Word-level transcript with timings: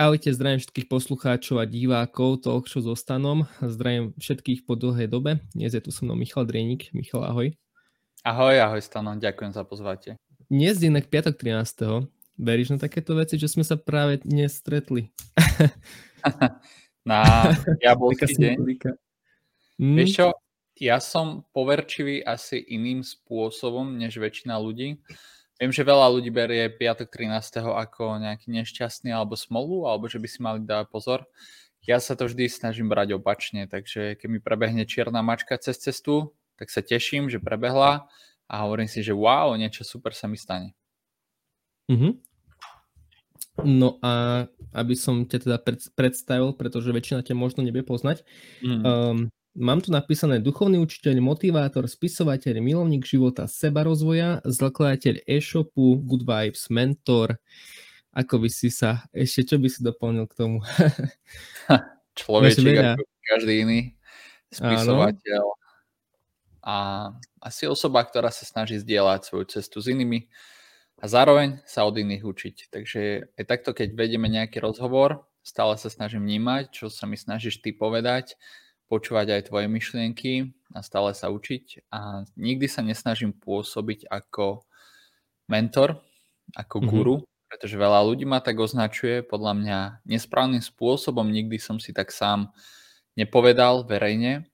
ahojte, 0.00 0.32
zdravím 0.32 0.64
všetkých 0.64 0.88
poslucháčov 0.88 1.60
a 1.60 1.68
divákov 1.68 2.48
toho, 2.48 2.64
čo 2.64 2.80
zostanom. 2.80 3.44
Zdravím 3.60 4.16
všetkých 4.16 4.64
po 4.64 4.72
dlhej 4.72 5.12
dobe. 5.12 5.44
Dnes 5.52 5.76
je 5.76 5.82
tu 5.84 5.92
so 5.92 6.08
mnou 6.08 6.16
Michal 6.16 6.48
Drienik. 6.48 6.88
Michal, 6.96 7.20
ahoj. 7.28 7.52
Ahoj, 8.24 8.56
ahoj 8.64 8.80
Stano, 8.80 9.12
ďakujem 9.20 9.52
za 9.52 9.60
pozvatie. 9.68 10.16
Dnes 10.48 10.80
je 10.80 10.88
inak 10.88 11.12
piatok 11.12 11.36
13. 11.36 12.08
Veríš 12.40 12.72
na 12.72 12.80
takéto 12.80 13.12
veci, 13.12 13.36
že 13.36 13.52
sme 13.52 13.60
sa 13.60 13.76
práve 13.76 14.24
dnes 14.24 14.56
stretli? 14.56 15.12
na 17.08 17.52
jablský 17.84 18.40
deň. 18.40 18.56
Mm. 19.76 19.96
Vieš 20.00 20.10
čo, 20.16 20.26
ja 20.80 20.96
som 20.96 21.44
poverčivý 21.52 22.24
asi 22.24 22.56
iným 22.56 23.04
spôsobom, 23.04 24.00
než 24.00 24.16
väčšina 24.16 24.56
ľudí. 24.56 24.96
Viem, 25.60 25.76
že 25.76 25.84
veľa 25.84 26.08
ľudí 26.08 26.32
berie 26.32 26.72
piatok 26.72 27.12
13. 27.12 27.60
ako 27.60 28.16
nejaký 28.16 28.48
nešťastný 28.48 29.12
alebo 29.12 29.36
smolu, 29.36 29.84
alebo 29.84 30.08
že 30.08 30.16
by 30.16 30.28
si 30.28 30.40
mali 30.40 30.64
dať 30.64 30.88
pozor. 30.88 31.28
Ja 31.84 32.00
sa 32.00 32.16
to 32.16 32.24
vždy 32.24 32.48
snažím 32.48 32.88
brať 32.88 33.20
opačne, 33.20 33.68
takže 33.68 34.16
keď 34.16 34.28
mi 34.32 34.40
prebehne 34.40 34.88
čierna 34.88 35.20
mačka 35.20 35.60
cez 35.60 35.76
cestu, 35.76 36.32
tak 36.56 36.72
sa 36.72 36.80
teším, 36.80 37.28
že 37.28 37.44
prebehla 37.44 38.08
a 38.48 38.54
hovorím 38.64 38.88
si, 38.88 39.04
že 39.04 39.12
wow, 39.12 39.52
niečo 39.52 39.84
super 39.84 40.16
sa 40.16 40.32
mi 40.32 40.40
stane. 40.40 40.72
Mm-hmm. 41.92 42.12
No 43.68 44.00
a 44.00 44.44
aby 44.72 44.96
som 44.96 45.28
ťa 45.28 45.38
teda 45.44 45.58
predstavil, 45.92 46.56
pretože 46.56 46.88
väčšina 46.88 47.20
ťa 47.20 47.36
možno 47.36 47.60
nebude 47.60 47.84
poznať, 47.84 48.24
mm. 48.64 48.80
um, 48.80 49.18
Mám 49.58 49.82
tu 49.82 49.90
napísané 49.90 50.38
duchovný 50.38 50.78
učiteľ, 50.78 51.18
motivátor, 51.18 51.90
spisovateľ, 51.90 52.62
milovník 52.62 53.02
života, 53.02 53.50
sebarozvoja, 53.50 54.38
zakladateľ 54.46 55.26
e-shopu, 55.26 55.98
good 56.06 56.22
vibes, 56.22 56.70
mentor. 56.70 57.34
Ako 58.14 58.38
by 58.38 58.46
si 58.46 58.70
sa, 58.70 59.10
ešte 59.10 59.54
čo 59.54 59.56
by 59.58 59.66
si 59.66 59.82
doplnil 59.82 60.30
k 60.30 60.34
tomu? 60.38 60.58
Človeček 62.18 62.94
ako 62.94 63.02
každý 63.26 63.54
iný, 63.66 63.80
spisovateľ. 64.54 65.42
Áno. 65.42 65.58
A 66.62 66.76
asi 67.42 67.66
osoba, 67.66 68.06
ktorá 68.06 68.30
sa 68.30 68.46
snaží 68.46 68.78
zdieľať 68.78 69.20
svoju 69.26 69.44
cestu 69.50 69.82
s 69.82 69.90
inými 69.90 70.30
a 71.02 71.10
zároveň 71.10 71.58
sa 71.66 71.88
od 71.88 71.98
iných 71.98 72.22
učiť. 72.22 72.56
Takže 72.70 73.34
aj 73.34 73.44
takto, 73.50 73.74
keď 73.74 73.98
vedieme 73.98 74.30
nejaký 74.30 74.62
rozhovor, 74.62 75.26
stále 75.42 75.74
sa 75.74 75.90
snažím 75.90 76.22
vnímať, 76.22 76.70
čo 76.70 76.86
sa 76.86 77.08
mi 77.10 77.18
snažíš 77.18 77.64
ty 77.64 77.74
povedať, 77.74 78.38
počúvať 78.90 79.38
aj 79.38 79.42
tvoje 79.54 79.70
myšlienky 79.70 80.50
a 80.74 80.82
stále 80.82 81.14
sa 81.14 81.30
učiť 81.30 81.86
a 81.94 82.26
nikdy 82.34 82.66
sa 82.66 82.82
nesnažím 82.82 83.30
pôsobiť 83.30 84.10
ako 84.10 84.66
mentor, 85.46 86.02
ako 86.58 86.76
mm-hmm. 86.82 86.90
guru, 86.90 87.16
pretože 87.46 87.78
veľa 87.78 88.02
ľudí 88.02 88.26
ma 88.26 88.42
tak 88.42 88.58
označuje, 88.58 89.22
podľa 89.22 89.54
mňa 89.54 89.78
nesprávnym 90.10 90.62
spôsobom, 90.62 91.30
nikdy 91.30 91.62
som 91.62 91.78
si 91.78 91.94
tak 91.94 92.10
sám 92.10 92.50
nepovedal 93.14 93.86
verejne 93.86 94.50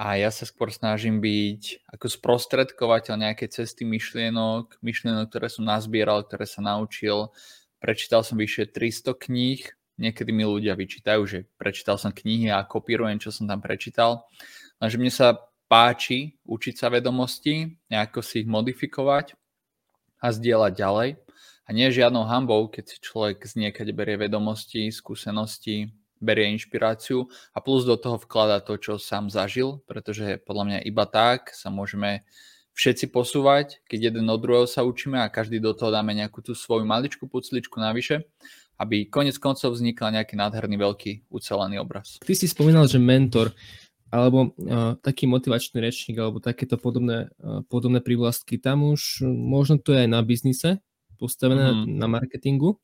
a 0.00 0.14
ja 0.14 0.32
sa 0.32 0.48
skôr 0.48 0.72
snažím 0.72 1.18
byť 1.20 1.90
ako 1.92 2.06
sprostredkovateľ 2.08 3.14
nejakej 3.18 3.52
cesty 3.52 3.84
myšlienok, 3.84 4.80
myšlienok, 4.80 5.28
ktoré 5.28 5.52
som 5.52 5.68
nazbieral, 5.68 6.24
ktoré 6.24 6.48
sa 6.48 6.64
naučil. 6.64 7.34
Prečítal 7.82 8.22
som 8.22 8.38
vyše 8.38 8.70
300 8.70 9.12
kníh, 9.18 9.62
niekedy 9.98 10.30
mi 10.30 10.46
ľudia 10.46 10.78
vyčítajú, 10.78 11.22
že 11.26 11.38
prečítal 11.58 11.98
som 11.98 12.14
knihy 12.14 12.48
a 12.48 12.64
kopírujem, 12.64 13.18
čo 13.18 13.34
som 13.34 13.50
tam 13.50 13.58
prečítal. 13.58 14.24
Lenže 14.78 14.96
mne 14.96 15.12
sa 15.12 15.36
páči 15.68 16.38
učiť 16.48 16.74
sa 16.78 16.88
vedomosti, 16.88 17.76
nejako 17.92 18.24
si 18.24 18.46
ich 18.46 18.48
modifikovať 18.48 19.36
a 20.22 20.32
zdieľať 20.32 20.72
ďalej. 20.72 21.10
A 21.68 21.76
nie 21.76 21.92
žiadnou 21.92 22.24
hambou, 22.24 22.64
keď 22.72 22.84
si 22.88 22.96
človek 23.04 23.44
z 23.44 23.68
niekade 23.68 23.92
berie 23.92 24.16
vedomosti, 24.16 24.88
skúsenosti, 24.88 25.92
berie 26.16 26.48
inšpiráciu 26.56 27.28
a 27.52 27.60
plus 27.60 27.84
do 27.84 28.00
toho 28.00 28.16
vklada 28.16 28.64
to, 28.64 28.80
čo 28.80 28.96
sám 28.96 29.28
zažil, 29.28 29.84
pretože 29.84 30.40
podľa 30.48 30.64
mňa 30.64 30.78
iba 30.88 31.04
tak 31.04 31.52
sa 31.52 31.68
môžeme 31.68 32.24
všetci 32.72 33.10
posúvať, 33.10 33.82
keď 33.90 34.14
jeden 34.14 34.26
od 34.30 34.38
druhého 34.38 34.66
sa 34.70 34.86
učíme 34.86 35.18
a 35.18 35.28
každý 35.28 35.58
do 35.58 35.74
toho 35.74 35.90
dáme 35.90 36.14
nejakú 36.14 36.40
tú 36.40 36.54
svoju 36.54 36.86
maličku 36.86 37.26
pucličku 37.26 37.76
navyše 37.76 38.24
aby 38.78 39.10
konec 39.10 39.34
koncov 39.42 39.74
vznikla 39.74 40.22
nejaký 40.22 40.38
nádherný 40.38 40.78
veľký 40.78 41.12
ucelený 41.28 41.82
obraz. 41.82 42.22
Ty 42.22 42.34
si 42.38 42.46
spomínal, 42.46 42.86
že 42.86 43.02
mentor 43.02 43.50
alebo 44.08 44.56
uh, 44.56 44.96
taký 45.04 45.28
motivačný 45.28 45.84
rečník 45.84 46.16
alebo 46.16 46.40
takéto 46.40 46.80
podobné, 46.80 47.28
uh, 47.44 47.60
podobné 47.68 48.00
prívlastky, 48.00 48.56
tam 48.56 48.88
už 48.88 49.20
možno 49.28 49.76
to 49.76 49.92
je 49.92 50.06
aj 50.06 50.08
na 50.08 50.24
biznise 50.24 50.80
postavené 51.20 51.74
mm. 51.74 51.98
na 51.98 52.06
marketingu, 52.08 52.80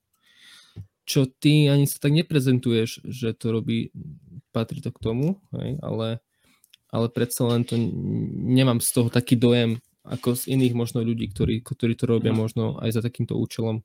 čo 1.09 1.25
ty 1.25 1.71
ani 1.71 1.89
sa 1.89 1.97
tak 2.03 2.13
neprezentuješ, 2.13 3.07
že 3.09 3.33
to 3.33 3.55
robí, 3.55 3.89
patrí 4.53 4.85
to 4.85 4.93
k 4.93 5.01
tomu, 5.01 5.41
hej, 5.57 5.81
ale, 5.81 6.21
ale 6.93 7.07
predsa 7.09 7.49
len 7.49 7.65
to 7.65 7.79
nemám 8.45 8.83
z 8.85 8.91
toho 8.93 9.09
taký 9.09 9.39
dojem 9.39 9.81
ako 10.05 10.37
z 10.37 10.53
iných 10.53 10.77
možno 10.77 11.01
ľudí, 11.01 11.33
ktorí, 11.33 11.65
ktorí 11.65 11.97
to 11.97 12.05
robia 12.05 12.37
mm. 12.37 12.37
možno 12.37 12.77
aj 12.85 13.01
za 13.01 13.01
takýmto 13.01 13.41
účelom. 13.41 13.81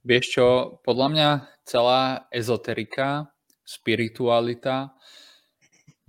Vieš 0.00 0.24
čo, 0.32 0.46
podľa 0.80 1.08
mňa 1.12 1.28
celá 1.68 2.24
ezoterika, 2.32 3.28
spiritualita, 3.68 4.96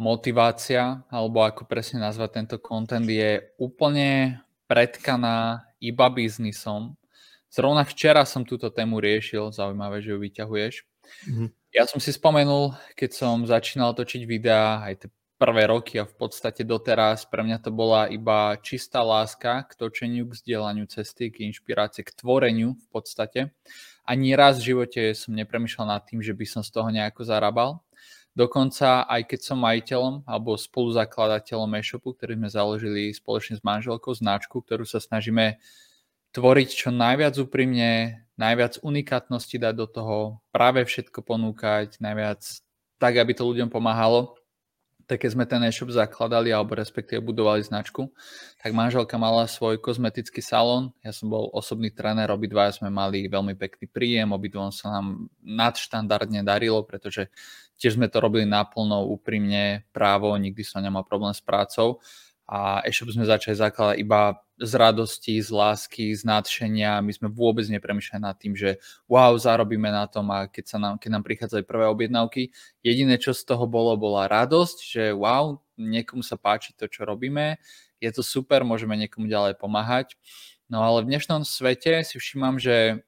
motivácia, 0.01 1.05
alebo 1.13 1.45
ako 1.45 1.69
presne 1.69 2.01
nazvať 2.01 2.29
tento 2.41 2.57
content, 2.57 3.05
je 3.05 3.43
úplne 3.61 4.41
predkaná 4.65 5.67
iba 5.77 6.07
biznisom. 6.09 6.97
Zrovna 7.51 7.83
včera 7.83 8.23
som 8.23 8.47
túto 8.47 8.71
tému 8.71 8.97
riešil, 8.97 9.51
zaujímavé, 9.51 9.99
že 9.99 10.15
ju 10.15 10.17
vyťahuješ. 10.23 10.87
Mm-hmm. 11.27 11.47
Ja 11.75 11.83
som 11.83 11.99
si 11.99 12.15
spomenul, 12.15 12.73
keď 12.95 13.11
som 13.11 13.43
začínal 13.43 13.91
točiť 13.93 14.23
videá, 14.23 14.81
aj 14.87 15.05
tie 15.05 15.09
prvé 15.41 15.65
roky 15.65 15.97
a 15.97 16.05
v 16.05 16.13
podstate 16.13 16.61
doteraz 16.61 17.25
pre 17.25 17.41
mňa 17.41 17.65
to 17.65 17.73
bola 17.73 18.05
iba 18.05 18.61
čistá 18.61 19.01
láska 19.01 19.65
k 19.65 19.73
točeniu, 19.73 20.29
k 20.29 20.37
vzdielaniu 20.37 20.85
cesty, 20.85 21.33
k 21.33 21.49
inšpirácii, 21.49 22.05
k 22.05 22.13
tvoreniu 22.13 22.77
v 22.77 22.87
podstate. 22.93 23.49
Ani 24.05 24.37
raz 24.37 24.61
v 24.61 24.77
živote 24.77 25.17
som 25.17 25.33
nepremýšľal 25.33 25.97
nad 25.97 26.05
tým, 26.05 26.21
že 26.21 26.37
by 26.37 26.45
som 26.45 26.61
z 26.61 26.69
toho 26.69 26.93
nejako 26.93 27.25
zarábal. 27.25 27.81
Dokonca 28.37 29.09
aj 29.09 29.33
keď 29.33 29.39
som 29.41 29.57
majiteľom 29.65 30.29
alebo 30.29 30.53
spoluzakladateľom 30.53 31.73
e-shopu, 31.81 32.13
ktorý 32.13 32.37
sme 32.37 32.49
založili 32.53 33.09
spoločne 33.09 33.57
s 33.57 33.65
manželkou, 33.65 34.13
značku, 34.13 34.61
ktorú 34.61 34.85
sa 34.85 35.01
snažíme 35.01 35.57
tvoriť 36.37 36.69
čo 36.69 36.93
najviac 36.93 37.33
úprimne, 37.41 38.23
najviac 38.37 38.77
unikátnosti 38.85 39.57
dať 39.57 39.73
do 39.73 39.87
toho, 39.89 40.17
práve 40.53 40.85
všetko 40.85 41.25
ponúkať, 41.25 41.97
najviac 41.97 42.45
tak, 43.01 43.17
aby 43.17 43.33
to 43.33 43.43
ľuďom 43.43 43.73
pomáhalo, 43.73 44.37
tak 45.11 45.27
keď 45.27 45.29
sme 45.35 45.43
ten 45.43 45.59
e-shop 45.67 45.91
zakladali 45.91 46.55
alebo 46.55 46.71
respektíve 46.71 47.19
budovali 47.19 47.59
značku, 47.59 48.07
tak 48.63 48.71
manželka 48.71 49.19
mala 49.19 49.43
svoj 49.43 49.75
kozmetický 49.83 50.39
salón, 50.39 50.95
ja 51.03 51.11
som 51.11 51.27
bol 51.27 51.51
osobný 51.51 51.91
tréner, 51.91 52.31
obidva 52.31 52.71
sme 52.71 52.87
mali 52.87 53.27
veľmi 53.27 53.59
pekný 53.59 53.91
príjem, 53.91 54.31
obidvom 54.31 54.71
sa 54.71 54.87
nám 54.87 55.27
nadštandardne 55.43 56.47
darilo, 56.47 56.87
pretože 56.87 57.27
tiež 57.75 57.99
sme 57.99 58.07
to 58.07 58.23
robili 58.23 58.47
naplno, 58.47 59.03
úprimne, 59.11 59.83
právo, 59.91 60.31
nikdy 60.39 60.63
som 60.63 60.79
nemal 60.79 61.03
problém 61.03 61.35
s 61.35 61.43
prácou 61.43 61.99
a 62.51 62.83
e-shop 62.83 63.15
sme 63.15 63.23
začali 63.23 63.55
zakladať 63.55 63.95
iba 64.03 64.35
z 64.59 64.73
radosti, 64.75 65.39
z 65.39 65.55
lásky, 65.55 66.11
z 66.11 66.27
nadšenia. 66.27 66.99
My 66.99 67.15
sme 67.15 67.31
vôbec 67.31 67.63
nepremýšľali 67.71 68.19
nad 68.19 68.35
tým, 68.35 68.59
že 68.59 68.75
wow, 69.07 69.31
zarobíme 69.39 69.87
na 69.87 70.03
tom 70.11 70.27
a 70.35 70.51
keď, 70.51 70.65
sa 70.67 70.77
nám, 70.77 70.99
keď 70.99 71.09
nám 71.15 71.23
prichádzali 71.23 71.63
prvé 71.63 71.87
objednávky, 71.87 72.51
jediné, 72.83 73.15
čo 73.15 73.31
z 73.31 73.47
toho 73.47 73.71
bolo, 73.71 73.95
bola 73.95 74.27
radosť, 74.27 74.77
že 74.83 75.03
wow, 75.15 75.63
niekomu 75.79 76.27
sa 76.27 76.35
páči 76.35 76.75
to, 76.75 76.91
čo 76.91 77.07
robíme, 77.07 77.55
je 78.03 78.11
to 78.11 78.19
super, 78.19 78.67
môžeme 78.67 78.99
niekomu 78.99 79.31
ďalej 79.31 79.55
pomáhať. 79.55 80.19
No 80.67 80.83
ale 80.83 81.07
v 81.07 81.15
dnešnom 81.15 81.47
svete 81.47 82.03
si 82.03 82.19
všímam, 82.19 82.59
že 82.59 83.07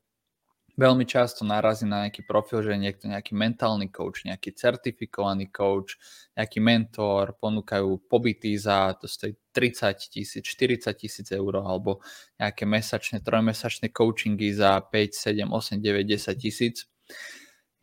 veľmi 0.73 1.05
často 1.05 1.45
narazí 1.45 1.85
na 1.85 2.05
nejaký 2.05 2.25
profil, 2.25 2.65
že 2.65 2.73
niekto 2.73 3.05
nejaký 3.05 3.37
mentálny 3.37 3.93
coach, 3.93 4.25
nejaký 4.25 4.57
certifikovaný 4.57 5.53
coach, 5.53 5.97
nejaký 6.33 6.59
mentor, 6.59 7.37
ponúkajú 7.37 8.09
pobyty 8.09 8.57
za 8.57 8.97
to 8.97 9.05
stojí 9.05 9.37
30 9.53 9.93
tisíc, 10.09 10.41
40 10.41 10.93
tisíc 10.97 11.27
eur 11.29 11.61
alebo 11.61 12.01
nejaké 12.41 12.65
mesačné, 12.65 13.21
trojmesačné 13.21 13.93
coachingy 13.93 14.49
za 14.53 14.81
5, 14.81 15.13
7, 15.13 15.53
8, 15.53 15.77
9, 15.77 16.09
10 16.09 16.41
tisíc. 16.41 16.89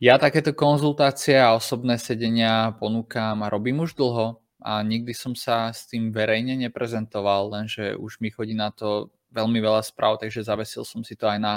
Ja 0.01 0.17
takéto 0.17 0.51
konzultácie 0.51 1.37
a 1.37 1.53
osobné 1.53 2.01
sedenia 2.01 2.73
ponúkam 2.75 3.39
a 3.45 3.51
robím 3.53 3.85
už 3.85 3.93
dlho 3.95 4.41
a 4.61 4.81
nikdy 4.81 5.13
som 5.13 5.37
sa 5.37 5.69
s 5.69 5.85
tým 5.87 6.09
verejne 6.09 6.57
neprezentoval, 6.57 7.53
lenže 7.53 7.95
už 7.95 8.19
mi 8.19 8.33
chodí 8.33 8.57
na 8.57 8.73
to 8.73 9.13
veľmi 9.31 9.59
veľa 9.63 9.81
správ, 9.81 10.19
takže 10.19 10.43
zavesil 10.43 10.83
som 10.83 11.01
si 11.01 11.15
to 11.15 11.25
aj 11.25 11.39
na 11.39 11.53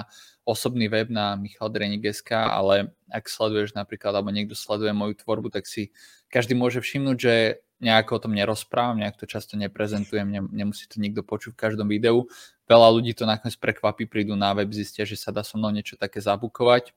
osobný 0.46 0.86
web 0.86 1.10
na 1.10 1.34
michaldrenik.sk, 1.34 2.30
ale 2.32 2.94
ak 3.10 3.26
sleduješ 3.26 3.74
napríklad, 3.74 4.14
alebo 4.14 4.30
niekto 4.30 4.54
sleduje 4.54 4.94
moju 4.94 5.18
tvorbu, 5.18 5.50
tak 5.50 5.66
si 5.66 5.90
každý 6.30 6.54
môže 6.54 6.78
všimnúť, 6.78 7.16
že 7.18 7.34
nejako 7.82 8.16
o 8.16 8.22
tom 8.22 8.32
nerozprávam, 8.32 9.02
nejak 9.02 9.18
to 9.18 9.26
často 9.26 9.58
neprezentujem, 9.58 10.48
nemusí 10.54 10.86
to 10.88 11.02
nikto 11.02 11.20
počuť 11.26 11.52
v 11.52 11.60
každom 11.60 11.90
videu. 11.90 12.30
Veľa 12.64 12.88
ľudí 12.94 13.12
to 13.12 13.28
nakoniec 13.28 13.58
prekvapí, 13.60 14.08
prídu 14.08 14.38
na 14.38 14.54
web, 14.56 14.70
zistia, 14.72 15.04
že 15.04 15.20
sa 15.20 15.34
dá 15.34 15.44
so 15.44 15.60
mnou 15.60 15.68
niečo 15.68 16.00
také 16.00 16.22
zabukovať. 16.22 16.96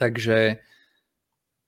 Takže 0.00 0.64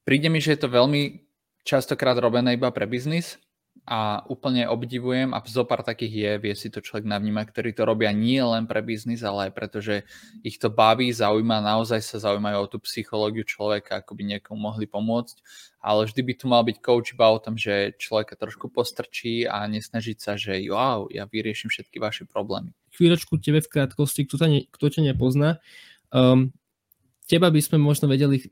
príde 0.09 0.29
mi, 0.33 0.41
že 0.41 0.57
je 0.57 0.61
to 0.65 0.73
veľmi 0.73 1.29
častokrát 1.67 2.17
robené 2.17 2.57
iba 2.57 2.73
pre 2.73 2.89
biznis 2.89 3.37
a 3.83 4.23
úplne 4.31 4.71
obdivujem 4.71 5.35
a 5.35 5.43
zo 5.43 5.67
pár 5.67 5.83
takých 5.83 6.15
je, 6.15 6.33
vie 6.39 6.55
si 6.55 6.71
to 6.71 6.79
človek 6.79 7.03
navnímať, 7.03 7.51
ktorí 7.51 7.71
to 7.75 7.83
robia 7.83 8.15
nie 8.15 8.39
len 8.39 8.71
pre 8.71 8.79
biznis, 8.79 9.27
ale 9.27 9.51
aj 9.51 9.53
preto, 9.59 9.83
že 9.83 10.07
ich 10.47 10.63
to 10.63 10.71
baví, 10.71 11.11
zaujíma, 11.11 11.59
naozaj 11.59 11.99
sa 11.99 12.23
zaujímajú 12.23 12.59
o 12.63 12.71
tú 12.71 12.79
psychológiu 12.87 13.43
človeka, 13.43 13.99
ako 13.99 14.15
by 14.15 14.23
niekomu 14.23 14.71
mohli 14.71 14.87
pomôcť, 14.87 15.37
ale 15.83 16.07
vždy 16.07 16.21
by 16.23 16.33
tu 16.39 16.45
mal 16.47 16.63
byť 16.63 16.79
coach 16.79 17.11
iba 17.11 17.27
o 17.27 17.43
tom, 17.43 17.59
že 17.59 17.99
človeka 17.99 18.39
trošku 18.39 18.71
postrčí 18.71 19.51
a 19.51 19.67
nesnažiť 19.67 20.19
sa, 20.23 20.39
že 20.39 20.63
wow, 20.71 21.11
ja 21.11 21.27
vyrieším 21.27 21.75
všetky 21.75 21.99
vaše 21.99 22.23
problémy. 22.23 22.71
Chvíľočku 22.95 23.43
tebe 23.43 23.59
v 23.59 23.67
krátkosti, 23.67 24.31
kto, 24.31 24.47
ne, 24.47 24.71
kto 24.71 24.95
ťa 24.95 25.11
nepozná, 25.11 25.59
um, 26.15 26.55
teba 27.27 27.51
by 27.51 27.59
sme 27.59 27.83
možno 27.83 28.07
vedeli 28.07 28.47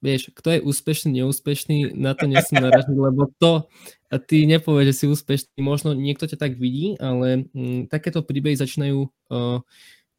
vieš, 0.00 0.32
kto 0.32 0.56
je 0.56 0.60
úspešný, 0.64 1.20
neúspešný, 1.20 1.92
na 1.92 2.16
to 2.16 2.24
nesmú 2.24 2.60
naražiť, 2.64 2.96
lebo 2.96 3.28
to 3.36 3.68
a 4.08 4.16
ty 4.16 4.48
nepovieš, 4.48 4.86
že 4.90 4.96
si 4.96 5.04
úspešný, 5.06 5.60
možno 5.60 5.92
niekto 5.92 6.24
ťa 6.24 6.40
tak 6.40 6.56
vidí, 6.56 6.96
ale 6.96 7.46
m, 7.52 7.52
mm, 7.52 7.80
takéto 7.92 8.24
príbehy 8.24 8.56
začínajú 8.56 9.06
uh, 9.06 9.60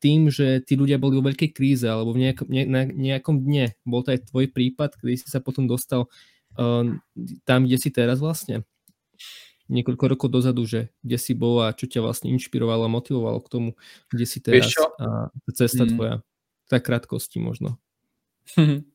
tým, 0.01 0.29
že 0.29 0.61
tí 0.65 0.77
ľudia 0.77 1.01
boli 1.01 1.17
vo 1.17 1.25
veľkej 1.25 1.49
kríze 1.53 1.85
alebo 1.85 2.13
v 2.13 2.29
nejakom, 2.29 2.47
ne, 2.49 2.63
na 2.65 2.81
nejakom 2.85 3.41
dne. 3.41 3.77
Bol 3.85 4.01
to 4.05 4.13
aj 4.13 4.29
tvoj 4.33 4.49
prípad, 4.49 4.97
kedy 4.97 5.17
si 5.17 5.27
sa 5.29 5.41
potom 5.41 5.65
dostal 5.65 6.07
uh, 6.57 6.85
tam, 7.45 7.59
kde 7.65 7.77
si 7.81 7.89
teraz 7.89 8.21
vlastne? 8.21 8.63
Niekoľko 9.71 10.05
rokov 10.13 10.29
dozadu, 10.29 10.67
že 10.67 10.93
kde 11.01 11.17
si 11.17 11.33
bol 11.33 11.63
a 11.63 11.73
čo 11.73 11.87
ťa 11.87 12.03
vlastne 12.05 12.29
inšpirovalo 12.33 12.85
a 12.85 12.91
motivovalo 12.91 13.39
k 13.39 13.51
tomu, 13.51 13.69
kde 14.11 14.25
si 14.27 14.43
teraz 14.43 14.73
a 14.99 15.31
cesta 15.55 15.87
mm. 15.87 15.89
tvoja. 15.95 16.15
Tak 16.67 16.87
krátkosti 16.87 17.39
možno. 17.39 17.79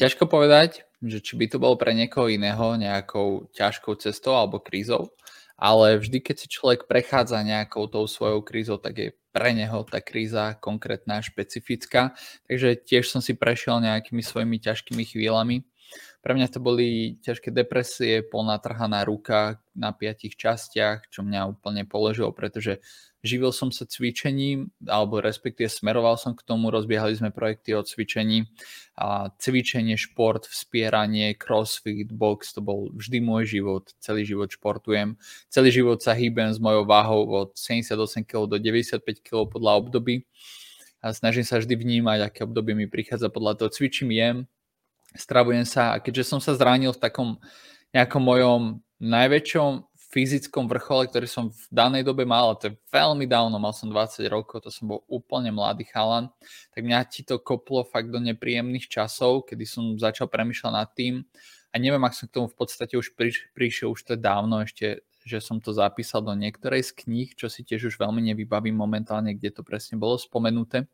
Ťažko 0.00 0.26
povedať, 0.26 0.82
že 1.00 1.22
či 1.22 1.38
by 1.38 1.46
to 1.48 1.56
bolo 1.62 1.78
pre 1.80 1.96
niekoho 1.96 2.28
iného 2.28 2.76
nejakou 2.76 3.48
ťažkou 3.56 3.96
cestou 4.02 4.36
alebo 4.36 4.60
krízou, 4.60 5.14
ale 5.60 6.00
vždy, 6.00 6.20
keď 6.20 6.36
si 6.40 6.46
človek 6.48 6.88
prechádza 6.88 7.40
nejakou 7.44 7.88
tou 7.88 8.04
svojou 8.04 8.40
krízou, 8.44 8.80
tak 8.80 8.94
je 8.96 9.08
pre 9.30 9.54
neho 9.54 9.86
tá 9.86 10.02
kríza 10.02 10.58
konkrétna, 10.58 11.22
špecifická. 11.22 12.18
Takže 12.50 12.80
tiež 12.82 13.06
som 13.06 13.22
si 13.22 13.38
prešiel 13.38 13.78
nejakými 13.78 14.24
svojimi 14.24 14.58
ťažkými 14.58 15.04
chvíľami. 15.06 15.62
Pre 16.20 16.36
mňa 16.36 16.52
to 16.52 16.60
boli 16.60 17.16
ťažké 17.24 17.48
depresie, 17.48 18.20
polnatrhaná 18.20 19.02
ruka 19.08 19.62
na 19.72 19.96
piatich 19.96 20.36
častiach, 20.36 21.08
čo 21.08 21.24
mňa 21.24 21.48
úplne 21.48 21.88
položilo, 21.88 22.28
pretože 22.36 22.84
živil 23.24 23.52
som 23.52 23.72
sa 23.72 23.88
cvičením, 23.88 24.72
alebo 24.84 25.20
respektíve 25.20 25.68
smeroval 25.68 26.20
som 26.20 26.36
k 26.36 26.44
tomu, 26.44 26.68
rozbiehali 26.68 27.16
sme 27.16 27.32
projekty 27.32 27.72
o 27.72 27.80
cvičení, 27.80 28.48
a 29.00 29.32
cvičenie, 29.40 29.96
šport, 29.96 30.44
vspieranie, 30.44 31.32
crossfit, 31.36 32.12
box, 32.12 32.52
to 32.52 32.60
bol 32.60 32.92
vždy 32.92 33.24
môj 33.24 33.48
život, 33.48 33.88
celý 34.00 34.28
život 34.28 34.52
športujem, 34.52 35.16
celý 35.48 35.72
život 35.72 36.04
sa 36.04 36.12
hýbem 36.12 36.52
s 36.52 36.60
mojou 36.60 36.84
váhou 36.84 37.24
od 37.32 37.56
78 37.56 38.28
kg 38.28 38.44
do 38.44 38.56
95 38.60 39.24
kg 39.24 39.48
podľa 39.48 39.72
období 39.80 40.28
a 41.00 41.16
snažím 41.16 41.48
sa 41.48 41.56
vždy 41.56 41.80
vnímať, 41.80 42.18
aké 42.28 42.40
obdobie 42.44 42.76
mi 42.76 42.84
prichádza 42.84 43.32
podľa 43.32 43.64
toho, 43.64 43.68
cvičím, 43.72 44.12
jem, 44.12 44.44
stravujem 45.16 45.66
sa. 45.66 45.96
A 45.96 46.02
keďže 46.02 46.34
som 46.36 46.40
sa 46.42 46.54
zranil 46.54 46.94
v 46.94 47.02
takom 47.02 47.28
nejakom 47.90 48.22
mojom 48.22 48.62
najväčšom 49.00 49.90
fyzickom 50.10 50.66
vrchole, 50.66 51.06
ktorý 51.06 51.26
som 51.30 51.54
v 51.54 51.62
danej 51.70 52.02
dobe 52.02 52.26
mal, 52.26 52.50
a 52.50 52.58
to 52.58 52.74
je 52.74 52.78
veľmi 52.90 53.30
dávno, 53.30 53.62
mal 53.62 53.70
som 53.70 53.86
20 53.86 54.26
rokov, 54.26 54.66
to 54.66 54.70
som 54.74 54.90
bol 54.90 55.06
úplne 55.06 55.54
mladý 55.54 55.86
chalan, 55.86 56.26
tak 56.74 56.82
mňa 56.82 57.06
ti 57.06 57.22
to 57.22 57.38
koplo 57.38 57.86
fakt 57.86 58.10
do 58.10 58.18
nepríjemných 58.18 58.90
časov, 58.90 59.46
kedy 59.46 59.62
som 59.62 59.94
začal 59.94 60.26
premyšľať 60.26 60.72
nad 60.74 60.90
tým. 60.98 61.22
A 61.70 61.78
neviem, 61.78 62.02
ak 62.02 62.18
som 62.18 62.26
k 62.26 62.42
tomu 62.42 62.50
v 62.50 62.58
podstate 62.58 62.98
už 62.98 63.14
priš, 63.14 63.54
prišiel, 63.54 63.94
už 63.94 64.02
to 64.02 64.18
je 64.18 64.20
dávno 64.20 64.66
ešte, 64.66 65.06
že 65.22 65.38
som 65.38 65.62
to 65.62 65.70
zapísal 65.70 66.26
do 66.26 66.34
niektorej 66.34 66.90
z 66.90 67.06
kníh, 67.06 67.30
čo 67.38 67.46
si 67.46 67.62
tiež 67.62 67.94
už 67.94 68.02
veľmi 68.02 68.18
nevybavím 68.34 68.74
momentálne, 68.74 69.30
kde 69.38 69.54
to 69.54 69.62
presne 69.62 69.94
bolo 69.94 70.18
spomenuté, 70.18 70.90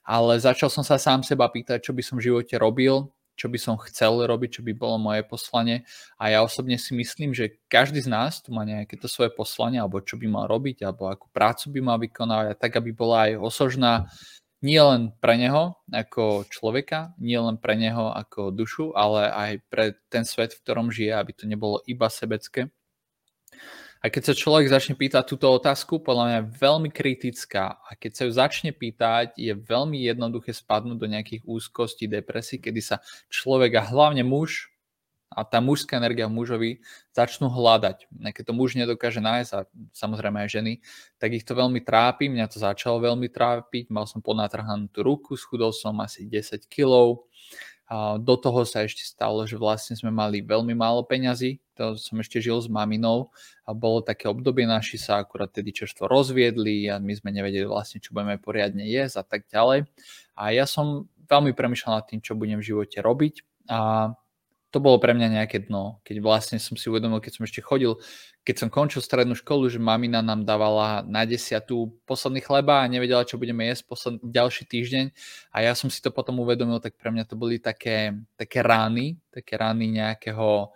ale 0.00 0.40
začal 0.40 0.72
som 0.72 0.80
sa 0.80 0.96
sám 0.96 1.20
seba 1.20 1.52
pýtať, 1.52 1.84
čo 1.84 1.92
by 1.92 2.00
som 2.00 2.16
v 2.16 2.32
živote 2.32 2.56
robil, 2.56 3.12
čo 3.34 3.50
by 3.50 3.58
som 3.58 3.74
chcel 3.82 4.22
robiť, 4.24 4.58
čo 4.58 4.62
by 4.62 4.72
bolo 4.74 4.96
moje 4.98 5.26
poslanie. 5.26 5.82
A 6.18 6.30
ja 6.30 6.40
osobne 6.40 6.78
si 6.78 6.94
myslím, 6.94 7.34
že 7.34 7.58
každý 7.66 8.00
z 8.00 8.08
nás 8.10 8.40
tu 8.40 8.54
má 8.54 8.62
nejaké 8.62 8.94
to 8.94 9.10
svoje 9.10 9.34
poslanie, 9.34 9.82
alebo 9.82 10.02
čo 10.02 10.14
by 10.14 10.26
mal 10.30 10.46
robiť, 10.46 10.86
alebo 10.86 11.10
akú 11.10 11.26
prácu 11.34 11.74
by 11.74 11.80
mal 11.82 11.98
vykonávať, 11.98 12.56
tak 12.56 12.72
aby 12.78 12.90
bola 12.94 13.30
aj 13.30 13.32
osožná 13.42 13.92
nie 14.64 14.80
len 14.80 15.12
pre 15.20 15.36
neho 15.36 15.76
ako 15.92 16.48
človeka, 16.48 17.12
nie 17.20 17.36
len 17.36 17.60
pre 17.60 17.76
neho 17.76 18.08
ako 18.16 18.48
dušu, 18.48 18.96
ale 18.96 19.28
aj 19.28 19.52
pre 19.68 19.84
ten 20.08 20.24
svet, 20.24 20.56
v 20.56 20.62
ktorom 20.64 20.88
žije, 20.88 21.12
aby 21.12 21.32
to 21.36 21.44
nebolo 21.44 21.84
iba 21.84 22.08
sebecké. 22.08 22.72
A 24.04 24.12
keď 24.12 24.22
sa 24.28 24.34
človek 24.36 24.68
začne 24.68 25.00
pýtať 25.00 25.24
túto 25.24 25.48
otázku, 25.48 25.96
podľa 25.96 26.24
mňa 26.28 26.36
je 26.36 26.50
veľmi 26.60 26.92
kritická. 26.92 27.80
A 27.88 27.96
keď 27.96 28.12
sa 28.12 28.22
ju 28.28 28.36
začne 28.36 28.76
pýtať, 28.76 29.32
je 29.40 29.56
veľmi 29.56 29.96
jednoduché 29.96 30.52
spadnúť 30.52 31.00
do 31.00 31.08
nejakých 31.08 31.40
úzkostí, 31.48 32.04
depresí, 32.04 32.60
kedy 32.60 32.84
sa 32.84 33.00
človek 33.32 33.80
a 33.80 33.88
hlavne 33.88 34.20
muž 34.20 34.68
a 35.32 35.40
tá 35.40 35.64
mužská 35.64 35.96
energia 35.96 36.28
v 36.28 36.36
mužovi 36.36 36.70
začnú 37.16 37.48
hľadať. 37.48 38.12
Keď 38.12 38.44
to 38.44 38.52
muž 38.52 38.76
nedokáže 38.76 39.24
nájsť, 39.24 39.50
a 39.56 39.64
samozrejme 39.96 40.36
aj 40.36 40.52
ženy, 40.52 40.72
tak 41.16 41.32
ich 41.32 41.48
to 41.48 41.56
veľmi 41.56 41.80
trápi. 41.80 42.28
Mňa 42.28 42.52
to 42.52 42.60
začalo 42.60 43.00
veľmi 43.00 43.32
trápiť. 43.32 43.88
Mal 43.88 44.04
som 44.04 44.20
ponatrhanú 44.20 44.92
tú 44.92 45.00
ruku, 45.00 45.32
schudol 45.32 45.72
som 45.72 45.96
asi 46.04 46.28
10 46.28 46.68
kilov 46.68 47.24
do 48.20 48.34
toho 48.40 48.64
sa 48.64 48.82
ešte 48.82 49.04
stalo, 49.04 49.44
že 49.44 49.60
vlastne 49.60 49.92
sme 49.92 50.08
mali 50.08 50.40
veľmi 50.40 50.72
málo 50.72 51.04
peňazí, 51.04 51.60
to 51.76 51.98
som 52.00 52.16
ešte 52.22 52.40
žil 52.40 52.56
s 52.56 52.70
maminou 52.70 53.28
a 53.68 53.76
bolo 53.76 54.00
také 54.00 54.30
obdobie, 54.30 54.64
naši 54.64 54.96
sa 54.96 55.20
akurát 55.20 55.52
tedy 55.52 55.74
čerstvo 55.74 56.08
rozviedli 56.08 56.88
a 56.88 56.96
my 56.96 57.12
sme 57.12 57.34
nevedeli 57.34 57.68
vlastne, 57.68 58.00
čo 58.00 58.16
budeme 58.16 58.40
poriadne 58.40 58.88
jesť 58.88 59.20
a 59.20 59.24
tak 59.26 59.50
ďalej. 59.52 59.84
A 60.38 60.42
ja 60.56 60.64
som 60.64 61.10
veľmi 61.28 61.52
premyšľal 61.52 62.00
nad 62.00 62.06
tým, 62.08 62.20
čo 62.24 62.38
budem 62.38 62.62
v 62.62 62.68
živote 62.72 62.98
robiť 63.04 63.34
a 63.68 64.12
to 64.74 64.82
bolo 64.82 64.98
pre 64.98 65.14
mňa 65.14 65.38
nejaké 65.38 65.70
dno, 65.70 66.02
keď 66.02 66.18
vlastne 66.18 66.58
som 66.58 66.74
si 66.74 66.90
uvedomil, 66.90 67.22
keď 67.22 67.38
som 67.38 67.46
ešte 67.46 67.62
chodil, 67.62 67.94
keď 68.42 68.66
som 68.66 68.68
končil 68.74 68.98
strednú 68.98 69.38
školu, 69.38 69.70
že 69.70 69.78
mamina 69.78 70.18
nám 70.18 70.42
dávala 70.42 71.06
na 71.06 71.22
desiatu 71.22 71.94
posledný 72.02 72.42
chleba 72.42 72.82
a 72.82 72.90
nevedela, 72.90 73.22
čo 73.22 73.38
budeme 73.38 73.70
jesť 73.70 73.86
posled, 73.86 74.18
ďalší 74.18 74.66
týždeň 74.66 75.06
a 75.54 75.62
ja 75.62 75.78
som 75.78 75.86
si 75.86 76.02
to 76.02 76.10
potom 76.10 76.42
uvedomil, 76.42 76.82
tak 76.82 76.98
pre 76.98 77.14
mňa 77.14 77.22
to 77.22 77.38
boli 77.38 77.62
také, 77.62 78.18
také 78.34 78.66
rány, 78.66 79.14
také 79.30 79.54
rány 79.54 79.94
nejakého, 79.94 80.74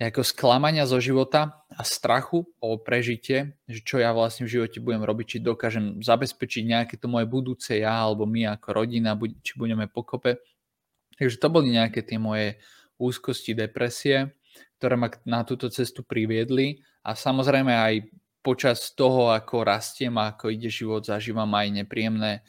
nejakého 0.00 0.24
sklamania 0.24 0.88
zo 0.88 0.96
života 0.96 1.60
a 1.68 1.84
strachu 1.84 2.48
o 2.56 2.80
prežitie, 2.80 3.52
že 3.68 3.84
čo 3.84 4.00
ja 4.00 4.16
vlastne 4.16 4.48
v 4.48 4.56
živote 4.56 4.80
budem 4.80 5.04
robiť, 5.04 5.26
či 5.28 5.38
dokážem 5.44 6.00
zabezpečiť 6.00 6.64
nejaké 6.64 6.94
to 6.96 7.04
moje 7.04 7.28
budúce 7.28 7.76
ja 7.76 8.00
alebo 8.00 8.24
my 8.24 8.48
ako 8.56 8.80
rodina, 8.80 9.12
či 9.44 9.60
budeme 9.60 9.92
pokope. 9.92 10.40
Takže 11.18 11.36
to 11.42 11.48
boli 11.50 11.74
nejaké 11.74 12.06
tie 12.06 12.16
moje 12.16 12.56
úzkosti, 12.98 13.54
depresie, 13.54 14.34
ktoré 14.78 14.94
ma 14.94 15.10
na 15.26 15.42
túto 15.42 15.66
cestu 15.70 16.06
priviedli 16.06 16.82
a 17.02 17.18
samozrejme 17.18 17.74
aj 17.74 17.94
počas 18.42 18.94
toho, 18.94 19.34
ako 19.34 19.66
rastiem 19.66 20.14
a 20.16 20.32
ako 20.32 20.54
ide 20.54 20.70
život, 20.70 21.02
zažívam 21.02 21.50
aj 21.52 21.84
nepríjemné, 21.84 22.46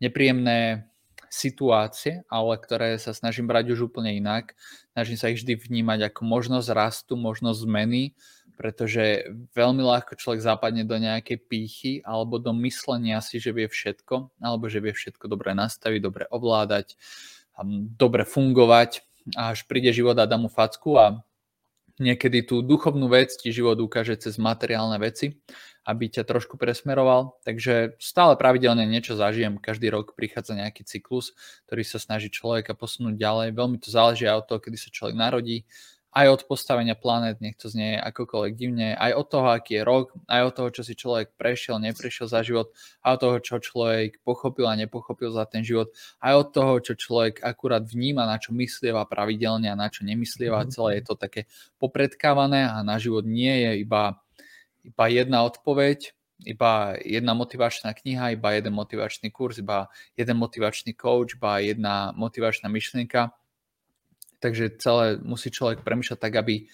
nepríjemné 0.00 0.88
situácie, 1.28 2.24
ale 2.32 2.56
ktoré 2.56 2.96
sa 2.96 3.12
snažím 3.12 3.44
brať 3.44 3.76
už 3.76 3.92
úplne 3.92 4.16
inak. 4.16 4.56
Snažím 4.96 5.16
sa 5.20 5.28
ich 5.28 5.44
vždy 5.44 5.54
vnímať 5.60 6.08
ako 6.08 6.20
možnosť 6.24 6.68
rastu, 6.72 7.14
možnosť 7.18 7.68
zmeny, 7.68 8.16
pretože 8.56 9.28
veľmi 9.52 9.84
ľahko 9.84 10.16
človek 10.16 10.40
zapadne 10.40 10.88
do 10.88 10.96
nejakej 10.96 11.38
pýchy 11.44 11.92
alebo 12.00 12.40
do 12.40 12.56
myslenia 12.64 13.20
si, 13.20 13.36
že 13.36 13.52
vie 13.52 13.68
všetko, 13.68 14.40
alebo 14.40 14.72
že 14.72 14.80
vie 14.80 14.96
všetko 14.96 15.28
dobre 15.28 15.52
nastaviť, 15.52 16.00
dobre 16.00 16.24
ovládať, 16.32 16.96
dobre 17.96 18.28
fungovať 18.28 19.06
až 19.34 19.64
príde 19.66 19.90
život 19.90 20.14
a 20.20 20.28
dá 20.28 20.36
mu 20.38 20.46
facku 20.46 21.00
a 21.00 21.24
niekedy 21.96 22.44
tú 22.44 22.60
duchovnú 22.60 23.08
vec 23.08 23.32
ti 23.34 23.50
život 23.50 23.80
ukáže 23.80 24.16
cez 24.20 24.36
materiálne 24.36 25.00
veci, 25.00 25.40
aby 25.88 26.10
ťa 26.12 26.28
trošku 26.28 26.60
presmeroval. 26.60 27.40
Takže 27.46 27.96
stále 27.96 28.36
pravidelne 28.36 28.84
niečo 28.84 29.16
zažijem. 29.16 29.56
Každý 29.56 29.88
rok 29.88 30.12
prichádza 30.12 30.58
nejaký 30.58 30.84
cyklus, 30.84 31.32
ktorý 31.66 31.82
sa 31.86 31.96
snaží 31.96 32.28
človeka 32.28 32.76
posunúť 32.76 33.16
ďalej. 33.16 33.48
Veľmi 33.56 33.78
to 33.80 33.88
záleží 33.88 34.28
aj 34.28 34.44
od 34.44 34.46
toho, 34.50 34.60
kedy 34.60 34.76
sa 34.76 34.92
človek 34.92 35.16
narodí, 35.16 35.64
aj 36.16 36.26
od 36.32 36.42
postavenia 36.48 36.96
planét, 36.96 37.44
nech 37.44 37.60
to 37.60 37.68
znie 37.68 38.00
akokoľvek 38.00 38.52
divne, 38.56 38.96
aj 38.96 39.12
od 39.20 39.26
toho, 39.28 39.48
aký 39.52 39.72
je 39.76 39.82
rok, 39.84 40.16
aj 40.24 40.42
od 40.48 40.52
toho, 40.56 40.68
čo 40.72 40.82
si 40.88 40.96
človek 40.96 41.36
prešiel, 41.36 41.76
neprešiel 41.76 42.24
za 42.24 42.40
život, 42.40 42.72
aj 43.04 43.12
od 43.12 43.20
toho, 43.20 43.36
čo 43.44 43.54
človek 43.60 44.24
pochopil 44.24 44.64
a 44.64 44.80
nepochopil 44.80 45.28
za 45.28 45.44
ten 45.44 45.60
život, 45.60 45.92
aj 46.24 46.32
od 46.40 46.48
toho, 46.56 46.72
čo 46.80 46.92
človek 46.96 47.44
akurát 47.44 47.84
vníma, 47.84 48.24
na 48.24 48.40
čo 48.40 48.56
myslieva 48.56 49.04
pravidelne 49.04 49.68
a 49.68 49.76
na 49.76 49.92
čo 49.92 50.08
nemyslieva. 50.08 50.64
Mm-hmm. 50.64 50.72
Celé 50.72 50.90
je 50.96 51.04
to 51.04 51.14
také 51.20 51.44
popredkávané 51.76 52.64
a 52.64 52.80
na 52.80 52.96
život 52.96 53.28
nie 53.28 53.52
je 53.52 53.84
iba, 53.84 54.16
iba 54.88 55.04
jedna 55.12 55.44
odpoveď, 55.44 56.16
iba 56.48 56.96
jedna 57.04 57.36
motivačná 57.36 57.92
kniha, 57.92 58.32
iba 58.40 58.56
jeden 58.56 58.72
motivačný 58.72 59.28
kurz, 59.28 59.60
iba 59.60 59.92
jeden 60.16 60.40
motivačný 60.40 60.96
coach, 60.96 61.36
iba 61.36 61.60
jedna 61.60 62.16
motivačná 62.16 62.72
myšlienka 62.72 63.36
Takže 64.46 64.78
celé 64.78 65.18
musí 65.26 65.50
človek 65.50 65.82
premýšľať 65.82 66.22
tak, 66.22 66.38
aby 66.38 66.70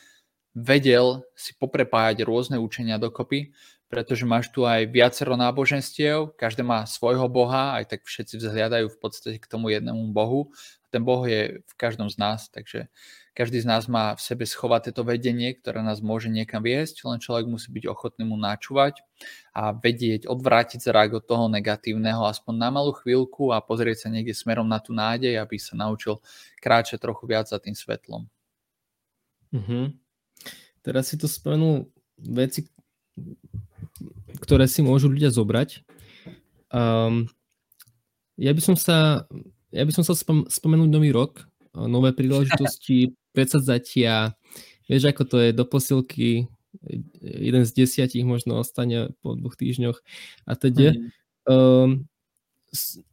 vedel 0.53 1.25
si 1.33 1.57
poprepájať 1.57 2.21
rôzne 2.29 2.61
učenia 2.61 3.01
dokopy, 3.01 3.57
pretože 3.89 4.29
máš 4.29 4.53
tu 4.53 4.69
aj 4.69 4.93
viacero 4.93 5.41
náboženstiev, 5.41 6.37
každé 6.37 6.61
má 6.61 6.85
svojho 6.85 7.33
boha, 7.33 7.73
aj 7.81 7.97
tak 7.97 8.01
všetci 8.05 8.45
vzhliadajú 8.45 8.93
v 8.93 8.99
podstate 9.01 9.41
k 9.41 9.49
tomu 9.49 9.73
jednému 9.73 10.13
bohu. 10.13 10.53
Ten 10.93 11.01
boh 11.01 11.25
je 11.25 11.65
v 11.65 11.75
každom 11.81 12.13
z 12.13 12.21
nás, 12.21 12.53
takže 12.53 12.93
každý 13.33 13.65
z 13.65 13.67
nás 13.69 13.89
má 13.89 14.13
v 14.13 14.21
sebe 14.21 14.45
schovať 14.45 14.93
toto 14.93 15.09
vedenie, 15.09 15.57
ktoré 15.57 15.81
nás 15.81 16.05
môže 16.05 16.29
niekam 16.29 16.61
viesť, 16.61 17.09
len 17.09 17.17
človek 17.17 17.49
musí 17.49 17.73
byť 17.73 17.85
ochotný 17.89 18.29
mu 18.29 18.37
načúvať 18.37 19.01
a 19.57 19.73
vedieť, 19.73 20.29
odvrátiť 20.29 20.85
zrak 20.85 21.17
od 21.17 21.25
toho 21.25 21.49
negatívneho 21.49 22.29
aspoň 22.29 22.55
na 22.61 22.69
malú 22.69 22.93
chvíľku 22.93 23.57
a 23.57 23.65
pozrieť 23.65 24.05
sa 24.05 24.09
niekde 24.13 24.37
smerom 24.37 24.69
na 24.69 24.85
tú 24.85 24.93
nádej, 24.93 25.41
aby 25.41 25.57
sa 25.57 25.73
naučil 25.73 26.21
kráčať 26.61 27.01
trochu 27.01 27.25
viac 27.25 27.49
za 27.49 27.57
tým 27.57 27.73
svetlom. 27.73 28.29
Mm-hmm. 29.57 29.85
Teraz 30.85 31.09
si 31.09 31.17
to 31.17 31.25
spomenul 31.25 31.89
veci, 32.21 32.69
ktoré 34.45 34.69
si 34.69 34.85
môžu 34.85 35.09
ľudia 35.09 35.33
zobrať. 35.33 35.81
Um, 36.69 37.33
ja 38.37 38.53
by 38.53 38.61
som 38.61 38.77
sa, 38.77 39.25
ja 39.73 39.85
by 39.89 39.93
som 39.93 40.05
sa 40.05 40.13
spom, 40.13 40.45
spomenúť 40.49 40.91
nový 40.93 41.13
rok, 41.17 41.49
nové 41.73 42.13
príležitosti, 42.13 43.17
predsadzatia, 43.33 44.37
vieš, 44.87 45.09
ako 45.09 45.23
to 45.25 45.37
je 45.41 45.51
do 45.57 45.65
posilky, 45.65 46.47
jeden 47.21 47.63
z 47.69 47.71
desiatich 47.73 48.25
možno 48.25 48.57
ostane 48.57 49.13
po 49.21 49.37
dvoch 49.37 49.57
týždňoch 49.57 49.99
a 50.49 50.53
teda. 50.57 50.97
Mm. 50.97 51.11
Um, 51.45 51.91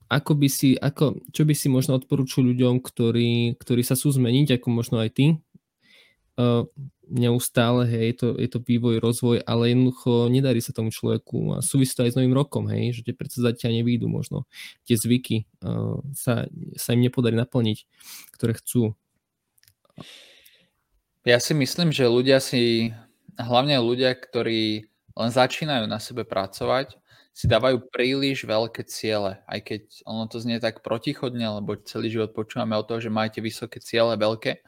ako 0.10 0.32
by 0.40 0.48
si, 0.50 0.74
ako, 0.80 1.22
čo 1.30 1.44
by 1.46 1.54
si 1.54 1.68
možno 1.70 2.00
odporúčil 2.00 2.42
ľuďom, 2.42 2.82
ktorí, 2.82 3.60
ktorí 3.60 3.82
sa 3.86 3.94
sú 3.94 4.10
zmeniť, 4.10 4.58
ako 4.58 4.68
možno 4.74 4.98
aj 4.98 5.10
ty, 5.14 5.26
uh, 6.40 6.66
neustále, 7.10 7.86
hej, 7.90 8.06
je 8.14 8.16
to, 8.18 8.28
je 8.38 8.50
to 8.50 8.60
vývoj, 8.62 9.02
rozvoj, 9.02 9.46
ale 9.46 9.74
jednoducho 9.74 10.30
nedarí 10.30 10.62
sa 10.62 10.74
tomu 10.74 10.90
človeku 10.90 11.58
a 11.58 11.66
súvisí 11.66 11.94
to 11.94 12.06
aj 12.06 12.14
s 12.14 12.18
novým 12.18 12.34
rokom, 12.34 12.70
hej, 12.70 13.02
že 13.02 13.06
tie 13.06 13.14
zatiaľ 13.18 13.82
nevídu 13.82 14.10
možno, 14.10 14.50
tie 14.86 14.98
zvyky 14.98 15.46
uh, 15.62 16.02
sa, 16.14 16.50
sa 16.78 16.90
im 16.98 17.06
nepodarí 17.06 17.38
naplniť, 17.38 17.78
ktoré 18.34 18.58
chcú. 18.58 18.98
Ja 21.28 21.38
si 21.38 21.54
myslím, 21.54 21.92
že 21.92 22.08
ľudia 22.10 22.40
si, 22.40 22.96
hlavne 23.36 23.78
ľudia, 23.78 24.16
ktorí 24.16 24.88
len 25.20 25.30
začínajú 25.30 25.86
na 25.86 26.00
sebe 26.00 26.24
pracovať, 26.24 26.96
si 27.36 27.48
dávajú 27.48 27.88
príliš 27.92 28.44
veľké 28.44 28.84
ciele, 28.88 29.40
aj 29.48 29.60
keď 29.64 29.82
ono 30.04 30.28
to 30.28 30.44
znie 30.44 30.60
tak 30.60 30.84
protichodne, 30.84 31.64
lebo 31.64 31.80
celý 31.88 32.12
život 32.12 32.36
počúvame 32.36 32.76
o 32.76 32.84
toho, 32.84 33.00
že 33.00 33.08
majte 33.08 33.40
vysoké 33.40 33.80
ciele, 33.80 34.20
veľké, 34.20 34.60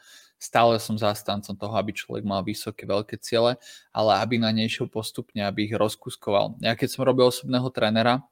stále 0.42 0.80
som 0.80 0.96
zástancom 0.96 1.54
toho, 1.54 1.76
aby 1.76 1.92
človek 1.92 2.24
mal 2.24 2.42
vysoké, 2.42 2.88
veľké 2.88 3.20
ciele, 3.20 3.60
ale 3.92 4.12
aby 4.24 4.40
na 4.40 4.50
nej 4.56 4.72
postupne, 4.88 5.44
aby 5.44 5.68
ich 5.68 5.76
rozkuskoval. 5.76 6.64
Ja 6.64 6.74
keď 6.80 6.90
som 6.96 7.04
robil 7.04 7.28
osobného 7.28 7.68
trénera, 7.70 8.24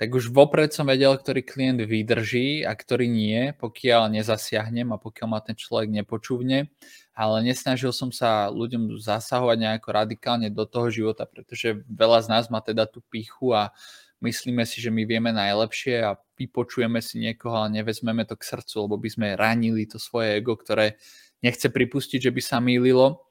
tak 0.00 0.16
už 0.16 0.32
vopred 0.32 0.72
som 0.72 0.88
vedel, 0.88 1.12
ktorý 1.12 1.44
klient 1.44 1.84
vydrží 1.84 2.64
a 2.64 2.72
ktorý 2.72 3.04
nie, 3.04 3.52
pokiaľ 3.52 4.08
nezasiahnem 4.16 4.96
a 4.96 4.96
pokiaľ 4.96 5.28
ma 5.28 5.44
ten 5.44 5.52
človek 5.52 5.92
nepočúvne, 5.92 6.72
ale 7.12 7.36
nesnažil 7.44 7.92
som 7.92 8.08
sa 8.08 8.48
ľuďom 8.48 8.96
zasahovať 8.96 9.60
nejako 9.60 9.88
radikálne 9.92 10.48
do 10.48 10.64
toho 10.64 10.88
života, 10.88 11.28
pretože 11.28 11.84
veľa 11.84 12.24
z 12.24 12.26
nás 12.32 12.48
má 12.48 12.64
teda 12.64 12.88
tú 12.88 13.04
pichu 13.12 13.52
a 13.52 13.76
myslíme 14.24 14.64
si, 14.64 14.80
že 14.80 14.88
my 14.88 15.04
vieme 15.04 15.36
najlepšie 15.36 16.00
a 16.00 16.16
vypočujeme 16.40 17.04
si 17.04 17.20
niekoho, 17.20 17.60
ale 17.60 17.84
nevezmeme 17.84 18.24
to 18.24 18.40
k 18.40 18.56
srdcu, 18.56 18.88
lebo 18.88 18.96
by 18.96 19.08
sme 19.12 19.36
ranili 19.36 19.84
to 19.84 20.00
svoje 20.00 20.40
ego, 20.40 20.56
ktoré 20.56 20.96
nechce 21.44 21.68
pripustiť, 21.68 22.24
že 22.24 22.32
by 22.32 22.40
sa 22.40 22.56
mýlilo. 22.56 23.28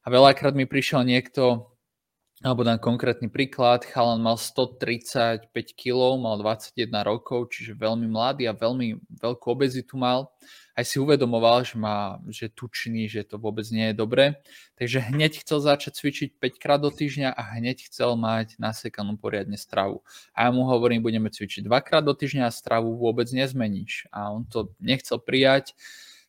A 0.00 0.06
veľakrát 0.08 0.56
mi 0.56 0.64
prišiel 0.64 1.04
niekto, 1.04 1.75
alebo 2.44 2.68
dám 2.68 2.76
konkrétny 2.76 3.32
príklad, 3.32 3.88
chalan 3.88 4.20
mal 4.20 4.36
135 4.36 5.48
kg, 5.72 6.20
mal 6.20 6.36
21 6.36 6.92
rokov, 7.00 7.48
čiže 7.48 7.72
veľmi 7.72 8.04
mladý 8.12 8.44
a 8.44 8.52
veľmi 8.52 9.00
veľkú 9.16 9.46
obezitu 9.48 9.96
mal. 9.96 10.28
Aj 10.76 10.84
si 10.84 11.00
uvedomoval, 11.00 11.64
že, 11.64 11.80
má, 11.80 12.20
že 12.28 12.52
tučný, 12.52 13.08
že 13.08 13.24
to 13.24 13.40
vôbec 13.40 13.64
nie 13.72 13.88
je 13.88 13.96
dobré. 13.96 14.36
Takže 14.76 15.08
hneď 15.08 15.40
chcel 15.40 15.64
začať 15.64 15.96
cvičiť 15.96 16.28
5 16.36 16.60
krát 16.60 16.84
do 16.84 16.92
týždňa 16.92 17.32
a 17.32 17.56
hneď 17.56 17.88
chcel 17.88 18.12
mať 18.20 18.60
nasekanú 18.60 19.16
poriadne 19.16 19.56
stravu. 19.56 20.04
A 20.36 20.44
ja 20.44 20.50
mu 20.52 20.68
hovorím, 20.68 21.00
budeme 21.00 21.32
cvičiť 21.32 21.64
2 21.64 21.72
krát 21.80 22.04
do 22.04 22.12
týždňa 22.12 22.44
a 22.44 22.52
stravu 22.52 22.92
vôbec 23.00 23.32
nezmeníš. 23.32 24.12
A 24.12 24.28
on 24.28 24.44
to 24.44 24.76
nechcel 24.76 25.16
prijať 25.16 25.72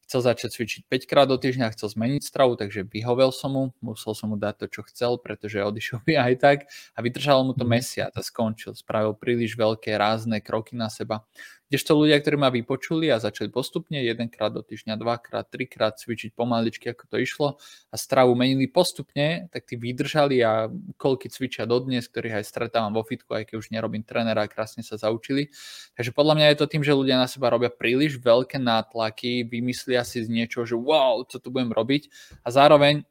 chcel 0.07 0.23
začať 0.23 0.49
cvičiť 0.55 0.81
5 0.87 1.11
krát 1.11 1.27
do 1.27 1.35
týždňa, 1.35 1.75
chcel 1.75 1.91
zmeniť 1.91 2.23
stravu, 2.23 2.55
takže 2.55 2.87
vyhovel 2.87 3.35
som 3.35 3.51
mu, 3.51 3.63
musel 3.83 4.15
som 4.15 4.31
mu 4.31 4.39
dať 4.39 4.63
to, 4.63 4.79
čo 4.79 4.81
chcel, 4.87 5.19
pretože 5.19 5.59
odišiel 5.59 5.99
by 6.07 6.13
aj 6.15 6.33
tak 6.39 6.57
a 6.95 7.03
vydržalo 7.03 7.51
mu 7.51 7.53
to 7.53 7.67
mhm. 7.67 7.71
mesiac 7.75 8.11
a 8.15 8.23
skončil. 8.23 8.71
Spravil 8.73 9.13
príliš 9.19 9.59
veľké 9.59 9.91
rázne 9.99 10.39
kroky 10.39 10.79
na 10.79 10.87
seba. 10.87 11.27
Kdežto 11.67 11.99
ľudia, 11.99 12.15
ktorí 12.23 12.39
ma 12.39 12.47
vypočuli 12.47 13.11
a 13.11 13.19
začali 13.19 13.51
postupne 13.51 13.99
jedenkrát 13.99 14.55
do 14.55 14.63
týždňa, 14.63 14.95
dvakrát, 14.95 15.51
trikrát 15.51 15.99
cvičiť 15.99 16.31
pomaličky, 16.31 16.87
ako 16.95 17.03
to 17.11 17.17
išlo 17.19 17.47
a 17.91 17.95
stravu 17.99 18.31
menili 18.39 18.71
postupne, 18.71 19.51
tak 19.51 19.67
tí 19.67 19.75
vydržali 19.75 20.39
a 20.47 20.71
koľky 20.95 21.27
cvičia 21.27 21.67
dodnes, 21.67 22.07
ktorých 22.07 22.39
aj 22.39 22.45
stretávam 22.47 22.95
vo 22.95 23.03
fitku, 23.03 23.35
aj 23.35 23.51
keď 23.51 23.55
už 23.59 23.75
nerobím 23.75 24.07
trénera, 24.07 24.47
krásne 24.47 24.79
sa 24.79 24.95
zaučili. 24.95 25.51
Takže 25.99 26.15
podľa 26.15 26.39
mňa 26.39 26.47
je 26.55 26.59
to 26.63 26.71
tým, 26.71 26.83
že 26.87 26.95
ľudia 26.95 27.19
na 27.19 27.27
seba 27.27 27.51
robia 27.51 27.67
príliš 27.67 28.15
veľké 28.15 28.63
nátlaky, 28.63 29.43
vymyslia 29.43 30.07
si 30.07 30.23
z 30.23 30.31
niečo, 30.31 30.63
že 30.63 30.79
wow, 30.79 31.27
co 31.27 31.35
tu 31.35 31.51
budem 31.51 31.75
robiť 31.75 32.07
a 32.43 32.51
zároveň 32.55 33.03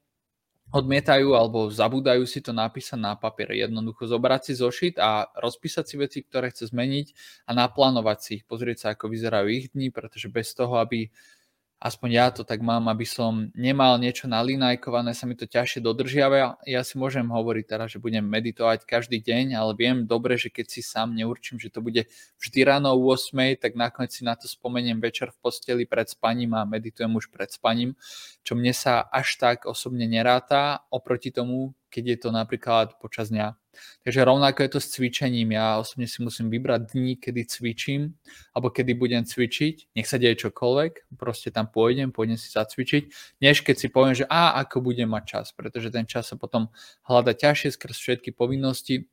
odmietajú 0.75 1.39
alebo 1.39 1.71
zabúdajú 1.71 2.27
si 2.27 2.43
to 2.43 2.51
napísať 2.51 2.99
na 2.99 3.15
papier. 3.15 3.67
Jednoducho 3.67 4.11
zobrať 4.11 4.41
si 4.51 4.53
zošit 4.59 4.95
a 4.99 5.31
rozpísať 5.39 5.85
si 5.87 5.95
veci, 5.95 6.19
ktoré 6.27 6.51
chce 6.51 6.75
zmeniť 6.75 7.07
a 7.47 7.55
naplánovať 7.55 8.19
si 8.19 8.31
ich, 8.41 8.45
pozrieť 8.45 8.79
sa, 8.83 8.87
ako 8.95 9.11
vyzerajú 9.11 9.47
ich 9.47 9.71
dni, 9.71 9.95
pretože 9.95 10.27
bez 10.27 10.51
toho, 10.59 10.83
aby 10.83 11.11
aspoň 11.77 12.09
ja 12.09 12.27
to 12.33 12.41
tak 12.41 12.65
mám, 12.65 12.89
aby 12.89 13.05
som 13.05 13.53
nemal 13.53 14.01
niečo 14.01 14.25
nalinajkované, 14.25 15.13
sa 15.13 15.29
mi 15.29 15.37
to 15.37 15.45
ťažšie 15.45 15.85
dodržiava. 15.85 16.57
Ja 16.65 16.81
si 16.81 16.97
môžem 16.97 17.29
hovoriť 17.29 17.65
teraz, 17.69 17.93
že 17.93 18.01
budem 18.01 18.25
meditovať 18.25 18.89
každý 18.89 19.21
deň, 19.21 19.53
ale 19.53 19.77
viem 19.77 20.09
dobre, 20.09 20.41
že 20.41 20.49
keď 20.49 20.67
si 20.73 20.81
sám 20.81 21.13
neurčím, 21.13 21.61
že 21.61 21.69
to 21.69 21.85
bude 21.85 22.09
vždy 22.41 22.61
ráno 22.65 22.97
o 22.97 23.01
8, 23.13 23.61
tak 23.61 23.77
nakoniec 23.77 24.17
si 24.17 24.25
na 24.25 24.33
to 24.35 24.49
spomeniem 24.49 24.99
večer 24.99 25.29
v 25.31 25.41
posteli 25.45 25.85
pred 25.85 26.09
spaním 26.09 26.57
a 26.57 26.65
meditujem 26.65 27.13
už 27.13 27.29
pred 27.29 27.53
spaním, 27.53 27.93
čo 28.41 28.57
mne 28.57 28.73
sa 28.73 29.05
až 29.05 29.37
tak 29.37 29.69
osobne 29.69 30.09
neráta 30.09 30.89
oproti 30.89 31.29
tomu, 31.29 31.77
keď 31.97 32.05
je 32.13 32.19
to 32.21 32.29
napríklad 32.29 33.01
počas 33.01 33.33
dňa. 33.33 33.57
Takže 34.05 34.21
rovnako 34.29 34.61
je 34.61 34.71
to 34.77 34.81
s 34.85 34.93
cvičením. 34.93 35.57
Ja 35.57 35.81
osobne 35.81 36.05
si 36.05 36.21
musím 36.21 36.53
vybrať 36.53 36.93
dní, 36.93 37.17
kedy 37.17 37.49
cvičím, 37.49 38.13
alebo 38.53 38.69
kedy 38.69 38.93
budem 38.93 39.25
cvičiť. 39.25 39.97
Nech 39.97 40.05
sa 40.05 40.21
deje 40.21 40.37
čokoľvek, 40.45 41.17
proste 41.17 41.49
tam 41.49 41.73
pôjdem, 41.73 42.13
pôjdem 42.13 42.37
si 42.37 42.53
zacvičiť, 42.53 43.09
než 43.41 43.65
keď 43.65 43.77
si 43.81 43.89
poviem, 43.89 44.13
že 44.13 44.29
a 44.29 44.61
ako 44.61 44.85
budem 44.85 45.09
mať 45.09 45.25
čas, 45.25 45.47
pretože 45.57 45.89
ten 45.89 46.05
čas 46.05 46.29
sa 46.29 46.37
potom 46.37 46.69
hľada 47.09 47.33
ťažšie 47.33 47.73
skrz 47.81 47.97
všetky 47.97 48.37
povinnosti, 48.37 49.09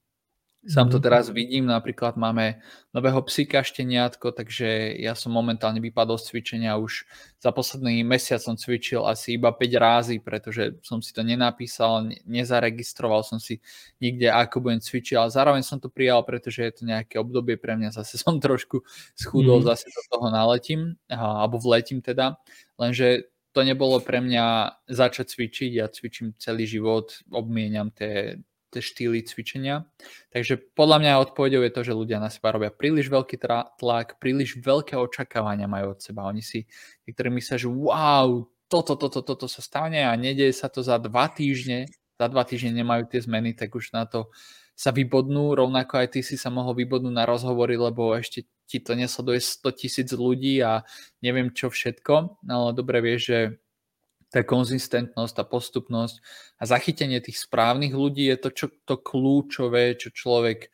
Sám 0.63 0.87
to 0.87 0.95
mhm. 0.95 1.03
teraz 1.03 1.27
vidím, 1.27 1.67
napríklad 1.67 2.15
máme 2.15 2.63
nového 2.95 3.19
psíka 3.27 3.59
šteniatko, 3.59 4.31
takže 4.31 4.95
ja 4.95 5.11
som 5.11 5.35
momentálne 5.35 5.83
vypadol 5.83 6.15
z 6.15 6.31
cvičenia 6.31 6.79
už 6.79 7.03
za 7.43 7.51
posledný 7.51 7.99
mesiac 8.07 8.39
som 8.39 8.55
cvičil 8.55 9.03
asi 9.03 9.35
iba 9.35 9.51
5 9.51 9.59
rázy, 9.75 10.15
pretože 10.23 10.79
som 10.79 11.03
si 11.03 11.11
to 11.11 11.19
nenapísal, 11.19 12.07
nezaregistroval 12.23 13.27
som 13.27 13.43
si 13.43 13.59
nikde, 13.99 14.31
ako 14.31 14.63
budem 14.63 14.79
cvičiť, 14.79 15.19
ale 15.19 15.35
zároveň 15.35 15.67
som 15.67 15.83
to 15.83 15.91
prijal, 15.91 16.23
pretože 16.23 16.63
je 16.63 16.71
to 16.71 16.83
nejaké 16.87 17.19
obdobie 17.19 17.59
pre 17.59 17.75
mňa, 17.75 17.91
zase 17.91 18.15
som 18.23 18.39
trošku 18.39 18.87
schudol, 19.19 19.59
mm. 19.59 19.67
zase 19.67 19.91
do 19.91 20.01
toho 20.07 20.31
naletím, 20.31 20.95
alebo 21.11 21.59
vletím 21.59 21.99
teda, 21.99 22.39
lenže 22.79 23.27
to 23.51 23.67
nebolo 23.67 23.99
pre 23.99 24.23
mňa 24.23 24.79
začať 24.87 25.35
cvičiť, 25.35 25.71
ja 25.75 25.91
cvičím 25.91 26.33
celý 26.39 26.65
život, 26.65 27.19
obmieniam 27.29 27.91
tie 27.91 28.39
tie 28.73 28.81
štýly 28.81 29.21
cvičenia. 29.21 29.85
Takže 30.33 30.57
podľa 30.73 30.97
mňa 31.05 31.21
odpovedou 31.29 31.61
je 31.61 31.73
to, 31.73 31.81
že 31.85 31.93
ľudia 31.93 32.17
na 32.17 32.33
seba 32.33 32.51
robia 32.51 32.73
príliš 32.73 33.13
veľký 33.13 33.37
tlak, 33.77 34.17
príliš 34.17 34.57
veľké 34.57 34.97
očakávania 34.97 35.69
majú 35.69 35.93
od 35.93 35.99
seba. 36.01 36.25
Oni 36.25 36.41
si 36.41 36.65
niektorí 37.05 37.29
myslia, 37.29 37.61
že 37.61 37.69
wow, 37.69 38.49
toto, 38.65 38.97
toto, 38.97 39.21
toto 39.21 39.45
sa 39.45 39.61
stane 39.61 40.01
a 40.01 40.17
nedieje 40.17 40.57
sa 40.57 40.67
to 40.73 40.81
za 40.81 40.97
dva 40.97 41.29
týždne, 41.29 41.85
za 42.17 42.25
dva 42.25 42.41
týždne 42.41 42.73
nemajú 42.81 43.05
tie 43.05 43.21
zmeny, 43.21 43.53
tak 43.53 43.77
už 43.77 43.93
na 43.93 44.09
to 44.09 44.33
sa 44.73 44.89
vybodnú, 44.89 45.53
rovnako 45.53 46.01
aj 46.01 46.17
ty 46.17 46.19
si 46.25 46.33
sa 46.33 46.49
mohol 46.49 46.73
vybodnúť 46.73 47.13
na 47.13 47.29
rozhovory, 47.29 47.77
lebo 47.77 48.17
ešte 48.17 48.49
ti 48.65 48.81
to 48.81 48.97
nesleduje 48.97 49.37
100 49.37 49.69
tisíc 49.77 50.09
ľudí 50.09 50.57
a 50.65 50.81
neviem 51.21 51.53
čo 51.53 51.69
všetko, 51.69 52.41
ale 52.49 52.69
dobre 52.73 53.05
vieš, 53.05 53.21
že 53.29 53.39
tá 54.33 54.41
konzistentnosť, 54.41 55.33
tá 55.37 55.45
postupnosť 55.45 56.17
a 56.57 56.65
zachytenie 56.65 57.21
tých 57.21 57.45
správnych 57.45 57.93
ľudí 57.93 58.25
je 58.33 58.37
to, 58.41 58.49
čo, 58.49 58.67
to 58.89 58.97
kľúčové, 58.97 59.93
čo 59.93 60.09
človek 60.09 60.73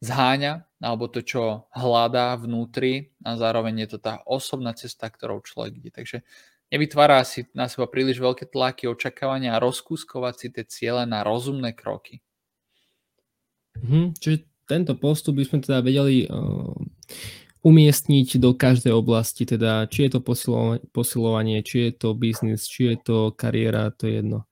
zháňa, 0.00 0.64
alebo 0.80 1.12
to, 1.12 1.20
čo 1.20 1.68
hľadá 1.76 2.32
vnútri 2.40 3.12
a 3.20 3.36
zároveň 3.36 3.84
je 3.84 3.88
to 3.96 3.98
tá 4.00 4.24
osobná 4.24 4.72
cesta, 4.72 5.12
ktorou 5.12 5.44
človek 5.44 5.84
ide. 5.84 5.90
Takže 5.92 6.24
nevytvára 6.72 7.20
si 7.28 7.44
na 7.52 7.68
seba 7.68 7.84
príliš 7.92 8.24
veľké 8.24 8.48
tlaky, 8.48 8.88
očakávania 8.88 9.56
a 9.56 9.62
rozkúskovať 9.62 10.34
si 10.40 10.46
tie 10.48 10.64
ciele 10.64 11.04
na 11.04 11.20
rozumné 11.20 11.76
kroky. 11.76 12.24
Mhm, 13.84 14.16
čiže 14.16 14.48
tento 14.64 14.96
postup 14.96 15.36
by 15.36 15.44
sme 15.44 15.58
teda 15.60 15.84
vedeli 15.84 16.24
uh, 16.24 16.72
umiestniť 17.64 18.36
do 18.36 18.52
každej 18.52 18.92
oblasti, 18.92 19.48
teda 19.48 19.88
či 19.88 20.06
je 20.06 20.10
to 20.12 20.20
posilovanie, 20.20 20.84
posilovanie 20.92 21.64
či 21.64 21.88
je 21.88 21.92
to 21.96 22.08
biznis, 22.12 22.68
či 22.68 22.92
je 22.92 22.96
to 23.00 23.16
kariéra, 23.32 23.88
to 23.96 24.04
je 24.04 24.20
jedno. 24.20 24.44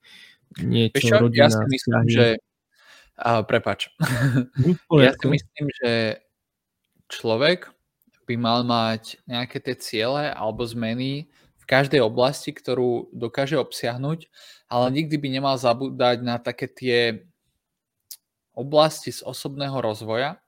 Niečo, 0.56 0.96
Víš 0.96 1.04
čo, 1.12 1.16
rodina, 1.20 1.40
ja 1.44 1.48
si 1.52 1.64
myslím, 1.68 2.02
že 2.08 2.26
uh, 3.20 3.44
prepač. 3.44 3.92
Ja 4.96 5.12
si 5.12 5.26
myslím, 5.28 5.66
že 5.76 5.92
človek 7.12 7.68
by 8.24 8.34
mal 8.40 8.64
mať 8.64 9.20
nejaké 9.28 9.60
tie 9.60 9.76
ciele 9.76 10.32
alebo 10.32 10.64
zmeny 10.64 11.28
v 11.60 11.64
každej 11.68 12.00
oblasti, 12.00 12.50
ktorú 12.50 13.12
dokáže 13.12 13.60
obsiahnuť, 13.60 14.32
ale 14.72 14.86
nikdy 14.88 15.20
by 15.20 15.28
nemal 15.28 15.54
zabúdať 15.60 16.24
na 16.24 16.40
také 16.40 16.66
tie 16.66 17.28
oblasti 18.56 19.12
z 19.12 19.20
osobného 19.24 19.80
rozvoja, 19.80 20.41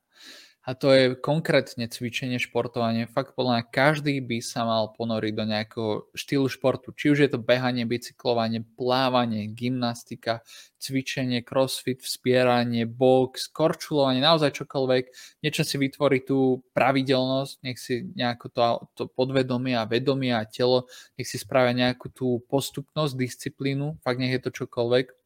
a 0.64 0.73
to 0.73 0.88
je 0.97 1.04
konkrétne 1.12 1.85
cvičenie, 1.92 2.40
športovanie. 2.40 3.04
Fakt 3.04 3.37
podľa 3.37 3.61
mňa 3.61 3.64
každý 3.68 4.25
by 4.25 4.40
sa 4.40 4.64
mal 4.64 4.97
ponoriť 4.97 5.33
do 5.37 5.44
nejakého 5.44 5.90
štýlu 6.16 6.49
športu. 6.49 6.97
Či 6.97 7.12
už 7.12 7.18
je 7.21 7.30
to 7.37 7.37
behanie, 7.37 7.85
bicyklovanie, 7.85 8.64
plávanie, 8.64 9.52
gymnastika, 9.52 10.40
cvičenie, 10.80 11.44
crossfit, 11.44 12.00
vspieranie, 12.00 12.88
box, 12.88 13.52
korčulovanie, 13.52 14.25
naozaj 14.25 14.56
čokoľvek. 14.64 15.04
Niečo 15.44 15.68
si 15.68 15.76
vytvorí 15.76 16.25
tú 16.25 16.64
pravidelnosť, 16.73 17.52
nech 17.61 17.76
si 17.76 18.09
nejako 18.16 18.47
to, 18.49 18.64
to 18.97 19.04
podvedomie 19.12 19.76
a 19.76 19.85
vedomie 19.85 20.33
a 20.33 20.49
telo, 20.49 20.88
nech 21.21 21.28
si 21.28 21.37
spravia 21.37 21.76
nejakú 21.76 22.09
tú 22.09 22.40
postupnosť, 22.49 23.12
disciplínu, 23.21 24.00
fakt 24.00 24.16
nech 24.16 24.33
je 24.33 24.49
to 24.49 24.64
čokoľvek 24.64 25.24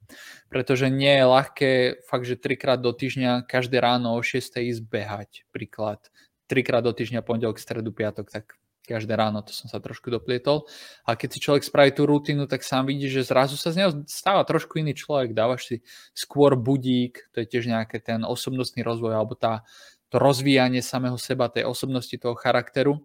pretože 0.49 0.89
nie 0.89 1.13
je 1.13 1.25
ľahké 1.25 1.71
fakt, 2.09 2.25
že 2.25 2.41
trikrát 2.41 2.81
do 2.81 2.93
týždňa 2.93 3.45
každé 3.45 3.79
ráno 3.79 4.17
o 4.17 4.21
6 4.21 4.59
ísť 4.59 4.83
behať, 4.85 5.31
príklad. 5.53 6.01
Trikrát 6.49 6.85
do 6.85 6.93
týždňa, 6.97 7.21
pondelok, 7.21 7.61
stredu, 7.61 7.93
piatok, 7.93 8.33
tak 8.33 8.57
každé 8.89 9.13
ráno, 9.21 9.45
to 9.45 9.53
som 9.53 9.69
sa 9.69 9.85
trošku 9.85 10.09
doplietol. 10.09 10.65
A 11.05 11.13
keď 11.13 11.29
si 11.37 11.45
človek 11.45 11.63
spraví 11.69 11.93
tú 11.93 12.09
rutinu, 12.09 12.49
tak 12.49 12.65
sám 12.65 12.89
vidí, 12.89 13.13
že 13.13 13.29
zrazu 13.29 13.61
sa 13.61 13.69
z 13.69 13.85
neho 13.85 13.91
stáva 14.09 14.41
trošku 14.49 14.81
iný 14.81 14.97
človek, 14.97 15.37
dávaš 15.37 15.69
si 15.69 15.77
skôr 16.17 16.57
budík, 16.57 17.29
to 17.37 17.45
je 17.45 17.47
tiež 17.53 17.69
nejaký 17.69 18.01
ten 18.01 18.25
osobnostný 18.25 18.81
rozvoj, 18.81 19.13
alebo 19.13 19.37
tá, 19.37 19.69
to 20.09 20.17
rozvíjanie 20.17 20.81
samého 20.81 21.21
seba, 21.21 21.53
tej 21.53 21.69
osobnosti, 21.69 22.17
toho 22.17 22.33
charakteru. 22.33 23.05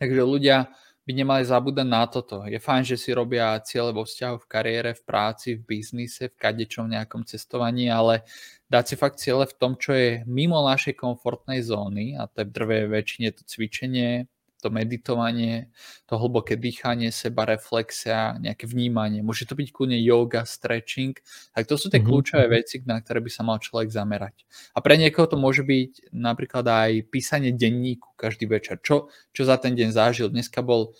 Takže 0.00 0.24
ľudia 0.24 0.72
by 1.02 1.12
nemali 1.12 1.42
zabúdať 1.42 1.86
na 1.86 2.06
toto. 2.06 2.46
Je 2.46 2.62
fajn, 2.62 2.82
že 2.86 2.96
si 2.96 3.10
robia 3.10 3.58
ciele 3.66 3.90
vo 3.90 4.06
vzťahu, 4.06 4.36
v 4.38 4.46
kariére, 4.46 4.90
v 4.94 5.02
práci, 5.02 5.58
v 5.58 5.66
biznise, 5.66 6.30
v 6.30 6.38
kadečom 6.38 6.86
nejakom 6.86 7.26
cestovaní, 7.26 7.90
ale 7.90 8.22
dať 8.70 8.84
si 8.86 8.94
fakt 8.94 9.18
ciele 9.18 9.44
v 9.44 9.54
tom, 9.58 9.74
čo 9.74 9.92
je 9.92 10.22
mimo 10.30 10.62
našej 10.62 10.94
komfortnej 10.94 11.60
zóny 11.60 12.14
a 12.14 12.30
to 12.30 12.46
je 12.46 12.48
v 12.48 12.54
drvej 12.54 12.82
väčšine 12.88 13.28
to 13.34 13.42
cvičenie, 13.42 14.30
to 14.62 14.70
meditovanie, 14.70 15.74
to 16.06 16.14
hlboké 16.14 16.54
dýchanie, 16.54 17.10
seba 17.10 17.42
reflexia, 17.42 18.38
nejaké 18.38 18.70
vnímanie. 18.70 19.26
Môže 19.26 19.50
to 19.50 19.58
byť 19.58 19.68
kľudne 19.74 19.98
yoga, 19.98 20.46
stretching. 20.46 21.18
Tak 21.50 21.66
to 21.66 21.74
sú 21.74 21.90
tie 21.90 21.98
mm-hmm. 21.98 22.06
kľúčové 22.06 22.46
veci, 22.46 22.78
na 22.86 23.02
ktoré 23.02 23.18
by 23.18 23.30
sa 23.34 23.42
mal 23.42 23.58
človek 23.58 23.90
zamerať. 23.90 24.46
A 24.72 24.78
pre 24.78 24.94
niekoho 24.94 25.26
to 25.26 25.34
môže 25.34 25.66
byť 25.66 26.14
napríklad 26.14 26.62
aj 26.62 27.10
písanie 27.10 27.50
denníku 27.50 28.14
každý 28.14 28.46
večer. 28.46 28.78
Čo, 28.78 29.10
čo 29.34 29.42
za 29.42 29.58
ten 29.58 29.74
deň 29.74 29.90
zažil. 29.90 30.30
Dneska 30.30 30.62
bol 30.62 30.94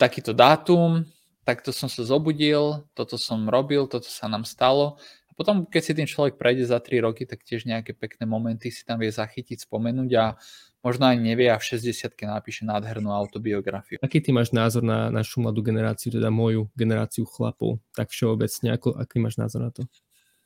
takýto 0.00 0.32
dátum, 0.32 1.04
takto 1.46 1.70
som 1.70 1.86
sa 1.86 2.02
zobudil, 2.02 2.82
toto 2.96 3.14
som 3.14 3.46
robil, 3.46 3.86
toto 3.86 4.10
sa 4.10 4.26
nám 4.26 4.42
stalo. 4.42 4.98
A 5.30 5.32
potom, 5.32 5.62
keď 5.62 5.82
si 5.82 5.92
ten 5.94 6.08
človek 6.08 6.36
prejde 6.36 6.66
za 6.66 6.82
3 6.82 7.06
roky, 7.06 7.22
tak 7.22 7.46
tiež 7.46 7.70
nejaké 7.70 7.94
pekné 7.94 8.26
momenty 8.26 8.74
si 8.74 8.82
tam 8.82 8.98
vie 8.98 9.14
zachytiť, 9.14 9.62
spomenúť 9.62 10.10
a 10.18 10.34
možno 10.86 11.10
aj 11.10 11.18
nevie 11.18 11.50
a 11.50 11.58
v 11.58 11.66
60 11.66 12.14
napíše 12.30 12.62
nádhernú 12.62 13.10
autobiografiu. 13.10 13.98
Aký 13.98 14.22
ty 14.22 14.30
máš 14.30 14.54
názor 14.54 14.86
na 14.86 15.10
našu 15.10 15.42
mladú 15.42 15.66
generáciu, 15.66 16.14
teda 16.14 16.30
moju 16.30 16.70
generáciu 16.78 17.26
chlapov? 17.26 17.82
Tak 17.98 18.14
všeobecne, 18.14 18.78
ako, 18.78 18.94
aký 18.94 19.18
máš 19.18 19.34
názor 19.42 19.66
na 19.66 19.70
to? 19.74 19.82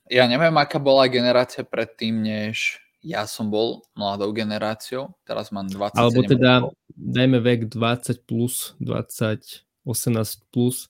Ja 0.08 0.24
neviem, 0.24 0.56
aká 0.56 0.80
bola 0.80 1.04
generácia 1.12 1.60
predtým, 1.60 2.24
než 2.24 2.80
ja 3.04 3.28
som 3.28 3.52
bol 3.52 3.84
mladou 3.92 4.32
generáciou, 4.32 5.12
teraz 5.28 5.52
mám 5.52 5.68
20. 5.68 6.00
Alebo 6.00 6.20
teda 6.24 6.64
rokov. 6.64 6.76
dajme 6.96 7.38
vek 7.44 7.60
20 7.68 8.24
plus, 8.24 8.72
20, 8.80 9.44
18 9.84 10.52
plus. 10.52 10.88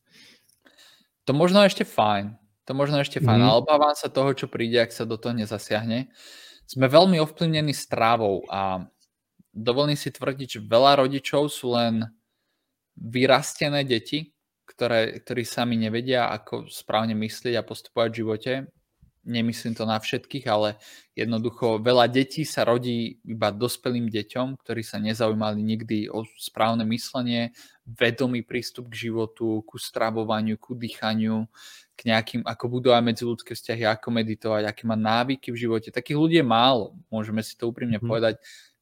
To 1.26 1.32
možno 1.34 1.66
ešte 1.66 1.82
fajn. 1.82 2.38
To 2.66 2.72
možno 2.74 3.02
ešte 3.02 3.18
fajn, 3.18 3.38
mm. 3.42 3.46
ale 3.50 3.60
obávam 3.62 3.94
sa 3.98 4.06
toho, 4.06 4.30
čo 4.30 4.46
príde, 4.46 4.78
ak 4.78 4.94
sa 4.94 5.02
do 5.02 5.18
toho 5.18 5.34
nezasiahne. 5.34 6.10
Sme 6.70 6.86
veľmi 6.86 7.18
ovplyvnení 7.18 7.74
strávou 7.74 8.46
a 8.46 8.86
dovolím 9.54 9.98
si 9.98 10.10
tvrdiť, 10.10 10.48
že 10.58 10.60
veľa 10.62 11.02
rodičov 11.06 11.50
sú 11.50 11.74
len 11.74 12.06
vyrastené 12.96 13.82
deti, 13.82 14.30
ktoré, 14.68 15.18
ktorí 15.20 15.42
sami 15.42 15.74
nevedia, 15.74 16.30
ako 16.30 16.70
správne 16.70 17.18
myslieť 17.18 17.58
a 17.58 17.66
postupovať 17.66 18.08
v 18.10 18.20
živote. 18.22 18.52
Nemyslím 19.20 19.76
to 19.76 19.84
na 19.84 20.00
všetkých, 20.00 20.48
ale 20.48 20.80
jednoducho 21.12 21.76
veľa 21.84 22.08
detí 22.08 22.48
sa 22.48 22.64
rodí 22.64 23.20
iba 23.28 23.52
dospelým 23.52 24.08
deťom, 24.08 24.56
ktorí 24.64 24.80
sa 24.80 24.96
nezaujímali 24.96 25.60
nikdy 25.60 26.08
o 26.08 26.24
správne 26.40 26.88
myslenie, 26.88 27.52
vedomý 27.84 28.40
prístup 28.40 28.88
k 28.88 29.10
životu, 29.10 29.60
ku 29.68 29.76
stravovaniu, 29.76 30.56
ku 30.56 30.72
dýchaniu, 30.72 31.44
k 31.92 32.00
nejakým, 32.08 32.40
ako 32.48 32.80
budovať 32.80 33.02
medziludské 33.04 33.52
vzťahy, 33.52 33.84
ako 33.84 34.08
meditovať, 34.08 34.62
aké 34.64 34.88
má 34.88 34.96
návyky 34.96 35.52
v 35.52 35.68
živote. 35.68 35.92
Takých 35.92 36.16
ľudí 36.16 36.40
je 36.40 36.46
málo, 36.46 36.96
môžeme 37.12 37.44
si 37.44 37.52
to 37.60 37.68
úprimne 37.68 38.00
mm. 38.00 38.06
povedať 38.08 38.40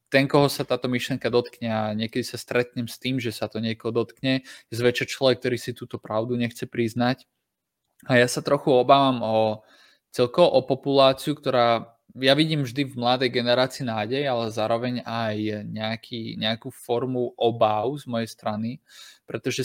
ten, 0.09 0.25
koho 0.25 0.49
sa 0.49 0.65
táto 0.65 0.89
myšlenka 0.89 1.29
dotkne 1.29 1.69
a 1.69 1.81
niekedy 1.93 2.25
sa 2.25 2.41
stretnem 2.41 2.89
s 2.89 2.97
tým, 2.97 3.21
že 3.21 3.29
sa 3.29 3.45
to 3.45 3.61
niekoho 3.61 3.93
dotkne, 3.93 4.41
je 4.69 4.73
zväčša 4.73 5.05
človek, 5.05 5.37
ktorý 5.39 5.57
si 5.61 5.71
túto 5.77 6.01
pravdu 6.01 6.33
nechce 6.33 6.65
priznať. 6.65 7.29
A 8.09 8.17
ja 8.17 8.25
sa 8.25 8.41
trochu 8.41 8.73
obávam 8.73 9.21
o 9.21 9.37
celkovo 10.09 10.49
o 10.57 10.65
populáciu, 10.65 11.37
ktorá 11.37 11.99
ja 12.17 12.33
vidím 12.33 12.65
vždy 12.65 12.89
v 12.89 12.95
mladej 12.97 13.29
generácii 13.29 13.85
nádej, 13.85 14.25
ale 14.25 14.49
zároveň 14.49 15.05
aj 15.05 15.69
nejaký, 15.69 16.41
nejakú 16.41 16.73
formu 16.73 17.37
obáv 17.37 18.01
z 18.01 18.09
mojej 18.09 18.29
strany, 18.33 18.69
pretože 19.29 19.61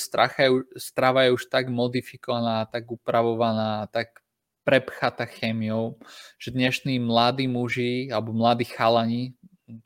strava 0.76 1.24
je 1.24 1.32
už 1.32 1.48
tak 1.48 1.72
modifikovaná, 1.72 2.68
tak 2.68 2.84
upravovaná, 2.84 3.88
tak 3.88 4.20
prepchatá 4.64 5.24
chemiou, 5.24 5.96
že 6.36 6.52
dnešní 6.52 7.00
mladí 7.00 7.48
muži 7.48 8.12
alebo 8.12 8.36
mladí 8.36 8.68
chalani 8.68 9.36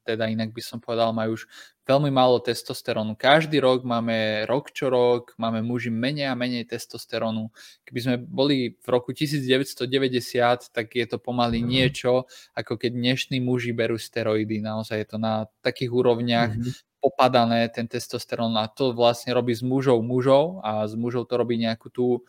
teda 0.02 0.26
inak 0.26 0.50
by 0.50 0.62
som 0.62 0.78
povedal, 0.82 1.14
majú 1.14 1.38
už 1.38 1.46
veľmi 1.86 2.10
málo 2.10 2.42
testosterónu. 2.42 3.14
Každý 3.14 3.62
rok 3.62 3.86
máme 3.86 4.44
rok 4.44 4.74
čo 4.74 4.90
rok, 4.90 5.38
máme 5.38 5.62
muži 5.62 5.88
menej 5.88 6.28
a 6.28 6.38
menej 6.38 6.66
testosterónu. 6.66 7.48
Keby 7.86 7.98
sme 8.02 8.14
boli 8.18 8.74
v 8.76 8.86
roku 8.90 9.14
1990, 9.14 10.74
tak 10.74 10.86
je 10.92 11.06
to 11.06 11.22
pomaly 11.22 11.62
mm-hmm. 11.62 11.70
niečo, 11.70 12.26
ako 12.58 12.76
keď 12.76 12.90
dnešní 12.92 13.38
muži 13.38 13.70
berú 13.72 13.96
steroidy. 13.96 14.60
Naozaj 14.60 14.96
je 14.98 15.08
to 15.08 15.18
na 15.22 15.46
takých 15.62 15.94
úrovniach 15.94 16.52
mm-hmm. 16.58 17.00
popadané 17.00 17.70
ten 17.70 17.86
testosterón 17.86 18.58
a 18.58 18.66
to 18.66 18.90
vlastne 18.92 19.30
robí 19.30 19.54
z 19.54 19.62
mužov 19.62 20.02
mužov 20.02 20.60
a 20.66 20.84
z 20.90 20.98
mužov 20.98 21.30
to 21.30 21.38
robí 21.38 21.54
nejakú 21.54 21.88
tú 21.88 22.26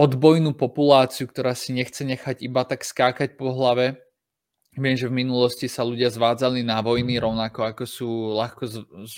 odbojnú 0.00 0.56
populáciu, 0.56 1.28
ktorá 1.28 1.52
si 1.52 1.76
nechce 1.76 2.00
nechať 2.08 2.40
iba 2.40 2.64
tak 2.64 2.88
skákať 2.88 3.36
po 3.36 3.52
hlave, 3.52 4.00
Viem, 4.78 4.94
že 4.94 5.10
v 5.10 5.18
minulosti 5.26 5.66
sa 5.66 5.82
ľudia 5.82 6.14
zvádzali 6.14 6.62
na 6.62 6.78
vojny 6.78 7.18
rovnako 7.18 7.74
ako 7.74 7.84
sú 7.90 8.08
ľahko 8.38 8.62
z, 8.70 8.76
z, 9.02 9.14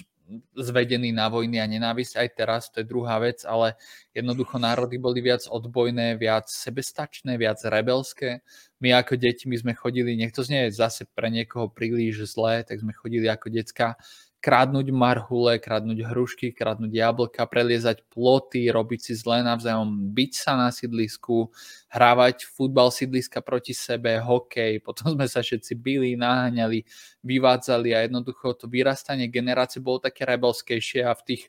zvedení 0.56 1.12
na 1.12 1.28
vojny 1.28 1.60
a 1.60 1.68
nenávisť 1.68 2.16
aj 2.16 2.28
teraz, 2.32 2.62
to 2.72 2.80
je 2.80 2.88
druhá 2.88 3.20
vec, 3.20 3.44
ale 3.44 3.76
jednoducho 4.16 4.56
národy 4.56 4.96
boli 4.96 5.20
viac 5.20 5.44
odbojné, 5.44 6.16
viac 6.16 6.48
sebestačné, 6.48 7.36
viac 7.36 7.60
rebelské. 7.68 8.40
My 8.80 8.96
ako 8.96 9.20
deti, 9.20 9.44
my 9.44 9.60
sme 9.60 9.72
chodili, 9.76 10.16
nech 10.16 10.32
to 10.32 10.40
znie 10.40 10.72
zase 10.72 11.04
pre 11.12 11.28
niekoho 11.28 11.68
príliš 11.68 12.32
zlé, 12.32 12.64
tak 12.64 12.80
sme 12.80 12.96
chodili 12.96 13.28
ako 13.28 13.52
decka 13.52 14.00
krádnuť 14.42 14.90
marhule, 14.90 15.62
krádnuť 15.62 16.02
hrušky, 16.02 16.50
krádnuť 16.50 16.90
jablka, 16.90 17.46
preliezať 17.46 18.02
ploty, 18.11 18.66
robiť 18.74 19.00
si 19.00 19.12
zlé 19.14 19.46
navzájom, 19.46 20.11
byť 20.11 20.33
sa 20.35 20.59
na 20.59 20.74
sídlisku, 20.74 21.46
hrávať 21.87 22.50
futbal 22.50 22.90
sídliska 22.90 23.38
proti 23.38 23.70
sebe, 23.70 24.18
hokej, 24.18 24.81
potom 24.87 25.14
sme 25.14 25.31
sa 25.31 25.46
všetci 25.46 25.78
byli, 25.78 26.18
naháňali, 26.18 26.83
vyvádzali 27.22 27.94
a 27.94 28.02
jednoducho 28.02 28.59
to 28.59 28.66
vyrastanie 28.66 29.31
generácie 29.31 29.78
bolo 29.78 30.02
také 30.02 30.26
rebelskejšie 30.26 31.07
a 31.07 31.14
v 31.14 31.22
tých 31.22 31.42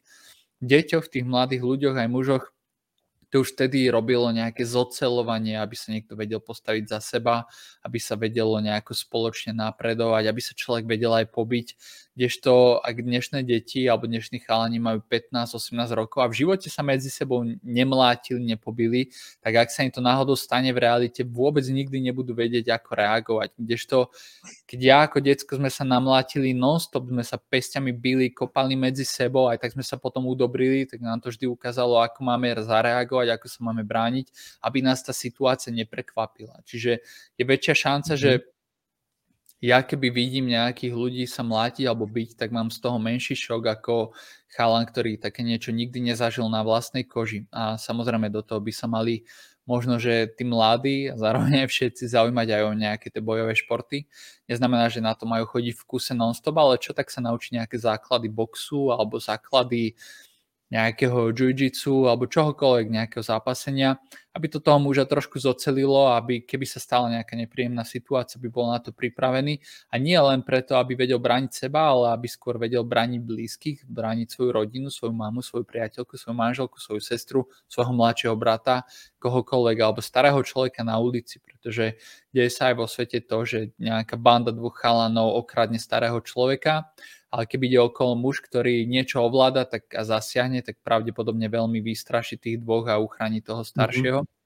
deťoch, 0.61 1.09
v 1.09 1.11
tých 1.17 1.25
mladých 1.25 1.65
ľuďoch 1.65 1.97
aj 1.97 2.07
mužoch 2.13 2.52
to 3.33 3.41
už 3.41 3.57
vtedy 3.57 3.89
robilo 3.89 4.29
nejaké 4.29 4.61
zocelovanie, 4.61 5.57
aby 5.57 5.73
sa 5.73 5.89
niekto 5.89 6.13
vedel 6.13 6.37
postaviť 6.37 6.85
za 6.85 7.01
seba, 7.01 7.49
aby 7.81 7.97
sa 7.97 8.13
vedelo 8.13 8.61
nejako 8.61 8.93
spoločne 8.93 9.57
napredovať, 9.57 10.29
aby 10.29 10.37
sa 10.37 10.53
človek 10.53 10.85
vedel 10.85 11.09
aj 11.09 11.33
pobiť. 11.33 11.67
Kdežto 12.13 12.77
ak 12.77 13.01
dnešné 13.01 13.41
deti 13.41 13.89
alebo 13.89 14.05
dnešní 14.05 14.45
chalani 14.45 14.77
majú 14.77 15.01
15-18 15.01 15.97
rokov 15.97 16.21
a 16.21 16.29
v 16.29 16.45
živote 16.45 16.69
sa 16.69 16.85
medzi 16.85 17.09
sebou 17.09 17.41
nemlátili, 17.65 18.37
nepobili, 18.37 19.09
tak 19.41 19.65
ak 19.65 19.73
sa 19.73 19.81
im 19.81 19.89
to 19.89 19.97
náhodou 19.97 20.37
stane 20.37 20.69
v 20.69 20.77
realite, 20.77 21.25
vôbec 21.25 21.65
nikdy 21.65 22.05
nebudú 22.05 22.37
vedieť, 22.37 22.69
ako 22.69 22.89
reagovať. 22.93 23.49
Kdežto, 23.57 24.13
keď 24.69 24.79
ja 24.79 24.97
ako 25.09 25.25
detsko 25.25 25.57
sme 25.57 25.73
sa 25.73 25.81
namlátili 25.81 26.53
non-stop, 26.53 27.09
sme 27.09 27.25
sa 27.25 27.41
pestiami 27.41 27.89
bili, 27.89 28.29
kopali 28.29 28.77
medzi 28.77 29.09
sebou, 29.09 29.49
aj 29.49 29.57
tak 29.57 29.73
sme 29.73 29.81
sa 29.81 29.97
potom 29.97 30.29
udobrili, 30.29 30.85
tak 30.85 31.01
nám 31.01 31.17
to 31.17 31.33
vždy 31.33 31.49
ukázalo, 31.49 31.97
ako 31.97 32.21
máme 32.21 32.53
zareagovať, 32.61 33.22
ako 33.31 33.47
sa 33.47 33.59
máme 33.63 33.87
brániť, 33.87 34.27
aby 34.65 34.83
nás 34.83 34.99
tá 34.99 35.15
situácia 35.15 35.71
neprekvapila. 35.71 36.59
Čiže 36.67 36.99
je 37.39 37.43
väčšia 37.47 37.75
šanca, 37.77 38.17
mm-hmm. 38.17 38.23
že 38.23 38.31
mhm 38.41 38.51
ja 39.63 39.79
keby 39.79 40.11
vidím 40.11 40.51
nejakých 40.51 40.91
ľudí 40.91 41.23
sa 41.23 41.39
mlátiť 41.39 41.87
alebo 41.87 42.03
byť, 42.03 42.35
tak 42.35 42.51
mám 42.51 42.67
z 42.67 42.83
toho 42.83 42.99
menší 42.99 43.31
šok 43.31 43.79
ako 43.79 44.11
chalan, 44.51 44.83
ktorý 44.83 45.15
také 45.15 45.39
niečo 45.39 45.71
nikdy 45.71 46.03
nezažil 46.03 46.51
na 46.51 46.67
vlastnej 46.67 47.07
koži. 47.07 47.47
A 47.47 47.79
samozrejme 47.79 48.27
do 48.27 48.43
toho 48.43 48.59
by 48.59 48.75
sa 48.75 48.91
mali 48.91 49.23
možno, 49.63 50.03
že 50.03 50.35
tí 50.35 50.43
mladí 50.43 51.07
a 51.07 51.15
zároveň 51.15 51.63
aj 51.63 51.71
všetci 51.71 52.11
zaujímať 52.11 52.47
aj 52.59 52.63
o 52.67 52.71
nejaké 52.75 53.07
tie 53.07 53.23
bojové 53.23 53.55
športy. 53.55 54.03
Neznamená, 54.51 54.91
že 54.91 54.99
na 54.99 55.15
to 55.15 55.23
majú 55.23 55.47
chodiť 55.47 55.79
v 55.79 55.87
kuse 55.87 56.11
non-stop, 56.11 56.59
ale 56.59 56.75
čo 56.83 56.91
tak 56.91 57.07
sa 57.07 57.23
naučiť 57.23 57.63
nejaké 57.63 57.79
základy 57.79 58.27
boxu 58.27 58.91
alebo 58.91 59.15
základy 59.15 59.95
nejakého 60.73 61.29
jiu-jitsu 61.37 62.09
alebo 62.09 62.25
čohokoľvek, 62.25 62.89
nejakého 62.89 63.21
zápasenia, 63.21 64.01
aby 64.33 64.49
to 64.49 64.57
toho 64.57 64.81
muža 64.81 65.05
trošku 65.05 65.37
zocelilo, 65.37 66.09
aby 66.17 66.41
keby 66.41 66.65
sa 66.65 66.81
stala 66.81 67.13
nejaká 67.13 67.37
nepríjemná 67.37 67.85
situácia, 67.85 68.41
by 68.41 68.49
bol 68.49 68.65
na 68.73 68.81
to 68.81 68.89
pripravený. 68.89 69.61
A 69.93 70.01
nie 70.01 70.17
len 70.17 70.41
preto, 70.41 70.73
aby 70.81 70.97
vedel 70.97 71.21
brániť 71.21 71.69
seba, 71.69 71.93
ale 71.93 72.17
aby 72.17 72.25
skôr 72.25 72.57
vedel 72.57 72.81
brániť 72.81 73.21
blízkych, 73.21 73.77
brániť 73.85 74.33
svoju 74.33 74.49
rodinu, 74.49 74.89
svoju 74.89 75.13
mamu, 75.13 75.45
svoju 75.45 75.61
priateľku, 75.69 76.17
svoju 76.17 76.33
manželku, 76.33 76.81
svoju 76.81 77.01
sestru, 77.05 77.45
svojho 77.69 77.93
mladšieho 77.93 78.33
brata, 78.33 78.89
kohokoľvek, 79.21 79.77
alebo 79.77 80.01
starého 80.01 80.41
človeka 80.41 80.81
na 80.81 80.97
ulici, 80.97 81.37
pretože 81.37 82.01
deje 82.33 82.49
sa 82.49 82.73
aj 82.73 82.75
vo 82.81 82.89
svete 82.89 83.21
to, 83.21 83.45
že 83.45 83.59
nejaká 83.77 84.17
banda 84.17 84.49
dvoch 84.49 84.73
chalanov 84.81 85.37
okradne 85.45 85.77
starého 85.77 86.17
človeka 86.25 86.89
ale 87.33 87.49
keby 87.49 87.65
ide 87.73 87.81
okolo 87.81 88.13
muž, 88.13 88.45
ktorý 88.45 88.85
niečo 88.85 89.25
ovláda 89.25 89.65
tak 89.65 89.89
a 89.97 90.05
zasiahne, 90.05 90.61
tak 90.61 90.77
pravdepodobne 90.85 91.49
veľmi 91.49 91.81
vystraší 91.81 92.37
tých 92.37 92.61
dvoch 92.61 92.85
a 92.85 93.01
uchráni 93.01 93.41
toho 93.41 93.65
mhm. 93.65 93.69
staršieho. 93.73 94.21
Mm-hmm. 94.21 94.41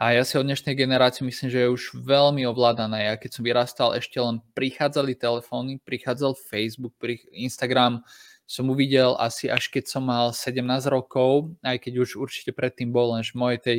A 0.00 0.16
ja 0.16 0.24
si 0.24 0.40
od 0.40 0.48
dnešnej 0.48 0.72
generácie 0.80 1.28
myslím, 1.28 1.52
že 1.52 1.60
je 1.60 1.68
už 1.76 1.92
veľmi 1.92 2.48
ovládané. 2.48 3.12
Ja 3.12 3.14
keď 3.20 3.30
som 3.36 3.44
vyrastal, 3.44 3.92
ešte 3.92 4.16
len 4.16 4.40
prichádzali 4.56 5.12
telefóny, 5.12 5.76
prichádzal 5.84 6.40
Facebook, 6.40 6.96
Instagram, 7.36 8.00
som 8.48 8.72
uvidel 8.72 9.12
asi 9.20 9.52
až 9.52 9.68
keď 9.68 9.92
som 9.92 10.08
mal 10.08 10.32
17 10.32 10.56
rokov, 10.88 11.52
aj 11.60 11.84
keď 11.84 12.00
už 12.00 12.16
určite 12.16 12.56
predtým 12.56 12.96
bol, 12.96 13.12
len 13.12 13.22
v 13.22 13.36
mojej 13.36 13.60
tej 13.60 13.78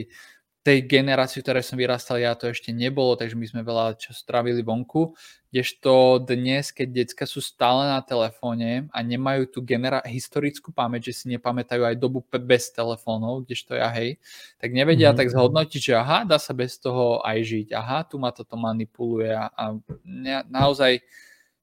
tej 0.61 0.85
generácii, 0.85 1.41
ktoré 1.41 1.65
som 1.65 1.73
vyrastal, 1.73 2.21
ja 2.21 2.37
to 2.37 2.45
ešte 2.45 2.69
nebolo, 2.69 3.17
takže 3.17 3.33
my 3.33 3.45
sme 3.49 3.61
veľa 3.65 3.97
času 3.97 4.13
strávili 4.13 4.61
vonku. 4.61 5.17
Kdežto 5.49 6.21
dnes, 6.21 6.69
keď 6.69 7.01
decka 7.01 7.25
sú 7.25 7.41
stále 7.41 7.89
na 7.89 7.97
telefóne 8.05 8.85
a 8.93 9.01
nemajú 9.01 9.49
tú 9.49 9.59
genera- 9.65 10.05
historickú 10.05 10.69
pamäť, 10.69 11.09
že 11.09 11.13
si 11.17 11.25
nepamätajú 11.33 11.81
aj 11.81 11.97
dobu 11.97 12.21
bez 12.45 12.69
telefónov, 12.69 13.49
kdežto 13.49 13.73
ja 13.73 13.89
hej, 13.89 14.21
tak 14.61 14.69
nevedia 14.69 15.11
mm-hmm. 15.11 15.19
tak 15.19 15.33
zhodnotiť, 15.33 15.81
že 15.81 15.93
aha, 15.97 16.29
dá 16.29 16.37
sa 16.37 16.53
bez 16.53 16.77
toho 16.77 17.25
aj 17.25 17.41
žiť, 17.41 17.67
aha, 17.73 18.05
tu 18.05 18.21
ma 18.21 18.29
toto 18.29 18.53
manipuluje 18.53 19.33
a, 19.33 19.49
a 19.49 19.75
naozaj 20.45 21.01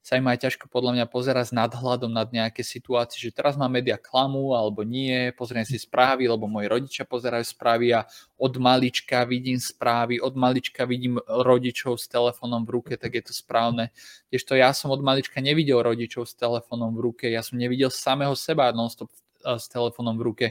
sa 0.08 0.16
im 0.16 0.24
aj 0.24 0.40
ťažko 0.40 0.72
podľa 0.72 0.96
mňa 0.96 1.06
pozerať 1.12 1.52
s 1.52 1.56
nadhľadom 1.56 2.08
nad 2.08 2.32
nejaké 2.32 2.64
situácie, 2.64 3.20
že 3.20 3.28
teraz 3.28 3.60
má 3.60 3.68
média 3.68 4.00
klamu 4.00 4.56
alebo 4.56 4.80
nie, 4.80 5.36
pozriem 5.36 5.68
si 5.68 5.76
správy, 5.76 6.24
lebo 6.24 6.48
moji 6.48 6.64
rodičia 6.64 7.04
pozerajú 7.04 7.44
správy 7.44 7.92
a 7.92 8.08
od 8.40 8.56
malička 8.56 9.28
vidím 9.28 9.60
správy, 9.60 10.16
od 10.16 10.32
malička 10.32 10.88
vidím 10.88 11.20
rodičov 11.28 12.00
s 12.00 12.08
telefónom 12.08 12.64
v 12.64 12.80
ruke, 12.80 12.96
tak 12.96 13.20
je 13.20 13.28
to 13.28 13.36
správne. 13.36 13.92
to 14.32 14.56
ja 14.56 14.72
som 14.72 14.88
od 14.96 15.04
malička 15.04 15.44
nevidel 15.44 15.84
rodičov 15.84 16.24
s 16.24 16.32
telefónom 16.32 16.96
v 16.96 17.12
ruke, 17.12 17.28
ja 17.28 17.44
som 17.44 17.60
nevidel 17.60 17.92
samého 17.92 18.32
seba 18.32 18.72
non-stop 18.72 19.12
s 19.44 19.68
telefónom 19.68 20.16
v 20.16 20.24
ruke. 20.24 20.46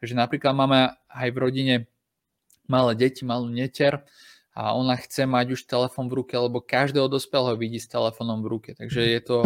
Takže 0.00 0.16
napríklad 0.16 0.56
máme 0.56 0.88
aj 1.12 1.28
v 1.28 1.36
rodine 1.36 1.74
malé 2.64 2.96
deti, 2.96 3.28
malú 3.28 3.52
neter, 3.52 4.08
a 4.52 4.76
ona 4.76 5.00
chce 5.00 5.24
mať 5.24 5.56
už 5.56 5.64
telefón 5.64 6.12
v 6.12 6.20
ruke, 6.20 6.36
lebo 6.36 6.60
každého 6.60 7.08
dospelého 7.08 7.56
vidí 7.56 7.80
s 7.80 7.88
telefónom 7.88 8.44
v 8.44 8.50
ruke. 8.52 8.70
Takže 8.76 9.00
je 9.00 9.20
to, 9.24 9.38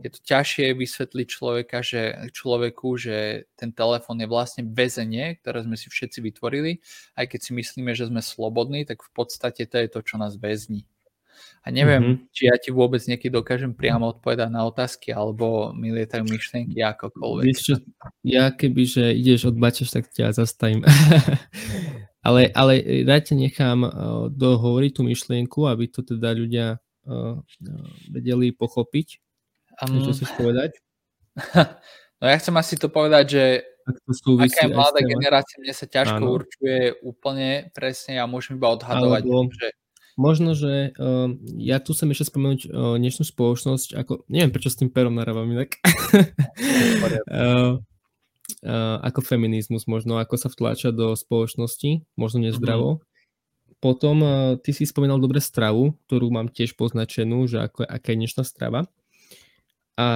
je 0.00 0.08
to 0.08 0.18
ťažšie 0.24 0.72
vysvetliť 0.72 1.26
človeka, 1.28 1.84
že, 1.84 2.32
človeku, 2.32 2.96
že 2.96 3.44
ten 3.60 3.76
telefón 3.76 4.24
je 4.24 4.28
vlastne 4.28 4.64
väzenie, 4.64 5.36
ktoré 5.44 5.68
sme 5.68 5.76
si 5.76 5.92
všetci 5.92 6.24
vytvorili. 6.24 6.80
Aj 7.12 7.28
keď 7.28 7.40
si 7.44 7.52
myslíme, 7.52 7.92
že 7.92 8.08
sme 8.08 8.24
slobodní, 8.24 8.88
tak 8.88 9.04
v 9.04 9.10
podstate 9.12 9.68
to 9.68 9.76
je 9.84 9.88
to, 9.92 10.00
čo 10.00 10.16
nás 10.16 10.40
väzní. 10.40 10.88
A 11.64 11.68
neviem, 11.68 12.00
mm-hmm. 12.00 12.28
či 12.32 12.42
ja 12.48 12.56
ti 12.56 12.72
vôbec 12.72 13.04
niekedy 13.04 13.32
dokážem 13.32 13.76
priamo 13.76 14.08
odpovedať 14.16 14.48
na 14.48 14.64
otázky, 14.64 15.12
alebo 15.12 15.76
mi 15.76 15.92
lietajú 15.92 16.24
myšlienky 16.24 16.80
akokoľvek. 16.80 17.44
Vieš 17.44 17.60
čo, 17.60 17.74
ja 18.24 18.48
keby, 18.48 18.82
že 18.84 19.04
ideš 19.12 19.52
odbačeš, 19.52 19.92
tak 19.92 20.08
ťa 20.08 20.32
zastavím. 20.32 20.84
Ale, 22.24 22.48
ale 22.56 23.04
ťa 23.04 23.34
nechám 23.36 23.84
uh, 23.84 23.92
dohovoriť 24.32 24.90
tú 24.96 25.02
myšlienku, 25.04 25.68
aby 25.68 25.92
to 25.92 26.00
teda 26.00 26.32
ľudia 26.32 26.66
uh, 26.80 27.36
vedeli 28.08 28.56
pochopiť. 28.56 29.20
Um, 29.84 30.00
čo 30.00 30.16
chceš 30.16 30.32
povedať? 30.34 30.70
No 32.22 32.30
ja 32.30 32.40
chcem 32.40 32.56
asi 32.56 32.80
to 32.80 32.88
povedať, 32.88 33.24
že 33.36 33.44
to 34.24 34.40
aká 34.40 34.64
je 34.64 34.72
mladá 34.72 35.00
generácia, 35.04 35.60
mne 35.60 35.74
sa 35.76 35.84
ťažko 35.84 36.24
Áno. 36.24 36.40
určuje 36.40 36.96
úplne 37.04 37.68
presne, 37.76 38.16
ja 38.16 38.24
môžem 38.24 38.56
iba 38.56 38.72
odhadovať. 38.72 39.22
Alebo, 39.28 39.52
že... 39.52 39.68
Možno, 40.16 40.56
že 40.56 40.94
uh, 40.96 41.28
ja 41.60 41.84
tu 41.84 41.92
chcem 41.92 42.16
ešte 42.16 42.32
spomenúť 42.32 42.60
uh, 42.70 42.96
dnešnú 42.96 43.28
spoločnosť, 43.28 43.98
ako, 43.98 44.24
neviem 44.32 44.54
prečo 44.54 44.72
s 44.72 44.80
tým 44.80 44.88
perom 44.88 45.18
narávam 45.18 45.52
inak. 45.52 45.76
uh, 47.28 47.76
ako 49.04 49.20
feminizmus 49.20 49.84
možno, 49.84 50.16
ako 50.16 50.40
sa 50.40 50.48
vtláča 50.48 50.90
do 50.90 51.12
spoločnosti, 51.12 52.04
možno 52.16 52.48
nezdravo. 52.48 52.98
Mm-hmm. 52.98 53.12
Potom 53.84 54.16
uh, 54.24 54.56
ty 54.64 54.72
si 54.72 54.88
spomínal 54.88 55.20
dobre 55.20 55.44
stravu, 55.44 55.92
ktorú 56.08 56.32
mám 56.32 56.48
tiež 56.48 56.72
poznačenú, 56.72 57.44
že 57.44 57.68
ako, 57.68 57.84
aká 57.84 58.16
je 58.16 58.20
dnešná 58.24 58.40
strava. 58.40 58.88
A, 60.00 60.08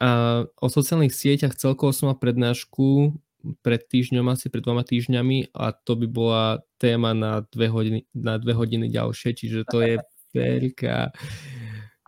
a 0.00 0.08
o 0.48 0.68
sociálnych 0.72 1.12
sieťach 1.12 1.52
celkovo 1.52 1.92
som 1.92 2.08
mal 2.08 2.16
prednášku 2.16 3.12
pred 3.60 3.84
týždňom, 3.84 4.26
asi 4.32 4.50
pred 4.50 4.64
dvoma 4.64 4.82
týždňami 4.82 5.54
a 5.54 5.70
to 5.70 5.94
by 5.94 6.06
bola 6.10 6.44
téma 6.80 7.14
na 7.14 7.46
dve 7.52 7.70
hodiny, 7.70 8.00
na 8.16 8.40
dve 8.40 8.56
hodiny 8.56 8.90
ďalšie, 8.90 9.36
čiže 9.36 9.68
to 9.68 9.78
je 9.84 9.94
veľká, 10.36 11.12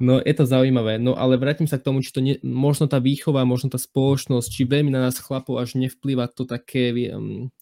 No 0.01 0.17
je 0.17 0.33
to 0.33 0.49
zaujímavé, 0.49 0.97
no 0.97 1.13
ale 1.13 1.37
vrátim 1.37 1.69
sa 1.69 1.77
k 1.77 1.85
tomu, 1.85 2.01
či 2.01 2.09
to 2.09 2.25
nie, 2.25 2.41
možno 2.41 2.89
tá 2.89 2.97
výchova, 2.97 3.45
možno 3.45 3.69
tá 3.69 3.77
spoločnosť, 3.77 4.49
či 4.49 4.65
veľmi 4.65 4.89
na 4.89 5.05
nás 5.05 5.21
chlapov 5.21 5.61
až 5.61 5.77
nevplýva 5.77 6.33
to 6.33 6.49
také, 6.49 6.89
um, 7.13 7.53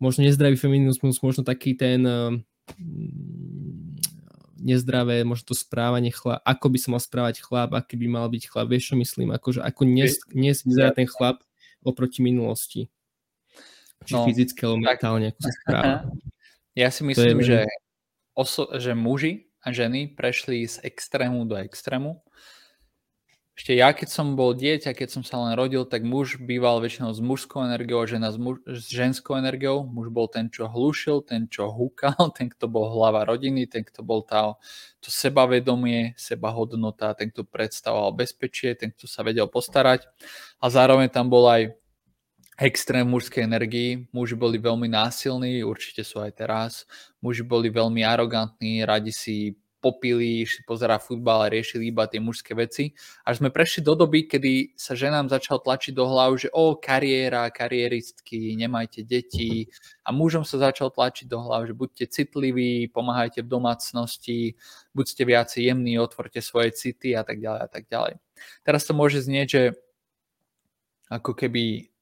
možno 0.00 0.24
nezdravý 0.24 0.56
feminizmus, 0.56 1.20
možno 1.20 1.44
taký 1.44 1.76
ten 1.76 2.00
um, 2.08 2.40
nezdravé, 4.56 5.28
možno 5.28 5.52
to 5.52 5.56
správanie 5.56 6.08
chlap, 6.08 6.40
ako 6.42 6.66
by 6.72 6.78
sa 6.80 6.88
mal 6.96 7.02
správať 7.04 7.44
chlap, 7.44 7.76
aký 7.76 8.00
by 8.00 8.08
mal 8.08 8.26
byť 8.32 8.42
chlap, 8.48 8.66
vieš 8.72 8.92
čo 8.92 8.94
myslím, 8.96 9.36
akože 9.36 9.60
ako 9.60 9.82
dnes, 9.84 10.24
dnes 10.32 10.64
vyzerá 10.64 10.96
ten 10.96 11.04
chlap 11.04 11.44
oproti 11.84 12.24
minulosti. 12.24 12.88
Či 14.08 14.14
no, 14.14 14.24
fyzicky, 14.24 14.60
alebo 14.64 14.88
mentálne, 14.88 15.36
ako 15.36 15.40
sa 15.44 15.52
správa. 15.52 15.96
Ja 16.78 16.94
si 16.94 17.02
myslím, 17.02 17.42
že, 17.42 17.66
oso- 18.38 18.70
že 18.78 18.94
muži 18.94 19.47
a 19.68 19.76
ženy 19.76 20.16
prešli 20.16 20.64
z 20.64 20.80
extrému 20.80 21.44
do 21.44 21.60
extrému. 21.60 22.24
Ešte 23.58 23.74
ja, 23.74 23.90
keď 23.90 24.06
som 24.06 24.38
bol 24.38 24.54
dieťa, 24.54 24.94
keď 24.94 25.18
som 25.18 25.26
sa 25.26 25.42
len 25.42 25.58
rodil, 25.58 25.82
tak 25.82 26.06
muž 26.06 26.38
býval 26.38 26.78
väčšinou 26.78 27.10
s 27.10 27.18
mužskou 27.18 27.66
energiou, 27.66 28.06
žena 28.06 28.30
s, 28.30 28.38
muž, 28.38 28.62
s 28.62 28.86
ženskou 28.86 29.34
energiou. 29.34 29.82
Muž 29.82 30.14
bol 30.14 30.30
ten, 30.30 30.46
čo 30.46 30.70
hlušil, 30.70 31.26
ten, 31.26 31.50
čo 31.50 31.66
húkal, 31.66 32.14
ten, 32.38 32.46
kto 32.46 32.70
bol 32.70 32.86
hlava 32.86 33.26
rodiny, 33.26 33.66
ten, 33.66 33.82
kto 33.82 34.06
bol 34.06 34.22
tá, 34.22 34.54
to 35.02 35.10
sebavedomie, 35.10 36.14
sebahodnota, 36.14 37.18
ten, 37.18 37.34
kto 37.34 37.42
predstavoval 37.50 38.14
bezpečie, 38.14 38.78
ten, 38.78 38.94
kto 38.94 39.10
sa 39.10 39.26
vedel 39.26 39.50
postarať. 39.50 40.06
A 40.62 40.70
zároveň 40.70 41.10
tam 41.10 41.26
bol 41.26 41.50
aj 41.50 41.74
extrém 42.58 43.06
mužskej 43.06 43.46
energii. 43.46 44.10
Muži 44.10 44.34
boli 44.34 44.58
veľmi 44.58 44.90
násilní, 44.90 45.62
určite 45.62 46.02
sú 46.02 46.18
aj 46.18 46.42
teraz. 46.42 46.72
Muži 47.22 47.46
boli 47.46 47.70
veľmi 47.70 48.02
arogantní, 48.02 48.82
radi 48.82 49.14
si 49.14 49.54
popili, 49.78 50.42
išli 50.42 50.66
pozerať 50.66 51.06
futbal 51.06 51.46
a 51.46 51.52
riešili 51.54 51.94
iba 51.94 52.02
tie 52.10 52.18
mužské 52.18 52.50
veci. 52.50 52.98
Až 53.22 53.38
sme 53.38 53.54
prešli 53.54 53.86
do 53.86 53.94
doby, 53.94 54.26
kedy 54.26 54.74
sa 54.74 54.98
ženám 54.98 55.30
začal 55.30 55.62
tlačiť 55.62 55.94
do 55.94 56.02
hlavu, 56.02 56.34
že 56.34 56.48
o, 56.50 56.74
kariéra, 56.74 57.46
kariéristky, 57.54 58.58
nemajte 58.58 59.06
deti. 59.06 59.70
A 60.02 60.10
mužom 60.10 60.42
sa 60.42 60.58
začal 60.58 60.90
tlačiť 60.90 61.30
do 61.30 61.38
hlavu, 61.38 61.70
že 61.70 61.78
buďte 61.78 62.04
citliví, 62.10 62.90
pomáhajte 62.90 63.46
v 63.46 63.48
domácnosti, 63.54 64.58
buďte 64.90 65.22
viacej 65.22 65.60
jemní, 65.70 65.94
otvorte 66.02 66.42
svoje 66.42 66.74
city 66.74 67.14
a 67.14 67.22
tak 67.22 67.38
ďalej 67.38 67.60
a 67.62 67.68
tak 67.70 67.86
ďalej. 67.86 68.18
Teraz 68.66 68.82
to 68.82 68.98
môže 68.98 69.22
znieť, 69.22 69.46
že 69.46 69.62
ako 71.06 71.38
keby 71.38 71.94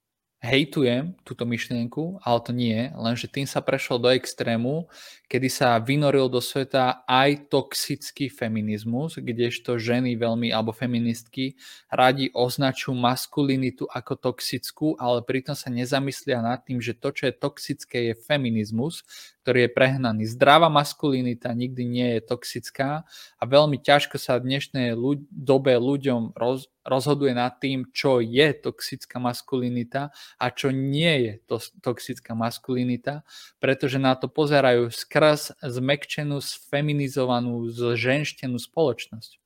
hejtujem 0.46 1.18
túto 1.26 1.42
myšlienku, 1.42 2.22
ale 2.22 2.38
to 2.46 2.54
nie, 2.54 2.94
lenže 2.94 3.26
tým 3.26 3.50
sa 3.50 3.58
prešiel 3.58 3.98
do 3.98 4.06
extrému, 4.14 4.86
kedy 5.26 5.50
sa 5.50 5.82
vynoril 5.82 6.30
do 6.30 6.38
sveta 6.38 7.02
aj 7.10 7.50
toxický 7.50 8.30
feminizmus, 8.30 9.18
kdežto 9.18 9.74
ženy 9.82 10.14
veľmi, 10.14 10.54
alebo 10.54 10.70
feministky, 10.70 11.58
radi 11.90 12.30
označujú 12.30 12.94
maskulinitu 12.94 13.90
ako 13.90 14.14
toxickú, 14.14 14.94
ale 15.02 15.26
pritom 15.26 15.58
sa 15.58 15.66
nezamyslia 15.66 16.38
nad 16.38 16.62
tým, 16.62 16.78
že 16.78 16.94
to, 16.94 17.10
čo 17.10 17.26
je 17.26 17.34
toxické, 17.34 17.98
je 18.10 18.14
feminizmus, 18.14 19.02
ktorý 19.42 19.66
je 19.66 19.70
prehnaný. 19.74 20.22
Zdravá 20.30 20.70
maskulinita 20.70 21.50
nikdy 21.50 21.82
nie 21.82 22.08
je 22.18 22.20
toxická 22.22 23.02
a 23.36 23.42
veľmi 23.42 23.82
ťažko 23.82 24.22
sa 24.22 24.38
v 24.38 24.54
dnešnej 24.54 24.94
ľud- 24.94 25.26
dobe 25.30 25.74
ľuďom 25.74 26.38
roz- 26.38 26.70
rozhoduje 26.86 27.34
nad 27.34 27.58
tým, 27.58 27.90
čo 27.90 28.22
je 28.22 28.54
toxická 28.54 29.18
maskulinita 29.18 30.14
a 30.38 30.46
čo 30.54 30.70
nie 30.70 31.14
je 31.26 31.32
to 31.44 31.56
toxická 31.82 32.38
maskulinita, 32.38 33.26
pretože 33.58 33.98
na 33.98 34.14
to 34.14 34.30
pozerajú 34.30 34.88
skrz 34.94 35.58
zmekčenú, 35.60 36.38
sfeminizovanú, 36.38 37.66
zženštenú 37.74 38.56
spoločnosť. 38.62 39.42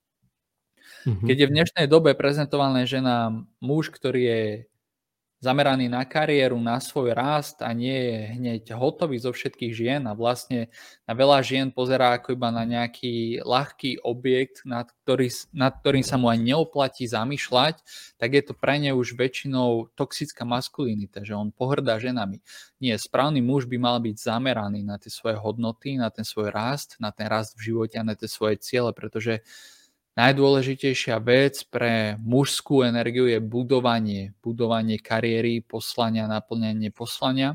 Mm-hmm. 1.00 1.26
Keď 1.32 1.36
je 1.40 1.48
v 1.48 1.54
dnešnej 1.56 1.86
dobe 1.88 2.12
prezentované 2.12 2.84
žena 2.84 3.32
muž, 3.64 3.88
ktorý 3.88 4.20
je 4.20 4.42
zameraný 5.40 5.88
na 5.88 6.04
kariéru, 6.04 6.60
na 6.60 6.76
svoj 6.76 7.16
rast 7.16 7.64
a 7.64 7.72
nie 7.72 7.96
je 7.96 8.18
hneď 8.36 8.62
hotový 8.76 9.16
zo 9.16 9.32
všetkých 9.32 9.72
žien 9.72 10.04
a 10.04 10.12
vlastne 10.12 10.68
na 11.08 11.16
veľa 11.16 11.40
žien 11.40 11.72
pozerá 11.72 12.20
ako 12.20 12.36
iba 12.36 12.52
na 12.52 12.68
nejaký 12.68 13.40
ľahký 13.40 14.04
objekt, 14.04 14.68
nad, 14.68 14.92
ktorý, 15.02 15.32
nad 15.56 15.80
ktorým 15.80 16.04
sa 16.04 16.20
mu 16.20 16.28
ani 16.28 16.52
neoplatí 16.52 17.08
zamýšľať, 17.08 17.80
tak 18.20 18.30
je 18.36 18.42
to 18.44 18.52
pre 18.52 18.76
ne 18.76 18.92
už 18.92 19.16
väčšinou 19.16 19.88
toxická 19.96 20.44
maskulinita, 20.44 21.24
že 21.24 21.32
on 21.32 21.48
pohrdá 21.48 21.96
ženami. 21.96 22.44
Nie, 22.76 23.00
správny 23.00 23.40
muž 23.40 23.64
by 23.64 23.80
mal 23.80 23.96
byť 23.96 24.20
zameraný 24.20 24.84
na 24.84 25.00
tie 25.00 25.08
svoje 25.08 25.40
hodnoty, 25.40 25.96
na 25.96 26.12
ten 26.12 26.28
svoj 26.28 26.52
rast, 26.52 27.00
na 27.00 27.16
ten 27.16 27.32
rast 27.32 27.56
v 27.56 27.72
živote 27.72 27.96
a 27.96 28.04
na 28.04 28.12
tie 28.12 28.28
svoje 28.28 28.60
ciele, 28.60 28.92
pretože 28.92 29.40
Najdôležitejšia 30.18 31.22
vec 31.22 31.62
pre 31.70 32.18
mužskú 32.18 32.82
energiu 32.82 33.30
je 33.30 33.38
budovanie, 33.38 34.34
budovanie 34.42 34.98
kariéry, 34.98 35.62
poslania, 35.62 36.26
naplňanie 36.26 36.90
poslania. 36.90 37.54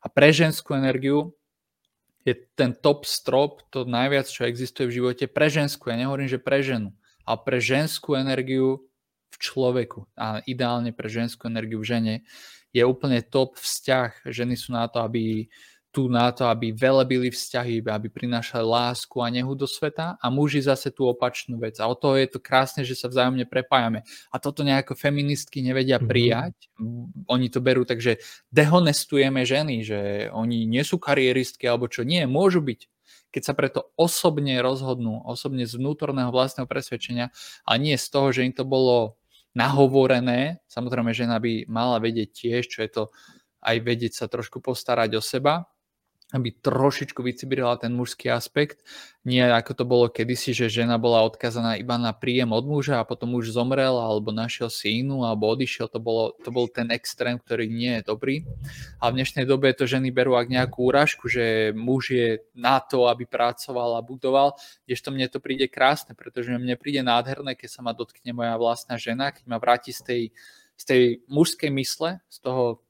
A 0.00 0.06
pre 0.08 0.32
ženskú 0.32 0.74
energiu 0.74 1.36
je 2.24 2.36
ten 2.56 2.72
top 2.72 3.04
strop, 3.04 3.64
to 3.68 3.84
najviac, 3.84 4.28
čo 4.28 4.48
existuje 4.48 4.88
v 4.88 4.96
živote 5.00 5.24
pre 5.28 5.52
ženskú. 5.52 5.92
Ja 5.92 6.00
nehovorím, 6.00 6.28
že 6.28 6.40
pre 6.40 6.64
ženu, 6.64 6.92
ale 7.24 7.38
pre 7.44 7.58
ženskú 7.60 8.16
energiu 8.16 8.84
v 9.30 9.36
človeku 9.38 10.10
a 10.18 10.42
ideálne 10.44 10.90
pre 10.90 11.06
ženskú 11.06 11.48
energiu 11.48 11.80
v 11.80 11.88
žene 11.88 12.14
je 12.70 12.82
úplne 12.86 13.22
top 13.22 13.58
vzťah. 13.58 14.30
Ženy 14.30 14.54
sú 14.54 14.72
na 14.74 14.86
to, 14.86 15.02
aby 15.02 15.46
tu 15.90 16.06
na 16.06 16.30
to, 16.30 16.46
aby 16.46 16.70
velebili 16.70 17.34
vzťahy, 17.34 17.82
aby 17.82 18.06
prinášali 18.06 18.62
lásku 18.62 19.18
a 19.18 19.26
nehu 19.26 19.58
do 19.58 19.66
sveta 19.66 20.14
a 20.22 20.26
muži 20.30 20.62
zase 20.62 20.94
tú 20.94 21.10
opačnú 21.10 21.58
vec. 21.58 21.82
A 21.82 21.90
o 21.90 21.98
toho 21.98 22.14
je 22.14 22.30
to 22.30 22.38
krásne, 22.38 22.86
že 22.86 22.94
sa 22.94 23.10
vzájomne 23.10 23.42
prepájame. 23.42 24.06
A 24.30 24.38
toto 24.38 24.62
nejako 24.62 24.94
feministky 24.94 25.66
nevedia 25.66 25.98
mm-hmm. 25.98 26.10
prijať. 26.10 26.54
Oni 27.26 27.50
to 27.50 27.58
berú 27.58 27.82
tak, 27.82 27.98
že 27.98 28.22
dehonestujeme 28.54 29.42
ženy, 29.42 29.82
že 29.82 30.00
oni 30.30 30.70
nie 30.70 30.86
sú 30.86 31.02
kariéristky 31.02 31.66
alebo 31.66 31.90
čo. 31.90 32.06
Nie, 32.06 32.30
môžu 32.30 32.62
byť 32.62 32.86
keď 33.30 33.42
sa 33.46 33.54
preto 33.54 33.94
osobne 33.94 34.58
rozhodnú, 34.58 35.22
osobne 35.22 35.62
z 35.62 35.78
vnútorného 35.78 36.34
vlastného 36.34 36.66
presvedčenia, 36.66 37.30
a 37.62 37.78
nie 37.78 37.94
z 37.94 38.06
toho, 38.10 38.34
že 38.34 38.42
im 38.42 38.50
to 38.50 38.66
bolo 38.66 39.22
nahovorené. 39.54 40.58
Samozrejme, 40.66 41.14
žena 41.14 41.38
by 41.38 41.70
mala 41.70 42.02
vedieť 42.02 42.28
tiež, 42.34 42.62
čo 42.66 42.82
je 42.82 42.90
to 42.90 43.02
aj 43.62 43.76
vedieť 43.86 44.12
sa 44.18 44.26
trošku 44.26 44.58
postarať 44.58 45.14
o 45.14 45.22
seba, 45.22 45.68
aby 46.30 46.54
trošičku 46.54 47.26
vycibrila 47.26 47.74
ten 47.74 47.90
mužský 47.90 48.30
aspekt. 48.30 48.86
Nie 49.26 49.50
ako 49.50 49.72
to 49.74 49.84
bolo 49.84 50.06
kedysi, 50.06 50.54
že 50.54 50.70
žena 50.70 50.94
bola 50.96 51.26
odkazaná 51.26 51.74
iba 51.76 51.98
na 51.98 52.14
príjem 52.14 52.54
od 52.54 52.64
muža 52.64 53.02
a 53.02 53.08
potom 53.08 53.34
už 53.34 53.50
zomrel 53.50 53.98
alebo 53.98 54.30
našiel 54.30 54.70
si 54.70 55.02
inú 55.02 55.26
alebo 55.26 55.50
odišiel. 55.50 55.90
To, 55.90 55.98
bolo, 55.98 56.38
to 56.38 56.54
bol 56.54 56.70
ten 56.70 56.94
extrém, 56.94 57.34
ktorý 57.36 57.66
nie 57.66 57.98
je 57.98 58.02
dobrý. 58.06 58.46
A 59.02 59.10
v 59.10 59.20
dnešnej 59.20 59.44
dobe 59.44 59.74
to 59.74 59.90
ženy 59.90 60.14
berú 60.14 60.38
ak 60.38 60.46
nejakú 60.46 60.86
úražku, 60.86 61.26
že 61.26 61.74
muž 61.74 62.14
je 62.14 62.28
na 62.54 62.78
to, 62.78 63.10
aby 63.10 63.26
pracoval 63.26 63.98
a 63.98 64.06
budoval, 64.06 64.54
kdežto 64.86 65.10
mne 65.10 65.26
to 65.26 65.42
príde 65.42 65.66
krásne, 65.66 66.14
pretože 66.14 66.54
mne 66.54 66.78
príde 66.78 67.02
nádherné, 67.02 67.58
keď 67.58 67.68
sa 67.74 67.80
ma 67.82 67.90
dotkne 67.90 68.30
moja 68.30 68.54
vlastná 68.54 68.94
žena, 68.96 69.34
keď 69.34 69.44
ma 69.50 69.58
vráti 69.58 69.90
z 69.90 70.00
tej, 70.06 70.22
z 70.78 70.84
tej 70.86 71.02
mužskej 71.26 71.70
mysle, 71.74 72.22
z 72.30 72.38
toho 72.38 72.80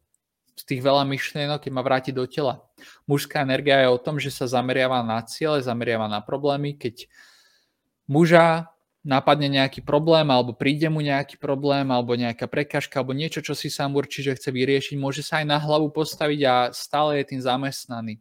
z 0.60 0.62
tých 0.68 0.84
veľa 0.84 1.08
myšlienok, 1.08 1.64
keď 1.64 1.72
ma 1.72 1.80
vráti 1.80 2.12
do 2.12 2.28
tela. 2.28 2.60
Mužská 3.04 3.42
energia 3.44 3.80
je 3.84 3.88
o 3.92 3.98
tom, 4.00 4.16
že 4.16 4.32
sa 4.32 4.48
zameriava 4.48 5.00
na 5.04 5.20
ciele, 5.26 5.64
zameriava 5.64 6.06
na 6.06 6.20
problémy. 6.24 6.76
Keď 6.76 7.08
muža 8.10 8.70
napadne 9.00 9.48
nejaký 9.48 9.80
problém, 9.80 10.28
alebo 10.28 10.52
príde 10.52 10.88
mu 10.92 11.00
nejaký 11.00 11.40
problém, 11.40 11.88
alebo 11.88 12.12
nejaká 12.12 12.44
prekažka, 12.44 13.00
alebo 13.00 13.16
niečo, 13.16 13.40
čo 13.40 13.56
si 13.56 13.72
sám 13.72 13.96
určí, 13.96 14.20
že 14.20 14.36
chce 14.36 14.52
vyriešiť, 14.52 14.96
môže 15.00 15.24
sa 15.24 15.40
aj 15.40 15.46
na 15.48 15.56
hlavu 15.56 15.88
postaviť 15.88 16.40
a 16.44 16.54
stále 16.76 17.20
je 17.20 17.32
tým 17.32 17.40
zamestnaný. 17.40 18.20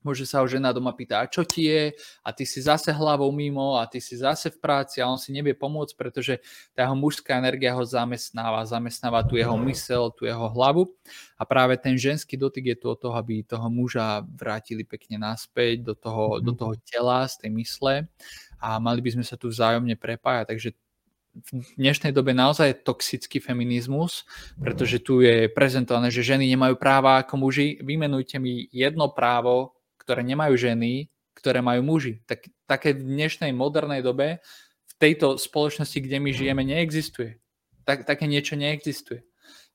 Môže 0.00 0.24
sa 0.24 0.40
ho 0.40 0.46
žena 0.48 0.72
doma 0.72 0.96
pýta, 0.96 1.20
a 1.20 1.28
čo 1.28 1.44
ti 1.44 1.68
je? 1.68 1.92
A 2.24 2.32
ty 2.32 2.48
si 2.48 2.64
zase 2.64 2.88
hlavou 2.88 3.28
mimo 3.28 3.76
a 3.76 3.84
ty 3.84 4.00
si 4.00 4.16
zase 4.16 4.48
v 4.48 4.56
práci 4.56 5.04
a 5.04 5.08
on 5.08 5.20
si 5.20 5.28
nevie 5.28 5.52
pomôcť, 5.52 5.92
pretože 5.92 6.40
tá 6.72 6.88
jeho 6.88 6.96
mužská 6.96 7.36
energia 7.36 7.76
ho 7.76 7.84
zamestnáva, 7.84 8.64
zamestnáva 8.64 9.20
tu 9.28 9.36
jeho 9.36 9.56
mysel, 9.68 10.08
tu 10.16 10.24
jeho 10.24 10.48
hlavu. 10.56 10.88
A 11.36 11.44
práve 11.44 11.76
ten 11.76 12.00
ženský 12.00 12.40
dotyk 12.40 12.72
je 12.72 12.76
tu 12.80 12.86
o 12.88 12.96
toho, 12.96 13.12
aby 13.16 13.44
toho 13.44 13.68
muža 13.68 14.24
vrátili 14.24 14.88
pekne 14.88 15.20
naspäť 15.20 15.84
do 15.84 15.94
toho, 15.96 16.40
do 16.40 16.52
mhm. 16.52 16.58
toho 16.58 16.72
tela, 16.88 17.28
z 17.28 17.46
tej 17.46 17.50
mysle 17.60 17.94
a 18.60 18.76
mali 18.76 19.00
by 19.00 19.16
sme 19.16 19.24
sa 19.24 19.40
tu 19.40 19.48
vzájomne 19.48 19.96
prepájať. 19.96 20.46
Takže 20.52 20.70
v 21.30 21.50
dnešnej 21.78 22.10
dobe 22.10 22.34
naozaj 22.34 22.82
toxický 22.82 23.38
feminizmus, 23.38 24.26
pretože 24.58 24.98
tu 24.98 25.22
je 25.22 25.46
prezentované, 25.46 26.10
že 26.10 26.26
ženy 26.26 26.50
nemajú 26.50 26.74
práva 26.74 27.22
ako 27.22 27.38
muži. 27.38 27.78
Vymenujte 27.80 28.42
mi 28.42 28.66
jedno 28.74 29.08
právo, 29.14 29.78
ktoré 30.10 30.26
nemajú 30.26 30.58
ženy, 30.58 31.06
ktoré 31.38 31.62
majú 31.62 31.86
muži. 31.86 32.18
Tak, 32.26 32.50
také 32.66 32.98
v 32.98 33.06
dnešnej 33.06 33.54
modernej 33.54 34.02
dobe 34.02 34.42
v 34.90 34.94
tejto 34.98 35.38
spoločnosti, 35.38 36.02
kde 36.02 36.18
my 36.18 36.34
žijeme, 36.34 36.66
neexistuje. 36.66 37.38
Tak, 37.86 38.10
také 38.10 38.26
niečo 38.26 38.58
neexistuje. 38.58 39.22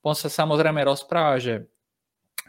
On 0.03 0.11
sa 0.11 0.27
samozrejme 0.27 0.83
rozpráva, 0.83 1.39
že 1.39 1.71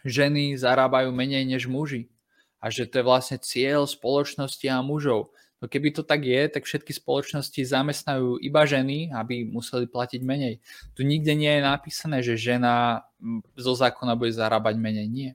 ženy 0.03 0.59
zarábajú 0.59 1.15
menej 1.15 1.47
než 1.47 1.71
muži 1.71 2.11
a 2.59 2.75
že 2.75 2.91
to 2.91 2.99
je 2.99 3.07
vlastne 3.07 3.39
cieľ 3.39 3.87
spoločnosti 3.87 4.67
a 4.67 4.83
mužov. 4.83 5.31
No 5.63 5.71
keby 5.71 5.95
to 5.95 6.03
tak 6.03 6.27
je, 6.27 6.43
tak 6.51 6.67
všetky 6.67 6.91
spoločnosti 6.91 7.63
zamestnajú 7.63 8.43
iba 8.43 8.67
ženy, 8.67 9.15
aby 9.15 9.47
museli 9.47 9.87
platiť 9.87 10.27
menej. 10.27 10.59
Tu 10.99 11.07
nikde 11.07 11.39
nie 11.39 11.55
je 11.55 11.63
napísané, 11.63 12.19
že 12.19 12.35
žena 12.35 13.07
zo 13.55 13.79
zákona 13.79 14.19
bude 14.19 14.35
zarábať 14.35 14.75
menej. 14.75 15.07
Nie. 15.07 15.31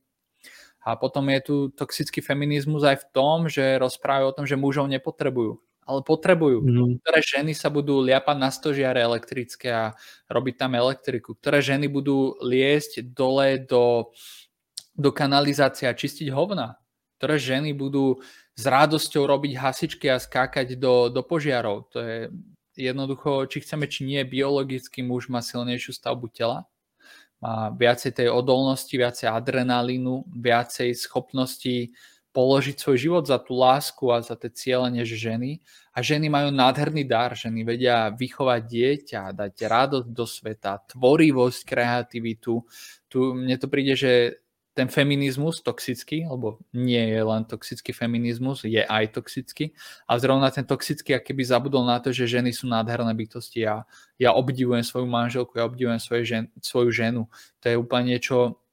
A 0.82 0.98
potom 0.98 1.30
je 1.30 1.40
tu 1.46 1.56
toxický 1.78 2.26
feminizmus 2.26 2.82
aj 2.82 3.06
v 3.06 3.10
tom, 3.14 3.38
že 3.46 3.78
rozprávajú 3.78 4.26
o 4.34 4.36
tom, 4.42 4.46
že 4.50 4.58
mužov 4.58 4.90
nepotrebujú. 4.90 5.62
Ale 5.86 6.02
potrebujú. 6.02 6.62
Mm. 6.62 6.98
Ktoré 7.02 7.20
ženy 7.22 7.54
sa 7.54 7.70
budú 7.70 8.02
liapať 8.02 8.38
na 8.38 8.50
stožiare 8.50 9.02
elektrické 9.02 9.70
a 9.70 9.94
robiť 10.30 10.56
tam 10.58 10.74
elektriku. 10.74 11.38
Ktoré 11.38 11.62
ženy 11.62 11.86
budú 11.86 12.38
liesť 12.42 13.14
dole 13.14 13.62
do, 13.62 14.10
do 14.98 15.10
kanalizácie 15.14 15.86
a 15.86 15.98
čistiť 15.98 16.34
hovna. 16.34 16.82
Ktoré 17.22 17.38
ženy 17.38 17.78
budú 17.78 18.18
s 18.58 18.64
radosťou 18.66 19.30
robiť 19.30 19.54
hasičky 19.62 20.10
a 20.10 20.18
skákať 20.18 20.82
do, 20.82 21.14
do 21.14 21.22
požiarov. 21.22 21.94
To 21.94 22.02
je 22.02 22.18
jednoducho, 22.74 23.46
či 23.46 23.62
chceme, 23.62 23.86
či 23.86 24.02
nie, 24.06 24.22
biologický 24.26 25.06
muž 25.06 25.30
má 25.30 25.46
silnejšiu 25.46 25.94
stavbu 25.94 26.34
tela 26.34 26.71
viacej 27.76 28.12
tej 28.22 28.28
odolnosti, 28.30 28.94
viacej 28.94 29.28
adrenalínu, 29.28 30.30
viacej 30.30 30.94
schopnosti 30.94 31.90
položiť 32.32 32.80
svoj 32.80 32.98
život 32.98 33.24
za 33.28 33.44
tú 33.44 33.60
lásku 33.60 34.08
a 34.08 34.24
za 34.24 34.40
tie 34.40 34.48
ciele 34.56 34.88
než 34.88 35.12
ženy. 35.20 35.60
A 35.92 36.00
ženy 36.00 36.32
majú 36.32 36.48
nádherný 36.48 37.04
dar, 37.04 37.36
ženy 37.36 37.68
vedia 37.68 38.08
vychovať 38.08 38.62
dieťa, 38.64 39.22
dať 39.36 39.54
radosť 39.68 40.10
do 40.16 40.24
sveta, 40.24 40.80
tvorivosť, 40.96 41.60
kreativitu. 41.68 42.64
Tu 43.12 43.20
mne 43.36 43.58
to 43.60 43.68
príde, 43.68 44.00
že 44.00 44.41
ten 44.72 44.88
feminizmus 44.88 45.60
toxický, 45.60 46.24
lebo 46.24 46.64
nie 46.72 47.12
je 47.12 47.20
len 47.20 47.44
toxický 47.44 47.92
feminizmus, 47.92 48.64
je 48.64 48.80
aj 48.80 49.20
toxický. 49.20 49.76
A 50.08 50.16
zrovna 50.16 50.48
ten 50.48 50.64
toxický 50.64 51.20
keby 51.20 51.44
zabudol 51.44 51.84
na 51.84 52.00
to, 52.00 52.16
že 52.16 52.40
ženy 52.40 52.56
sú 52.56 52.72
nádherné 52.72 53.12
bytosti 53.12 53.68
a 53.68 53.84
ja 54.16 54.32
obdivujem 54.32 54.84
svoju 54.88 55.08
manželku, 55.12 55.60
ja 55.60 55.68
obdivujem 55.68 56.00
svoje 56.00 56.24
žen, 56.24 56.44
svoju 56.64 56.90
ženu. 56.96 57.28
To 57.60 57.66
je 57.68 57.76
úplne 57.76 58.16
niečo, 58.16 58.64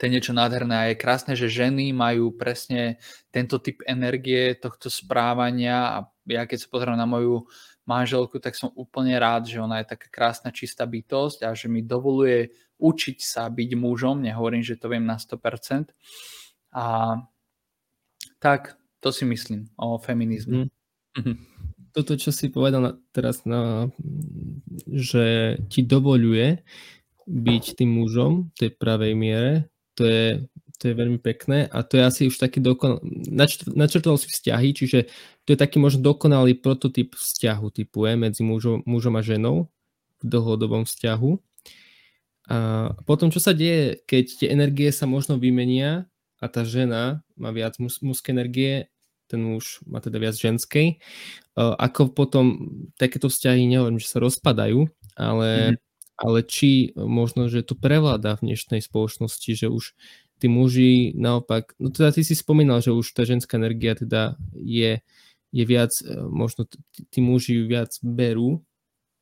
to 0.00 0.08
je 0.08 0.14
niečo 0.16 0.32
nádherné 0.32 0.74
a 0.80 0.88
je 0.88 0.96
krásne, 0.96 1.36
že 1.36 1.52
ženy 1.52 1.92
majú 1.92 2.32
presne 2.32 2.96
tento 3.28 3.60
typ 3.60 3.84
energie, 3.84 4.56
tohto 4.56 4.88
správania 4.88 5.92
a 5.92 5.96
ja 6.24 6.48
keď 6.48 6.64
sa 6.64 6.72
pozriem 6.72 6.96
na 6.96 7.04
moju 7.04 7.44
manželku, 7.84 8.40
tak 8.40 8.56
som 8.56 8.72
úplne 8.76 9.16
rád, 9.16 9.48
že 9.48 9.60
ona 9.60 9.80
je 9.80 9.92
taká 9.92 10.08
krásna, 10.12 10.52
čistá 10.52 10.84
bytosť 10.84 11.44
a 11.44 11.52
že 11.52 11.72
mi 11.72 11.80
dovoluje 11.80 12.52
učiť 12.78 13.18
sa 13.20 13.50
byť 13.50 13.70
mužom, 13.74 14.22
nehovorím, 14.22 14.62
že 14.62 14.78
to 14.78 14.88
viem 14.88 15.04
na 15.04 15.18
100%. 15.18 15.92
A 16.74 17.18
tak, 18.38 18.78
to 19.02 19.10
si 19.10 19.26
myslím 19.26 19.70
o 19.78 19.98
feminizmu. 19.98 20.70
Mm. 21.18 21.36
Toto, 21.90 22.14
čo 22.14 22.30
si 22.30 22.52
povedal 22.52 23.02
teraz, 23.10 23.42
na, 23.42 23.90
že 24.86 25.58
ti 25.66 25.82
dovoluje 25.82 26.62
byť 27.26 27.64
tým 27.74 27.90
mužom 27.90 28.54
v 28.54 28.56
tej 28.56 28.70
pravej 28.78 29.12
miere, 29.18 29.52
to 29.98 30.06
je, 30.06 30.46
to 30.78 30.82
je 30.88 30.94
veľmi 30.94 31.18
pekné 31.18 31.66
a 31.66 31.82
to 31.82 31.98
je 31.98 32.02
asi 32.06 32.20
už 32.30 32.38
taký 32.38 32.62
dokonalý, 32.62 33.02
načrtoval 33.74 34.16
si 34.16 34.30
vzťahy, 34.30 34.68
čiže 34.70 35.10
to 35.42 35.52
je 35.52 35.58
taký 35.58 35.82
možno 35.82 36.06
dokonalý 36.06 36.54
prototyp 36.54 37.18
vzťahu 37.18 37.66
typu 37.74 38.06
je 38.06 38.14
medzi 38.14 38.42
mužom, 38.46 38.86
mužom 38.86 39.18
a 39.18 39.22
ženou 39.24 39.66
v 40.22 40.24
dlhodobom 40.24 40.86
vzťahu 40.86 41.47
a 42.48 42.96
potom, 43.04 43.28
čo 43.28 43.44
sa 43.44 43.52
deje, 43.52 44.00
keď 44.08 44.24
tie 44.40 44.48
energie 44.48 44.88
sa 44.88 45.04
možno 45.04 45.36
vymenia 45.36 46.08
a 46.40 46.46
tá 46.48 46.64
žena 46.64 47.20
má 47.36 47.52
viac 47.52 47.76
mus- 47.76 48.00
mužskej 48.00 48.32
energie, 48.32 48.72
ten 49.28 49.44
muž 49.44 49.84
má 49.84 50.00
teda 50.00 50.16
viac 50.16 50.32
ženskej, 50.32 50.96
ako 51.56 52.16
potom 52.16 52.46
takéto 52.96 53.28
vzťahy, 53.28 53.68
nehovorím, 53.68 54.00
že 54.00 54.08
sa 54.08 54.24
rozpadajú, 54.24 54.88
ale, 55.20 55.76
mm. 55.76 55.78
ale 56.24 56.38
či 56.48 56.96
možno, 56.96 57.52
že 57.52 57.60
to 57.60 57.76
prevláda 57.76 58.40
v 58.40 58.52
dnešnej 58.52 58.80
spoločnosti, 58.80 59.50
že 59.52 59.68
už 59.68 59.92
tí 60.40 60.46
muži 60.48 61.12
naopak, 61.18 61.76
no 61.76 61.92
teda 61.92 62.14
ty 62.14 62.24
si 62.24 62.32
spomínal, 62.32 62.80
že 62.80 62.94
už 62.94 63.12
tá 63.12 63.26
ženská 63.28 63.58
energia 63.58 63.98
teda 63.98 64.38
je, 64.54 65.02
je 65.50 65.64
viac, 65.66 65.92
e, 66.00 66.14
možno 66.30 66.64
tí 67.10 67.18
muži 67.18 67.66
viac 67.66 67.98
berú 68.00 68.62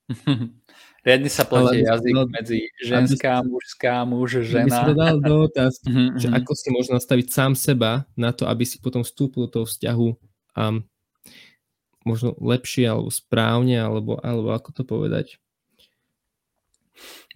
Riadne 1.07 1.31
sa 1.31 1.47
pletie 1.47 1.87
jazyk 1.87 2.15
no, 2.19 2.27
medzi 2.27 2.67
ženská, 2.83 3.39
aby, 3.39 3.55
mužská, 3.55 4.03
muž, 4.03 4.43
žena. 4.43 4.67
Aby 4.67 4.71
si 4.75 4.83
to 4.91 4.95
dal 4.99 5.17
do 5.23 5.35
otázky, 5.47 5.87
mhm, 5.87 6.07
že 6.19 6.27
mhm. 6.27 6.35
ako 6.43 6.53
si 6.59 6.69
možno 6.75 6.93
nastaviť 6.99 7.27
sám 7.31 7.53
seba 7.55 8.11
na 8.19 8.35
to, 8.35 8.51
aby 8.51 8.67
si 8.67 8.83
potom 8.83 9.07
vstúpil 9.07 9.47
do 9.47 9.63
toho 9.63 9.67
vzťahu 9.71 10.09
um, 10.59 10.83
možno 12.03 12.35
lepšie 12.43 12.91
alebo 12.91 13.11
správne, 13.15 13.79
alebo, 13.79 14.19
alebo 14.19 14.51
ako 14.51 14.71
to 14.75 14.83
povedať. 14.83 15.39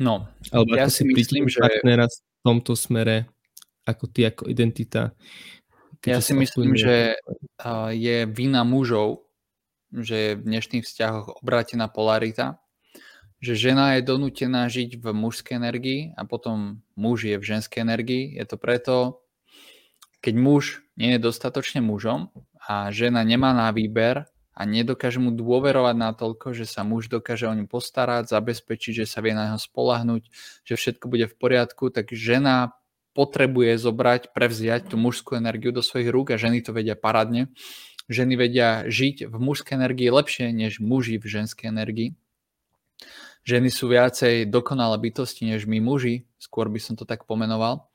No, 0.02 0.26
alebo 0.50 0.74
ja 0.74 0.90
ako 0.90 0.94
si 0.94 1.02
myslím, 1.06 1.46
že... 1.46 1.62
partnera 1.62 2.11
v 2.11 2.18
tomto 2.42 2.74
smere, 2.74 3.30
ako 3.87 4.04
ty, 4.11 4.26
ako 4.26 4.50
identita. 4.50 5.14
Ja 6.02 6.18
si 6.18 6.33
myslím, 6.33 6.74
že 6.74 7.14
je 7.92 8.18
vina 8.30 8.64
mužov, 8.64 9.28
že 9.92 10.16
je 10.16 10.30
v 10.38 10.42
dnešných 10.48 10.87
vzťahoch 10.87 11.44
obrátená 11.44 11.92
polarita 11.92 12.59
že 13.40 13.57
žena 13.57 13.96
je 13.96 14.05
donútená 14.05 14.68
žiť 14.68 15.00
v 15.00 15.16
mužskej 15.16 15.57
energii 15.57 16.00
a 16.12 16.29
potom 16.29 16.85
muž 16.92 17.24
je 17.24 17.37
v 17.40 17.44
ženskej 17.57 17.81
energii. 17.81 18.37
Je 18.37 18.44
to 18.44 18.61
preto, 18.61 19.24
keď 20.20 20.35
muž 20.37 20.85
nie 21.00 21.16
je 21.16 21.24
dostatočne 21.24 21.81
mužom 21.81 22.29
a 22.61 22.92
žena 22.92 23.24
nemá 23.24 23.57
na 23.57 23.72
výber 23.72 24.29
a 24.53 24.68
nedokáže 24.68 25.24
mu 25.24 25.33
dôverovať 25.33 25.96
na 25.96 26.12
toľko, 26.12 26.53
že 26.53 26.68
sa 26.68 26.85
muž 26.85 27.09
dokáže 27.09 27.48
o 27.48 27.57
ňu 27.57 27.64
postarať, 27.64 28.29
zabezpečiť, 28.29 28.92
že 29.03 29.07
sa 29.09 29.24
vie 29.24 29.33
na 29.33 29.48
neho 29.48 29.61
spolahnuť, 29.61 30.22
že 30.68 30.74
všetko 30.76 31.09
bude 31.09 31.24
v 31.33 31.35
poriadku, 31.40 31.88
tak 31.88 32.12
žena 32.12 32.76
potrebuje 33.16 33.81
zobrať, 33.81 34.37
prevziať 34.37 34.92
tú 34.92 35.00
mužskú 35.00 35.40
energiu 35.40 35.72
do 35.72 35.81
svojich 35.81 36.12
rúk 36.12 36.37
a 36.37 36.37
ženy 36.37 36.61
to 36.61 36.76
vedia 36.76 36.92
paradne. 36.92 37.48
Ženy 38.12 38.37
vedia 38.37 38.85
žiť 38.85 39.33
v 39.33 39.35
mužskej 39.40 39.81
energii 39.81 40.12
lepšie 40.12 40.53
než 40.53 40.76
muži 40.76 41.16
v 41.16 41.40
ženskej 41.40 41.72
energii 41.72 42.20
ženy 43.44 43.68
sú 43.72 43.90
viacej 43.90 44.48
dokonalé 44.48 44.96
bytosti 45.00 45.48
než 45.48 45.64
my 45.64 45.81
muži, 45.81 46.29
skôr 46.37 46.68
by 46.68 46.81
som 46.81 46.94
to 46.96 47.09
tak 47.09 47.24
pomenoval. 47.24 47.88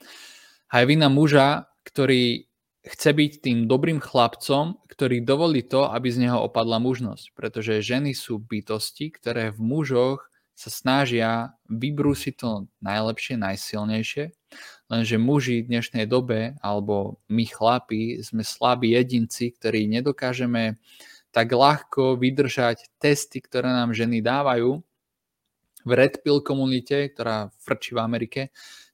A 0.70 0.82
je 0.82 0.90
vina 0.90 1.08
muža, 1.08 1.70
ktorý 1.86 2.50
chce 2.86 3.10
byť 3.18 3.32
tým 3.42 3.58
dobrým 3.66 3.98
chlapcom, 3.98 4.78
ktorý 4.86 5.26
dovolí 5.26 5.66
to, 5.66 5.90
aby 5.90 6.14
z 6.14 6.30
neho 6.30 6.38
opadla 6.46 6.78
mužnosť. 6.78 7.34
Pretože 7.34 7.82
ženy 7.82 8.14
sú 8.14 8.38
bytosti, 8.38 9.10
ktoré 9.10 9.50
v 9.50 9.60
mužoch 9.62 10.30
sa 10.56 10.72
snažia 10.72 11.52
vybrúsiť 11.68 12.34
to 12.40 12.72
najlepšie, 12.80 13.36
najsilnejšie, 13.36 14.24
lenže 14.88 15.18
muži 15.20 15.66
v 15.66 15.70
dnešnej 15.76 16.06
dobe, 16.08 16.56
alebo 16.64 17.20
my 17.28 17.44
chlapi, 17.44 18.24
sme 18.24 18.46
slabí 18.46 18.96
jedinci, 18.96 19.52
ktorí 19.52 19.92
nedokážeme 19.92 20.80
tak 21.36 21.52
ľahko 21.52 22.16
vydržať 22.16 22.88
testy, 23.04 23.44
ktoré 23.44 23.68
nám 23.68 23.92
ženy 23.92 24.24
dávajú 24.24 24.80
v 25.86 25.91
Red 25.93 26.26
Pill 26.26 26.41
komunite, 26.41 27.13
ktorá 27.13 27.54
frčí 27.62 27.93
v 27.93 28.02
Amerike, 28.02 28.41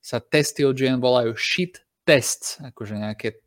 sa 0.03 0.19
testy 0.19 0.67
od 0.67 0.75
žien 0.75 0.99
volajú 0.99 1.33
shit 1.39 1.79
tests, 2.03 2.59
akože 2.59 2.99
nejaké 2.99 3.39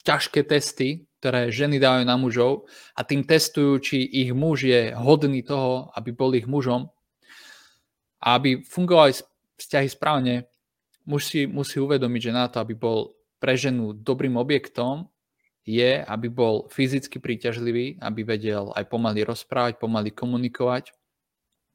ťažké 0.00 0.48
testy, 0.48 1.04
ktoré 1.20 1.52
ženy 1.52 1.76
dávajú 1.76 2.04
na 2.08 2.16
mužov 2.16 2.64
a 2.96 3.04
tým 3.04 3.20
testujú, 3.28 3.76
či 3.84 4.00
ich 4.00 4.32
muž 4.32 4.64
je 4.64 4.96
hodný 4.96 5.44
toho, 5.44 5.92
aby 5.92 6.16
bol 6.16 6.32
ich 6.32 6.48
mužom. 6.48 6.88
A 8.24 8.40
aby 8.40 8.64
fungovali 8.64 9.20
vzťahy 9.60 9.88
správne, 9.92 10.48
muž 11.04 11.28
si 11.28 11.44
musí 11.44 11.76
uvedomiť, 11.76 12.20
že 12.24 12.32
na 12.32 12.48
to, 12.48 12.64
aby 12.64 12.72
bol 12.72 13.12
pre 13.36 13.56
ženu 13.56 13.92
dobrým 13.92 14.40
objektom, 14.40 15.12
je, 15.68 16.00
aby 16.00 16.32
bol 16.32 16.72
fyzicky 16.72 17.20
príťažlivý, 17.20 18.00
aby 18.00 18.24
vedel 18.24 18.72
aj 18.72 18.88
pomaly 18.88 19.20
rozprávať, 19.28 19.76
pomaly 19.76 20.08
komunikovať, 20.12 20.96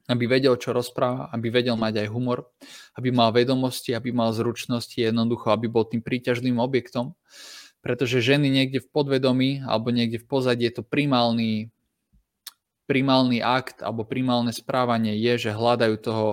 aby 0.06 0.24
vedel, 0.30 0.54
čo 0.54 0.70
rozpráva, 0.70 1.26
aby 1.34 1.50
vedel 1.50 1.74
mať 1.74 2.06
aj 2.06 2.08
humor, 2.14 2.46
aby 2.94 3.10
mal 3.10 3.34
vedomosti, 3.34 3.90
aby 3.90 4.14
mal 4.14 4.30
zručnosti, 4.30 4.94
jednoducho, 4.94 5.50
aby 5.50 5.66
bol 5.66 5.82
tým 5.82 6.02
príťažným 6.02 6.62
objektom. 6.62 7.18
Pretože 7.82 8.22
ženy 8.22 8.50
niekde 8.50 8.82
v 8.82 8.90
podvedomí 8.90 9.50
alebo 9.66 9.90
niekde 9.94 10.22
v 10.22 10.26
pozadí 10.26 10.66
je 10.66 10.78
to 10.78 10.82
primálny, 10.86 11.70
primálny 12.86 13.42
akt 13.42 13.82
alebo 13.82 14.06
primálne 14.06 14.54
správanie 14.54 15.18
je, 15.18 15.50
že 15.50 15.58
hľadajú 15.58 15.94
toho 16.02 16.26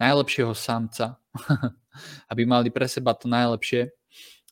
najlepšieho 0.00 0.52
samca, 0.52 1.20
aby 2.32 2.42
mali 2.44 2.68
pre 2.68 2.88
seba 2.88 3.16
to 3.16 3.28
najlepšie. 3.28 3.92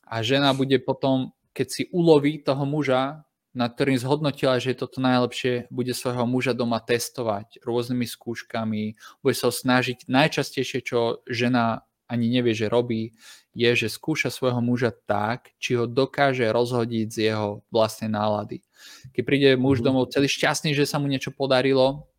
A 0.09 0.21
žena 0.21 0.53
bude 0.53 0.77
potom, 0.81 1.33
keď 1.53 1.67
si 1.69 1.83
uloví 1.93 2.41
toho 2.41 2.65
muža, 2.65 3.25
nad 3.53 3.77
ktorým 3.77 4.01
zhodnotila, 4.01 4.57
že 4.57 4.73
toto 4.73 4.97
najlepšie, 4.97 5.69
bude 5.69 5.93
svojho 5.93 6.25
muža 6.25 6.57
doma 6.57 6.81
testovať 6.81 7.61
rôznymi 7.61 8.05
skúškami, 8.09 8.97
bude 9.21 9.35
sa 9.37 9.53
snažiť. 9.53 10.09
Najčastejšie, 10.09 10.79
čo 10.81 11.21
žena 11.29 11.85
ani 12.09 12.29
nevie, 12.29 12.57
že 12.57 12.67
robí, 12.67 13.13
je, 13.53 13.69
že 13.77 13.87
skúša 13.93 14.33
svojho 14.33 14.59
muža 14.59 14.89
tak, 14.91 15.53
či 15.61 15.77
ho 15.77 15.85
dokáže 15.85 16.49
rozhodiť 16.49 17.07
z 17.09 17.17
jeho 17.31 17.61
vlastnej 17.69 18.09
nálady. 18.09 18.65
Keď 19.13 19.23
príde 19.23 19.49
muž 19.55 19.79
mhm. 19.79 19.85
domov 19.85 20.09
celý 20.09 20.27
šťastný, 20.27 20.73
že 20.73 20.89
sa 20.89 20.97
mu 20.97 21.05
niečo 21.05 21.29
podarilo, 21.29 22.09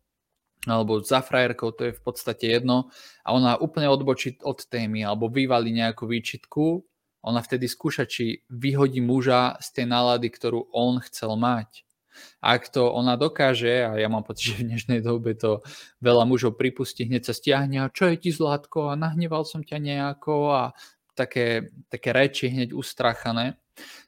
alebo 0.65 0.97
za 1.03 1.21
frajerkou, 1.21 1.69
to 1.77 1.91
je 1.91 1.93
v 1.93 2.01
podstate 2.01 2.49
jedno, 2.49 2.89
a 3.21 3.37
ona 3.37 3.59
úplne 3.59 3.85
odbočí 3.85 4.41
od 4.41 4.65
témy, 4.65 5.05
alebo 5.05 5.29
vyvalí 5.29 5.69
nejakú 5.69 6.09
výčitku, 6.09 6.81
ona 7.25 7.41
vtedy 7.41 7.65
skúša, 7.65 8.05
či 8.05 8.45
vyhodí 8.53 9.01
muža 9.01 9.57
z 9.57 9.81
tej 9.81 9.85
nálady, 9.89 10.29
ktorú 10.29 10.69
on 10.69 11.01
chcel 11.01 11.33
mať. 11.33 11.81
Ak 12.39 12.71
to 12.71 12.93
ona 12.93 13.19
dokáže, 13.19 13.83
a 13.83 13.97
ja 13.97 14.07
mám 14.07 14.23
pocit, 14.23 14.47
že 14.53 14.61
v 14.61 14.67
dnešnej 14.71 15.01
dobe 15.01 15.33
to 15.33 15.65
veľa 16.05 16.23
mužov 16.29 16.55
pripustí, 16.55 17.09
hneď 17.09 17.27
sa 17.27 17.33
stiahne 17.33 17.81
a 17.81 17.91
čo 17.91 18.13
je 18.13 18.21
ti 18.21 18.29
zlatko 18.29 18.93
a 18.93 18.99
nahneval 18.99 19.43
som 19.43 19.65
ťa 19.65 19.77
nejako 19.81 20.53
a 20.53 20.63
také, 21.17 21.73
také 21.87 22.13
reči 22.13 22.51
hneď 22.51 22.75
ustrachané, 22.75 23.57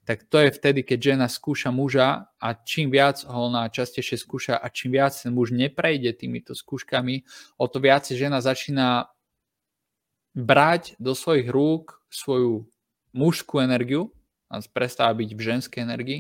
tak 0.08 0.24
to 0.32 0.40
je 0.40 0.52
vtedy, 0.52 0.84
keď 0.84 1.00
žena 1.16 1.28
skúša 1.28 1.72
muža 1.72 2.32
a 2.40 2.48
čím 2.56 2.88
viac 2.88 3.24
ho 3.28 3.52
ona 3.52 3.68
častejšie 3.68 4.16
skúša 4.16 4.56
a 4.56 4.68
čím 4.72 4.96
viac 4.96 5.12
ten 5.12 5.36
muž 5.36 5.52
neprejde 5.52 6.16
týmito 6.16 6.56
skúškami, 6.56 7.28
o 7.60 7.66
to 7.68 7.84
viac 7.84 8.08
žena 8.08 8.40
začína 8.40 9.12
brať 10.38 10.96
do 11.02 11.18
svojich 11.18 11.50
rúk 11.50 12.00
svoju 12.08 12.70
mužskú 13.18 13.58
energiu 13.58 14.14
a 14.48 14.62
prestáva 14.62 15.12
byť 15.18 15.30
v 15.34 15.42
ženskej 15.42 15.82
energii. 15.82 16.20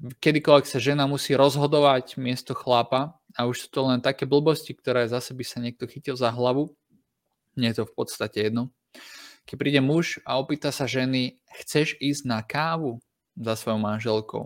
Kedykoľvek 0.00 0.66
sa 0.68 0.80
žena 0.80 1.04
musí 1.08 1.32
rozhodovať 1.36 2.20
miesto 2.20 2.52
chlapa 2.52 3.20
a 3.36 3.48
už 3.48 3.64
sú 3.64 3.68
to 3.68 3.80
len 3.84 4.00
také 4.00 4.24
blbosti, 4.24 4.72
ktoré 4.76 5.08
zase 5.08 5.32
by 5.32 5.44
sa 5.44 5.58
niekto 5.60 5.84
chytil 5.88 6.16
za 6.16 6.32
hlavu, 6.32 6.72
nie 7.56 7.68
je 7.72 7.82
to 7.82 7.84
v 7.88 7.94
podstate 7.96 8.38
jedno, 8.48 8.72
Keď 9.44 9.56
príde 9.56 9.80
muž 9.82 10.22
a 10.22 10.38
opýta 10.38 10.70
sa 10.70 10.86
ženy, 10.86 11.42
chceš 11.64 11.98
ísť 11.98 12.22
na 12.28 12.40
kávu 12.44 13.02
za 13.34 13.58
svojou 13.58 13.80
manželkou? 13.82 14.44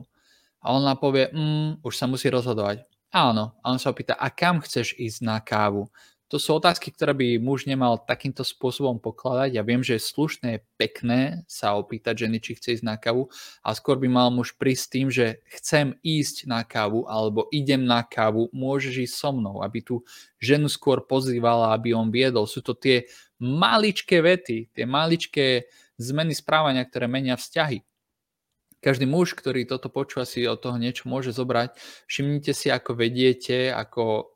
A 0.65 0.73
ona 0.73 0.97
povie, 0.97 1.29
mm, 1.29 1.85
už 1.85 1.93
sa 1.93 2.09
musí 2.09 2.33
rozhodovať. 2.33 2.89
Áno. 3.13 3.53
A 3.61 3.71
on 3.71 3.79
sa 3.79 3.93
opýta, 3.93 4.17
a 4.17 4.33
kam 4.33 4.65
chceš 4.65 4.97
ísť 4.97 5.19
na 5.23 5.37
kávu? 5.45 5.93
To 6.33 6.41
sú 6.41 6.57
otázky, 6.57 6.89
ktoré 6.89 7.13
by 7.13 7.29
muž 7.37 7.69
nemal 7.69 8.01
takýmto 8.01 8.49
spôsobom 8.49 8.97
pokladať. 8.97 9.55
Ja 9.55 9.63
viem, 9.63 9.85
že 9.85 10.01
je 10.01 10.09
slušné, 10.09 10.51
pekné 10.81 11.45
sa 11.45 11.77
opýtať 11.77 12.25
ženy, 12.25 12.41
či 12.41 12.57
chce 12.57 12.81
ísť 12.81 12.85
na 12.89 12.97
kávu 12.97 13.29
a 13.61 13.77
skôr 13.77 14.01
by 14.01 14.09
mal 14.09 14.33
muž 14.33 14.57
prísť 14.57 14.85
tým, 14.89 15.07
že 15.13 15.45
chcem 15.53 16.01
ísť 16.01 16.49
na 16.49 16.65
kávu 16.65 17.05
alebo 17.05 17.45
idem 17.53 17.85
na 17.85 18.01
kávu, 18.01 18.49
môžeš 18.57 19.05
ísť 19.05 19.15
so 19.21 19.31
mnou, 19.37 19.61
aby 19.61 19.85
tu 19.85 20.01
ženu 20.41 20.73
skôr 20.73 21.05
pozývala, 21.05 21.77
aby 21.77 21.93
on 21.93 22.09
viedol. 22.09 22.49
Sú 22.49 22.65
to 22.65 22.73
tie 22.73 23.05
maličké 23.37 24.25
vety, 24.25 24.73
tie 24.73 24.89
maličké 24.89 25.69
zmeny 26.01 26.33
správania, 26.33 26.89
ktoré 26.89 27.05
menia 27.05 27.37
vzťahy. 27.37 27.85
Každý 28.81 29.09
muž, 29.09 29.33
ktorý 29.33 29.65
toto 29.65 29.89
počúva, 29.89 30.29
si 30.29 30.45
od 30.45 30.61
toho 30.61 30.77
niečo 30.77 31.09
môže 31.09 31.33
zobrať. 31.33 31.77
Všimnite 32.05 32.53
si, 32.53 32.69
ako 32.69 33.01
vediete, 33.01 33.73
ako 33.73 34.29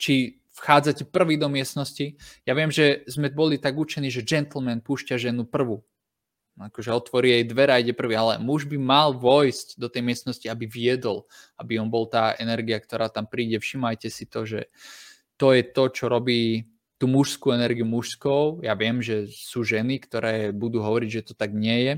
či 0.00 0.37
vchádzate 0.58 1.06
prvý 1.08 1.38
do 1.38 1.46
miestnosti. 1.46 2.18
Ja 2.42 2.52
viem, 2.58 2.68
že 2.74 3.06
sme 3.06 3.30
boli 3.30 3.62
tak 3.62 3.78
učení, 3.78 4.10
že 4.10 4.26
gentleman 4.26 4.82
púšťa 4.82 5.16
ženu 5.16 5.46
prvú. 5.46 5.86
Akože 6.58 6.90
otvorí 6.90 7.30
jej 7.30 7.44
dvere 7.46 7.70
a 7.70 7.78
ide 7.78 7.94
prvý, 7.94 8.18
ale 8.18 8.42
muž 8.42 8.66
by 8.66 8.74
mal 8.74 9.14
vojsť 9.14 9.78
do 9.78 9.86
tej 9.86 10.02
miestnosti, 10.02 10.42
aby 10.50 10.66
viedol, 10.66 11.30
aby 11.54 11.78
on 11.78 11.86
bol 11.86 12.10
tá 12.10 12.34
energia, 12.34 12.82
ktorá 12.82 13.06
tam 13.06 13.30
príde. 13.30 13.62
Všimajte 13.62 14.10
si 14.10 14.26
to, 14.26 14.42
že 14.42 14.66
to 15.38 15.54
je 15.54 15.62
to, 15.62 15.84
čo 15.94 16.10
robí 16.10 16.66
tú 16.98 17.06
mužskú 17.06 17.54
energiu 17.54 17.86
mužskou. 17.86 18.58
Ja 18.66 18.74
viem, 18.74 18.98
že 18.98 19.30
sú 19.30 19.62
ženy, 19.62 20.02
ktoré 20.02 20.50
budú 20.50 20.82
hovoriť, 20.82 21.08
že 21.08 21.26
to 21.30 21.34
tak 21.38 21.54
nie 21.54 21.78
je. 21.86 21.94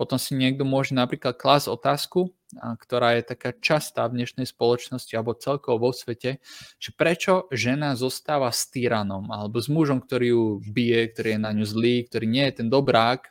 Potom 0.00 0.16
si 0.16 0.32
niekto 0.32 0.64
môže 0.64 0.96
napríklad 0.96 1.36
klásť 1.36 1.68
otázku, 1.68 2.32
ktorá 2.56 3.20
je 3.20 3.22
taká 3.36 3.52
častá 3.60 4.08
v 4.08 4.24
dnešnej 4.24 4.48
spoločnosti 4.48 5.12
alebo 5.12 5.36
celkovo 5.36 5.88
vo 5.88 5.90
svete, 5.92 6.40
že 6.80 6.90
prečo 6.96 7.52
žena 7.52 7.92
zostáva 7.94 8.48
s 8.48 8.66
tyranom 8.72 9.28
alebo 9.28 9.60
s 9.60 9.68
mužom, 9.68 10.00
ktorý 10.00 10.26
ju 10.32 10.44
bije, 10.64 11.12
ktorý 11.12 11.36
je 11.36 11.40
na 11.44 11.52
ňu 11.52 11.66
zlý, 11.68 12.08
ktorý 12.08 12.26
nie 12.26 12.44
je 12.48 12.64
ten 12.64 12.68
dobrák. 12.72 13.28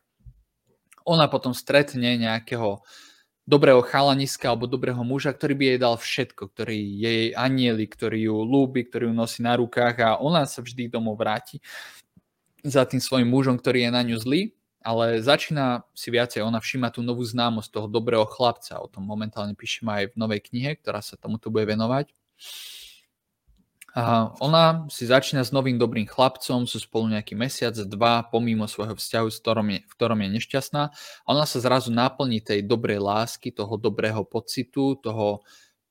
Ona 1.09 1.25
potom 1.25 1.57
stretne 1.57 2.21
nejakého 2.21 2.85
dobrého 3.49 3.81
chalaniska 3.81 4.45
alebo 4.53 4.69
dobrého 4.69 5.01
muža, 5.01 5.33
ktorý 5.33 5.57
by 5.57 5.65
jej 5.73 5.79
dal 5.81 5.95
všetko, 5.97 6.53
ktorý 6.53 6.77
je 6.77 7.11
jej 7.17 7.29
anieli, 7.33 7.89
ktorý 7.89 8.29
ju 8.29 8.37
lúbi, 8.45 8.85
ktorý 8.85 9.09
ju 9.09 9.15
nosí 9.17 9.41
na 9.41 9.57
rukách 9.57 10.05
a 10.05 10.09
ona 10.21 10.45
sa 10.45 10.61
vždy 10.61 10.85
domov 10.85 11.17
vráti 11.17 11.57
za 12.61 12.85
tým 12.85 13.01
svojim 13.01 13.25
mužom, 13.25 13.57
ktorý 13.57 13.89
je 13.89 13.91
na 13.91 14.05
ňu 14.05 14.21
zlý, 14.21 14.53
ale 14.85 15.25
začína 15.25 15.81
si 15.97 16.13
viacej, 16.13 16.45
ona 16.45 16.61
všíma 16.61 16.93
tú 16.93 17.01
novú 17.01 17.25
známosť 17.25 17.73
toho 17.73 17.87
dobrého 17.89 18.29
chlapca, 18.29 18.77
o 18.77 18.85
tom 18.85 19.01
momentálne 19.01 19.57
píšem 19.57 19.89
aj 19.89 20.13
v 20.13 20.19
novej 20.19 20.45
knihe, 20.45 20.77
ktorá 20.77 21.01
sa 21.01 21.17
tomuto 21.17 21.49
bude 21.49 21.65
venovať. 21.65 22.13
A 23.97 24.29
ona 24.37 24.85
si 24.93 25.09
začína 25.09 25.41
s 25.41 25.49
novým 25.49 25.81
dobrým 25.81 26.05
chlapcom, 26.05 26.69
sú 26.69 26.77
spolu 26.77 27.09
nejaký 27.09 27.33
mesiac, 27.33 27.73
dva, 27.73 28.21
pomimo 28.21 28.69
svojho 28.69 28.93
vzťahu, 28.93 29.27
v 29.29 29.39
ktorom 29.41 29.67
je, 29.73 29.79
v 29.81 29.93
ktorom 29.97 30.19
je 30.21 30.29
nešťastná. 30.37 30.83
Ona 31.25 31.43
sa 31.49 31.57
zrazu 31.57 31.89
naplní 31.89 32.41
tej 32.41 32.61
dobrej 32.65 33.01
lásky, 33.01 33.49
toho 33.49 33.81
dobrého 33.81 34.21
pocitu, 34.25 34.93
toho 35.01 35.41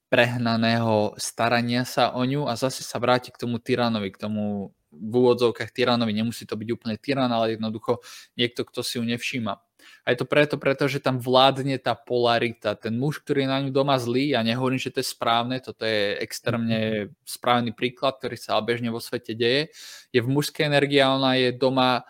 prehnaného 0.09 1.13
starania 1.21 1.85
sa 1.85 2.17
o 2.17 2.25
ňu 2.25 2.49
a 2.49 2.57
zase 2.57 2.81
sa 2.81 2.97
vráti 2.97 3.29
k 3.29 3.41
tomu 3.45 3.61
tyranovi, 3.61 4.09
k 4.09 4.25
tomu 4.25 4.73
v 4.89 5.13
úvodzovkách 5.13 5.69
tyranovi. 5.69 6.17
Nemusí 6.17 6.49
to 6.49 6.57
byť 6.57 6.69
úplne 6.73 6.97
tyran, 6.97 7.29
ale 7.29 7.61
jednoducho 7.61 8.01
niekto, 8.41 8.65
kto 8.65 8.81
si 8.81 8.97
ju 8.97 9.05
nevšíma. 9.05 9.68
A 10.05 10.13
je 10.13 10.21
to 10.21 10.27
preto, 10.27 10.57
pretože 10.57 11.03
tam 11.03 11.21
vládne 11.21 11.79
tá 11.79 11.93
polarita. 11.95 12.75
Ten 12.75 12.97
muž, 12.97 13.21
ktorý 13.23 13.45
je 13.45 13.53
na 13.53 13.59
ňu 13.63 13.71
doma 13.71 13.97
zlý, 14.01 14.33
ja 14.33 14.43
nehovorím, 14.43 14.81
že 14.81 14.91
to 14.91 15.01
je 15.01 15.13
správne, 15.13 15.61
toto 15.61 15.85
je 15.87 16.17
extrémne 16.23 17.13
správny 17.29 17.77
príklad, 17.77 18.19
ktorý 18.19 18.37
sa 18.41 18.59
bežne 18.65 18.91
vo 18.91 18.99
svete 18.99 19.37
deje, 19.37 19.71
je 20.11 20.21
v 20.21 20.29
mužskej 20.29 20.67
energii 20.67 21.01
a 21.03 21.15
ona 21.15 21.37
je 21.39 21.51
doma 21.55 22.09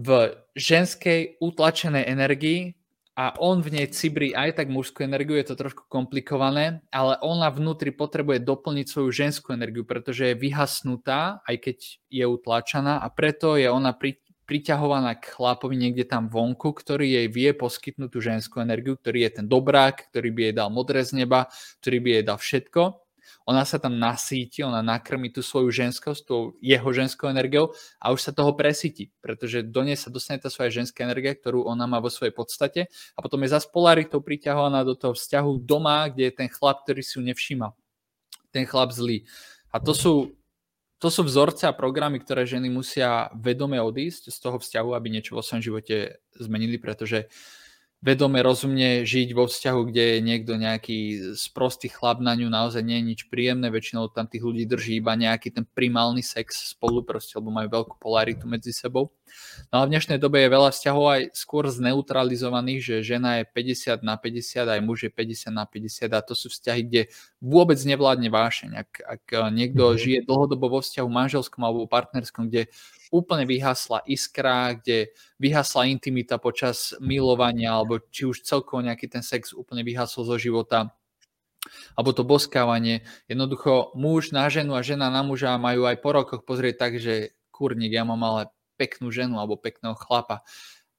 v 0.00 0.32
ženskej 0.56 1.40
utlačenej 1.44 2.08
energii 2.08 2.80
a 3.20 3.36
on 3.36 3.60
v 3.60 3.76
nej 3.76 3.86
cibrí 3.92 4.32
aj 4.32 4.62
tak 4.62 4.72
mužskú 4.72 5.04
energiu, 5.04 5.36
je 5.36 5.52
to 5.52 5.58
trošku 5.58 5.84
komplikované, 5.92 6.80
ale 6.88 7.20
ona 7.20 7.52
vnútri 7.52 7.92
potrebuje 7.92 8.40
doplniť 8.40 8.86
svoju 8.88 9.10
ženskú 9.12 9.52
energiu, 9.52 9.84
pretože 9.84 10.32
je 10.32 10.40
vyhasnutá, 10.40 11.44
aj 11.44 11.56
keď 11.60 11.76
je 12.08 12.24
utlačaná 12.24 13.02
a 13.02 13.12
preto 13.12 13.60
je 13.60 13.68
ona 13.68 13.92
pri, 13.92 14.16
priťahovaná 14.50 15.14
k 15.22 15.30
chlapovi 15.30 15.78
niekde 15.78 16.02
tam 16.10 16.26
vonku, 16.26 16.74
ktorý 16.74 17.06
jej 17.06 17.30
vie 17.30 17.54
poskytnúť 17.54 18.10
tú 18.10 18.18
ženskú 18.18 18.58
energiu, 18.58 18.98
ktorý 18.98 19.22
je 19.22 19.30
ten 19.38 19.46
dobrák, 19.46 20.10
ktorý 20.10 20.34
by 20.34 20.40
jej 20.50 20.54
dal 20.58 20.74
modré 20.74 21.06
z 21.06 21.22
neba, 21.22 21.46
ktorý 21.78 22.02
by 22.02 22.08
jej 22.18 22.24
dal 22.26 22.38
všetko. 22.42 22.82
Ona 23.46 23.62
sa 23.62 23.78
tam 23.78 23.94
nasíti, 23.94 24.66
ona 24.66 24.82
nakrmi 24.82 25.30
tú 25.30 25.38
svoju 25.38 25.70
ženskosť, 25.70 26.20
tú 26.26 26.58
jeho 26.58 26.90
ženskou 26.90 27.30
energiou 27.30 27.70
a 28.02 28.10
už 28.10 28.26
sa 28.26 28.32
toho 28.34 28.58
presíti, 28.58 29.14
pretože 29.22 29.62
do 29.62 29.86
nej 29.86 29.94
sa 29.94 30.10
dostane 30.10 30.42
tá 30.42 30.50
svoja 30.50 30.82
ženská 30.82 31.06
energia, 31.06 31.38
ktorú 31.38 31.62
ona 31.62 31.86
má 31.86 32.02
vo 32.02 32.10
svojej 32.10 32.34
podstate 32.34 32.90
a 33.14 33.18
potom 33.22 33.38
je 33.46 33.54
zase 33.54 33.70
polaritou 33.70 34.18
priťahovaná 34.18 34.82
do 34.82 34.98
toho 34.98 35.14
vzťahu 35.14 35.62
doma, 35.62 36.10
kde 36.10 36.30
je 36.30 36.34
ten 36.42 36.48
chlap, 36.50 36.82
ktorý 36.82 37.06
si 37.06 37.16
ju 37.18 37.22
nevšíma. 37.22 37.70
Ten 38.50 38.66
chlap 38.66 38.90
zlý. 38.90 39.22
A 39.70 39.78
to 39.78 39.94
sú 39.94 40.34
to 41.00 41.08
sú 41.08 41.24
vzorce 41.24 41.64
a 41.64 41.72
programy, 41.72 42.20
ktoré 42.20 42.44
ženy 42.44 42.68
musia 42.68 43.32
vedome 43.32 43.80
odísť 43.80 44.28
z 44.28 44.36
toho 44.36 44.60
vzťahu, 44.60 44.92
aby 44.92 45.08
niečo 45.08 45.32
vo 45.32 45.40
svojom 45.40 45.64
živote 45.64 46.20
zmenili, 46.36 46.76
pretože 46.76 47.32
vedome, 48.00 48.40
rozumne 48.40 49.04
žiť 49.04 49.36
vo 49.36 49.44
vzťahu, 49.44 49.80
kde 49.92 50.04
je 50.16 50.18
niekto 50.24 50.52
nejaký 50.56 50.98
sprostý 51.36 51.92
chlap 51.92 52.24
na 52.24 52.32
ňu, 52.32 52.48
naozaj 52.48 52.80
nie 52.80 52.96
je 52.96 53.08
nič 53.12 53.20
príjemné, 53.28 53.68
väčšinou 53.68 54.08
tam 54.08 54.24
tých 54.24 54.40
ľudí 54.40 54.64
drží 54.64 55.04
iba 55.04 55.12
nejaký 55.12 55.52
ten 55.52 55.68
primálny 55.68 56.24
sex 56.24 56.72
spolu, 56.72 57.04
proste, 57.04 57.36
lebo 57.36 57.52
majú 57.52 57.68
veľkú 57.68 58.00
polaritu 58.00 58.48
medzi 58.48 58.72
sebou. 58.72 59.12
No 59.68 59.84
a 59.84 59.86
v 59.86 59.92
dnešnej 59.92 60.16
dobe 60.16 60.40
je 60.40 60.48
veľa 60.48 60.72
vzťahov 60.72 61.04
aj 61.12 61.22
skôr 61.36 61.68
zneutralizovaných, 61.68 62.80
že 62.80 62.94
žena 63.04 63.44
je 63.44 63.44
50 63.46 64.00
na 64.00 64.16
50, 64.16 64.64
aj 64.64 64.80
muž 64.80 65.04
je 65.06 65.10
50 65.12 65.52
na 65.52 65.64
50 65.68 66.08
a 66.16 66.20
to 66.24 66.32
sú 66.32 66.48
vzťahy, 66.48 66.80
kde 66.88 67.02
vôbec 67.38 67.76
nevládne 67.78 68.32
vášeň. 68.32 68.70
Ak, 68.80 68.90
ak 69.04 69.24
niekto 69.52 69.92
mm-hmm. 69.92 70.00
žije 70.00 70.18
dlhodobo 70.24 70.72
vo 70.72 70.80
vzťahu 70.80 71.08
manželskom 71.08 71.60
alebo 71.62 71.84
partnerskom, 71.84 72.48
kde 72.48 72.72
úplne 73.10 73.44
vyhasla 73.44 74.06
iskra, 74.06 74.78
kde 74.78 75.10
vyhasla 75.42 75.90
intimita 75.90 76.38
počas 76.38 76.94
milovania, 77.02 77.74
alebo 77.74 77.98
či 77.98 78.26
už 78.26 78.46
celkovo 78.46 78.80
nejaký 78.80 79.10
ten 79.10 79.22
sex 79.22 79.50
úplne 79.52 79.82
vyhasol 79.82 80.24
zo 80.24 80.38
života, 80.38 80.94
alebo 81.98 82.10
to 82.16 82.22
boskávanie. 82.24 83.04
Jednoducho 83.26 83.92
muž 83.98 84.32
na 84.32 84.48
ženu 84.48 84.78
a 84.78 84.86
žena 84.86 85.12
na 85.12 85.20
muža 85.20 85.58
majú 85.60 85.84
aj 85.84 85.96
po 86.00 86.10
rokoch 86.14 86.42
pozrieť 86.46 86.74
tak, 86.78 86.92
že 86.96 87.36
kurník, 87.50 87.92
ja 87.92 88.08
mám 88.08 88.22
ale 88.24 88.48
peknú 88.80 89.12
ženu 89.12 89.36
alebo 89.36 89.60
pekného 89.60 89.92
chlapa. 89.98 90.40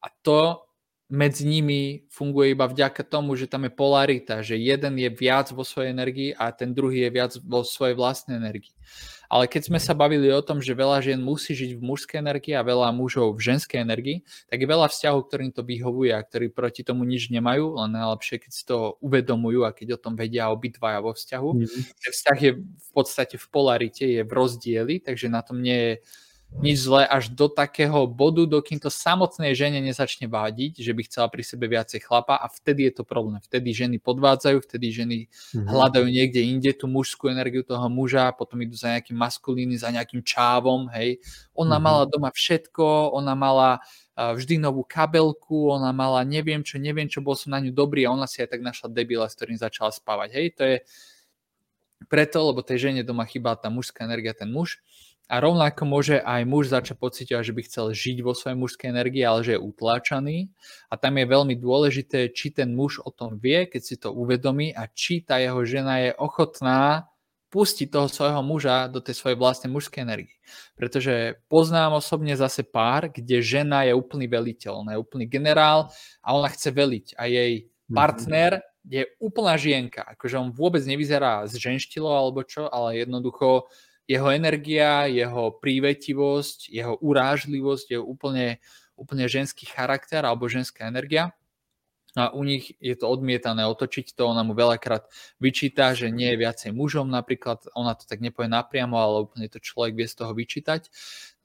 A 0.04 0.08
to 0.22 0.70
medzi 1.12 1.44
nimi 1.44 2.08
funguje 2.08 2.56
iba 2.56 2.70
vďaka 2.70 3.04
tomu, 3.04 3.36
že 3.36 3.52
tam 3.52 3.68
je 3.68 3.74
polarita, 3.74 4.40
že 4.40 4.56
jeden 4.56 4.96
je 4.96 5.10
viac 5.12 5.52
vo 5.52 5.68
svojej 5.68 5.92
energii 5.92 6.32
a 6.32 6.56
ten 6.56 6.72
druhý 6.72 7.04
je 7.04 7.12
viac 7.12 7.36
vo 7.44 7.68
svojej 7.68 8.00
vlastnej 8.00 8.40
energii. 8.40 8.72
Ale 9.32 9.48
keď 9.48 9.72
sme 9.72 9.80
sa 9.80 9.96
bavili 9.96 10.28
o 10.28 10.44
tom, 10.44 10.60
že 10.60 10.76
veľa 10.76 11.00
žien 11.00 11.24
musí 11.24 11.56
žiť 11.56 11.80
v 11.80 11.86
mužskej 11.88 12.20
energii 12.20 12.52
a 12.52 12.68
veľa 12.68 12.92
mužov 12.92 13.40
v 13.40 13.56
ženskej 13.56 13.80
energii, 13.80 14.28
tak 14.52 14.60
je 14.60 14.68
veľa 14.68 14.92
vzťahov, 14.92 15.32
ktorým 15.32 15.56
to 15.56 15.64
vyhovuje 15.64 16.12
a 16.12 16.20
ktorí 16.20 16.52
proti 16.52 16.84
tomu 16.84 17.08
nič 17.08 17.32
nemajú, 17.32 17.80
len 17.80 17.96
najlepšie, 17.96 18.44
keď 18.44 18.52
si 18.52 18.68
to 18.68 19.00
uvedomujú 19.00 19.64
a 19.64 19.72
keď 19.72 19.96
o 19.96 20.02
tom 20.04 20.20
vedia 20.20 20.52
obidvaja 20.52 21.00
vo 21.00 21.16
vzťahu. 21.16 21.50
Mm-hmm. 21.64 21.84
Vzťah 22.12 22.40
je 22.44 22.52
v 22.60 22.90
podstate 22.92 23.40
v 23.40 23.48
polarite, 23.48 24.04
je 24.04 24.22
v 24.28 24.32
rozdieli, 24.36 25.00
takže 25.00 25.32
na 25.32 25.40
tom 25.40 25.64
nie 25.64 25.80
je 25.80 25.94
nič 26.60 26.84
zlé 26.84 27.08
až 27.08 27.32
do 27.32 27.48
takého 27.48 28.04
bodu, 28.12 28.44
dokým 28.44 28.76
to 28.76 28.92
samotnej 28.92 29.56
žene 29.56 29.80
nezačne 29.80 30.28
vádiť, 30.28 30.84
že 30.84 30.92
by 30.92 31.02
chcela 31.08 31.32
pri 31.32 31.48
sebe 31.48 31.72
viacej 31.72 32.04
chlapa 32.04 32.36
a 32.36 32.52
vtedy 32.52 32.92
je 32.92 33.00
to 33.00 33.04
problém. 33.08 33.40
Vtedy 33.40 33.72
ženy 33.72 34.04
podvádzajú, 34.04 34.60
vtedy 34.60 34.92
ženy 34.92 35.18
mm-hmm. 35.32 35.64
hľadajú 35.64 36.08
niekde 36.12 36.44
inde 36.44 36.76
tú 36.76 36.92
mužskú 36.92 37.32
energiu 37.32 37.64
toho 37.64 37.88
muža, 37.88 38.36
potom 38.36 38.60
idú 38.60 38.76
za 38.76 38.92
nejakým 38.92 39.16
maskulíny, 39.16 39.80
za 39.80 39.96
nejakým 39.96 40.20
čávom, 40.28 40.92
hej. 40.92 41.24
Ona 41.56 41.80
mm-hmm. 41.80 41.84
mala 41.88 42.04
doma 42.12 42.30
všetko, 42.36 43.16
ona 43.16 43.32
mala 43.32 43.70
vždy 44.20 44.60
novú 44.60 44.84
kabelku, 44.84 45.72
ona 45.72 45.96
mala 45.96 46.22
neviem 46.28 46.62
čo, 46.68 46.78
neviem 46.78 47.08
čo, 47.08 47.24
bol 47.24 47.34
som 47.40 47.56
na 47.56 47.64
ňu 47.64 47.72
dobrý 47.72 48.04
a 48.06 48.14
ona 48.14 48.28
si 48.28 48.44
aj 48.44 48.54
tak 48.54 48.62
našla 48.62 48.92
debila, 48.92 49.26
s 49.32 49.40
ktorým 49.40 49.56
začala 49.56 49.90
spávať. 49.90 50.36
Hej, 50.36 50.48
to 50.60 50.64
je 50.68 50.78
preto, 52.12 52.44
lebo 52.44 52.60
tej 52.60 52.92
žene 52.92 53.08
doma 53.08 53.24
chýba 53.24 53.56
tá 53.56 53.72
mužská 53.72 54.04
energia, 54.04 54.36
ten 54.36 54.52
muž. 54.52 54.84
A 55.32 55.40
rovnako 55.40 55.88
môže 55.88 56.20
aj 56.20 56.44
muž 56.44 56.68
začať 56.68 57.00
pocitovať, 57.00 57.44
že 57.48 57.56
by 57.56 57.62
chcel 57.64 57.86
žiť 57.96 58.18
vo 58.20 58.36
svojej 58.36 58.60
mužskej 58.60 58.92
energii, 58.92 59.24
ale 59.24 59.48
že 59.48 59.56
je 59.56 59.64
utláčaný. 59.64 60.52
A 60.92 61.00
tam 61.00 61.16
je 61.16 61.24
veľmi 61.24 61.56
dôležité, 61.56 62.36
či 62.36 62.52
ten 62.52 62.76
muž 62.76 63.00
o 63.00 63.16
tom 63.16 63.40
vie, 63.40 63.64
keď 63.72 63.82
si 63.82 63.96
to 63.96 64.12
uvedomí 64.12 64.76
a 64.76 64.92
či 64.92 65.24
tá 65.24 65.40
jeho 65.40 65.64
žena 65.64 66.04
je 66.04 66.12
ochotná 66.20 67.08
pustiť 67.52 67.88
toho 67.92 68.08
svojho 68.08 68.44
muža 68.44 68.88
do 68.88 69.04
tej 69.04 69.16
svojej 69.16 69.40
vlastnej 69.40 69.72
mužskej 69.72 70.04
energie. 70.04 70.36
Pretože 70.76 71.40
poznám 71.52 72.00
osobne 72.00 72.36
zase 72.36 72.64
pár, 72.64 73.12
kde 73.12 73.44
žena 73.44 73.88
je 73.88 73.96
úplný 73.96 74.28
veliteľ, 74.28 74.84
ona 74.84 74.96
je 74.96 75.04
úplný 75.04 75.28
generál 75.28 75.92
a 76.24 76.32
ona 76.32 76.48
chce 76.48 76.72
veliť 76.72 77.20
a 77.20 77.28
jej 77.28 77.68
mhm. 77.68 77.96
partner 77.96 78.52
je 78.88 79.06
úplná 79.22 79.56
žienka. 79.62 80.02
Akože 80.02 80.42
on 80.42 80.50
vôbec 80.56 80.82
nevyzerá 80.82 81.46
z 81.46 81.60
ženštilo 81.60 82.10
alebo 82.10 82.42
čo, 82.42 82.66
ale 82.66 83.04
jednoducho 83.04 83.70
jeho 84.12 84.28
energia, 84.36 85.08
jeho 85.08 85.56
prívetivosť, 85.64 86.68
jeho 86.68 87.00
urážlivosť 87.00 87.96
je 87.96 88.00
úplne, 88.00 88.48
úplne 89.00 89.26
ženský 89.32 89.64
charakter 89.72 90.28
alebo 90.28 90.52
ženská 90.52 90.92
energia 90.92 91.32
a 92.16 92.36
u 92.36 92.44
nich 92.44 92.76
je 92.84 92.92
to 93.00 93.08
odmietané 93.08 93.64
otočiť 93.64 94.12
to, 94.20 94.28
ona 94.28 94.44
mu 94.44 94.52
veľakrát 94.52 95.08
vyčíta, 95.40 95.96
že 95.96 96.12
nie 96.12 96.36
je 96.36 96.42
viacej 96.44 96.72
mužom 96.76 97.08
napríklad, 97.08 97.64
ona 97.72 97.96
to 97.96 98.04
tak 98.04 98.20
nepovie 98.20 98.52
napriamo, 98.52 99.00
ale 99.00 99.32
úplne 99.32 99.48
to 99.48 99.64
človek 99.64 99.96
vie 99.96 100.08
z 100.12 100.20
toho 100.20 100.36
vyčítať, 100.36 100.92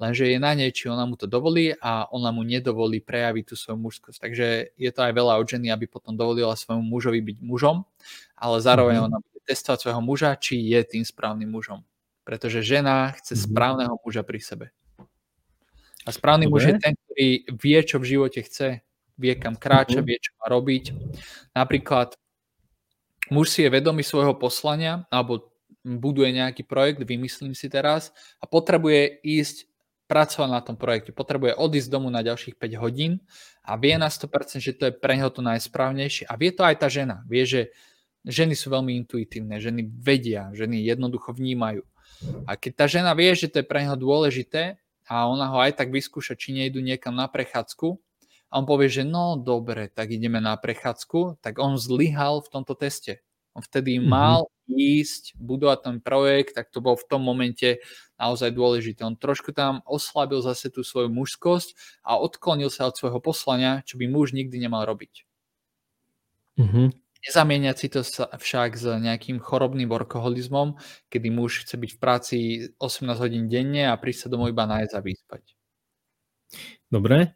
lenže 0.03 0.27
je 0.27 0.39
na 0.43 0.59
nej, 0.59 0.75
či 0.75 0.91
ona 0.91 1.07
mu 1.07 1.14
to 1.14 1.31
dovolí 1.31 1.71
a 1.79 2.11
ona 2.11 2.35
mu 2.35 2.43
nedovolí 2.43 2.99
prejaviť 2.99 3.45
tú 3.47 3.55
svoju 3.55 3.79
mužskosť. 3.79 4.19
Takže 4.19 4.47
je 4.75 4.91
to 4.91 5.01
aj 5.07 5.12
veľa 5.14 5.39
od 5.39 5.47
ženy, 5.47 5.71
aby 5.71 5.87
potom 5.87 6.19
dovolila 6.19 6.59
svojmu 6.59 6.83
mužovi 6.83 7.23
byť 7.23 7.39
mužom, 7.47 7.87
ale 8.35 8.59
zároveň 8.59 8.99
mm-hmm. 8.99 9.09
ona 9.14 9.19
bude 9.23 9.41
testovať 9.47 9.79
svojho 9.87 10.03
muža, 10.03 10.35
či 10.35 10.59
je 10.67 10.83
tým 10.83 11.07
správnym 11.07 11.47
mužom. 11.47 11.87
Pretože 12.27 12.66
žena 12.66 13.14
chce 13.14 13.39
mm-hmm. 13.39 13.47
správneho 13.47 13.95
muža 14.03 14.27
pri 14.27 14.43
sebe. 14.43 14.66
A 16.07 16.11
správny 16.11 16.51
Dobre. 16.51 16.55
muž 16.55 16.62
je 16.66 16.74
ten, 16.79 16.95
ktorý 16.95 17.29
vie, 17.55 17.79
čo 17.87 17.97
v 18.03 18.09
živote 18.14 18.41
chce, 18.43 18.87
vie 19.18 19.35
kam 19.35 19.57
kráča, 19.57 20.01
mhm. 20.01 20.07
vie 20.07 20.18
čo 20.20 20.33
má 20.39 20.47
robiť. 20.53 20.85
Napríklad 21.57 22.14
muž 23.33 23.51
si 23.51 23.66
je 23.66 23.72
vedomý 23.72 24.07
svojho 24.07 24.39
poslania 24.39 25.09
alebo 25.11 25.51
buduje 25.83 26.35
nejaký 26.35 26.66
projekt, 26.66 27.03
vymyslím 27.07 27.55
si 27.55 27.70
teraz, 27.70 28.11
a 28.43 28.51
potrebuje 28.51 29.22
ísť 29.22 29.70
pracovať 30.07 30.51
na 30.51 30.62
tom 30.62 30.79
projekte, 30.79 31.11
potrebuje 31.11 31.55
odísť 31.55 31.91
domu 31.91 32.11
na 32.11 32.22
ďalších 32.22 32.59
5 32.59 32.83
hodín 32.83 33.22
a 33.66 33.74
vie 33.74 33.95
na 33.99 34.07
100%, 34.07 34.62
že 34.62 34.74
to 34.74 34.91
je 34.91 34.95
pre 34.95 35.18
neho 35.18 35.31
to 35.31 35.43
najsprávnejšie. 35.43 36.31
A 36.31 36.35
vie 36.39 36.55
to 36.55 36.62
aj 36.62 36.79
tá 36.79 36.87
žena. 36.87 37.27
Vie, 37.27 37.43
že 37.43 37.74
ženy 38.22 38.55
sú 38.55 38.70
veľmi 38.70 38.95
intuitívne, 39.03 39.59
ženy 39.59 39.87
vedia, 39.87 40.51
ženy 40.55 40.83
jednoducho 40.83 41.35
vnímajú. 41.35 41.83
A 42.49 42.57
keď 42.57 42.73
tá 42.75 42.87
žena 42.89 43.12
vie, 43.12 43.33
že 43.37 43.51
to 43.51 43.61
je 43.61 43.69
pre 43.69 43.85
neho 43.85 43.99
dôležité 43.99 44.81
a 45.07 45.29
ona 45.29 45.51
ho 45.53 45.59
aj 45.61 45.79
tak 45.79 45.93
vyskúša, 45.93 46.35
či 46.35 46.57
nejdu 46.57 46.81
niekam 46.81 47.14
na 47.14 47.29
prechádzku, 47.29 48.01
a 48.47 48.62
on 48.62 48.67
povie, 48.67 48.87
že 48.87 49.03
no 49.03 49.35
dobre, 49.35 49.91
tak 49.91 50.14
ideme 50.14 50.39
na 50.39 50.55
prechádzku, 50.55 51.43
tak 51.43 51.59
on 51.59 51.75
zlyhal 51.75 52.47
v 52.47 52.51
tomto 52.51 52.79
teste. 52.79 53.19
On 53.57 53.64
vtedy 53.64 53.99
mm-hmm. 53.99 54.12
mal 54.12 54.47
ísť, 54.69 55.35
budovať 55.41 55.79
ten 55.83 55.97
projekt, 56.05 56.53
tak 56.55 56.69
to 56.71 56.85
bol 56.85 56.95
v 56.95 57.09
tom 57.09 57.25
momente 57.25 57.81
naozaj 58.21 58.53
dôležité. 58.53 59.03
On 59.03 59.17
trošku 59.17 59.57
tam 59.57 59.81
oslabil 59.89 60.39
zase 60.45 60.69
tú 60.69 60.85
svoju 60.85 61.09
mužskosť 61.11 62.01
a 62.05 62.21
odklonil 62.21 62.69
sa 62.69 62.87
od 62.87 62.95
svojho 62.95 63.19
poslania, 63.19 63.81
čo 63.89 63.97
by 63.97 64.07
muž 64.07 64.37
nikdy 64.37 64.61
nemal 64.61 64.85
robiť. 64.85 65.25
Mm-hmm. 66.61 66.87
Nezamieniať 67.27 67.77
si 67.77 67.89
to 67.91 68.07
však 68.39 68.79
s 68.79 68.87
nejakým 68.87 69.43
chorobným 69.43 69.91
workoholizmom, 69.91 70.79
kedy 71.11 71.29
muž 71.35 71.66
chce 71.66 71.74
byť 71.74 71.91
v 71.91 71.99
práci 71.99 72.37
18 72.79 73.18
hodín 73.18 73.51
denne 73.51 73.91
a 73.91 73.99
prísť 73.99 74.27
sa 74.27 74.29
domov 74.31 74.55
iba 74.55 74.62
nájsť 74.62 74.95
a 74.95 75.01
vyspať. 75.03 75.43
Dobre 76.87 77.35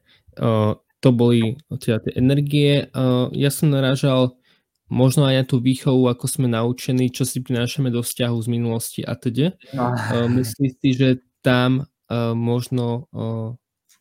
to 1.00 1.08
boli 1.10 1.58
teda 1.82 2.06
tie 2.06 2.12
energie. 2.14 2.86
Ja 3.34 3.50
som 3.50 3.74
narážal 3.74 4.38
možno 4.86 5.26
aj 5.26 5.34
na 5.34 5.44
tú 5.48 5.58
výchovu, 5.58 6.06
ako 6.06 6.26
sme 6.30 6.46
naučení, 6.46 7.10
čo 7.10 7.26
si 7.26 7.42
prinášame 7.42 7.90
do 7.90 8.04
vzťahu 8.04 8.36
z 8.36 8.48
minulosti 8.52 9.00
a 9.02 9.18
teda. 9.18 9.56
No. 9.74 9.96
Myslím 10.30 10.70
si, 10.76 10.94
že 10.94 11.24
tam 11.42 11.88
možno 12.36 13.10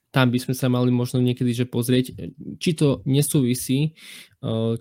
tam 0.10 0.34
by 0.34 0.40
sme 0.42 0.54
sa 0.58 0.68
mali 0.70 0.90
možno 0.90 1.22
niekedy 1.22 1.54
že 1.54 1.66
pozrieť, 1.70 2.18
či 2.58 2.72
to 2.74 3.06
nesúvisí 3.06 3.94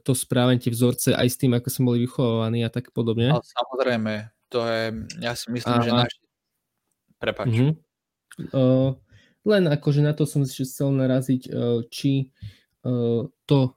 to 0.02 0.12
správanie 0.16 0.62
tie 0.62 0.72
vzorce 0.72 1.12
aj 1.12 1.28
s 1.28 1.36
tým, 1.36 1.52
ako 1.52 1.68
sme 1.68 1.84
boli 1.84 1.98
vychovávaní 2.08 2.64
a 2.64 2.72
tak 2.72 2.94
podobne. 2.96 3.34
No, 3.34 3.44
samozrejme, 3.44 4.32
to 4.48 4.64
je, 4.64 4.84
ja 5.20 5.36
si 5.36 5.52
myslím, 5.52 5.76
a, 5.76 5.84
že 5.84 5.90
náš... 5.92 6.12
Prepač. 7.18 7.50
Uh-huh. 7.50 7.72
Uh, 8.54 8.90
len 9.48 9.64
akože 9.64 10.04
na 10.04 10.12
to 10.12 10.28
som 10.28 10.44
si 10.44 10.60
chcel 10.60 10.92
naraziť, 10.92 11.48
e, 11.48 11.50
či 11.88 12.12
e, 12.20 12.26
to 13.48 13.60
e, 13.64 13.70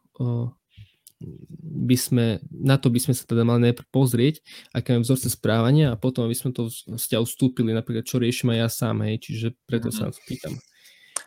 by 1.88 1.96
sme, 1.96 2.44
na 2.52 2.76
to 2.76 2.92
by 2.92 3.00
sme 3.00 3.14
sa 3.16 3.24
teda 3.24 3.48
mali 3.48 3.72
najprv 3.72 3.88
pozrieť, 3.88 4.44
aké 4.76 4.92
máme 4.92 5.08
vzorce 5.08 5.32
správania 5.32 5.96
a 5.96 6.00
potom 6.00 6.28
by 6.28 6.36
sme 6.36 6.52
to 6.52 6.68
vzťahu 6.68 7.24
vstúpili, 7.24 7.72
napríklad 7.72 8.04
čo 8.04 8.20
riešim 8.20 8.52
aj 8.52 8.58
ja 8.58 8.68
sám, 8.68 9.06
hej, 9.08 9.22
čiže 9.24 9.48
preto 9.64 9.94
mm-hmm. 9.94 10.12
sa 10.12 10.26
pýtam. 10.28 10.54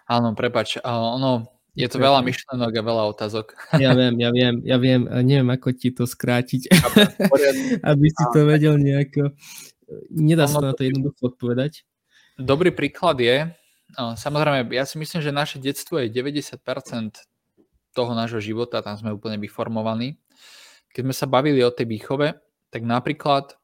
Áno, 0.05 0.37
prepač, 0.37 0.77
ono, 0.85 1.49
je 1.73 1.89
to 1.89 1.97
veľa 1.97 2.21
myšlenok 2.23 2.73
a 2.77 2.83
veľa 2.83 3.05
otázok. 3.17 3.47
Ja 3.85 3.97
viem, 3.97 4.15
ja 4.21 4.31
viem, 4.31 4.55
ja 4.63 4.77
viem, 4.77 5.09
neviem, 5.25 5.51
ako 5.51 5.73
ti 5.73 5.91
to 5.91 6.05
skrátiť, 6.05 6.69
aby 7.91 8.07
si 8.07 8.25
to 8.37 8.41
vedel 8.47 8.77
nejako. 8.77 9.33
Nedá 10.13 10.49
sa 10.49 10.61
na 10.61 10.73
to 10.73 10.85
jednoducho 10.85 11.35
odpovedať. 11.35 11.85
Dobrý 12.35 12.75
príklad 12.75 13.21
je, 13.23 13.55
Samozrejme, 13.95 14.75
ja 14.75 14.85
si 14.89 14.99
myslím, 14.99 15.21
že 15.23 15.31
naše 15.31 15.57
detstvo 15.63 16.03
je 16.03 16.11
90% 16.11 16.59
toho 17.95 18.13
nášho 18.17 18.43
života, 18.43 18.83
tam 18.83 18.99
sme 18.99 19.15
úplne 19.15 19.39
vyformovaní. 19.39 20.19
Keď 20.91 21.03
sme 21.05 21.15
sa 21.15 21.31
bavili 21.31 21.63
o 21.63 21.71
tej 21.71 21.87
výchove, 21.87 22.35
tak 22.75 22.83
napríklad 22.83 23.55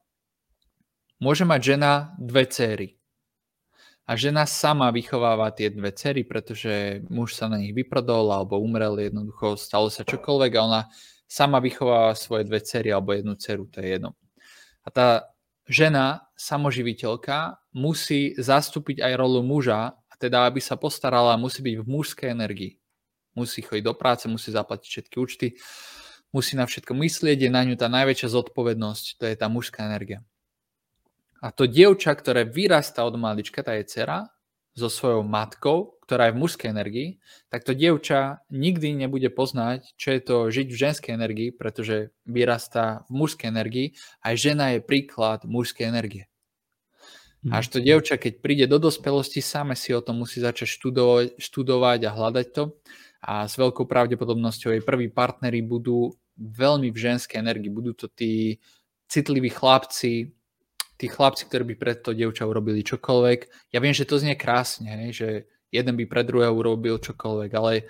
môže 1.19 1.43
mať 1.43 1.75
žena 1.75 2.15
dve 2.15 2.47
céry. 2.47 3.00
A 4.09 4.17
žena 4.17 4.49
sama 4.49 4.89
vychováva 4.89 5.53
tie 5.53 5.69
dve 5.69 5.93
cery, 5.93 6.25
pretože 6.25 7.05
muž 7.07 7.37
sa 7.37 7.47
na 7.47 7.61
nich 7.61 7.71
vyprodol 7.71 8.33
alebo 8.33 8.59
umrel, 8.59 8.97
jednoducho 8.97 9.55
stalo 9.55 9.87
sa 9.93 10.01
čokoľvek 10.03 10.51
a 10.57 10.61
ona 10.65 10.81
sama 11.29 11.61
vychováva 11.63 12.17
svoje 12.17 12.43
dve 12.43 12.59
cery 12.59 12.91
alebo 12.91 13.13
jednu 13.13 13.37
ceru, 13.37 13.69
to 13.71 13.79
je 13.79 13.95
jedno. 13.95 14.17
A 14.83 14.89
tá 14.89 15.07
žena, 15.69 16.27
samoživiteľka, 16.35 17.61
musí 17.71 18.35
zastúpiť 18.35 18.99
aj 18.99 19.13
rolu 19.15 19.45
muža 19.45 20.01
teda 20.21 20.45
aby 20.45 20.61
sa 20.61 20.77
postarala, 20.77 21.33
musí 21.41 21.65
byť 21.65 21.75
v 21.81 21.85
mužskej 21.89 22.29
energii. 22.29 22.77
Musí 23.33 23.65
chodiť 23.65 23.81
do 23.81 23.97
práce, 23.97 24.29
musí 24.29 24.53
zaplatiť 24.53 24.85
všetky 24.85 25.15
účty, 25.17 25.47
musí 26.29 26.53
na 26.53 26.69
všetko 26.69 26.93
myslieť, 26.93 27.37
je 27.41 27.49
na 27.49 27.65
ňu 27.65 27.73
tá 27.73 27.89
najväčšia 27.89 28.29
zodpovednosť, 28.29 29.05
to 29.17 29.23
je 29.25 29.35
tá 29.39 29.49
mužská 29.49 29.89
energia. 29.89 30.21
A 31.41 31.49
to 31.49 31.65
dievča, 31.65 32.13
ktoré 32.13 32.45
vyrastá 32.45 33.01
od 33.01 33.17
malička, 33.17 33.65
tá 33.65 33.73
je 33.73 33.89
dcera, 33.89 34.29
so 34.71 34.87
svojou 34.87 35.27
matkou, 35.27 35.99
ktorá 36.07 36.31
je 36.31 36.35
v 36.35 36.41
mužskej 36.47 36.69
energii, 36.71 37.09
tak 37.51 37.67
to 37.67 37.75
dievča 37.75 38.39
nikdy 38.47 38.95
nebude 38.95 39.27
poznať, 39.27 39.83
čo 39.99 40.15
je 40.15 40.21
to 40.23 40.35
žiť 40.47 40.67
v 40.71 40.81
ženskej 40.87 41.11
energii, 41.11 41.49
pretože 41.51 42.15
vyrastá 42.23 43.03
v 43.11 43.19
mužskej 43.19 43.51
energii. 43.51 43.99
Aj 44.23 44.35
žena 44.39 44.71
je 44.71 44.79
príklad 44.79 45.43
mužskej 45.43 45.91
energie. 45.91 46.31
Až 47.49 47.73
to 47.73 47.77
dievča, 47.81 48.21
keď 48.21 48.33
príde 48.37 48.65
do 48.69 48.77
dospelosti, 48.77 49.41
same 49.41 49.73
si 49.73 49.97
o 49.97 50.01
tom 50.05 50.21
musí 50.21 50.37
začať 50.37 50.77
študovať, 50.77 51.41
študovať 51.41 51.99
a 52.05 52.13
hľadať 52.13 52.47
to. 52.53 52.63
A 53.25 53.49
s 53.49 53.57
veľkou 53.57 53.89
pravdepodobnosťou 53.89 54.77
jej 54.77 54.83
prví 54.85 55.09
partnery 55.09 55.65
budú 55.65 56.13
veľmi 56.37 56.93
v 56.93 57.01
ženskej 57.01 57.41
energii. 57.41 57.73
Budú 57.73 57.97
to 57.97 58.05
tí 58.13 58.61
citliví 59.09 59.49
chlapci, 59.49 60.37
tí 61.01 61.09
chlapci, 61.09 61.49
ktorí 61.49 61.73
by 61.73 61.75
pre 61.81 61.93
to 61.97 62.13
dievča 62.13 62.45
urobili 62.45 62.85
čokoľvek. 62.85 63.73
Ja 63.73 63.81
viem, 63.81 63.97
že 63.97 64.05
to 64.05 64.21
znie 64.21 64.37
krásne, 64.37 65.09
že 65.09 65.49
jeden 65.73 65.97
by 65.97 66.05
pre 66.05 66.21
druhého 66.21 66.53
urobil 66.53 67.01
čokoľvek, 67.01 67.51
ale 67.57 67.89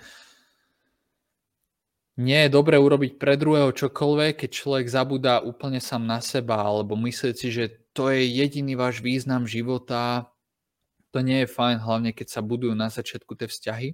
nie 2.16 2.48
je 2.48 2.50
dobré 2.52 2.80
urobiť 2.80 3.20
pre 3.20 3.36
druhého 3.36 3.72
čokoľvek, 3.76 4.44
keď 4.44 4.50
človek 4.52 4.86
zabúda 4.88 5.44
úplne 5.44 5.80
sám 5.80 6.08
na 6.08 6.24
seba 6.24 6.64
alebo 6.64 6.96
myslieť 6.96 7.34
si, 7.36 7.48
že 7.52 7.68
to 7.92 8.08
je 8.08 8.24
jediný 8.24 8.72
váš 8.80 9.04
význam 9.04 9.44
života. 9.44 10.32
To 11.12 11.20
nie 11.20 11.44
je 11.44 11.52
fajn, 11.52 11.84
hlavne 11.84 12.10
keď 12.16 12.32
sa 12.32 12.40
budujú 12.40 12.72
na 12.72 12.88
začiatku 12.88 13.36
tie 13.36 13.48
vzťahy. 13.48 13.88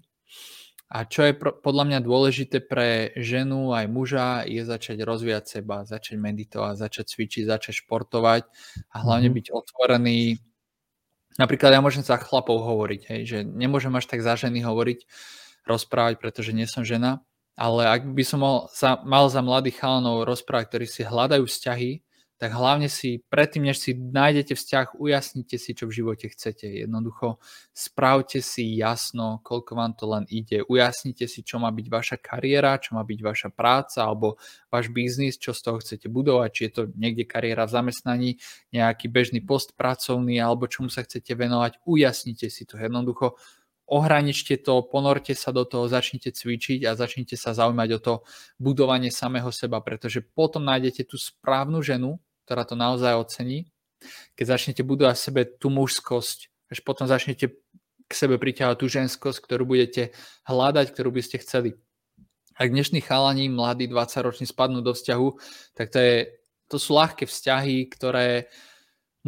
A 0.88 1.04
čo 1.04 1.20
je 1.28 1.36
podľa 1.36 1.84
mňa 1.84 1.98
dôležité 2.00 2.64
pre 2.64 3.12
ženu 3.20 3.76
aj 3.76 3.92
muža, 3.92 4.48
je 4.48 4.64
začať 4.64 5.04
rozvíjať 5.04 5.60
seba, 5.60 5.84
začať 5.84 6.16
meditovať, 6.16 6.80
začať 6.80 7.04
cvičiť, 7.12 7.44
začať 7.44 7.84
športovať 7.84 8.48
a 8.92 8.96
hlavne 9.04 9.28
mm-hmm. 9.28 9.36
byť 9.36 9.46
otvorený. 9.52 10.20
Napríklad 11.36 11.76
ja 11.76 11.84
môžem 11.84 12.00
za 12.00 12.16
chlapov 12.16 12.64
hovoriť, 12.64 13.00
hej, 13.04 13.20
že 13.28 13.38
nemôžem 13.44 13.92
až 14.00 14.08
tak 14.08 14.24
za 14.24 14.40
ženy 14.40 14.64
hovoriť, 14.64 15.04
rozprávať, 15.68 16.24
pretože 16.24 16.56
nie 16.56 16.64
som 16.64 16.88
žena, 16.88 17.20
ale 17.52 17.84
ak 17.84 18.08
by 18.08 18.24
som 18.24 18.40
mal 18.40 18.72
za, 18.72 18.96
mal 19.04 19.28
za 19.28 19.44
mladých 19.44 19.84
chalanov 19.84 20.24
rozprávať, 20.24 20.72
ktorí 20.72 20.86
si 20.88 21.04
hľadajú 21.04 21.44
vzťahy, 21.44 22.00
tak 22.38 22.54
hlavne 22.54 22.86
si, 22.86 23.18
predtým, 23.26 23.66
než 23.66 23.82
si 23.82 23.98
nájdete 23.98 24.54
vzťah, 24.54 24.94
ujasnite 24.94 25.58
si, 25.58 25.74
čo 25.74 25.90
v 25.90 25.96
živote 25.98 26.30
chcete. 26.30 26.70
Jednoducho 26.70 27.42
spravte 27.74 28.38
si 28.38 28.78
jasno, 28.78 29.42
koľko 29.42 29.74
vám 29.74 29.92
to 29.98 30.06
len 30.06 30.22
ide. 30.30 30.62
Ujasnite 30.62 31.26
si, 31.26 31.42
čo 31.42 31.58
má 31.58 31.74
byť 31.74 31.86
vaša 31.90 32.16
kariéra, 32.22 32.78
čo 32.78 32.94
má 32.94 33.02
byť 33.02 33.20
vaša 33.26 33.48
práca 33.50 34.06
alebo 34.06 34.38
váš 34.70 34.86
biznis, 34.86 35.34
čo 35.34 35.50
z 35.50 35.66
toho 35.66 35.82
chcete 35.82 36.06
budovať, 36.06 36.50
či 36.54 36.62
je 36.70 36.72
to 36.78 36.82
niekde 36.94 37.26
kariéra 37.26 37.66
v 37.66 37.74
zamestnaní, 37.74 38.30
nejaký 38.70 39.10
bežný 39.10 39.42
post 39.42 39.74
pracovný 39.74 40.38
alebo 40.38 40.70
čomu 40.70 40.94
sa 40.94 41.02
chcete 41.02 41.34
venovať. 41.34 41.82
Ujasnite 41.90 42.46
si 42.54 42.62
to 42.62 42.78
jednoducho 42.78 43.34
ohraničte 43.88 44.60
to, 44.60 44.84
ponorte 44.84 45.32
sa 45.32 45.48
do 45.50 45.64
toho, 45.64 45.88
začnite 45.88 46.30
cvičiť 46.36 46.84
a 46.84 46.92
začnite 46.92 47.34
sa 47.40 47.56
zaujímať 47.56 47.88
o 47.96 47.98
to 47.98 48.14
budovanie 48.60 49.08
samého 49.08 49.48
seba, 49.48 49.80
pretože 49.80 50.20
potom 50.20 50.62
nájdete 50.68 51.08
tú 51.08 51.16
správnu 51.16 51.80
ženu, 51.80 52.20
ktorá 52.48 52.64
to 52.64 52.80
naozaj 52.80 53.12
ocení. 53.20 53.68
Keď 54.40 54.56
začnete 54.56 54.80
budovať 54.80 55.16
v 55.20 55.24
sebe 55.28 55.42
tú 55.44 55.68
mužskosť, 55.68 56.72
až 56.72 56.80
potom 56.80 57.04
začnete 57.04 57.52
k 58.08 58.12
sebe 58.16 58.40
priťahovať 58.40 58.76
tú 58.80 58.88
ženskosť, 58.88 59.38
ktorú 59.44 59.76
budete 59.76 60.16
hľadať, 60.48 60.96
ktorú 60.96 61.12
by 61.12 61.20
ste 61.20 61.44
chceli. 61.44 61.76
Ak 62.56 62.72
dnešní 62.72 63.04
chalani, 63.04 63.52
mladí 63.52 63.84
20 63.84 64.24
roční 64.24 64.46
spadnú 64.48 64.80
do 64.80 64.96
vzťahu, 64.96 65.28
tak 65.76 65.92
to, 65.92 66.00
je, 66.00 66.16
to 66.72 66.80
sú 66.80 66.96
ľahké 66.96 67.28
vzťahy, 67.28 67.84
ktoré 67.92 68.48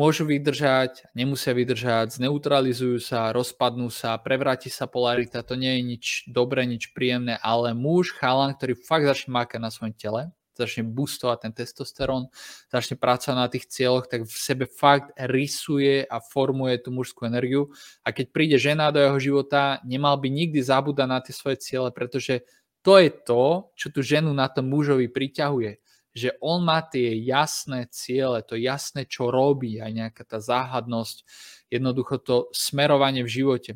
môžu 0.00 0.24
vydržať, 0.24 1.12
nemusia 1.12 1.52
vydržať, 1.52 2.16
zneutralizujú 2.16 2.98
sa, 3.04 3.36
rozpadnú 3.36 3.92
sa, 3.92 4.16
prevráti 4.16 4.72
sa 4.72 4.88
polarita, 4.88 5.44
to 5.44 5.60
nie 5.60 5.76
je 5.76 5.82
nič 5.84 6.04
dobré, 6.32 6.64
nič 6.64 6.96
príjemné, 6.96 7.36
ale 7.36 7.76
muž, 7.76 8.16
chalan, 8.16 8.56
ktorý 8.56 8.80
fakt 8.80 9.04
začne 9.04 9.36
mákať 9.36 9.60
na 9.60 9.68
svojom 9.68 9.94
tele, 9.94 10.22
začne 10.60 10.84
boostovať 10.84 11.48
ten 11.48 11.52
testosterón, 11.56 12.28
začne 12.68 13.00
pracovať 13.00 13.36
na 13.36 13.48
tých 13.48 13.66
cieľoch, 13.72 14.06
tak 14.06 14.28
v 14.28 14.36
sebe 14.36 14.64
fakt 14.68 15.16
rysuje 15.16 16.04
a 16.04 16.20
formuje 16.20 16.76
tú 16.84 16.92
mužskú 16.92 17.24
energiu. 17.24 17.72
A 18.04 18.12
keď 18.12 18.26
príde 18.30 18.56
žena 18.60 18.92
do 18.92 19.00
jeho 19.00 19.18
života, 19.18 19.80
nemal 19.88 20.20
by 20.20 20.28
nikdy 20.28 20.60
zabúdať 20.60 21.08
na 21.08 21.18
tie 21.24 21.32
svoje 21.32 21.58
ciele, 21.64 21.88
pretože 21.88 22.44
to 22.84 23.00
je 23.00 23.08
to, 23.08 23.72
čo 23.76 23.86
tú 23.88 24.00
ženu 24.04 24.32
na 24.36 24.52
tom 24.52 24.68
mužovi 24.68 25.08
priťahuje 25.08 25.80
že 26.10 26.34
on 26.42 26.66
má 26.66 26.82
tie 26.82 27.14
jasné 27.22 27.86
ciele, 27.86 28.42
to 28.42 28.58
jasné, 28.58 29.06
čo 29.06 29.30
robí, 29.30 29.78
aj 29.78 29.94
nejaká 29.94 30.22
tá 30.26 30.42
záhadnosť, 30.42 31.22
jednoducho 31.70 32.18
to 32.18 32.36
smerovanie 32.50 33.22
v 33.22 33.30
živote. 33.30 33.70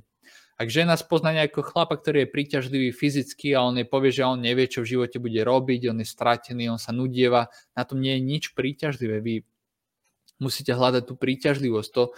Ak 0.55 0.71
žena 0.71 0.95
spozná 0.95 1.35
nejakého 1.35 1.67
chlapa, 1.67 1.99
ktorý 1.99 2.25
je 2.25 2.33
príťažlivý 2.33 2.95
fyzicky 2.95 3.59
a 3.59 3.67
on 3.67 3.75
jej 3.75 3.89
povie, 3.91 4.15
že 4.15 4.23
on 4.23 4.39
nevie, 4.39 4.71
čo 4.71 4.87
v 4.87 4.95
živote 4.95 5.19
bude 5.19 5.43
robiť, 5.43 5.91
on 5.91 5.99
je 5.99 6.07
stratený, 6.07 6.71
on 6.71 6.79
sa 6.79 6.95
nudieva, 6.95 7.51
na 7.75 7.83
tom 7.83 7.99
nie 7.99 8.15
je 8.15 8.23
nič 8.23 8.45
príťažlivé. 8.55 9.19
Vy 9.19 9.43
musíte 10.39 10.71
hľadať 10.71 11.11
tú 11.11 11.19
príťažlivosť. 11.19 11.91
To, 11.99 12.15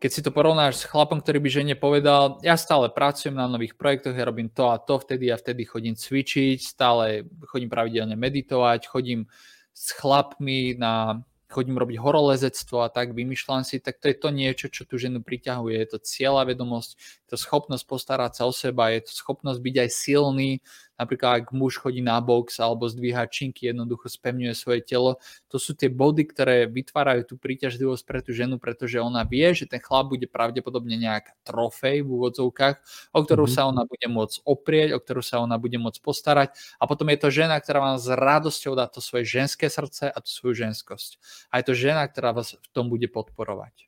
keď 0.00 0.10
si 0.14 0.24
to 0.24 0.30
porovnáš 0.32 0.80
s 0.80 0.88
chlapom, 0.88 1.20
ktorý 1.20 1.44
by 1.44 1.50
žene 1.52 1.74
povedal, 1.76 2.40
ja 2.40 2.56
stále 2.56 2.88
pracujem 2.88 3.36
na 3.36 3.44
nových 3.50 3.76
projektoch, 3.76 4.16
ja 4.16 4.24
robím 4.24 4.48
to 4.48 4.72
a 4.72 4.80
to, 4.80 4.96
vtedy 4.96 5.28
a 5.28 5.36
vtedy 5.36 5.68
chodím 5.68 5.92
cvičiť, 5.92 6.58
stále 6.64 7.28
chodím 7.50 7.68
pravidelne 7.68 8.16
meditovať, 8.16 8.88
chodím 8.88 9.28
s 9.76 9.92
chlapmi 9.92 10.78
na 10.78 11.20
chodím 11.48 11.80
robiť 11.80 11.96
horolezectvo 11.96 12.84
a 12.84 12.92
tak, 12.92 13.16
vymýšľam 13.16 13.64
si, 13.64 13.80
tak 13.80 13.98
to 13.98 14.12
je 14.12 14.16
to 14.20 14.28
niečo, 14.28 14.66
čo 14.68 14.84
tú 14.84 15.00
ženu 15.00 15.24
priťahuje. 15.24 15.74
Je 15.80 15.88
to 15.88 15.98
cieľa 16.04 16.44
vedomosť, 16.44 16.90
je 17.24 17.28
to 17.32 17.36
schopnosť 17.40 17.84
postarať 17.88 18.32
sa 18.36 18.42
o 18.44 18.52
seba, 18.52 18.92
je 18.92 19.08
to 19.08 19.12
schopnosť 19.16 19.60
byť 19.60 19.76
aj 19.80 19.90
silný, 19.90 20.50
napríklad 20.98 21.46
ak 21.46 21.54
muž 21.54 21.78
chodí 21.78 22.02
na 22.02 22.18
box 22.18 22.58
alebo 22.58 22.90
zdvíha 22.90 23.30
činky, 23.30 23.70
jednoducho 23.70 24.10
spevňuje 24.10 24.52
svoje 24.52 24.82
telo. 24.82 25.22
To 25.48 25.56
sú 25.56 25.72
tie 25.78 25.86
body, 25.86 26.26
ktoré 26.26 26.66
vytvárajú 26.66 27.24
tú 27.24 27.34
príťažlivosť 27.38 28.02
pre 28.02 28.18
tú 28.20 28.34
ženu, 28.34 28.58
pretože 28.58 28.98
ona 28.98 29.22
vie, 29.22 29.46
že 29.54 29.70
ten 29.70 29.78
chlap 29.78 30.10
bude 30.10 30.26
pravdepodobne 30.26 30.98
nejaká 30.98 31.38
trofej 31.46 32.02
v 32.02 32.08
úvodzovkách, 32.10 32.76
o 33.14 33.18
ktorú 33.22 33.46
mm-hmm. 33.46 33.62
sa 33.62 33.70
ona 33.70 33.86
bude 33.86 34.06
môcť 34.10 34.36
oprieť, 34.42 34.88
o 34.92 34.98
ktorú 34.98 35.22
sa 35.22 35.38
ona 35.38 35.56
bude 35.56 35.78
môcť 35.78 36.02
postarať. 36.02 36.48
A 36.82 36.90
potom 36.90 37.06
je 37.14 37.18
to 37.22 37.30
žena, 37.30 37.56
ktorá 37.62 37.78
vám 37.80 37.96
s 38.02 38.10
radosťou 38.10 38.74
dá 38.74 38.90
to 38.90 38.98
svoje 38.98 39.24
ženské 39.24 39.70
srdce 39.70 40.10
a 40.10 40.18
tú 40.18 40.28
svoju 40.28 40.66
ženskosť. 40.66 41.22
A 41.54 41.62
je 41.62 41.64
to 41.70 41.74
žena, 41.78 42.02
ktorá 42.04 42.34
vás 42.34 42.58
v 42.58 42.68
tom 42.74 42.90
bude 42.90 43.06
podporovať. 43.06 43.86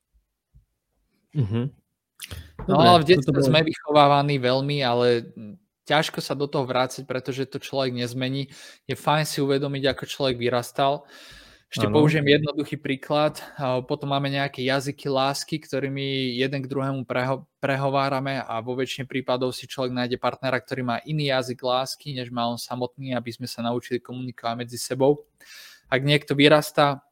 Mm-hmm. 1.35 1.67
No 2.69 2.77
ale 2.77 3.01
v 3.01 3.09
detstve 3.17 3.41
sme 3.41 3.65
vychovávaní 3.65 4.37
veľmi, 4.37 4.85
ale 4.85 5.33
ťažko 5.91 6.23
sa 6.23 6.39
do 6.39 6.47
toho 6.47 6.63
vrácať, 6.63 7.03
pretože 7.03 7.51
to 7.51 7.59
človek 7.59 7.91
nezmení. 7.91 8.47
Je 8.87 8.95
fajn 8.95 9.27
si 9.27 9.43
uvedomiť, 9.43 9.91
ako 9.91 10.05
človek 10.07 10.39
vyrastal. 10.39 11.03
Ešte 11.71 11.87
ano. 11.87 12.03
použijem 12.03 12.27
jednoduchý 12.27 12.83
príklad. 12.83 13.39
Potom 13.87 14.11
máme 14.11 14.27
nejaké 14.27 14.59
jazyky 14.67 15.07
lásky, 15.07 15.63
ktorými 15.63 16.35
jeden 16.35 16.67
k 16.67 16.71
druhému 16.71 17.07
preho- 17.07 17.47
prehovárame 17.63 18.43
a 18.43 18.59
vo 18.59 18.75
väčšine 18.75 19.07
prípadov 19.07 19.55
si 19.55 19.71
človek 19.71 19.95
nájde 19.95 20.19
partnera, 20.19 20.59
ktorý 20.59 20.83
má 20.83 20.97
iný 21.07 21.31
jazyk 21.31 21.63
lásky, 21.63 22.15
než 22.19 22.35
má 22.35 22.51
on 22.51 22.59
samotný, 22.59 23.15
aby 23.15 23.31
sme 23.31 23.47
sa 23.47 23.63
naučili 23.63 24.03
komunikovať 24.03 24.55
medzi 24.59 24.83
sebou. 24.83 25.31
Ak 25.87 26.03
niekto 26.03 26.35
vyrastá 26.35 27.07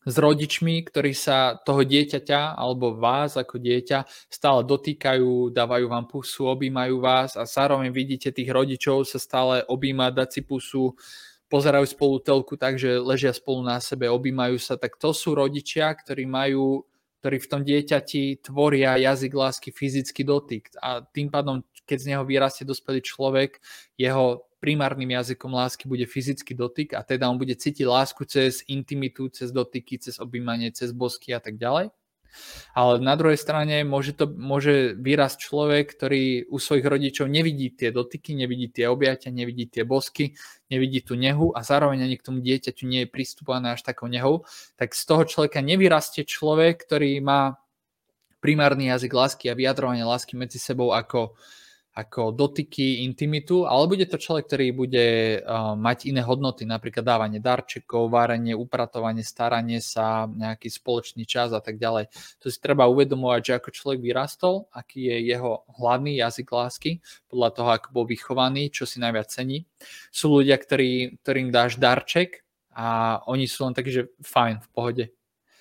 s 0.00 0.14
rodičmi, 0.16 0.80
ktorí 0.88 1.12
sa 1.12 1.60
toho 1.60 1.84
dieťaťa 1.84 2.56
alebo 2.56 2.96
vás 2.96 3.36
ako 3.36 3.60
dieťa 3.60 4.08
stále 4.32 4.64
dotýkajú, 4.64 5.52
dávajú 5.52 5.86
vám 5.92 6.08
pusu, 6.08 6.48
objímajú 6.48 7.04
vás 7.04 7.36
a 7.36 7.44
zároveň 7.44 7.92
vidíte 7.92 8.32
tých 8.32 8.48
rodičov 8.48 9.04
sa 9.04 9.20
stále 9.20 9.60
objímať, 9.68 10.12
dať 10.16 10.28
si 10.32 10.40
pusu, 10.40 10.96
pozerajú 11.52 11.84
spolu 11.84 12.16
telku 12.24 12.56
tak, 12.56 12.80
že 12.80 12.96
ležia 12.96 13.36
spolu 13.36 13.60
na 13.60 13.76
sebe, 13.82 14.08
objímajú 14.08 14.56
sa, 14.56 14.80
tak 14.80 14.96
to 14.96 15.12
sú 15.12 15.36
rodičia, 15.36 15.92
ktorí 15.92 16.24
majú 16.24 16.88
ktorí 17.20 17.36
v 17.36 17.50
tom 17.52 17.62
dieťati 17.68 18.40
tvoria 18.40 18.96
jazyk 18.96 19.36
lásky, 19.36 19.68
fyzický 19.76 20.24
dotyk. 20.24 20.72
A 20.80 21.04
tým 21.04 21.28
pádom, 21.28 21.60
keď 21.84 21.98
z 22.00 22.08
neho 22.16 22.24
vyrastie 22.24 22.64
dospelý 22.64 23.04
človek, 23.04 23.60
jeho 24.00 24.48
primárnym 24.60 25.10
jazykom 25.16 25.50
lásky 25.50 25.88
bude 25.88 26.04
fyzický 26.04 26.52
dotyk 26.52 26.92
a 26.92 27.00
teda 27.00 27.26
on 27.26 27.40
bude 27.40 27.56
cítiť 27.56 27.88
lásku 27.88 28.28
cez 28.28 28.60
intimitu, 28.68 29.32
cez 29.32 29.50
dotyky, 29.50 29.96
cez 29.96 30.20
objímanie, 30.20 30.68
cez 30.70 30.92
bosky 30.92 31.32
a 31.32 31.40
tak 31.40 31.56
ďalej. 31.56 31.90
Ale 32.78 33.02
na 33.02 33.18
druhej 33.18 33.34
strane 33.34 33.82
môže, 33.82 34.14
to, 34.14 34.30
môže 34.30 34.94
vyrásť 34.94 35.50
človek, 35.50 35.90
ktorý 35.98 36.46
u 36.46 36.62
svojich 36.62 36.86
rodičov 36.86 37.26
nevidí 37.26 37.74
tie 37.74 37.90
dotyky, 37.90 38.38
nevidí 38.38 38.70
tie 38.70 38.86
objatia, 38.86 39.34
nevidí 39.34 39.66
tie 39.66 39.82
bosky, 39.82 40.38
nevidí 40.70 41.02
tú 41.02 41.18
nehu 41.18 41.50
a 41.50 41.66
zároveň 41.66 42.06
ani 42.06 42.16
k 42.16 42.26
tomu 42.30 42.38
dieťaťu 42.38 42.86
nie 42.86 43.02
je 43.02 43.12
pristupované 43.12 43.74
až 43.74 43.82
takou 43.82 44.06
nehou, 44.06 44.46
tak 44.78 44.94
z 44.94 45.02
toho 45.02 45.26
človeka 45.26 45.58
nevyrastie 45.58 46.22
človek, 46.22 46.86
ktorý 46.86 47.18
má 47.18 47.58
primárny 48.38 48.88
jazyk 48.88 49.12
lásky 49.12 49.50
a 49.50 49.58
vyjadrovanie 49.58 50.06
lásky 50.06 50.38
medzi 50.38 50.62
sebou 50.62 50.94
ako 50.94 51.36
ako 51.90 52.30
dotyky, 52.30 53.02
intimitu, 53.02 53.66
ale 53.66 53.90
bude 53.90 54.06
to 54.06 54.14
človek, 54.14 54.46
ktorý 54.46 54.66
bude 54.70 55.06
uh, 55.42 55.74
mať 55.74 56.06
iné 56.06 56.22
hodnoty, 56.22 56.62
napríklad 56.62 57.02
dávanie 57.02 57.42
darčekov, 57.42 58.06
várenie, 58.14 58.54
upratovanie, 58.54 59.26
staranie 59.26 59.82
sa, 59.82 60.30
nejaký 60.30 60.70
spoločný 60.70 61.26
čas 61.26 61.50
a 61.50 61.58
tak 61.58 61.82
ďalej. 61.82 62.06
To 62.40 62.46
si 62.46 62.58
treba 62.62 62.86
uvedomovať, 62.86 63.40
že 63.42 63.52
ako 63.58 63.68
človek 63.74 64.00
vyrastol, 64.06 64.70
aký 64.70 65.10
je 65.10 65.34
jeho 65.34 65.66
hlavný 65.82 66.14
jazyk 66.22 66.46
lásky, 66.46 66.90
podľa 67.26 67.50
toho, 67.58 67.68
ako 67.74 67.88
bol 67.90 68.04
vychovaný, 68.06 68.70
čo 68.70 68.86
si 68.86 69.02
najviac 69.02 69.26
cení. 69.26 69.66
Sú 70.14 70.30
ľudia, 70.30 70.54
ktorí, 70.62 71.18
ktorým 71.26 71.50
dáš 71.50 71.74
darček 71.74 72.46
a 72.70 73.18
oni 73.26 73.50
sú 73.50 73.66
len 73.66 73.74
takí, 73.74 73.90
že 73.90 74.14
fajn, 74.22 74.62
v 74.62 74.68
pohode, 74.70 75.04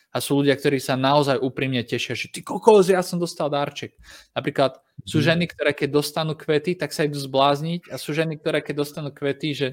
a 0.09 0.17
sú 0.17 0.41
ľudia, 0.41 0.57
ktorí 0.57 0.81
sa 0.81 0.97
naozaj 0.97 1.37
úprimne 1.37 1.85
tešia, 1.85 2.17
že 2.17 2.33
ty 2.33 2.41
kokos, 2.41 2.89
ja 2.89 3.05
som 3.05 3.21
dostal 3.21 3.45
darček. 3.53 3.93
Napríklad 4.33 4.81
sú 5.05 5.19
mhm. 5.19 5.25
ženy, 5.25 5.45
ktoré 5.51 5.71
keď 5.75 5.89
dostanú 5.95 6.33
kvety, 6.35 6.75
tak 6.75 6.91
sa 6.91 7.05
idú 7.07 7.19
zblázniť 7.19 7.91
a 7.91 7.95
sú 7.95 8.11
ženy, 8.15 8.39
ktoré 8.39 8.59
keď 8.63 8.75
dostanú 8.83 9.09
kvety, 9.13 9.55
že 9.55 9.67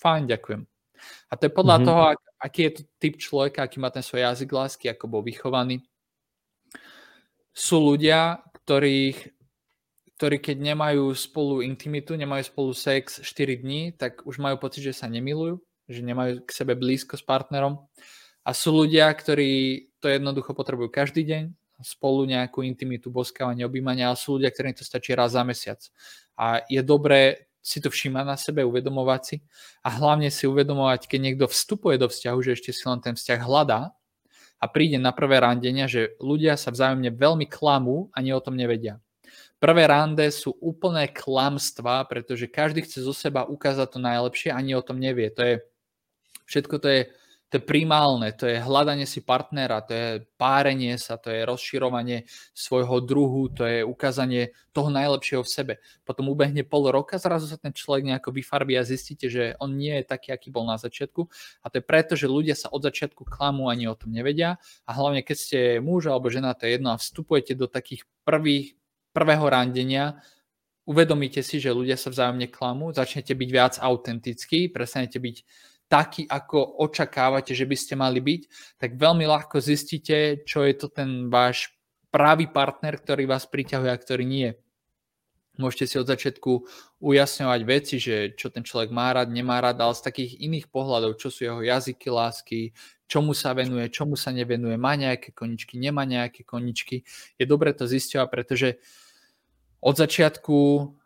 fajn, 0.00 0.30
ďakujem. 0.30 0.62
A 1.30 1.32
to 1.36 1.48
je 1.48 1.52
podľa 1.52 1.76
mm-hmm. 1.80 1.88
toho, 1.88 2.02
ak, 2.12 2.20
aký 2.40 2.60
je 2.68 2.72
to 2.76 2.82
typ 3.00 3.14
človeka, 3.16 3.64
aký 3.64 3.76
má 3.80 3.88
ten 3.88 4.04
svoj 4.04 4.20
jazyk 4.26 4.50
lásky, 4.52 4.86
ako 4.92 5.04
bol 5.08 5.22
vychovaný. 5.24 5.80
Sú 7.56 7.80
ľudia, 7.80 8.44
ktorých, 8.64 9.18
ktorí 10.16 10.36
keď 10.38 10.56
nemajú 10.60 11.12
spolu 11.16 11.64
intimitu, 11.64 12.14
nemajú 12.16 12.42
spolu 12.46 12.70
sex 12.76 13.24
4 13.24 13.64
dní, 13.64 13.96
tak 13.96 14.24
už 14.28 14.38
majú 14.38 14.60
pocit, 14.60 14.84
že 14.84 14.94
sa 14.96 15.08
nemilujú, 15.08 15.60
že 15.88 16.00
nemajú 16.04 16.44
k 16.44 16.50
sebe 16.52 16.76
blízko 16.76 17.16
s 17.16 17.24
partnerom. 17.24 17.80
A 18.44 18.56
sú 18.56 18.72
ľudia, 18.72 19.08
ktorí 19.12 19.84
to 20.00 20.08
jednoducho 20.08 20.56
potrebujú 20.56 20.88
každý 20.88 21.28
deň, 21.28 21.44
spolu 21.82 22.28
nejakú 22.28 22.62
intimitu, 22.62 23.08
boskávanie, 23.08 23.64
objímania, 23.64 24.12
ale 24.12 24.18
sú 24.20 24.36
ľudia, 24.36 24.52
ktorým 24.52 24.76
to 24.76 24.84
stačí 24.84 25.12
raz 25.12 25.34
za 25.34 25.42
mesiac. 25.42 25.80
A 26.36 26.64
je 26.68 26.80
dobré 26.80 27.50
si 27.60 27.80
to 27.80 27.92
všímať 27.92 28.24
na 28.24 28.36
sebe, 28.40 28.64
uvedomovať 28.64 29.20
si 29.24 29.36
a 29.84 29.92
hlavne 29.92 30.32
si 30.32 30.48
uvedomovať, 30.48 31.04
keď 31.04 31.20
niekto 31.20 31.46
vstupuje 31.46 32.00
do 32.00 32.08
vzťahu, 32.08 32.38
že 32.40 32.56
ešte 32.56 32.72
si 32.72 32.84
len 32.88 33.04
ten 33.04 33.12
vzťah 33.12 33.40
hľadá 33.44 33.92
a 34.60 34.64
príde 34.68 34.96
na 34.96 35.12
prvé 35.12 35.40
randenia, 35.44 35.84
že 35.84 36.16
ľudia 36.20 36.56
sa 36.56 36.72
vzájomne 36.72 37.12
veľmi 37.12 37.44
klamú 37.48 38.08
a 38.12 38.20
ani 38.24 38.32
o 38.32 38.40
tom 38.40 38.56
nevedia. 38.56 39.00
Prvé 39.60 39.84
rande 39.92 40.24
sú 40.32 40.56
úplné 40.56 41.12
klamstvá, 41.12 42.08
pretože 42.08 42.48
každý 42.48 42.80
chce 42.80 43.04
zo 43.04 43.12
seba 43.12 43.44
ukázať 43.44 43.92
to 43.92 43.98
najlepšie, 44.00 44.48
ani 44.56 44.72
o 44.72 44.80
tom 44.80 44.96
nevie. 44.96 45.28
To 45.36 45.44
je, 45.44 45.54
všetko 46.48 46.74
to 46.80 46.88
je 46.88 47.00
to 47.50 47.58
je 47.58 47.66
primálne, 47.66 48.30
to 48.38 48.46
je 48.46 48.62
hľadanie 48.62 49.10
si 49.10 49.26
partnera, 49.26 49.82
to 49.82 49.90
je 49.90 50.08
párenie 50.38 50.94
sa, 51.02 51.18
to 51.18 51.34
je 51.34 51.42
rozširovanie 51.42 52.30
svojho 52.54 53.02
druhu, 53.02 53.50
to 53.50 53.66
je 53.66 53.82
ukázanie 53.82 54.54
toho 54.70 54.86
najlepšieho 54.86 55.42
v 55.42 55.50
sebe. 55.50 55.74
Potom 56.06 56.30
ubehne 56.30 56.62
pol 56.62 56.94
roka, 56.94 57.18
zrazu 57.18 57.50
sa 57.50 57.58
ten 57.58 57.74
človek 57.74 58.06
nejako 58.06 58.30
vyfarbí 58.30 58.78
a 58.78 58.86
zistíte, 58.86 59.26
že 59.26 59.58
on 59.58 59.74
nie 59.74 59.98
je 59.98 60.06
taký, 60.06 60.30
aký 60.30 60.54
bol 60.54 60.62
na 60.62 60.78
začiatku. 60.78 61.26
A 61.66 61.74
to 61.74 61.82
je 61.82 61.84
preto, 61.90 62.14
že 62.14 62.30
ľudia 62.30 62.54
sa 62.54 62.70
od 62.70 62.86
začiatku 62.86 63.26
klamú 63.26 63.66
ani 63.66 63.90
o 63.90 63.98
tom 63.98 64.14
nevedia. 64.14 64.62
A 64.86 64.94
hlavne, 64.94 65.26
keď 65.26 65.36
ste 65.36 65.58
muž 65.82 66.06
alebo 66.06 66.30
žena, 66.30 66.54
to 66.54 66.70
je 66.70 66.78
jedno 66.78 66.94
a 66.94 67.02
vstupujete 67.02 67.58
do 67.58 67.66
takých 67.66 68.06
prvých, 68.22 68.78
prvého 69.10 69.42
randenia, 69.50 70.22
uvedomíte 70.86 71.42
si, 71.42 71.58
že 71.58 71.74
ľudia 71.74 71.98
sa 71.98 72.14
vzájomne 72.14 72.46
klamú, 72.46 72.94
začnete 72.94 73.34
byť 73.34 73.50
viac 73.50 73.74
autentickí, 73.82 74.70
prestanete 74.70 75.18
byť 75.18 75.36
taký, 75.90 76.22
ako 76.30 76.78
očakávate, 76.86 77.50
že 77.50 77.66
by 77.66 77.76
ste 77.76 77.98
mali 77.98 78.22
byť, 78.22 78.42
tak 78.78 78.94
veľmi 78.94 79.26
ľahko 79.26 79.58
zistíte, 79.58 80.46
čo 80.46 80.62
je 80.62 80.74
to 80.78 80.86
ten 80.86 81.26
váš 81.26 81.74
pravý 82.14 82.46
partner, 82.46 82.94
ktorý 82.94 83.26
vás 83.26 83.50
priťahuje 83.50 83.90
a 83.90 83.98
ktorý 83.98 84.22
nie. 84.22 84.54
Môžete 85.58 85.84
si 85.90 85.96
od 86.00 86.08
začiatku 86.08 86.64
ujasňovať 87.02 87.60
veci, 87.66 88.00
že 88.00 88.32
čo 88.38 88.48
ten 88.48 88.64
človek 88.64 88.88
má 88.94 89.12
rád, 89.12 89.34
nemá 89.34 89.60
rád, 89.60 89.82
ale 89.82 89.98
z 89.98 90.06
takých 90.06 90.32
iných 90.40 90.72
pohľadov, 90.72 91.20
čo 91.20 91.28
sú 91.28 91.44
jeho 91.44 91.60
jazyky 91.60 92.08
lásky, 92.08 92.72
čomu 93.10 93.34
sa 93.36 93.52
venuje, 93.52 93.90
čomu 93.92 94.14
sa 94.14 94.30
nevenuje, 94.32 94.78
má 94.78 94.94
nejaké 94.96 95.34
koničky, 95.34 95.76
nemá 95.76 96.06
nejaké 96.06 96.46
koničky. 96.46 97.02
Je 97.36 97.44
dobre 97.44 97.74
to 97.74 97.84
zisťovať, 97.84 98.28
pretože 98.30 98.78
od 99.80 99.94
začiatku 99.96 100.58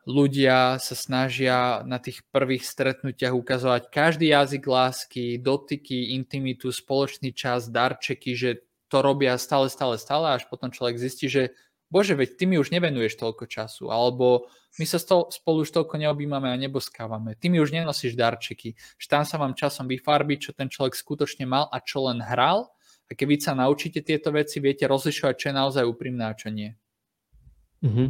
ľudia 0.04 0.76
sa 0.82 0.94
snažia 0.98 1.80
na 1.88 1.96
tých 1.96 2.26
prvých 2.28 2.66
stretnutiach 2.66 3.32
ukazovať 3.32 3.88
každý 3.88 4.34
jazyk 4.34 4.64
lásky, 4.66 5.24
dotyky, 5.40 6.12
intimitu, 6.18 6.68
spoločný 6.74 7.32
čas, 7.32 7.72
darčeky, 7.72 8.36
že 8.36 8.50
to 8.92 9.00
robia 9.00 9.38
stále, 9.40 9.72
stále, 9.72 9.96
stále, 9.96 10.36
až 10.36 10.44
potom 10.46 10.68
človek 10.68 11.00
zistí, 11.00 11.26
že 11.26 11.56
bože, 11.88 12.18
veď 12.18 12.36
ty 12.36 12.44
mi 12.44 12.60
už 12.60 12.68
nevenuješ 12.74 13.16
toľko 13.16 13.48
času, 13.48 13.88
alebo 13.88 14.50
my 14.76 14.84
sa 14.84 14.98
spolu 15.00 15.62
už 15.62 15.70
toľko 15.70 15.96
neobjímame 16.02 16.50
a 16.50 16.58
neboskávame, 16.58 17.38
ty 17.38 17.48
mi 17.48 17.62
už 17.62 17.72
nenosíš 17.72 18.18
darčeky, 18.18 18.74
že 18.74 19.06
tam 19.06 19.22
sa 19.22 19.40
vám 19.40 19.54
časom 19.56 19.88
vyfarbiť, 19.88 20.38
čo 20.38 20.50
ten 20.52 20.68
človek 20.68 20.98
skutočne 20.98 21.48
mal 21.48 21.70
a 21.70 21.78
čo 21.80 22.10
len 22.10 22.20
hral. 22.20 22.74
A 23.04 23.12
keď 23.12 23.26
vy 23.28 23.36
sa 23.36 23.52
naučíte 23.52 24.00
tieto 24.00 24.32
veci, 24.32 24.64
viete 24.64 24.88
rozlišovať, 24.88 25.34
čo 25.36 25.46
je 25.52 25.54
naozaj 25.54 25.84
úprimné 25.84 26.24
a 26.24 26.32
čo 26.32 26.48
nie. 26.48 26.72
Mm-hmm. 27.84 28.06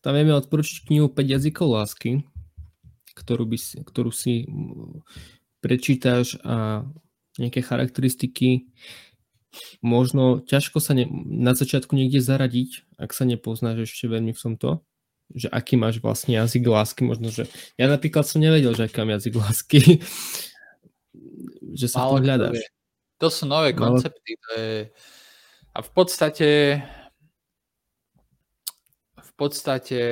Tam 0.00 0.12
vieme 0.16 0.32
odporučiť 0.32 0.88
knihu 0.88 1.12
5 1.12 1.34
jazykov 1.36 1.68
lásky, 1.68 2.24
ktorú, 3.12 3.44
by 3.44 3.58
si, 3.60 3.76
ktorú 3.84 4.08
si 4.08 4.48
prečítaš 5.60 6.40
a 6.40 6.88
nejaké 7.36 7.60
charakteristiky 7.60 8.72
možno 9.80 10.44
ťažko 10.44 10.78
sa 10.78 10.92
ne, 10.92 11.08
na 11.28 11.52
začiatku 11.56 11.96
niekde 11.96 12.20
zaradiť, 12.20 12.98
ak 13.00 13.10
sa 13.12 13.24
nepoznáš 13.24 13.88
ešte 13.88 14.10
veľmi 14.10 14.32
v 14.36 14.40
tomto, 14.40 14.84
že 15.32 15.48
aký 15.52 15.76
máš 15.76 16.00
vlastne 16.00 16.36
jazyk 16.36 16.64
lásky, 16.68 17.04
možno, 17.04 17.28
že 17.28 17.48
ja 17.76 17.88
napríklad 17.88 18.24
som 18.24 18.40
nevedel, 18.40 18.72
že 18.72 18.88
aký 18.88 18.96
mám 19.04 19.16
jazyk 19.18 19.34
lásky, 19.36 19.80
že 21.74 21.86
sa 21.88 22.08
to 22.08 22.20
hľadáš. 22.20 22.64
To 23.18 23.28
sú 23.28 23.44
nové 23.50 23.74
koncepty, 23.74 24.38
to 24.38 24.50
je... 24.54 24.76
a 25.74 25.78
v 25.82 25.90
podstate 25.90 26.78
podstate 29.38 30.02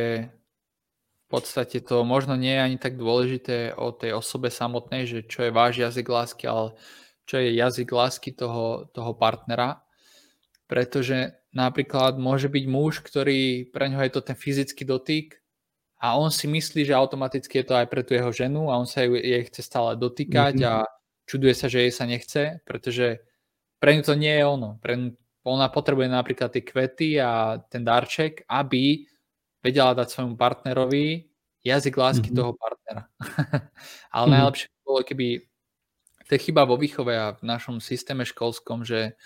v 1.27 1.29
podstate 1.29 1.83
to 1.83 2.07
možno 2.07 2.39
nie 2.39 2.55
je 2.55 2.63
ani 2.63 2.79
tak 2.79 2.95
dôležité 2.95 3.75
o 3.75 3.91
tej 3.91 4.15
osobe 4.15 4.47
samotnej, 4.47 5.11
že 5.11 5.19
čo 5.27 5.43
je 5.43 5.51
váš 5.51 5.83
jazyk 5.83 6.07
lásky, 6.07 6.47
ale 6.47 6.79
čo 7.27 7.43
je 7.43 7.51
jazyk 7.59 7.91
lásky 7.91 8.31
toho, 8.31 8.87
toho 8.95 9.11
partnera. 9.19 9.83
Pretože 10.71 11.35
napríklad 11.51 12.15
môže 12.15 12.47
byť 12.47 12.65
muž, 12.71 13.03
ktorý 13.03 13.67
pre 13.75 13.91
ňoho 13.91 14.07
je 14.07 14.13
to 14.15 14.23
ten 14.23 14.39
fyzický 14.39 14.87
dotyk 14.87 15.43
a 15.99 16.15
on 16.15 16.31
si 16.31 16.47
myslí, 16.47 16.87
že 16.87 16.95
automaticky 16.95 17.59
je 17.59 17.67
to 17.67 17.75
aj 17.75 17.91
pre 17.91 18.07
tú 18.07 18.15
jeho 18.15 18.31
ženu 18.31 18.71
a 18.71 18.79
on 18.79 18.87
sa 18.87 19.03
jej, 19.03 19.11
jej 19.19 19.43
chce 19.51 19.67
stále 19.67 19.99
dotýkať 19.99 20.63
mm-hmm. 20.63 20.71
a 20.79 20.87
čuduje 21.27 21.55
sa, 21.59 21.67
že 21.67 21.83
jej 21.83 21.93
sa 21.93 22.07
nechce, 22.07 22.63
pretože 22.63 23.19
pre 23.83 23.99
ňu 23.99 24.03
to 24.07 24.15
nie 24.15 24.31
je 24.31 24.45
ono. 24.47 24.79
Pre, 24.79 24.95
ona 25.43 25.67
potrebuje 25.75 26.07
napríklad 26.07 26.55
tie 26.55 26.63
kvety 26.63 27.19
a 27.19 27.59
ten 27.67 27.83
darček, 27.83 28.47
aby 28.47 29.07
vedela 29.67 29.99
dať 29.99 30.07
svojmu 30.07 30.35
partnerovi 30.39 31.27
jazyk 31.67 31.95
lásky 31.99 32.31
mm-hmm. 32.31 32.39
toho 32.39 32.53
partnera. 32.55 33.03
Ale 34.15 34.25
mm-hmm. 34.31 34.35
najlepšie 34.39 34.69
bolo, 34.87 35.01
keby 35.03 35.27
to 36.27 36.31
je 36.35 36.45
chyba 36.51 36.63
vo 36.67 36.79
výchove 36.79 37.15
a 37.15 37.35
v 37.35 37.43
našom 37.43 37.83
systéme 37.83 38.23
školskom, 38.23 38.87
že 38.87 39.19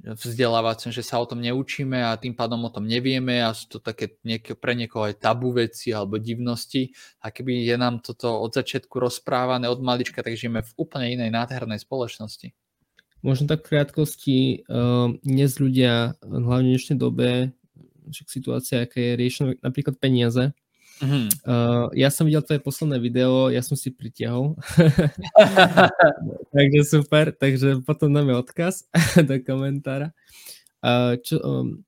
vzdelávacom, 0.00 0.88
že 0.88 1.04
sa 1.04 1.20
o 1.20 1.28
tom 1.28 1.44
neučíme 1.44 2.00
a 2.00 2.16
tým 2.16 2.32
pádom 2.32 2.64
o 2.64 2.72
tom 2.72 2.88
nevieme 2.88 3.44
a 3.44 3.52
sú 3.52 3.76
to 3.76 3.78
také 3.84 4.16
niek- 4.24 4.56
pre 4.56 4.72
niekoho 4.72 5.04
aj 5.04 5.20
tabu 5.20 5.52
veci 5.52 5.92
alebo 5.92 6.16
divnosti 6.16 6.88
a 7.20 7.28
keby 7.28 7.68
je 7.68 7.76
nám 7.76 8.00
toto 8.00 8.40
od 8.40 8.48
začiatku 8.56 8.96
rozprávané 8.96 9.68
od 9.68 9.84
malička, 9.84 10.24
tak 10.24 10.40
žijeme 10.40 10.64
v 10.64 10.72
úplne 10.80 11.20
inej 11.20 11.30
nádhernej 11.36 11.84
spoločnosti. 11.84 12.56
Možno 13.20 13.44
tak 13.44 13.68
v 13.68 13.76
krátkosti, 13.76 14.38
uh, 14.64 15.12
dnes 15.20 15.60
ľudia, 15.60 16.16
hlavne 16.24 16.72
v 16.72 16.80
dnešnej 16.80 16.96
dobe, 16.96 17.52
však 18.10 18.28
situácia, 18.28 18.76
aká 18.84 18.98
je 18.98 19.12
riešená 19.16 19.50
napríklad 19.62 19.96
peniaze. 19.96 20.52
Mm-hmm. 21.00 21.26
Uh, 21.48 21.88
ja 21.96 22.12
som 22.12 22.28
videl 22.28 22.44
tvoje 22.44 22.60
posledné 22.60 23.00
video, 23.00 23.48
ja 23.48 23.64
som 23.64 23.72
si 23.72 23.88
pritiahol. 23.88 24.52
takže 26.54 26.80
super, 26.84 27.32
takže 27.32 27.80
potom 27.88 28.12
dáme 28.12 28.36
odkaz 28.36 28.84
do 29.28 29.36
komentára. 29.40 30.12
Uh, 30.84 31.16
čo, 31.24 31.40
um, 31.40 31.80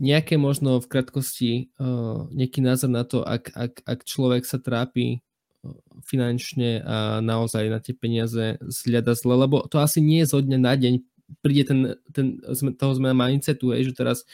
nejaké 0.00 0.40
možno 0.40 0.80
v 0.80 0.88
krátkosti 0.88 1.52
uh, 1.76 2.28
nejaký 2.32 2.60
názor 2.64 2.88
na 2.92 3.04
to, 3.04 3.24
ak, 3.24 3.52
ak, 3.52 3.72
ak 3.84 3.98
človek 4.04 4.44
sa 4.48 4.56
trápi 4.56 5.20
finančne 6.08 6.80
a 6.80 7.20
naozaj 7.20 7.68
na 7.68 7.84
tie 7.84 7.92
peniaze 7.92 8.56
zľada 8.64 9.12
zle, 9.12 9.36
lebo 9.36 9.68
to 9.68 9.76
asi 9.76 10.00
nie 10.00 10.24
je 10.24 10.32
zo 10.32 10.40
dňa 10.40 10.56
na 10.56 10.72
deň 10.72 11.04
príde 11.38 11.62
ten, 11.68 11.80
ten 12.10 12.42
toho 12.74 12.92
zmena 12.98 13.14
mindsetu, 13.14 13.70
že 13.70 13.94
teraz 13.94 14.26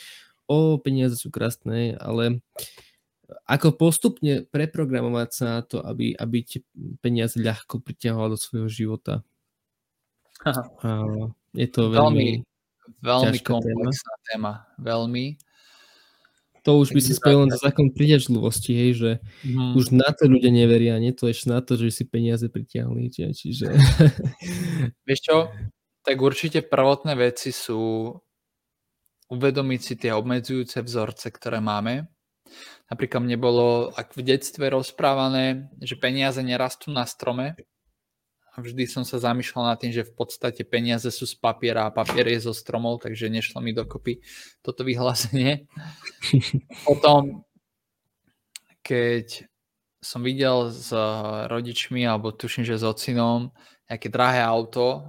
o, 0.46 0.78
peniaze 0.78 1.18
sú 1.18 1.28
krásne, 1.30 1.94
ale 1.98 2.42
ako 3.46 3.74
postupne 3.74 4.46
preprogramovať 4.46 5.28
sa 5.34 5.44
na 5.58 5.60
to, 5.66 5.82
aby, 5.82 6.14
aby 6.14 6.46
tie 6.46 6.60
peniaze 7.02 7.38
ľahko 7.38 7.82
priťahoval 7.82 8.34
do 8.34 8.38
svojho 8.38 8.70
života. 8.70 9.26
A 10.46 11.02
je 11.56 11.68
to 11.70 11.90
veľmi, 11.90 12.46
veľmi, 13.02 13.02
veľmi 13.02 13.38
komplexná 13.42 14.14
téma. 14.30 14.30
téma. 14.30 14.52
Veľmi. 14.78 15.26
To 16.66 16.82
už 16.82 16.90
by 16.90 16.98
si 16.98 17.14
spojil 17.14 17.46
len 17.46 17.50
za 17.54 17.62
zákon 17.62 17.94
priťažlivosti, 17.94 18.74
hej, 18.74 18.90
že 18.98 19.10
hmm. 19.46 19.78
už 19.78 19.94
na 19.94 20.10
to 20.10 20.26
ľudia 20.26 20.50
neveria, 20.50 20.98
nie 20.98 21.14
to 21.14 21.30
ešte 21.30 21.46
na 21.46 21.62
to, 21.62 21.78
že 21.78 21.94
si 21.94 22.04
peniaze 22.10 22.42
pritiahli. 22.50 23.06
Čiže... 23.10 23.70
Vieš 25.06 25.20
čo, 25.22 25.46
tak 26.02 26.16
určite 26.18 26.66
prvotné 26.66 27.14
veci 27.14 27.54
sú 27.54 28.10
uvedomiť 29.30 29.80
si 29.82 29.94
tie 29.98 30.14
obmedzujúce 30.14 30.82
vzorce, 30.82 31.30
ktoré 31.34 31.58
máme. 31.58 32.06
Napríklad 32.86 33.26
mne 33.26 33.38
bolo 33.42 33.90
ak 33.98 34.14
v 34.14 34.22
detstve 34.22 34.70
rozprávané, 34.70 35.66
že 35.82 35.98
peniaze 35.98 36.38
nerastú 36.38 36.94
na 36.94 37.02
strome. 37.02 37.58
A 38.56 38.64
vždy 38.64 38.88
som 38.88 39.04
sa 39.04 39.20
zamýšľal 39.20 39.74
nad 39.74 39.76
tým, 39.76 39.92
že 39.92 40.06
v 40.06 40.16
podstate 40.16 40.64
peniaze 40.64 41.12
sú 41.12 41.28
z 41.28 41.36
papiera 41.36 41.84
a 41.84 41.92
papier 41.92 42.24
je 42.32 42.48
zo 42.48 42.54
stromov, 42.56 43.04
takže 43.04 43.28
nešlo 43.28 43.60
mi 43.60 43.76
dokopy 43.76 44.24
toto 44.64 44.80
vyhlásenie. 44.80 45.68
Potom, 46.88 47.44
keď 48.80 49.44
som 50.00 50.24
videl 50.24 50.72
s 50.72 50.88
rodičmi, 51.52 52.06
alebo 52.08 52.32
tuším, 52.32 52.64
že 52.64 52.80
s 52.80 52.86
ocinom, 52.86 53.52
nejaké 53.90 54.08
drahé 54.08 54.40
auto, 54.40 55.04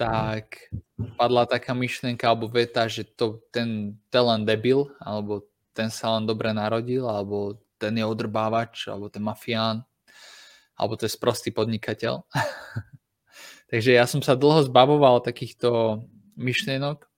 tak 0.00 0.72
padla 1.18 1.46
taká 1.46 1.74
myšlienka 1.74 2.22
alebo 2.24 2.46
veta, 2.46 2.86
že 2.86 3.02
to, 3.04 3.42
ten, 3.50 3.98
ten 4.10 4.22
len 4.22 4.46
debil, 4.46 4.94
alebo 5.02 5.42
ten 5.74 5.90
sa 5.90 6.14
len 6.18 6.24
dobre 6.24 6.54
narodil, 6.54 7.04
alebo 7.10 7.58
ten 7.78 7.98
je 7.98 8.06
odrbávač, 8.06 8.86
alebo 8.86 9.10
ten 9.10 9.22
mafián, 9.22 9.82
alebo 10.78 10.94
to 10.94 11.06
je 11.06 11.16
sprostý 11.16 11.50
podnikateľ. 11.50 12.22
Takže 13.70 13.90
ja 13.90 14.06
som 14.06 14.22
sa 14.22 14.38
dlho 14.38 14.70
zbavoval 14.70 15.26
takýchto 15.26 16.02
myšlienok. 16.38 17.10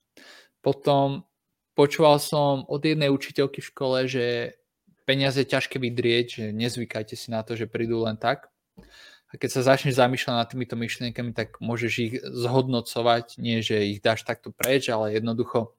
Potom 0.64 1.28
počúval 1.76 2.16
som 2.16 2.64
od 2.64 2.80
jednej 2.80 3.12
učiteľky 3.12 3.60
v 3.60 3.70
škole, 3.70 3.98
že 4.08 4.56
peniaze 5.04 5.36
je 5.44 5.52
ťažké 5.52 5.76
vydrieť, 5.76 6.26
že 6.26 6.44
nezvykajte 6.56 7.14
si 7.14 7.28
na 7.28 7.44
to, 7.44 7.54
že 7.54 7.68
prídu 7.68 8.08
len 8.08 8.16
tak. 8.16 8.48
Keď 9.36 9.50
sa 9.52 9.62
začneš 9.74 10.00
zamýšľať 10.00 10.34
nad 10.34 10.48
týmito 10.48 10.74
myšlienkami, 10.74 11.32
tak 11.36 11.60
môžeš 11.60 11.92
ich 12.00 12.14
zhodnocovať, 12.20 13.36
nie 13.40 13.60
že 13.60 13.86
ich 13.86 14.00
dáš 14.00 14.24
takto 14.24 14.52
preč, 14.52 14.88
ale 14.88 15.14
jednoducho 15.16 15.76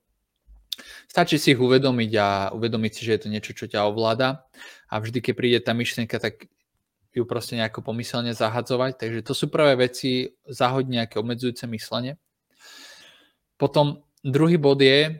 stačí 1.09 1.41
si 1.41 1.57
ich 1.57 1.61
uvedomiť 1.61 2.11
a 2.21 2.27
uvedomiť 2.53 2.91
si, 2.93 3.01
že 3.05 3.13
je 3.17 3.21
to 3.25 3.33
niečo, 3.33 3.51
čo 3.57 3.65
ťa 3.65 3.89
ovláda. 3.89 4.45
A 4.87 5.01
vždy, 5.01 5.19
keď 5.19 5.33
príde 5.33 5.59
tá 5.59 5.73
myšlienka, 5.73 6.21
tak 6.21 6.45
ju 7.17 7.25
proste 7.25 7.57
nejako 7.57 7.81
pomyselne 7.81 8.37
zahadzovať. 8.37 9.01
Takže 9.01 9.25
to 9.25 9.33
sú 9.33 9.49
prvé 9.49 9.73
veci, 9.89 10.37
zahodiť 10.45 10.89
nejaké 10.93 11.15
obmedzujúce 11.17 11.65
myslenie. 11.65 12.21
Potom 13.57 14.05
druhý 14.21 14.61
bod 14.61 14.77
je 14.77 15.17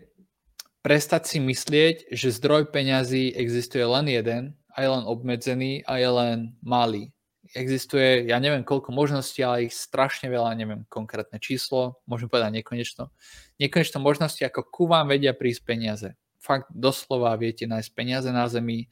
prestať 0.86 1.26
si 1.26 1.38
myslieť, 1.42 2.14
že 2.14 2.38
zdroj 2.38 2.70
peňazí 2.70 3.34
existuje 3.34 3.82
len 3.82 4.06
jeden 4.08 4.44
a 4.78 4.86
je 4.86 4.90
len 4.94 5.04
obmedzený 5.10 5.82
a 5.90 5.98
je 5.98 6.10
len 6.10 6.38
malý. 6.62 7.10
Existuje, 7.56 8.28
ja 8.28 8.42
neviem 8.44 8.68
koľko 8.68 8.92
možností, 8.92 9.40
ale 9.40 9.70
ich 9.70 9.76
strašne 9.76 10.28
veľa, 10.28 10.58
neviem 10.58 10.84
konkrétne 10.92 11.40
číslo, 11.40 12.04
môžem 12.04 12.28
povedať 12.28 12.60
nekonečno. 12.60 13.14
Nekonečno 13.62 14.04
možnosti, 14.04 14.44
ako 14.44 14.68
ku 14.68 14.84
vám 14.90 15.08
vedia 15.08 15.32
prísť 15.32 15.62
peniaze. 15.64 16.10
Fakt 16.44 16.68
doslova 16.74 17.32
viete 17.40 17.64
nájsť 17.64 17.90
peniaze 17.96 18.30
na 18.32 18.52
zemi, 18.52 18.92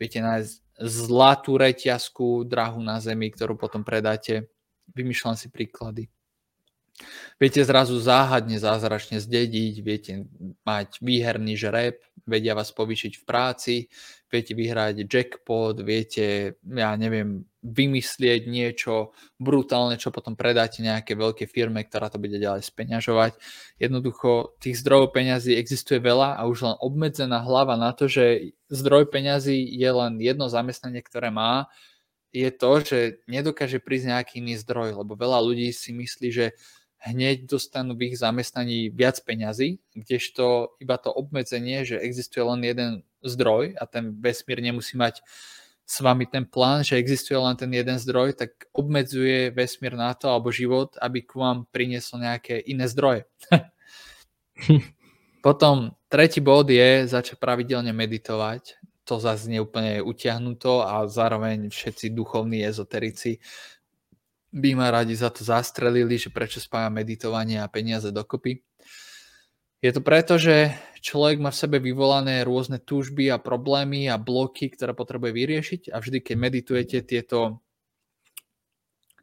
viete 0.00 0.24
nájsť 0.24 0.52
zlatú 0.80 1.60
reťazku, 1.60 2.48
drahu 2.48 2.80
na 2.80 2.96
zemi, 3.04 3.28
ktorú 3.28 3.60
potom 3.60 3.84
predáte. 3.84 4.48
Vymýšľam 4.96 5.36
si 5.36 5.52
príklady. 5.52 6.08
Viete 7.40 7.64
zrazu 7.64 7.96
záhadne, 7.96 8.60
zázračne 8.60 9.20
zdediť, 9.20 9.74
viete 9.80 10.28
mať 10.68 11.00
výherný 11.00 11.56
žreb, 11.56 12.00
vedia 12.28 12.52
vás 12.52 12.72
povýšiť 12.76 13.12
v 13.20 13.24
práci, 13.24 13.74
viete 14.30 14.54
vyhrať 14.54 15.04
jackpot, 15.04 15.76
viete, 15.82 16.56
ja 16.62 16.94
neviem, 16.94 17.44
vymyslieť 17.60 18.48
niečo 18.48 19.12
brutálne, 19.36 20.00
čo 20.00 20.08
potom 20.08 20.32
predáte 20.32 20.80
nejaké 20.80 21.12
veľké 21.12 21.44
firme, 21.44 21.84
ktorá 21.84 22.08
to 22.08 22.16
bude 22.16 22.38
ďalej 22.38 22.64
speňažovať. 22.64 23.36
Jednoducho 23.76 24.56
tých 24.62 24.80
zdrojov 24.80 25.12
peňazí 25.12 25.52
existuje 25.52 26.00
veľa 26.00 26.40
a 26.40 26.48
už 26.48 26.58
len 26.64 26.76
obmedzená 26.80 27.44
hlava 27.44 27.76
na 27.76 27.92
to, 27.92 28.08
že 28.08 28.56
zdroj 28.72 29.12
peňazí 29.12 29.60
je 29.60 29.90
len 29.92 30.16
jedno 30.22 30.48
zamestnanie, 30.48 31.04
ktoré 31.04 31.28
má, 31.28 31.68
je 32.30 32.48
to, 32.54 32.70
že 32.80 32.98
nedokáže 33.26 33.82
prísť 33.82 34.14
nejaký 34.14 34.32
iný 34.38 34.54
zdroj, 34.62 35.02
lebo 35.02 35.18
veľa 35.18 35.42
ľudí 35.42 35.74
si 35.74 35.90
myslí, 35.90 36.28
že 36.30 36.46
hneď 37.00 37.48
dostanú 37.48 37.96
v 37.96 38.12
ich 38.12 38.16
zamestnaní 38.20 38.92
viac 38.92 39.18
peňazí, 39.24 39.80
kdežto 39.96 40.76
iba 40.78 41.00
to 41.00 41.10
obmedzenie, 41.10 41.82
že 41.82 41.96
existuje 41.98 42.44
len 42.44 42.60
jeden 42.62 42.90
zdroj 43.22 43.76
a 43.76 43.84
ten 43.86 44.16
vesmír 44.16 44.60
nemusí 44.60 44.96
mať 44.96 45.20
s 45.90 45.98
vami 45.98 46.22
ten 46.30 46.46
plán, 46.46 46.86
že 46.86 46.94
existuje 46.94 47.34
len 47.34 47.58
ten 47.58 47.66
jeden 47.66 47.98
zdroj, 47.98 48.38
tak 48.38 48.70
obmedzuje 48.70 49.50
vesmír 49.50 49.98
na 49.98 50.14
to, 50.14 50.30
alebo 50.30 50.54
život, 50.54 50.94
aby 51.02 51.26
k 51.26 51.32
vám 51.34 51.66
priniesol 51.74 52.22
nejaké 52.22 52.62
iné 52.62 52.86
zdroje. 52.86 53.26
Potom 55.46 55.98
tretí 56.06 56.38
bod 56.38 56.70
je 56.70 57.10
začať 57.10 57.42
pravidelne 57.42 57.90
meditovať. 57.90 58.78
To 59.10 59.18
zase 59.18 59.50
nie 59.50 59.58
úplne 59.58 59.98
je 59.98 60.06
utiahnuto 60.06 60.86
a 60.86 61.10
zároveň 61.10 61.74
všetci 61.74 62.14
duchovní 62.14 62.62
ezoterici 62.62 63.42
by 64.50 64.74
ma 64.74 64.90
radi 64.90 65.14
za 65.14 65.30
to 65.30 65.46
zastrelili, 65.46 66.18
že 66.18 66.30
prečo 66.30 66.58
spája 66.58 66.90
meditovanie 66.90 67.62
a 67.62 67.70
peniaze 67.70 68.10
dokopy. 68.10 68.62
Je 69.80 69.90
to 69.96 70.04
preto, 70.04 70.36
že 70.36 70.76
človek 71.00 71.40
má 71.40 71.48
v 71.48 71.60
sebe 71.64 71.76
vyvolané 71.80 72.44
rôzne 72.44 72.76
túžby 72.76 73.32
a 73.32 73.40
problémy 73.40 74.12
a 74.12 74.20
bloky, 74.20 74.68
ktoré 74.68 74.92
potrebuje 74.92 75.32
vyriešiť 75.32 75.82
a 75.88 76.04
vždy, 76.04 76.20
keď 76.20 76.36
meditujete, 76.36 76.96
tieto 77.00 77.64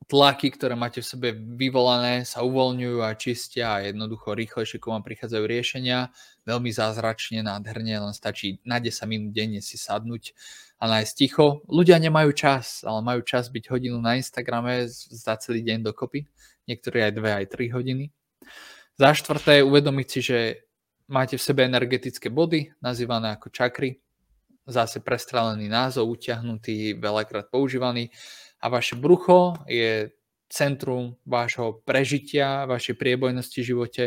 tlaky, 0.10 0.56
ktoré 0.56 0.74
máte 0.74 1.04
v 1.04 1.10
sebe 1.14 1.30
vyvolané, 1.36 2.26
sa 2.26 2.42
uvoľňujú 2.42 2.98
a 3.04 3.14
čistia 3.14 3.78
a 3.78 3.84
jednoducho 3.86 4.34
rýchlejšie 4.34 4.82
ku 4.82 4.96
vám 4.96 5.04
prichádzajú 5.04 5.44
riešenia. 5.46 6.10
Veľmi 6.48 6.72
zázračne, 6.72 7.44
nádherne, 7.44 8.10
len 8.10 8.14
stačí 8.16 8.58
na 8.64 8.80
10 8.80 9.04
minút 9.06 9.32
denne 9.36 9.60
si 9.60 9.78
sadnúť 9.78 10.34
a 10.80 10.90
nájsť 10.90 11.14
ticho. 11.14 11.62
Ľudia 11.68 12.00
nemajú 12.02 12.34
čas, 12.34 12.82
ale 12.88 13.04
majú 13.04 13.22
čas 13.22 13.52
byť 13.52 13.68
hodinu 13.70 14.00
na 14.00 14.16
Instagrame 14.16 14.88
za 14.90 15.38
celý 15.38 15.62
deň 15.62 15.86
dokopy. 15.86 16.26
Niektorí 16.66 17.04
aj 17.04 17.14
dve, 17.14 17.30
aj 17.44 17.46
tri 17.52 17.70
hodiny. 17.70 18.10
Za 18.98 19.14
štvrté, 19.14 19.62
uvedomiť 19.62 20.08
si, 20.10 20.20
že 20.26 20.40
máte 21.06 21.38
v 21.38 21.46
sebe 21.46 21.62
energetické 21.62 22.34
body, 22.34 22.74
nazývané 22.82 23.38
ako 23.38 23.54
čakry. 23.54 24.02
Zase 24.66 25.06
prestrelený 25.06 25.70
názov, 25.70 26.18
utiahnutý, 26.18 26.98
veľakrát 26.98 27.54
používaný. 27.54 28.10
A 28.58 28.74
vaše 28.74 28.98
brucho 28.98 29.54
je 29.70 30.10
centrum 30.50 31.14
vášho 31.30 31.86
prežitia, 31.86 32.66
vašej 32.66 32.98
priebojnosti 32.98 33.60
v 33.62 33.70
živote 33.70 34.06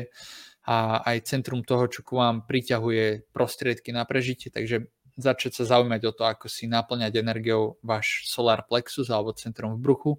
a 0.66 1.06
aj 1.06 1.22
centrum 1.22 1.62
toho, 1.62 1.86
čo 1.86 2.02
ku 2.02 2.18
vám 2.18 2.42
priťahuje 2.50 3.30
prostriedky 3.30 3.94
na 3.94 4.02
prežitie. 4.02 4.50
Takže 4.50 4.90
začať 5.14 5.54
sa 5.54 5.78
zaujímať 5.78 6.02
o 6.02 6.12
to, 6.18 6.26
ako 6.26 6.50
si 6.50 6.66
naplňať 6.66 7.14
energiou 7.14 7.78
váš 7.86 8.26
solar 8.26 8.66
plexus 8.66 9.06
alebo 9.06 9.38
centrum 9.38 9.78
v 9.78 9.86
bruchu, 9.86 10.12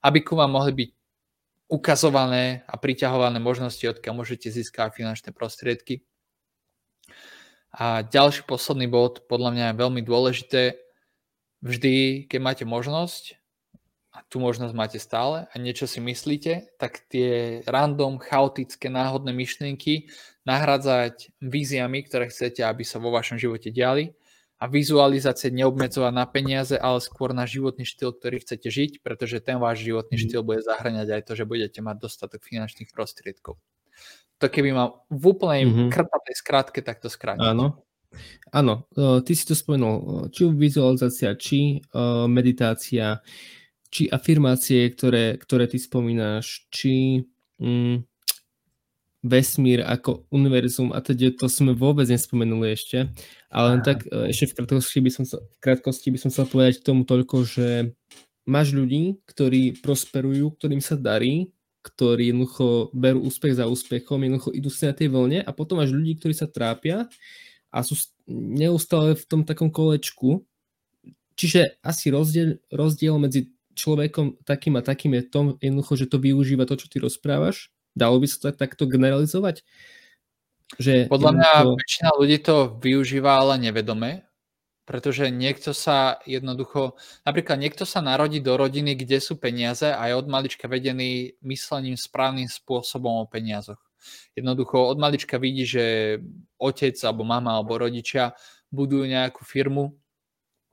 aby 0.00 0.24
ku 0.24 0.32
vám 0.32 0.48
mohli 0.48 0.72
byť 0.72 0.90
ukazované 1.68 2.62
a 2.68 2.76
priťahované 2.76 3.40
možnosti, 3.40 3.82
odkiaľ 3.82 4.24
môžete 4.24 4.52
získať 4.52 4.94
finančné 4.94 5.32
prostriedky. 5.32 6.04
A 7.74 8.06
ďalší 8.06 8.46
posledný 8.46 8.86
bod, 8.86 9.26
podľa 9.26 9.50
mňa 9.50 9.64
je 9.72 9.80
veľmi 9.80 10.02
dôležité, 10.06 10.62
vždy, 11.64 12.26
keď 12.30 12.40
máte 12.40 12.64
možnosť, 12.68 13.40
a 14.14 14.22
tú 14.30 14.38
možnosť 14.38 14.74
máte 14.78 14.98
stále 15.02 15.50
a 15.50 15.54
niečo 15.58 15.90
si 15.90 15.98
myslíte, 15.98 16.78
tak 16.78 17.02
tie 17.10 17.60
random, 17.66 18.22
chaotické, 18.22 18.86
náhodné 18.86 19.34
myšlienky 19.34 20.06
nahradzať 20.46 21.34
víziami, 21.42 22.06
ktoré 22.06 22.30
chcete, 22.30 22.62
aby 22.62 22.86
sa 22.86 23.02
vo 23.02 23.10
vašom 23.10 23.42
živote 23.42 23.74
diali 23.74 24.14
a 24.64 24.68
vizualizácie 24.72 25.52
neobmedzovať 25.52 26.12
na 26.16 26.24
peniaze, 26.24 26.72
ale 26.72 26.96
skôr 27.04 27.36
na 27.36 27.44
životný 27.44 27.84
štýl, 27.84 28.16
ktorý 28.16 28.40
chcete 28.40 28.64
žiť, 28.72 28.92
pretože 29.04 29.44
ten 29.44 29.60
váš 29.60 29.84
životný 29.84 30.16
mhm. 30.16 30.22
štýl 30.24 30.40
bude 30.40 30.64
zahrňať 30.64 31.08
aj 31.12 31.22
to, 31.28 31.32
že 31.36 31.44
budete 31.44 31.84
mať 31.84 31.96
dostatok 32.00 32.40
finančných 32.40 32.88
prostriedkov. 32.88 33.60
To 34.40 34.46
keby 34.48 34.72
mal 34.74 35.06
v 35.14 35.24
úplnej 35.30 35.62
mm-hmm. 35.62 35.90
krpatej 35.94 36.34
skratke, 36.34 36.82
tak 36.82 36.98
to 36.98 37.06
skrátiť. 37.06 37.54
Áno. 37.54 37.86
Áno, 38.54 38.86
ty 39.26 39.32
si 39.34 39.42
to 39.42 39.58
spomenul, 39.58 40.30
či 40.30 40.46
vizualizácia, 40.46 41.34
či 41.34 41.82
meditácia, 42.30 43.18
či 43.90 44.06
afirmácie, 44.06 44.86
ktoré, 44.90 45.34
ktoré 45.38 45.66
ty 45.66 45.82
spomínaš, 45.82 46.66
či 46.70 47.26
mm, 47.58 48.06
vesmír 49.24 49.80
ako 49.80 50.28
univerzum 50.28 50.92
a 50.92 51.00
teda 51.00 51.32
to 51.32 51.48
sme 51.48 51.72
vôbec 51.72 52.04
nespomenuli 52.04 52.76
ešte. 52.76 53.08
Ale 53.48 53.66
len 53.74 53.80
tak 53.80 54.04
e, 54.04 54.28
ešte 54.28 54.52
v 54.52 54.54
krátkosti 54.60 55.00
by 55.00 55.10
som, 55.10 55.24
v 55.24 55.58
krátkosti 55.64 56.08
by 56.12 56.18
som 56.20 56.28
chcel 56.28 56.44
povedať 56.44 56.84
k 56.84 56.86
tomu 56.92 57.08
toľko, 57.08 57.36
že 57.48 57.96
máš 58.44 58.76
ľudí, 58.76 59.16
ktorí 59.24 59.80
prosperujú, 59.80 60.52
ktorým 60.60 60.84
sa 60.84 61.00
darí, 61.00 61.48
ktorí 61.80 62.36
jednoducho 62.36 62.92
berú 62.92 63.24
úspech 63.24 63.56
za 63.56 63.64
úspechom, 63.64 64.20
jednoducho 64.20 64.52
idú 64.52 64.68
si 64.68 64.84
na 64.84 64.92
tej 64.92 65.08
vlne 65.08 65.40
a 65.40 65.50
potom 65.56 65.80
máš 65.80 65.96
ľudí, 65.96 66.20
ktorí 66.20 66.36
sa 66.36 66.44
trápia 66.44 67.08
a 67.72 67.80
sú 67.80 67.96
neustále 68.28 69.16
v 69.16 69.24
tom 69.24 69.40
takom 69.48 69.72
kolečku. 69.72 70.44
Čiže 71.34 71.80
asi 71.80 72.12
rozdiel, 72.12 72.60
rozdiel 72.70 73.16
medzi 73.16 73.50
človekom 73.74 74.46
takým 74.46 74.78
a 74.78 74.86
takým 74.86 75.18
je 75.18 75.22
tom 75.26 75.46
jednoducho, 75.58 75.98
že 75.98 76.06
to 76.06 76.22
využíva 76.22 76.68
to, 76.68 76.78
čo 76.78 76.86
ty 76.86 77.02
rozprávaš 77.02 77.73
Dalo 77.94 78.18
by 78.18 78.26
sa 78.26 78.50
to 78.50 78.58
takto 78.58 78.90
generalizovať? 78.90 79.62
Že 80.76 81.06
Podľa 81.06 81.32
mňa 81.38 81.50
to... 81.62 81.70
väčšina 81.78 82.10
ľudí 82.18 82.38
to 82.42 82.56
využíva, 82.82 83.38
ale 83.38 83.62
nevedome, 83.62 84.26
pretože 84.84 85.30
niekto 85.30 85.72
sa 85.72 86.18
jednoducho, 86.28 86.98
napríklad 87.24 87.56
niekto 87.56 87.86
sa 87.86 88.04
narodí 88.04 88.42
do 88.42 88.58
rodiny, 88.58 88.98
kde 88.98 89.22
sú 89.22 89.38
peniaze 89.38 89.88
a 89.88 90.10
je 90.10 90.14
od 90.18 90.26
malička 90.26 90.66
vedený 90.66 91.38
myslením 91.40 91.94
správnym 91.94 92.50
spôsobom 92.50 93.22
o 93.22 93.30
peniazoch. 93.30 93.80
Jednoducho 94.36 94.84
od 94.90 95.00
malička 95.00 95.40
vidí, 95.40 95.64
že 95.64 96.18
otec 96.60 96.98
alebo 97.06 97.24
mama 97.24 97.56
alebo 97.56 97.80
rodičia 97.80 98.36
budujú 98.68 99.08
nejakú 99.08 99.46
firmu 99.46 99.96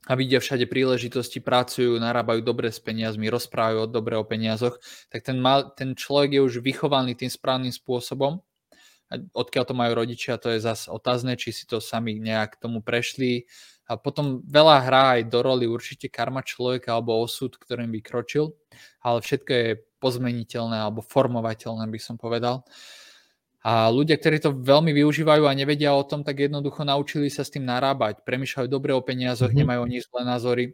a 0.09 0.17
vidia 0.17 0.41
všade 0.41 0.65
príležitosti, 0.65 1.37
pracujú, 1.37 2.01
narábajú 2.01 2.41
dobre 2.41 2.73
s 2.73 2.81
peniazmi, 2.81 3.29
rozprávajú 3.29 3.85
o 3.85 3.91
dobre 3.91 4.17
o 4.17 4.25
peniazoch, 4.25 4.81
tak 5.13 5.21
ten, 5.21 5.37
mal, 5.37 5.69
ten 5.77 5.93
človek 5.93 6.37
je 6.37 6.41
už 6.41 6.53
vychovaný 6.65 7.13
tým 7.13 7.29
správnym 7.29 7.69
spôsobom. 7.69 8.41
A 9.11 9.19
odkiaľ 9.35 9.63
to 9.67 9.75
majú 9.75 9.91
rodičia, 9.93 10.39
to 10.39 10.55
je 10.55 10.63
zase 10.63 10.87
otázne, 10.87 11.35
či 11.35 11.51
si 11.51 11.67
to 11.67 11.83
sami 11.83 12.17
nejak 12.17 12.57
tomu 12.57 12.79
prešli. 12.79 13.45
A 13.91 13.99
potom 13.99 14.39
veľa 14.47 14.87
hrá 14.87 15.03
aj 15.19 15.27
do 15.27 15.43
roli 15.43 15.67
určite 15.67 16.07
karma 16.07 16.39
človeka 16.41 16.95
alebo 16.95 17.19
osud, 17.19 17.51
ktorým 17.59 17.91
by 17.91 17.99
kročil, 17.99 18.55
ale 19.03 19.19
všetko 19.19 19.51
je 19.51 19.69
pozmeniteľné 19.99 20.79
alebo 20.79 21.03
formovateľné, 21.03 21.91
by 21.91 21.99
som 21.99 22.15
povedal. 22.15 22.63
A 23.61 23.93
ľudia, 23.93 24.17
ktorí 24.17 24.41
to 24.41 24.57
veľmi 24.57 24.89
využívajú 24.89 25.45
a 25.45 25.53
nevedia 25.53 25.93
o 25.93 26.01
tom, 26.01 26.25
tak 26.25 26.41
jednoducho 26.41 26.81
naučili 26.81 27.29
sa 27.29 27.45
s 27.45 27.53
tým 27.53 27.61
narábať. 27.61 28.25
Premýšľajú 28.25 28.65
dobre 28.65 28.89
o 28.97 29.05
peniazoch, 29.05 29.53
mm-hmm. 29.53 29.61
nemajú 29.61 29.79
o 29.85 29.91
nich 29.91 30.03
zlé 30.09 30.21
názory. 30.25 30.65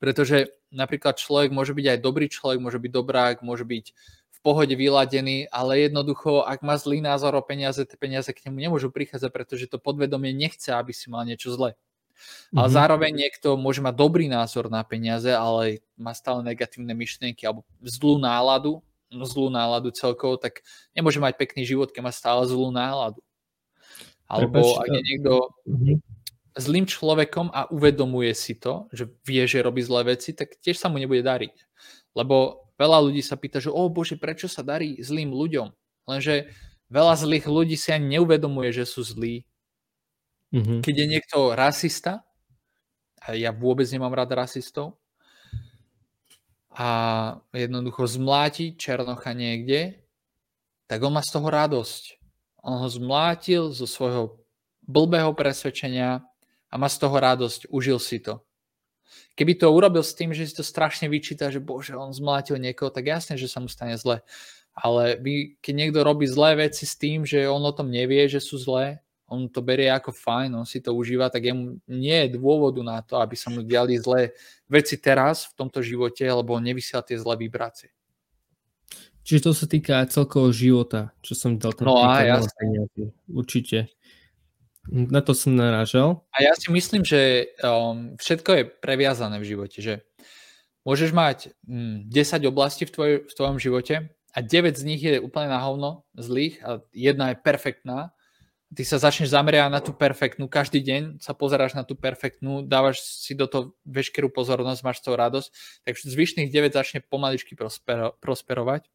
Pretože 0.00 0.56
napríklad 0.72 1.20
človek 1.20 1.52
môže 1.52 1.76
byť 1.76 1.86
aj 1.92 1.98
dobrý 2.00 2.32
človek, 2.32 2.64
môže 2.64 2.80
byť 2.80 2.92
dobrák, 2.96 3.36
môže 3.44 3.68
byť 3.68 3.92
v 4.32 4.38
pohode 4.40 4.72
vyladený, 4.72 5.52
ale 5.52 5.86
jednoducho, 5.86 6.42
ak 6.42 6.64
má 6.64 6.80
zlý 6.80 7.04
názor 7.04 7.36
o 7.36 7.44
peniaze, 7.44 7.84
tie 7.84 8.00
peniaze 8.00 8.32
k 8.32 8.48
nemu 8.48 8.58
nemôžu 8.58 8.88
prichádzať, 8.88 9.30
pretože 9.30 9.68
to 9.68 9.76
podvedomie 9.76 10.32
nechce, 10.32 10.72
aby 10.72 10.96
si 10.96 11.12
mal 11.12 11.28
niečo 11.28 11.52
zlé. 11.52 11.76
Ale 12.56 12.66
mm-hmm. 12.66 12.72
zároveň 12.72 13.12
niekto 13.12 13.60
môže 13.60 13.84
mať 13.84 13.94
dobrý 14.00 14.32
názor 14.32 14.72
na 14.72 14.80
peniaze, 14.80 15.28
ale 15.28 15.84
má 16.00 16.16
stále 16.16 16.40
negatívne 16.40 16.96
myšlienky 16.96 17.44
alebo 17.44 17.68
zlú 17.84 18.16
náladu, 18.16 18.80
zlú 19.20 19.52
náladu 19.52 19.92
celkovo, 19.92 20.40
tak 20.40 20.64
nemôže 20.96 21.20
mať 21.20 21.36
pekný 21.36 21.68
život, 21.68 21.92
keď 21.92 22.02
má 22.08 22.12
stále 22.12 22.48
zlú 22.48 22.72
náladu. 22.72 23.20
Alebo 24.24 24.64
Prepač, 24.64 24.80
ak 24.80 24.88
je 24.88 25.02
niekto 25.04 25.32
mm-hmm. 25.68 25.96
zlým 26.56 26.84
človekom 26.88 27.52
a 27.52 27.68
uvedomuje 27.68 28.32
si 28.32 28.56
to, 28.56 28.88
že 28.88 29.12
vie, 29.28 29.44
že 29.44 29.60
robí 29.60 29.84
zlé 29.84 30.16
veci, 30.16 30.32
tak 30.32 30.56
tiež 30.56 30.80
sa 30.80 30.88
mu 30.88 30.96
nebude 30.96 31.20
dariť. 31.20 31.52
Lebo 32.16 32.68
veľa 32.80 32.98
ľudí 33.04 33.20
sa 33.20 33.36
pýta, 33.36 33.60
že 33.60 33.68
o 33.68 33.84
bože, 33.92 34.16
prečo 34.16 34.48
sa 34.48 34.64
darí 34.64 34.96
zlým 35.04 35.36
ľuďom? 35.36 35.68
Lenže 36.08 36.48
veľa 36.88 37.14
zlých 37.20 37.44
ľudí 37.44 37.76
si 37.76 37.92
ani 37.92 38.16
neuvedomuje, 38.16 38.72
že 38.72 38.88
sú 38.88 39.04
zlí. 39.04 39.44
Mm-hmm. 40.52 40.80
Keď 40.80 40.94
je 40.96 41.06
niekto 41.08 41.38
rasista, 41.52 42.24
a 43.22 43.36
ja 43.38 43.52
vôbec 43.54 43.86
nemám 43.92 44.16
rád 44.16 44.34
rasistov, 44.34 45.01
a 46.72 46.88
jednoducho 47.52 48.08
zmláti 48.08 48.76
Černocha 48.76 49.36
niekde, 49.36 50.00
tak 50.88 51.04
on 51.04 51.12
má 51.12 51.22
z 51.24 51.32
toho 51.36 51.48
radosť. 51.48 52.04
On 52.64 52.80
ho 52.80 52.88
zmlátil 52.88 53.72
zo 53.72 53.84
svojho 53.84 54.40
blbého 54.84 55.32
presvedčenia 55.36 56.24
a 56.72 56.74
má 56.80 56.88
z 56.88 56.96
toho 57.00 57.16
radosť, 57.16 57.68
užil 57.68 58.00
si 58.00 58.20
to. 58.24 58.40
Keby 59.36 59.60
to 59.60 59.68
urobil 59.68 60.00
s 60.00 60.16
tým, 60.16 60.32
že 60.32 60.48
si 60.48 60.56
to 60.56 60.64
strašne 60.64 61.08
vyčíta, 61.08 61.52
že 61.52 61.60
bože, 61.60 61.92
on 61.92 62.16
zmlátil 62.16 62.56
niekoho, 62.56 62.88
tak 62.88 63.08
jasne, 63.08 63.36
že 63.36 63.48
sa 63.48 63.60
mu 63.60 63.68
stane 63.68 63.96
zle. 64.00 64.24
Ale 64.72 65.20
vy, 65.20 65.60
keď 65.60 65.74
niekto 65.76 66.00
robí 66.00 66.24
zlé 66.24 66.56
veci 66.56 66.88
s 66.88 66.96
tým, 66.96 67.28
že 67.28 67.44
on 67.44 67.60
o 67.60 67.76
tom 67.76 67.92
nevie, 67.92 68.24
že 68.24 68.40
sú 68.40 68.56
zlé, 68.56 69.04
on 69.32 69.48
to 69.48 69.64
berie 69.64 69.88
ako 69.88 70.12
fajn, 70.12 70.52
on 70.52 70.68
si 70.68 70.84
to 70.84 70.92
užíva, 70.92 71.32
tak 71.32 71.48
jemu 71.48 71.80
nie 71.88 72.28
je 72.28 72.36
dôvodu 72.36 72.84
na 72.84 73.00
to, 73.00 73.16
aby 73.16 73.32
sa 73.32 73.48
mu 73.48 73.64
diali 73.64 73.96
zlé 73.96 74.36
veci 74.68 75.00
teraz 75.00 75.48
v 75.48 75.64
tomto 75.64 75.80
živote, 75.80 76.20
lebo 76.20 76.52
on 76.52 76.60
nevysiela 76.60 77.00
tie 77.00 77.16
zlé 77.16 77.40
vibrácie. 77.40 77.88
Čiže 79.22 79.40
to 79.48 79.52
sa 79.54 79.66
týka 79.70 80.02
celkového 80.10 80.52
života, 80.52 81.14
čo 81.22 81.38
som 81.38 81.54
dal 81.54 81.72
ten 81.72 81.86
No 81.86 82.02
a 82.02 82.26
jasne. 82.26 82.90
Určite. 83.30 83.88
Na 84.90 85.22
to 85.22 85.30
som 85.30 85.54
narážal. 85.54 86.26
A 86.34 86.42
ja 86.42 86.58
si 86.58 86.66
myslím, 86.74 87.06
že 87.06 87.54
um, 87.62 88.18
všetko 88.18 88.50
je 88.50 88.62
previazané 88.82 89.38
v 89.38 89.46
živote, 89.54 89.78
že 89.78 90.02
môžeš 90.82 91.14
mať 91.14 91.54
um, 91.70 92.02
mm, 92.02 92.10
10 92.10 92.50
oblastí 92.50 92.82
v, 92.82 92.90
tvoj, 92.90 93.10
v 93.30 93.32
tvojom 93.32 93.62
živote 93.62 94.10
a 94.10 94.38
9 94.42 94.74
z 94.74 94.82
nich 94.82 94.98
je 95.06 95.22
úplne 95.22 95.54
na 95.54 95.62
hovno 95.62 96.02
zlých 96.18 96.58
a 96.66 96.82
jedna 96.90 97.30
je 97.30 97.36
perfektná, 97.38 98.10
ty 98.72 98.82
sa 98.88 98.96
začneš 98.96 99.32
zameriavať 99.32 99.70
na 99.72 99.80
tú 99.84 99.92
perfektnú, 99.92 100.48
každý 100.48 100.80
deň 100.80 101.02
sa 101.20 101.36
pozeráš 101.36 101.76
na 101.76 101.84
tú 101.84 101.92
perfektnú, 101.92 102.64
dávaš 102.64 103.04
si 103.04 103.36
do 103.36 103.44
toho 103.44 103.76
veškerú 103.84 104.32
pozornosť, 104.32 104.80
máš 104.84 104.98
toho 105.04 105.16
radosť, 105.16 105.48
tak 105.84 106.00
zvyšných 106.00 106.48
9 106.48 106.72
začne 106.72 107.00
pomaličky 107.04 107.52
prospero, 107.52 108.16
prosperovať. 108.18 108.88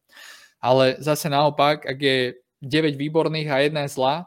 Ale 0.58 0.98
zase 0.98 1.30
naopak, 1.30 1.86
ak 1.86 1.98
je 1.98 2.18
9 2.62 2.98
výborných 2.98 3.48
a 3.48 3.62
jedna 3.62 3.86
je 3.86 3.94
zlá, 3.94 4.26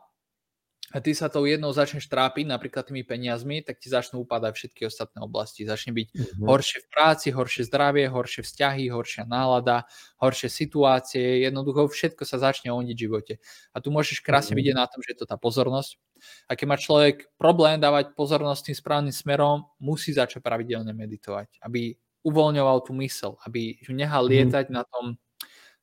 ty 1.00 1.16
sa 1.16 1.32
tou 1.32 1.48
jednou 1.48 1.72
začneš 1.72 2.12
trápiť, 2.12 2.44
napríklad 2.52 2.84
tými 2.84 3.08
peniazmi, 3.08 3.64
tak 3.64 3.80
ti 3.80 3.88
začnú 3.88 4.28
upadať 4.28 4.52
všetky 4.52 4.82
ostatné 4.84 5.24
oblasti. 5.24 5.64
Začne 5.64 5.96
byť 5.96 6.08
mm-hmm. 6.12 6.44
horšie 6.44 6.80
v 6.84 6.88
práci, 6.92 7.28
horšie 7.32 7.64
zdravie, 7.72 8.12
horšie 8.12 8.44
vzťahy, 8.44 8.92
horšia 8.92 9.24
nálada, 9.24 9.88
horšie 10.20 10.52
situácie, 10.52 11.48
jednoducho 11.48 11.88
všetko 11.88 12.28
sa 12.28 12.44
začne 12.44 12.76
oniť 12.76 12.98
v 12.98 13.04
živote. 13.08 13.34
A 13.72 13.80
tu 13.80 13.88
môžeš 13.94 14.20
krásne 14.20 14.52
mm-hmm. 14.52 14.60
vidieť 14.60 14.76
na 14.76 14.90
tom, 14.92 15.00
že 15.00 15.16
je 15.16 15.20
to 15.24 15.28
tá 15.32 15.40
pozornosť. 15.40 15.96
A 16.52 16.60
keď 16.60 16.66
má 16.68 16.76
človek 16.76 17.32
problém 17.40 17.80
dávať 17.80 18.12
pozornosť 18.12 18.74
tým 18.74 18.78
správnym 18.78 19.16
smerom, 19.16 19.72
musí 19.80 20.12
začať 20.12 20.44
pravidelne 20.44 20.92
meditovať, 20.92 21.64
aby 21.64 21.96
uvoľňoval 22.28 22.84
tú 22.84 22.92
mysel, 23.00 23.40
aby 23.48 23.80
ju 23.80 23.96
nehal 23.96 24.28
mhm. 24.28 24.32
lietať 24.34 24.66
mm-hmm. 24.68 24.82
na 24.82 24.84
tom 24.84 25.16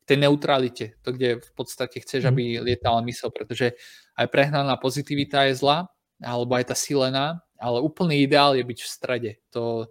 tej 0.09 0.25
neutralite, 0.25 0.97
to, 1.05 1.13
kde 1.13 1.45
v 1.45 1.53
podstate 1.53 2.01
chceš, 2.01 2.25
mhm. 2.25 2.29
aby 2.33 2.43
lietala 2.73 3.05
mysel, 3.05 3.29
pretože 3.29 3.77
aj 4.19 4.27
prehnaná 4.35 4.75
pozitivita 4.75 5.47
je 5.47 5.63
zlá, 5.63 5.87
alebo 6.19 6.59
aj 6.59 6.75
tá 6.75 6.77
silená, 6.77 7.47
ale 7.55 7.79
úplný 7.79 8.27
ideál 8.27 8.59
je 8.59 8.67
byť 8.67 8.79
v 8.83 8.91
strede. 8.91 9.33
To 9.55 9.87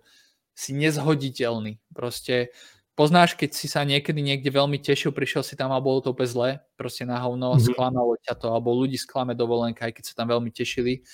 si 0.52 0.76
nezhoditeľný. 0.76 1.80
Proste 1.96 2.52
poznáš, 2.98 3.40
keď 3.40 3.56
si 3.56 3.72
sa 3.72 3.88
niekedy 3.88 4.20
niekde 4.20 4.52
veľmi 4.52 4.82
tešil, 4.84 5.16
prišiel 5.16 5.46
si 5.46 5.56
tam 5.56 5.72
a 5.72 5.80
bolo 5.80 6.04
to 6.04 6.12
úplne 6.12 6.28
zlé, 6.28 6.50
proste 6.76 7.08
na 7.08 7.22
hovno, 7.22 7.56
mm-hmm. 7.56 7.72
sklamalo 7.72 8.20
ťa 8.26 8.34
to, 8.36 8.52
alebo 8.52 8.76
ľudí 8.76 9.00
sklame 9.00 9.38
dovolenka, 9.38 9.88
aj 9.88 9.94
keď 9.96 10.04
sa 10.12 10.18
tam 10.20 10.34
veľmi 10.34 10.52
tešili 10.52 11.06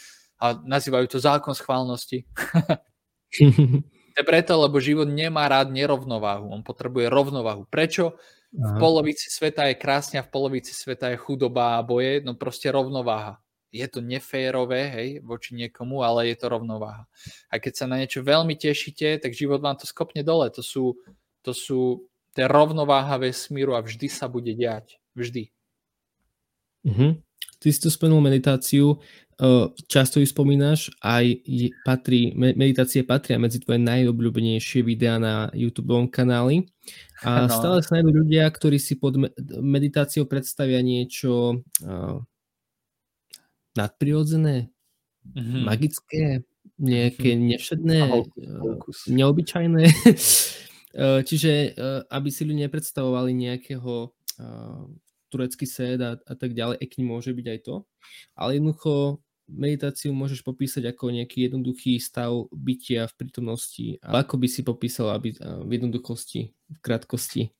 a 0.41 0.57
nazývajú 0.57 1.05
to 1.11 1.19
zákon 1.21 1.53
schválnosti. 1.53 2.23
to 4.15 4.17
je 4.17 4.25
preto, 4.25 4.55
lebo 4.57 4.79
život 4.79 5.11
nemá 5.11 5.45
rád 5.51 5.75
nerovnováhu, 5.75 6.49
on 6.49 6.63
potrebuje 6.63 7.11
rovnováhu. 7.11 7.67
Prečo? 7.67 8.15
V 8.53 8.71
polovici 8.77 9.33
sveta 9.33 9.65
je 9.65 9.81
krásne 9.81 10.21
a 10.21 10.25
v 10.25 10.29
polovici 10.29 10.77
sveta 10.77 11.09
je 11.09 11.17
chudoba 11.17 11.81
a 11.81 11.81
boje, 11.81 12.21
no 12.21 12.37
proste 12.37 12.69
rovnováha. 12.69 13.41
Je 13.73 13.81
to 13.89 14.05
neférové, 14.05 14.93
hej, 14.93 15.09
voči 15.25 15.57
niekomu, 15.57 16.05
ale 16.05 16.29
je 16.29 16.37
to 16.37 16.53
rovnováha. 16.53 17.09
A 17.49 17.57
keď 17.57 17.73
sa 17.73 17.85
na 17.89 17.97
niečo 17.97 18.21
veľmi 18.21 18.53
tešíte, 18.53 19.17
tak 19.17 19.33
život 19.33 19.57
vám 19.57 19.81
to 19.81 19.89
skopne 19.89 20.21
dole. 20.21 20.53
To 20.53 20.61
sú, 20.61 20.93
to 21.41 21.57
sú 21.57 22.05
tie 22.37 22.45
rovnováha 22.45 23.17
vesmíru 23.17 23.73
a 23.73 23.81
vždy 23.81 24.05
sa 24.13 24.29
bude 24.29 24.53
diať. 24.53 25.01
Vždy. 25.17 25.49
Uh-huh. 26.85 27.17
Ty 27.57 27.67
si 27.73 27.79
tu 27.81 27.89
spomenul 27.89 28.21
meditáciu, 28.21 29.01
často 29.89 30.21
ju 30.21 30.27
spomínaš, 30.29 30.93
aj 31.01 31.41
patrí, 31.81 32.35
meditácie 32.35 33.01
patria 33.01 33.41
medzi 33.41 33.57
tvoje 33.63 33.81
najobľúbenejšie 33.81 34.85
videá 34.85 35.17
na 35.17 35.49
YouTube 35.55 35.95
kanáli. 36.13 36.69
A 37.23 37.47
no. 37.47 37.51
stále 37.51 37.79
sa 37.79 37.97
nájdú 37.99 38.23
ľudia, 38.23 38.47
ktorí 38.51 38.77
si 38.77 38.99
pod 38.99 39.15
meditáciou 39.63 40.27
predstavia 40.27 40.83
niečo 40.83 41.63
uh, 41.83 42.19
nadprirodzené, 43.73 44.67
mm-hmm. 45.31 45.61
magické, 45.63 46.43
nejaké 46.75 47.29
mm-hmm. 47.33 47.47
nevšedné, 47.55 47.99
uh, 48.11 48.77
neobyčajné. 49.07 49.83
Čiže 51.27 51.73
aby 52.13 52.29
si 52.29 52.45
ľudia 52.45 52.69
nepredstavovali 52.69 53.33
nejakého 53.33 54.13
uh, 54.13 54.85
turecký 55.33 55.65
sed 55.65 55.97
a, 56.05 56.13
a 56.21 56.33
tak 56.37 56.53
ďalej, 56.53 56.77
ek 56.77 57.01
môže 57.01 57.33
byť 57.33 57.47
aj 57.49 57.59
to, 57.65 57.75
ale 58.37 58.61
jednoducho 58.61 59.22
meditáciu 59.49 60.15
môžeš 60.15 60.41
popísať 60.41 60.93
ako 60.93 61.11
nejaký 61.11 61.49
jednoduchý 61.49 61.99
stav 61.99 62.47
bytia 62.49 63.07
v 63.09 63.13
prítomnosti. 63.17 63.85
A 64.03 64.23
ako 64.23 64.39
by 64.39 64.47
si 64.47 64.61
popísal 64.63 65.11
aby, 65.13 65.35
v 65.39 65.71
jednoduchosti, 65.71 66.51
v 66.51 66.79
krátkosti, 66.79 67.51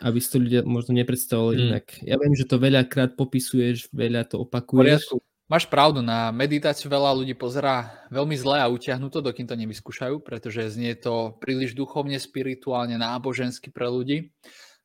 aby 0.00 0.18
si 0.18 0.28
to 0.32 0.38
ľudia 0.40 0.60
možno 0.64 0.96
nepredstavovali 0.96 1.56
hmm. 1.56 1.66
inak. 1.68 1.86
Ja 2.02 2.16
viem, 2.16 2.32
že 2.32 2.48
to 2.48 2.56
veľakrát 2.56 3.14
popisuješ, 3.14 3.92
veľa 3.92 4.28
to 4.28 4.40
opakuješ. 4.40 5.08
Poriadku. 5.12 5.16
Máš 5.52 5.68
pravdu, 5.68 6.00
na 6.00 6.32
meditáciu 6.32 6.88
veľa 6.88 7.12
ľudí 7.12 7.36
pozerá 7.36 8.08
veľmi 8.08 8.32
zle 8.40 8.56
a 8.56 8.72
utiahnuto, 8.72 9.20
dokým 9.20 9.44
to 9.44 9.52
nevyskúšajú, 9.52 10.24
pretože 10.24 10.72
znie 10.72 10.96
to 10.96 11.36
príliš 11.44 11.76
duchovne, 11.76 12.16
spirituálne, 12.16 12.96
nábožensky 12.96 13.68
pre 13.68 13.84
ľudí. 13.84 14.32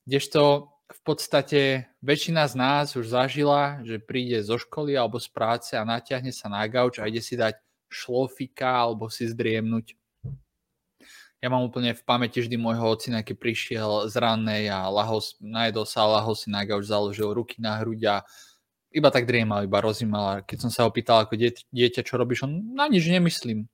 Kdežto 0.04 0.68
v 0.88 1.02
podstate 1.04 1.92
väčšina 2.00 2.48
z 2.48 2.56
nás 2.56 2.96
už 2.96 3.12
zažila, 3.12 3.84
že 3.84 4.00
príde 4.00 4.40
zo 4.40 4.56
školy 4.56 4.96
alebo 4.96 5.20
z 5.20 5.28
práce 5.28 5.72
a 5.76 5.84
natiahne 5.84 6.32
sa 6.32 6.48
na 6.48 6.64
gauč 6.68 7.04
a 7.04 7.08
ide 7.12 7.20
si 7.20 7.36
dať 7.36 7.60
šlofika 7.92 8.88
alebo 8.88 9.12
si 9.12 9.28
zdriemnúť. 9.28 10.00
Ja 11.38 11.54
mám 11.54 11.70
úplne 11.70 11.94
v 11.94 12.02
pamäti 12.02 12.42
vždy 12.42 12.58
môjho 12.58 12.98
ocina, 12.98 13.22
keď 13.22 13.36
prišiel 13.38 13.90
z 14.10 14.16
rannej 14.18 14.74
a 14.74 14.90
lahol, 14.90 15.22
najedol 15.38 15.86
sa 15.86 16.08
a 16.08 16.18
lahol 16.18 16.34
si 16.34 16.50
na 16.50 16.66
gauč, 16.66 16.90
založil 16.90 17.30
ruky 17.30 17.62
na 17.62 17.78
hruď 17.78 18.02
a 18.10 18.16
iba 18.90 19.14
tak 19.14 19.30
driemal, 19.30 19.62
iba 19.62 19.78
rozímal. 19.78 20.26
A 20.26 20.42
keď 20.42 20.66
som 20.66 20.72
sa 20.74 20.82
ho 20.88 20.90
pýtal 20.90 21.28
ako 21.28 21.38
dieťa, 21.70 22.02
čo 22.02 22.18
robíš, 22.18 22.50
on 22.50 22.74
na 22.74 22.90
nič 22.90 23.06
nemyslím. 23.06 23.70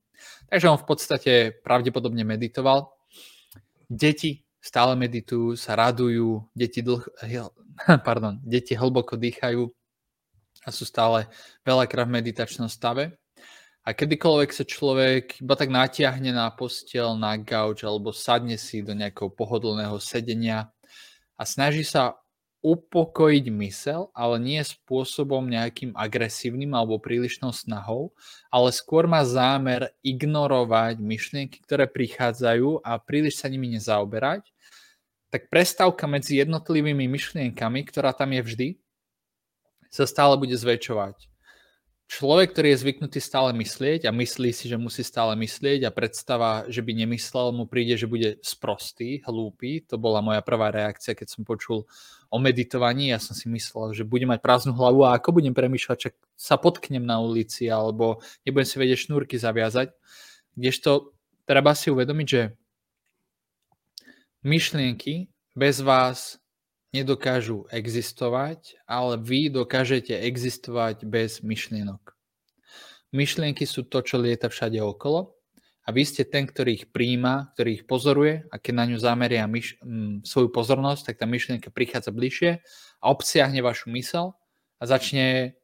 Takže 0.51 0.67
on 0.67 0.81
v 0.81 0.87
podstate 0.87 1.33
pravdepodobne 1.63 2.27
meditoval. 2.27 2.91
Deti 3.87 4.42
stále 4.63 4.95
meditujú, 4.95 5.59
sa 5.59 5.75
radujú, 5.75 6.47
deti, 6.55 6.79
dlh, 6.79 7.03
pardon, 8.07 8.39
deti 8.39 8.79
hlboko 8.79 9.19
dýchajú 9.19 9.67
a 10.63 10.69
sú 10.71 10.87
stále 10.87 11.27
veľakrát 11.67 12.07
v 12.07 12.23
meditačnom 12.23 12.71
stave. 12.71 13.19
A 13.83 13.91
kedykoľvek 13.91 14.49
sa 14.55 14.63
človek 14.63 15.43
iba 15.43 15.59
tak 15.59 15.67
natiahne 15.67 16.31
na 16.31 16.47
postel, 16.55 17.19
na 17.19 17.35
gauč 17.35 17.83
alebo 17.83 18.15
sadne 18.15 18.55
si 18.55 18.79
do 18.79 18.95
nejakého 18.95 19.27
pohodlného 19.35 19.99
sedenia 19.99 20.71
a 21.35 21.43
snaží 21.43 21.83
sa 21.83 22.22
upokojiť 22.63 23.51
mysel, 23.59 24.07
ale 24.15 24.39
nie 24.39 24.63
spôsobom 24.63 25.43
nejakým 25.43 25.91
agresívnym 25.91 26.71
alebo 26.71 26.95
prílišnou 26.95 27.51
snahou, 27.51 28.15
ale 28.47 28.71
skôr 28.71 29.03
má 29.03 29.19
zámer 29.27 29.91
ignorovať 29.99 31.03
myšlienky, 31.03 31.59
ktoré 31.59 31.91
prichádzajú 31.91 32.79
a 32.79 32.95
príliš 33.03 33.43
sa 33.43 33.51
nimi 33.51 33.67
nezaoberať, 33.75 34.47
tak 35.27 35.51
prestávka 35.51 36.07
medzi 36.07 36.39
jednotlivými 36.39 37.03
myšlienkami, 37.03 37.83
ktorá 37.91 38.15
tam 38.15 38.31
je 38.31 38.41
vždy, 38.41 38.67
sa 39.91 40.07
stále 40.07 40.39
bude 40.39 40.55
zväčšovať. 40.55 41.32
Človek, 42.07 42.53
ktorý 42.53 42.73
je 42.75 42.81
zvyknutý 42.85 43.19
stále 43.23 43.55
myslieť 43.55 44.05
a 44.05 44.11
myslí 44.13 44.51
si, 44.53 44.69
že 44.69 44.77
musí 44.77 45.01
stále 45.01 45.33
myslieť 45.33 45.87
a 45.87 45.95
predstava, 45.95 46.67
že 46.67 46.83
by 46.83 47.05
nemyslel, 47.05 47.55
mu 47.55 47.65
príde, 47.65 47.95
že 47.97 48.05
bude 48.05 48.37
sprostý, 48.45 49.23
hlúpy. 49.25 49.81
To 49.89 49.97
bola 49.97 50.19
moja 50.21 50.43
prvá 50.43 50.69
reakcia, 50.69 51.17
keď 51.17 51.27
som 51.31 51.41
počul 51.47 51.87
o 52.29 52.37
meditovaní. 52.37 53.15
Ja 53.15 53.19
som 53.23 53.33
si 53.33 53.47
myslel, 53.47 53.95
že 53.95 54.03
budem 54.03 54.29
mať 54.29 54.43
prázdnu 54.43 54.75
hlavu 54.75 55.07
a 55.07 55.15
ako 55.15 55.41
budem 55.41 55.55
premýšľať, 55.55 55.97
že 55.97 56.09
sa 56.35 56.59
potknem 56.59 57.05
na 57.05 57.23
ulici 57.23 57.71
alebo 57.71 58.19
nebudem 58.43 58.67
si 58.67 58.75
vedieť 58.77 59.09
šnúrky 59.09 59.39
zaviazať. 59.39 59.95
Kdežto 60.53 61.15
treba 61.47 61.73
si 61.73 61.89
uvedomiť, 61.89 62.27
že 62.27 62.41
myšlienky 64.43 65.31
bez 65.55 65.79
vás 65.79 66.42
nedokážu 66.93 67.65
existovať, 67.73 68.77
ale 68.85 69.17
vy 69.17 69.49
dokážete 69.49 70.13
existovať 70.13 71.09
bez 71.09 71.41
myšlienok. 71.41 72.13
Myšlienky 73.09 73.65
sú 73.65 73.85
to, 73.85 74.05
čo 74.05 74.21
lieta 74.21 74.49
všade 74.49 74.77
okolo 74.77 75.33
a 75.85 75.89
vy 75.91 76.05
ste 76.05 76.23
ten, 76.23 76.45
ktorý 76.45 76.81
ich 76.81 76.85
príjma, 76.93 77.53
ktorý 77.57 77.81
ich 77.81 77.85
pozoruje 77.89 78.45
a 78.49 78.55
keď 78.61 78.73
na 78.73 78.85
ňu 78.89 78.97
zameria 79.01 79.45
myš- 79.49 79.77
m, 79.81 80.21
svoju 80.21 80.53
pozornosť, 80.53 81.11
tak 81.11 81.15
tá 81.21 81.25
myšlienka 81.25 81.73
prichádza 81.73 82.13
bližšie 82.13 82.61
a 83.01 83.05
obsiahne 83.09 83.59
vašu 83.65 83.89
mysel 83.93 84.37
a 84.77 84.83
začne 84.85 85.57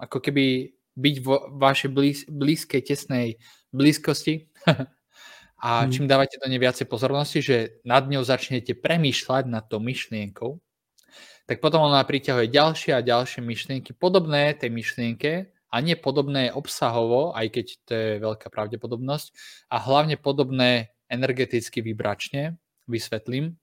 ako 0.00 0.20
keby 0.20 0.76
byť 0.96 1.16
vo 1.24 1.48
vašej 1.56 1.90
blíz- 1.92 2.28
blízkej, 2.28 2.80
tesnej 2.84 3.40
blízkosti 3.72 4.48
A 5.60 5.84
mm. 5.84 5.92
čím 5.92 6.08
dávate 6.08 6.40
do 6.40 6.48
nej 6.48 6.56
viacej 6.56 6.88
pozornosti, 6.88 7.44
že 7.44 7.56
nad 7.84 8.08
ňou 8.08 8.24
začnete 8.24 8.72
premýšľať 8.80 9.44
nad 9.44 9.68
tou 9.68 9.78
myšlienkou, 9.78 10.56
tak 11.44 11.60
potom 11.60 11.84
ona 11.84 12.00
priťahuje 12.00 12.48
ďalšie 12.48 12.96
a 12.96 13.04
ďalšie 13.04 13.44
myšlienky, 13.44 13.92
podobné 13.92 14.56
tej 14.56 14.72
myšlienke 14.72 15.52
a 15.70 15.76
nie 15.84 15.94
podobné 15.98 16.48
obsahovo, 16.54 17.36
aj 17.36 17.46
keď 17.52 17.66
to 17.84 17.92
je 17.92 18.10
veľká 18.24 18.48
pravdepodobnosť, 18.48 19.28
a 19.68 19.76
hlavne 19.78 20.16
podobné 20.16 20.94
energeticky 21.10 21.82
vybračne, 21.82 22.56
vysvetlím. 22.86 23.58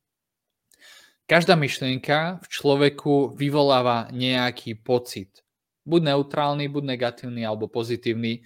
Každá 1.27 1.59
myšlienka 1.59 2.39
v 2.43 2.47
človeku 2.47 3.35
vyvoláva 3.35 4.07
nejaký 4.15 4.79
pocit. 4.79 5.43
Buď 5.83 6.15
neutrálny, 6.15 6.71
buď 6.71 6.83
negatívny 6.95 7.43
alebo 7.43 7.71
pozitívny, 7.71 8.43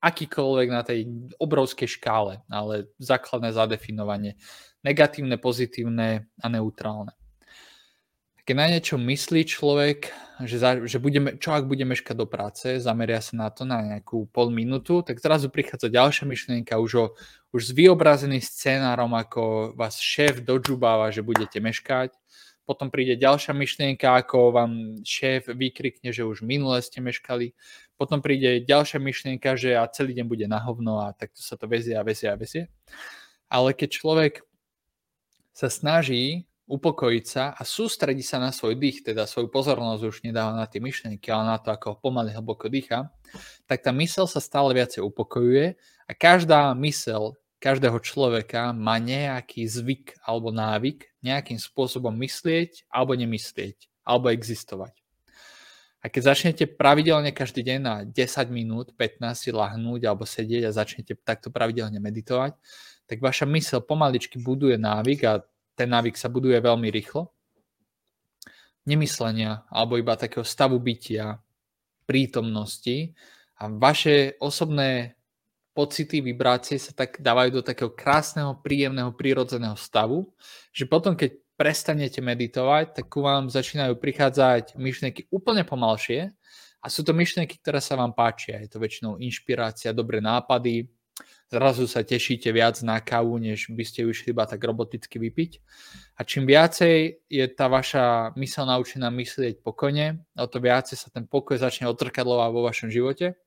akýkoľvek 0.00 0.68
na 0.72 0.82
tej 0.82 1.08
obrovskej 1.36 2.00
škále, 2.00 2.40
ale 2.48 2.88
základné 2.96 3.52
zadefinovanie. 3.52 4.40
Negatívne, 4.80 5.36
pozitívne 5.36 6.28
a 6.40 6.46
neutrálne. 6.48 7.12
Keď 8.48 8.56
na 8.56 8.66
niečo 8.66 8.96
myslí 8.98 9.46
človek, 9.46 10.10
že, 10.42 10.56
za, 10.58 10.82
že 10.82 10.98
budeme, 10.98 11.36
čo 11.36 11.54
ak 11.54 11.68
budeme 11.70 11.94
meškať 11.94 12.16
do 12.16 12.26
práce, 12.26 12.66
zameria 12.80 13.20
sa 13.22 13.36
na 13.36 13.48
to 13.52 13.68
na 13.68 13.78
nejakú 13.78 14.26
pol 14.32 14.50
minútu, 14.50 15.04
tak 15.04 15.20
zrazu 15.20 15.52
prichádza 15.52 15.92
ďalšia 15.92 16.24
myšlienka 16.26 16.80
už, 16.80 16.92
o, 16.98 17.06
už 17.54 17.70
s 17.70 17.76
vyobrazeným 17.76 18.42
scenárom, 18.42 19.12
ako 19.14 19.76
vás 19.76 20.00
šéf 20.00 20.42
dožubáva, 20.42 21.12
že 21.14 21.22
budete 21.22 21.60
meškať 21.62 22.16
potom 22.70 22.86
príde 22.86 23.18
ďalšia 23.18 23.50
myšlienka, 23.50 24.06
ako 24.06 24.54
vám 24.54 25.02
šéf 25.02 25.50
vykrikne, 25.50 26.14
že 26.14 26.22
už 26.22 26.46
minule 26.46 26.78
ste 26.78 27.02
meškali, 27.02 27.50
potom 27.98 28.22
príde 28.22 28.62
ďalšia 28.62 29.02
myšlienka, 29.02 29.58
že 29.58 29.74
a 29.74 29.90
celý 29.90 30.14
deň 30.14 30.26
bude 30.30 30.46
na 30.46 30.62
hovno 30.62 31.02
a 31.02 31.10
takto 31.10 31.42
sa 31.42 31.58
to 31.58 31.66
vezie 31.66 31.98
a 31.98 32.06
vezie 32.06 32.30
a 32.30 32.38
vezie. 32.38 32.70
Ale 33.50 33.74
keď 33.74 33.90
človek 33.90 34.34
sa 35.50 35.66
snaží 35.66 36.46
upokojiť 36.70 37.24
sa 37.26 37.50
a 37.50 37.66
sústrediť 37.66 38.22
sa 38.22 38.38
na 38.38 38.54
svoj 38.54 38.78
dých, 38.78 39.02
teda 39.02 39.26
svoju 39.26 39.50
pozornosť 39.50 40.06
už 40.06 40.16
nedáva 40.22 40.54
na 40.54 40.70
tie 40.70 40.78
myšlienky, 40.78 41.26
ale 41.34 41.50
na 41.50 41.58
to, 41.58 41.74
ako 41.74 41.98
pomaly 41.98 42.30
hlboko 42.30 42.70
dýcha, 42.70 43.10
tak 43.66 43.82
tá 43.82 43.90
mysel 43.98 44.30
sa 44.30 44.38
stále 44.38 44.70
viacej 44.78 45.02
upokojuje 45.02 45.74
a 46.06 46.12
každá 46.14 46.70
mysel 46.78 47.34
každého 47.60 48.00
človeka 48.00 48.72
má 48.72 48.96
nejaký 48.96 49.68
zvyk 49.68 50.18
alebo 50.24 50.48
návyk 50.48 51.20
nejakým 51.20 51.60
spôsobom 51.60 52.10
myslieť 52.16 52.88
alebo 52.88 53.12
nemyslieť, 53.12 53.92
alebo 54.02 54.32
existovať. 54.32 54.96
A 56.00 56.08
keď 56.08 56.32
začnete 56.32 56.64
pravidelne 56.64 57.28
každý 57.28 57.60
deň 57.60 57.78
na 57.84 57.94
10 58.08 58.16
minút, 58.48 58.96
15 58.96 59.36
si 59.36 59.52
lahnúť 59.52 60.08
alebo 60.08 60.24
sedieť 60.24 60.64
a 60.64 60.72
začnete 60.72 61.12
takto 61.20 61.52
pravidelne 61.52 62.00
meditovať, 62.00 62.56
tak 63.04 63.20
vaša 63.20 63.44
mysel 63.52 63.84
pomaličky 63.84 64.40
buduje 64.40 64.80
návyk 64.80 65.20
a 65.28 65.44
ten 65.76 65.92
návyk 65.92 66.16
sa 66.16 66.32
buduje 66.32 66.56
veľmi 66.56 66.88
rýchlo. 66.88 67.28
Nemyslenia 68.88 69.68
alebo 69.68 70.00
iba 70.00 70.16
takého 70.16 70.40
stavu 70.40 70.80
bytia, 70.80 71.36
prítomnosti 72.08 73.12
a 73.60 73.68
vaše 73.68 74.40
osobné 74.40 75.19
pocity, 75.80 76.20
vibrácie 76.20 76.76
sa 76.76 76.92
tak 76.92 77.24
dávajú 77.24 77.56
do 77.56 77.62
takého 77.64 77.88
krásneho, 77.88 78.60
príjemného, 78.60 79.16
prírodzeného 79.16 79.80
stavu, 79.80 80.28
že 80.76 80.84
potom, 80.84 81.16
keď 81.16 81.40
prestanete 81.56 82.20
meditovať, 82.20 83.00
tak 83.00 83.08
ku 83.08 83.24
vám 83.24 83.48
začínajú 83.48 83.96
prichádzať 83.96 84.76
myšlienky 84.76 85.32
úplne 85.32 85.64
pomalšie 85.64 86.36
a 86.84 86.86
sú 86.92 87.00
to 87.00 87.16
myšlienky, 87.16 87.56
ktoré 87.64 87.80
sa 87.80 87.96
vám 87.96 88.12
páčia. 88.12 88.60
Je 88.60 88.68
to 88.68 88.76
väčšinou 88.76 89.16
inšpirácia, 89.24 89.96
dobré 89.96 90.20
nápady, 90.20 90.92
zrazu 91.48 91.88
sa 91.88 92.04
tešíte 92.04 92.52
viac 92.52 92.76
na 92.84 93.00
kávu, 93.00 93.40
než 93.40 93.72
by 93.72 93.84
ste 93.84 94.04
ju 94.04 94.12
išli 94.12 94.36
iba 94.36 94.44
tak 94.44 94.60
roboticky 94.60 95.16
vypiť. 95.16 95.50
A 96.16 96.28
čím 96.28 96.44
viacej 96.44 97.24
je 97.24 97.44
tá 97.56 97.72
vaša 97.72 98.36
mysel 98.36 98.68
naučená 98.68 99.08
myslieť 99.08 99.64
pokojne, 99.64 100.20
o 100.36 100.44
to 100.44 100.60
viacej 100.60 100.96
sa 100.96 101.08
ten 101.08 101.24
pokoj 101.24 101.56
začne 101.56 101.88
otrkadlovať 101.88 102.50
vo 102.52 102.68
vašom 102.68 102.92
živote 102.92 103.40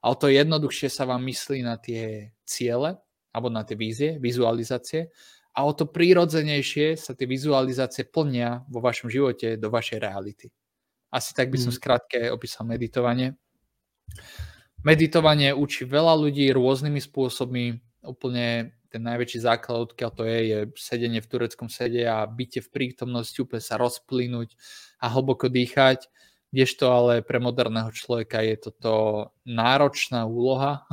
a 0.00 0.12
o 0.12 0.14
to 0.14 0.28
jednoduchšie 0.28 0.92
sa 0.92 1.08
vám 1.08 1.24
myslí 1.26 1.64
na 1.64 1.80
tie 1.80 2.32
ciele 2.44 2.98
alebo 3.32 3.48
na 3.52 3.64
tie 3.64 3.76
vízie, 3.76 4.16
vizualizácie 4.16 5.12
a 5.56 5.64
o 5.64 5.72
to 5.72 5.88
prírodzenejšie 5.88 7.00
sa 7.00 7.16
tie 7.16 7.24
vizualizácie 7.24 8.04
plnia 8.04 8.68
vo 8.68 8.84
vašom 8.84 9.08
živote 9.08 9.56
do 9.56 9.72
vašej 9.72 9.98
reality. 10.04 10.52
Asi 11.08 11.32
tak 11.32 11.48
by 11.48 11.56
som 11.56 11.72
mm. 11.72 11.78
skrátke 11.80 12.18
opísal 12.28 12.68
meditovanie. 12.68 13.40
Meditovanie 14.84 15.56
učí 15.56 15.88
veľa 15.88 16.12
ľudí 16.12 16.52
rôznymi 16.52 17.00
spôsobmi. 17.00 17.80
Úplne 18.04 18.76
ten 18.92 19.02
najväčší 19.02 19.48
základ, 19.48 19.90
odkiaľ 19.90 20.10
to 20.12 20.22
je, 20.28 20.38
je 20.44 20.58
sedenie 20.76 21.24
v 21.24 21.30
tureckom 21.32 21.72
sede 21.72 22.04
a 22.04 22.28
byte 22.28 22.60
v 22.60 22.68
prítomnosti, 22.70 23.40
úplne 23.40 23.64
sa 23.64 23.80
rozplynúť 23.80 24.52
a 25.00 25.08
hlboko 25.08 25.48
dýchať. 25.48 26.06
Kdežto 26.54 26.88
ale 26.94 27.26
pre 27.26 27.42
moderného 27.42 27.90
človeka 27.90 28.38
je 28.40 28.70
toto 28.70 28.94
náročná 29.42 30.24
úloha 30.30 30.86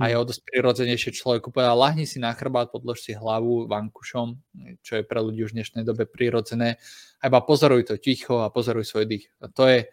a 0.00 0.02
je 0.08 0.14
o 0.16 0.24
dosť 0.24 0.40
prirodzenejšie 0.46 1.10
človeku 1.12 1.52
povedať, 1.52 1.74
lahni 1.74 2.04
si 2.08 2.16
na 2.22 2.32
chrbát, 2.32 2.72
podlož 2.72 3.04
si 3.04 3.12
hlavu 3.12 3.68
vankušom, 3.68 4.38
čo 4.80 4.92
je 4.98 5.04
pre 5.04 5.20
ľudí 5.20 5.44
už 5.44 5.52
v 5.52 5.58
dnešnej 5.60 5.84
dobe 5.84 6.08
prirodzené 6.08 6.80
a 7.20 7.28
iba 7.28 7.40
pozoruj 7.44 7.92
to 7.92 8.00
ticho 8.00 8.40
a 8.40 8.48
pozoruj 8.48 8.88
svoj 8.88 9.04
dých. 9.10 9.28
A 9.42 9.52
to 9.52 9.68
je, 9.68 9.90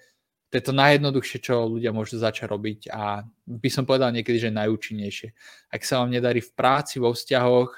to 0.53 0.53
je 0.61 0.63
to 0.63 0.73
najjednoduchšie, 0.77 1.37
čo 1.43 1.67
ľudia 1.67 1.91
môžu 1.91 2.15
začať 2.15 2.47
robiť 2.47 2.79
a 2.95 3.27
by 3.49 3.69
som 3.73 3.83
povedal 3.83 4.13
niekedy, 4.13 4.39
že 4.39 4.55
najúčinnejšie. 4.55 5.29
Ak 5.73 5.83
sa 5.83 5.99
vám 5.99 6.15
nedarí 6.15 6.39
v 6.39 6.53
práci, 6.55 7.03
vo 7.03 7.11
vzťahoch, 7.11 7.75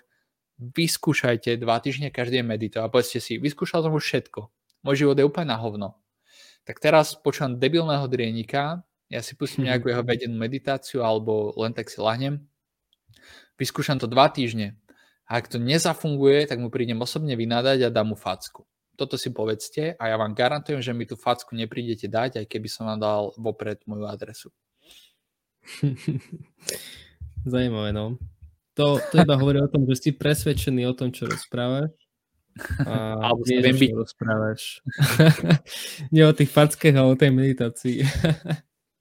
vyskúšajte 0.62 1.58
dva 1.58 1.82
týždne 1.82 2.14
každý 2.14 2.44
deň 2.44 2.46
meditovať 2.46 2.86
a 2.86 2.92
povedzte 2.94 3.18
si, 3.24 3.42
vyskúšal 3.42 3.82
som 3.82 3.96
už 3.98 4.04
všetko. 4.04 4.52
Môj 4.86 5.08
život 5.08 5.18
je 5.18 5.26
úplne 5.26 5.50
na 5.50 5.58
hovno 5.58 5.98
tak 6.68 6.84
teraz 6.84 7.16
počúvam 7.16 7.56
debilného 7.56 8.04
drienika, 8.12 8.84
ja 9.08 9.24
si 9.24 9.40
pustím 9.40 9.64
mhm. 9.64 9.68
nejakú 9.72 9.86
jeho 9.88 10.04
vedenú 10.04 10.36
meditáciu 10.36 11.00
alebo 11.00 11.56
len 11.56 11.72
tak 11.72 11.88
si 11.88 12.04
lahnem, 12.04 12.44
vyskúšam 13.56 13.96
to 13.96 14.12
dva 14.12 14.28
týždne 14.28 14.76
a 15.32 15.40
ak 15.40 15.48
to 15.48 15.64
nezafunguje, 15.64 16.44
tak 16.44 16.60
mu 16.60 16.68
prídem 16.68 17.00
osobne 17.00 17.40
vynadať 17.40 17.88
a 17.88 17.94
dám 17.94 18.12
mu 18.12 18.18
facku. 18.20 18.68
Toto 19.00 19.16
si 19.16 19.32
povedzte 19.32 19.96
a 19.96 20.04
ja 20.12 20.20
vám 20.20 20.36
garantujem, 20.36 20.84
že 20.84 20.92
mi 20.92 21.08
tú 21.08 21.16
facku 21.16 21.56
neprídete 21.56 22.12
dať, 22.12 22.44
aj 22.44 22.46
keby 22.52 22.68
som 22.68 22.92
vám 22.92 23.00
dal 23.00 23.24
vopred 23.40 23.80
moju 23.88 24.04
adresu. 24.04 24.50
Zajímavé, 27.48 27.96
no. 27.96 28.20
To, 28.76 29.00
to 29.00 29.16
iba 29.24 29.40
hovorí 29.40 29.62
o 29.64 29.72
tom, 29.72 29.88
že 29.88 29.96
si 29.96 30.10
presvedčený 30.12 30.84
o 30.90 30.98
tom, 30.98 31.16
čo 31.16 31.30
rozprávaš 31.30 32.07
a 32.90 33.18
Alebo 33.32 33.44
sa 33.46 33.60
viem 33.62 33.78
byť. 33.78 33.92
rozprávaš. 33.94 34.62
Nie 36.14 36.28
o 36.28 36.34
tých 36.36 36.52
fackách, 36.52 36.96
ale 36.96 37.10
o 37.14 37.20
tej 37.20 37.32
meditácii. 37.32 38.04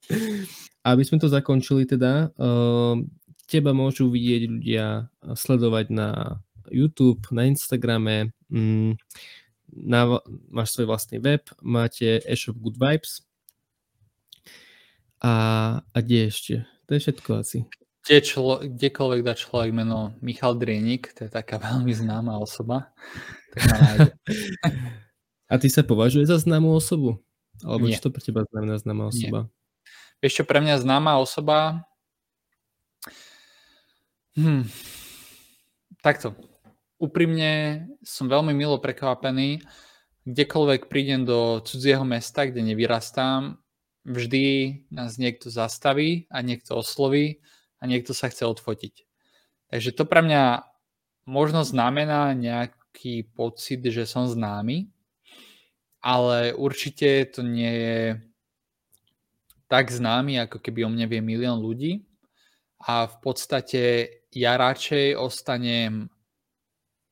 Aby 0.89 1.03
sme 1.03 1.19
to 1.19 1.27
zakončili 1.27 1.83
teda, 1.83 2.31
uh, 2.39 2.95
teba 3.47 3.71
môžu 3.75 4.07
vidieť 4.07 4.43
ľudia, 4.47 4.85
sledovať 5.35 5.85
na 5.91 6.09
YouTube, 6.71 7.23
na 7.31 7.47
Instagrame, 7.47 8.35
mm, 8.51 8.95
na, 9.87 10.19
máš 10.51 10.75
svoj 10.75 10.87
vlastný 10.91 11.19
web, 11.19 11.43
máte 11.63 12.23
e-shop 12.23 12.59
Good 12.59 12.79
Vibes 12.79 13.27
a, 15.23 15.33
a 15.81 15.97
kde 15.99 16.27
ešte? 16.27 16.55
To 16.87 16.95
je 16.95 16.99
všetko 17.03 17.29
asi. 17.41 17.59
Kde 18.07 18.23
člo, 18.23 18.63
kdekoľvek 18.63 19.21
dá 19.21 19.35
človek 19.35 19.75
meno 19.75 20.15
Michal 20.23 20.55
Drienik, 20.55 21.11
to 21.11 21.27
je 21.27 21.31
taká 21.31 21.59
veľmi 21.67 21.91
známa 21.91 22.39
osoba, 22.39 22.95
A 25.47 25.55
ty 25.55 25.71
sa 25.71 25.79
považuje 25.83 26.27
za 26.27 26.37
známú 26.37 26.75
osobu? 26.75 27.23
Alebo 27.63 27.87
Nie. 27.87 27.95
čo 27.97 28.07
to 28.07 28.13
pre 28.13 28.21
teba 28.21 28.43
znamená 28.51 28.77
známa 28.77 29.09
osoba? 29.09 29.47
Nie. 29.47 29.51
Vieš 30.21 30.33
čo, 30.41 30.43
pre 30.43 30.59
mňa 30.59 30.83
známa 30.83 31.17
osoba... 31.17 31.87
Hm. 34.37 34.69
Takto. 36.03 36.37
Úprimne 37.01 37.85
som 38.05 38.29
veľmi 38.29 38.53
milo 38.53 38.77
prekvapený. 38.77 39.65
Kdekoľvek 40.27 40.91
prídem 40.91 41.25
do 41.25 41.63
cudzieho 41.63 42.03
mesta, 42.03 42.45
kde 42.45 42.61
nevyrastám, 42.61 43.57
vždy 44.03 44.45
nás 44.91 45.15
niekto 45.17 45.47
zastaví 45.49 46.27
a 46.29 46.43
niekto 46.43 46.77
osloví 46.77 47.39
a 47.77 47.83
niekto 47.85 48.11
sa 48.11 48.29
chce 48.29 48.45
odfotiť. 48.47 49.05
Takže 49.69 49.91
to 49.93 50.03
pre 50.07 50.23
mňa 50.23 50.63
možno 51.27 51.61
znamená 51.67 52.31
nejaký 52.33 53.27
pocit, 53.35 53.83
že 53.83 54.07
som 54.07 54.25
známy, 54.25 54.87
ale 55.99 56.55
určite 56.55 57.27
to 57.27 57.43
nie 57.43 57.73
je 57.73 57.99
tak 59.67 59.91
známy, 59.91 60.39
ako 60.47 60.63
keby 60.63 60.87
o 60.87 60.89
mne 60.89 61.05
vie 61.11 61.19
milión 61.19 61.59
ľudí. 61.59 62.07
A 62.87 63.09
v 63.09 63.15
podstate 63.19 63.81
ja 64.31 64.55
radšej 64.55 65.17
ostanem 65.19 66.07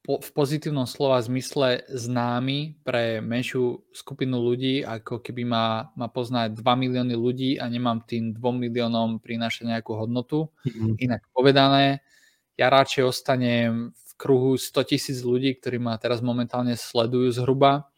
po, 0.05 0.21
v 0.21 0.29
pozitívnom 0.37 0.85
slova 0.85 1.17
zmysle 1.17 1.81
známy 1.89 2.77
pre 2.85 3.25
menšiu 3.25 3.81
skupinu 3.89 4.37
ľudí, 4.37 4.85
ako 4.85 5.17
keby 5.17 5.41
ma, 5.49 5.89
ma 5.97 6.05
poznať 6.05 6.53
2 6.53 6.61
milióny 6.61 7.17
ľudí 7.17 7.57
a 7.57 7.65
nemám 7.65 8.05
tým 8.05 8.37
2 8.37 8.37
miliónom 8.37 9.17
prinášať 9.17 9.65
nejakú 9.65 9.97
hodnotu. 9.97 10.53
Mm-hmm. 10.61 11.01
Inak 11.01 11.21
povedané, 11.33 12.05
ja 12.53 12.69
radšej 12.69 13.01
ostanem 13.01 13.97
v 13.97 14.11
kruhu 14.13 14.61
100 14.61 14.93
tisíc 14.93 15.25
ľudí, 15.25 15.57
ktorí 15.57 15.81
ma 15.81 15.97
teraz 15.97 16.21
momentálne 16.21 16.77
sledujú 16.77 17.33
zhruba, 17.41 17.89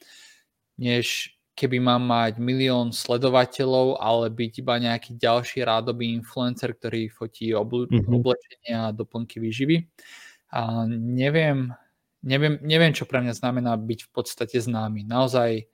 než 0.80 1.36
keby 1.60 1.84
mám 1.84 2.08
mať 2.08 2.40
milión 2.40 2.96
sledovateľov, 2.96 4.00
ale 4.00 4.32
byť 4.32 4.52
iba 4.64 4.76
nejaký 4.80 5.12
ďalší 5.20 5.68
rádoby 5.68 6.16
influencer, 6.16 6.72
ktorý 6.72 7.12
fotí 7.12 7.52
mm-hmm. 7.52 8.16
oblečenia 8.16 8.78
a 8.88 8.96
doplnky 8.96 9.44
výživy. 9.44 9.84
A 10.56 10.88
neviem, 10.88 11.76
neviem, 12.28 12.60
neviem, 12.60 12.92
čo 12.92 13.08
pre 13.08 13.24
mňa 13.24 13.34
znamená 13.40 13.80
byť 13.80 14.00
v 14.04 14.10
podstate 14.12 14.60
známy. 14.60 15.08
Naozaj 15.08 15.72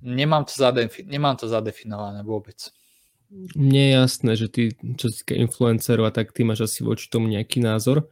nemám 0.00 0.48
to, 0.48 0.56
zadefi- 0.56 1.04
nemám 1.04 1.36
to 1.36 1.44
zadefinované 1.44 2.24
vôbec. 2.24 2.72
Mne 3.52 3.82
je 3.82 3.92
jasné, 3.92 4.32
že 4.40 4.46
ty, 4.48 4.62
čo 4.96 5.12
sa 5.12 5.14
týka 5.20 5.36
influencerov 5.36 6.08
a 6.08 6.14
tak, 6.14 6.32
ty 6.32 6.46
máš 6.46 6.70
asi 6.70 6.80
voči 6.80 7.12
tomu 7.12 7.28
nejaký 7.28 7.60
názor, 7.60 8.08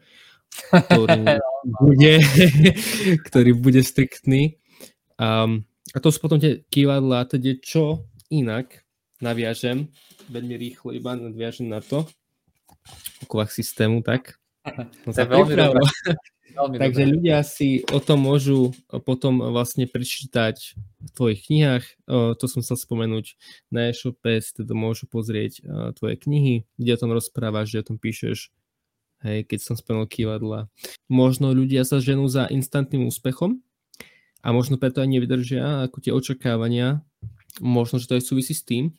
ktorý 0.68 1.24
bude, 1.84 2.14
ktorý 3.30 3.50
bude 3.56 3.80
striktný. 3.80 4.60
Um, 5.16 5.64
a 5.94 5.98
to 6.00 6.12
sú 6.12 6.20
potom 6.20 6.36
tie 6.36 6.64
kývadlá, 6.68 7.28
teda 7.28 7.56
čo 7.62 8.08
inak 8.28 8.82
naviažem, 9.22 9.92
veľmi 10.28 10.54
rýchlo 10.58 10.90
iba 10.90 11.14
nadviažem 11.14 11.70
na 11.70 11.78
to, 11.78 12.08
okovách 13.22 13.54
systému, 13.54 14.02
tak. 14.02 14.36
No, 15.06 15.10
to 15.10 15.22
je 15.22 15.26
veľmi 15.26 15.54
dobré. 15.58 15.82
Veľmi 16.52 16.76
Takže 16.76 17.02
dobré. 17.06 17.12
ľudia 17.14 17.38
si 17.46 17.86
o 17.88 18.02
tom 18.02 18.26
môžu 18.26 18.74
potom 19.06 19.40
vlastne 19.40 19.86
prečítať 19.86 20.76
v 20.76 21.10
tvojich 21.14 21.40
knihách. 21.48 21.84
To 22.10 22.44
som 22.50 22.60
sa 22.60 22.74
spomenúť 22.74 23.38
na 23.70 23.88
e-shope, 23.88 24.42
teda 24.42 24.74
môžu 24.74 25.06
pozrieť 25.06 25.62
tvoje 25.96 26.18
knihy, 26.18 26.66
kde 26.76 26.90
o 26.92 27.00
tom 27.00 27.14
rozprávaš, 27.14 27.72
kde 27.72 27.80
o 27.80 27.88
tom 27.94 27.98
píšeš. 28.02 28.50
Hej, 29.22 29.46
keď 29.46 29.58
som 29.62 29.74
spomenul 29.78 30.10
kývadla. 30.10 30.66
Možno 31.06 31.54
ľudia 31.54 31.86
sa 31.86 32.02
ženú 32.02 32.26
za 32.26 32.50
instantným 32.50 33.06
úspechom, 33.06 33.62
a 34.42 34.50
možno 34.50 34.74
preto 34.76 34.98
aj 34.98 35.08
nevydržia 35.08 35.86
ako 35.86 36.02
tie 36.02 36.10
očakávania, 36.10 37.06
možno, 37.62 38.02
že 38.02 38.10
to 38.10 38.18
aj 38.18 38.26
súvisí 38.26 38.58
s 38.58 38.66
tým. 38.66 38.90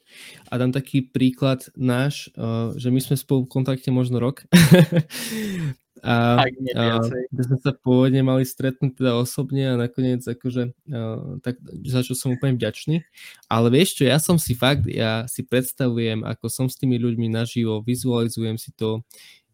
A 0.47 0.55
dám 0.55 0.71
taký 0.71 1.03
príklad 1.03 1.67
náš, 1.75 2.31
že 2.79 2.87
my 2.87 2.99
sme 3.03 3.19
spolu 3.19 3.43
v 3.43 3.51
kontakte 3.51 3.91
možno 3.91 4.23
rok. 4.23 4.47
a, 6.03 6.43
a 6.75 6.84
sme 7.31 7.57
sa 7.63 7.71
pôvodne 7.71 8.19
mali 8.27 8.43
stretnúť 8.43 8.99
teda 8.99 9.15
osobne 9.15 9.71
a 9.71 9.80
nakoniec 9.80 10.19
akože, 10.19 10.75
uh, 10.91 11.39
tak 11.39 11.63
za 11.88 12.03
čo 12.03 12.11
som 12.11 12.35
úplne 12.35 12.59
vďačný. 12.59 13.07
Ale 13.47 13.71
vieš 13.71 13.95
čo, 13.95 14.03
ja 14.03 14.19
som 14.19 14.35
si 14.35 14.51
fakt, 14.51 14.84
ja 14.91 15.23
si 15.31 15.47
predstavujem, 15.47 16.27
ako 16.27 16.51
som 16.51 16.67
s 16.67 16.75
tými 16.75 16.99
ľuďmi 16.99 17.31
naživo, 17.31 17.80
vizualizujem 17.80 18.59
si 18.59 18.75
to, 18.75 18.99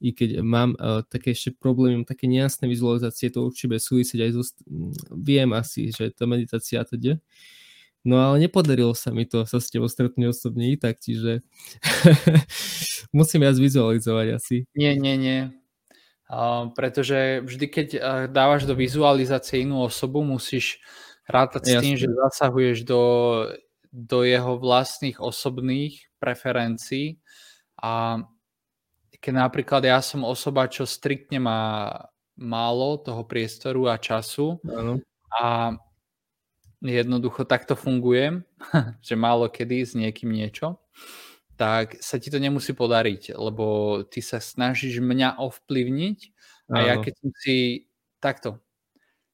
i 0.01 0.09
keď 0.09 0.41
mám 0.41 0.73
uh, 0.81 1.05
také 1.05 1.37
ešte 1.37 1.53
problémy, 1.53 2.01
také 2.01 2.25
nejasné 2.25 2.65
vizualizácie, 2.65 3.29
to 3.29 3.45
určite 3.45 3.77
súvisieť 3.77 4.19
aj 4.25 4.31
so... 4.33 4.43
Viem 5.13 5.53
asi, 5.53 5.93
že 5.93 6.09
to 6.09 6.25
meditácia 6.25 6.81
a 6.81 6.87
teda. 6.87 7.21
No 8.01 8.17
ale 8.17 8.47
nepodarilo 8.47 8.95
sa 8.95 9.11
mi 9.11 9.27
to 9.27 9.43
sa 9.43 9.59
s 9.59 9.67
tebou 9.67 9.91
stretnúť 9.91 10.31
osobne 10.31 10.71
i 10.71 10.79
tak, 10.79 11.03
čiže 11.03 11.43
musím 13.17 13.43
viac 13.43 13.59
vizualizovať 13.59 14.27
asi. 14.39 14.57
Nie, 14.71 14.95
nie, 14.95 15.19
nie. 15.19 15.58
Pretože 16.77 17.41
vždy, 17.41 17.65
keď 17.65 17.87
uh, 17.97 18.01
dávaš 18.29 18.69
do 18.69 18.77
vizualizácie 18.77 19.65
inú 19.65 19.81
osobu, 19.81 20.21
musíš 20.21 20.77
rátať 21.25 21.69
Jasne. 21.69 21.73
s 21.73 21.81
tým, 21.81 21.95
že 21.97 22.07
zasahuješ 22.09 22.77
do, 22.85 23.03
do 23.89 24.21
jeho 24.21 24.57
vlastných 24.61 25.17
osobných 25.17 26.09
preferencií 26.21 27.17
a 27.81 28.21
keď 29.19 29.33
napríklad 29.35 29.83
ja 29.83 29.99
som 29.99 30.23
osoba, 30.25 30.69
čo 30.71 30.87
striktne 30.87 31.43
má 31.43 31.61
málo 32.39 32.97
toho 33.03 33.27
priestoru 33.27 33.91
a 33.91 33.99
času 33.99 34.63
ano. 34.63 35.03
a 35.27 35.75
jednoducho 36.79 37.43
takto 37.43 37.75
fungujem, 37.75 38.47
že 39.05 39.19
málo 39.19 39.51
kedy 39.51 39.77
s 39.83 39.91
niekým 39.93 40.31
niečo, 40.31 40.79
tak 41.59 41.99
sa 41.99 42.15
ti 42.15 42.31
to 42.31 42.39
nemusí 42.39 42.71
podariť, 42.71 43.35
lebo 43.35 43.99
ty 44.07 44.23
sa 44.23 44.39
snažíš 44.39 45.03
mňa 45.03 45.43
ovplyvniť 45.43 46.19
a 46.71 46.79
ano. 46.79 46.87
ja 46.87 46.95
keď 47.03 47.13
som 47.19 47.29
si 47.35 47.55
takto, 48.23 48.63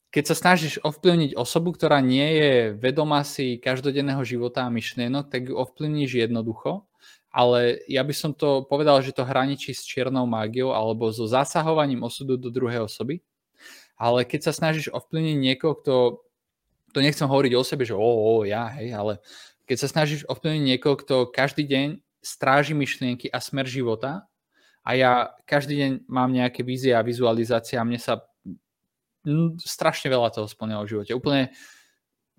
keď 0.09 0.33
sa 0.33 0.35
snažíš 0.35 0.81
ovplyvniť 0.81 1.37
osobu, 1.37 1.77
ktorá 1.77 2.01
nie 2.01 2.25
je 2.25 2.53
vedomá 2.73 3.21
si 3.21 3.61
každodenného 3.61 4.25
života 4.25 4.65
a 4.65 4.73
myšlienok, 4.73 5.29
tak 5.29 5.53
ju 5.53 5.53
ovplyvníš 5.53 6.25
jednoducho 6.25 6.89
ale 7.35 7.83
ja 7.91 7.99
by 7.99 8.15
som 8.15 8.31
to 8.31 8.63
povedal, 8.63 9.03
že 9.03 9.11
to 9.11 9.27
hraničí 9.27 9.75
s 9.75 9.83
čiernou 9.83 10.23
mágiou 10.23 10.71
alebo 10.71 11.11
so 11.11 11.27
zasahovaním 11.27 12.07
osudu 12.07 12.39
do 12.39 12.47
druhej 12.47 12.87
osoby. 12.87 13.19
Ale 13.99 14.23
keď 14.23 14.47
sa 14.47 14.53
snažíš 14.55 14.87
ovplyvniť 14.95 15.35
niekoho, 15.35 15.75
kto, 15.75 15.95
to 16.95 16.99
nechcem 17.03 17.27
hovoriť 17.27 17.51
o 17.59 17.67
sebe, 17.67 17.83
že 17.83 17.91
o, 17.91 17.99
o 17.99 18.47
ja, 18.47 18.71
hej, 18.79 18.95
ale 18.95 19.19
keď 19.67 19.77
sa 19.83 19.91
snažíš 19.91 20.23
ovplyvniť 20.31 20.63
niekoho, 20.63 20.95
kto 20.95 21.27
každý 21.27 21.67
deň 21.67 21.99
stráži 22.25 22.73
myšlienky 22.73 23.29
a 23.29 23.37
smer 23.37 23.69
života 23.69 24.25
a 24.81 24.89
ja 24.97 25.11
každý 25.45 25.77
deň 25.77 25.91
mám 26.09 26.33
nejaké 26.33 26.65
vízie 26.65 26.97
a 26.97 27.05
vizualizácie 27.05 27.77
a 27.77 27.85
mne 27.85 28.01
sa 28.01 28.25
strašne 29.61 30.09
veľa 30.09 30.33
toho 30.33 30.49
splnilo 30.49 30.85
v 30.85 30.91
živote. 30.97 31.13
Úplne 31.13 31.53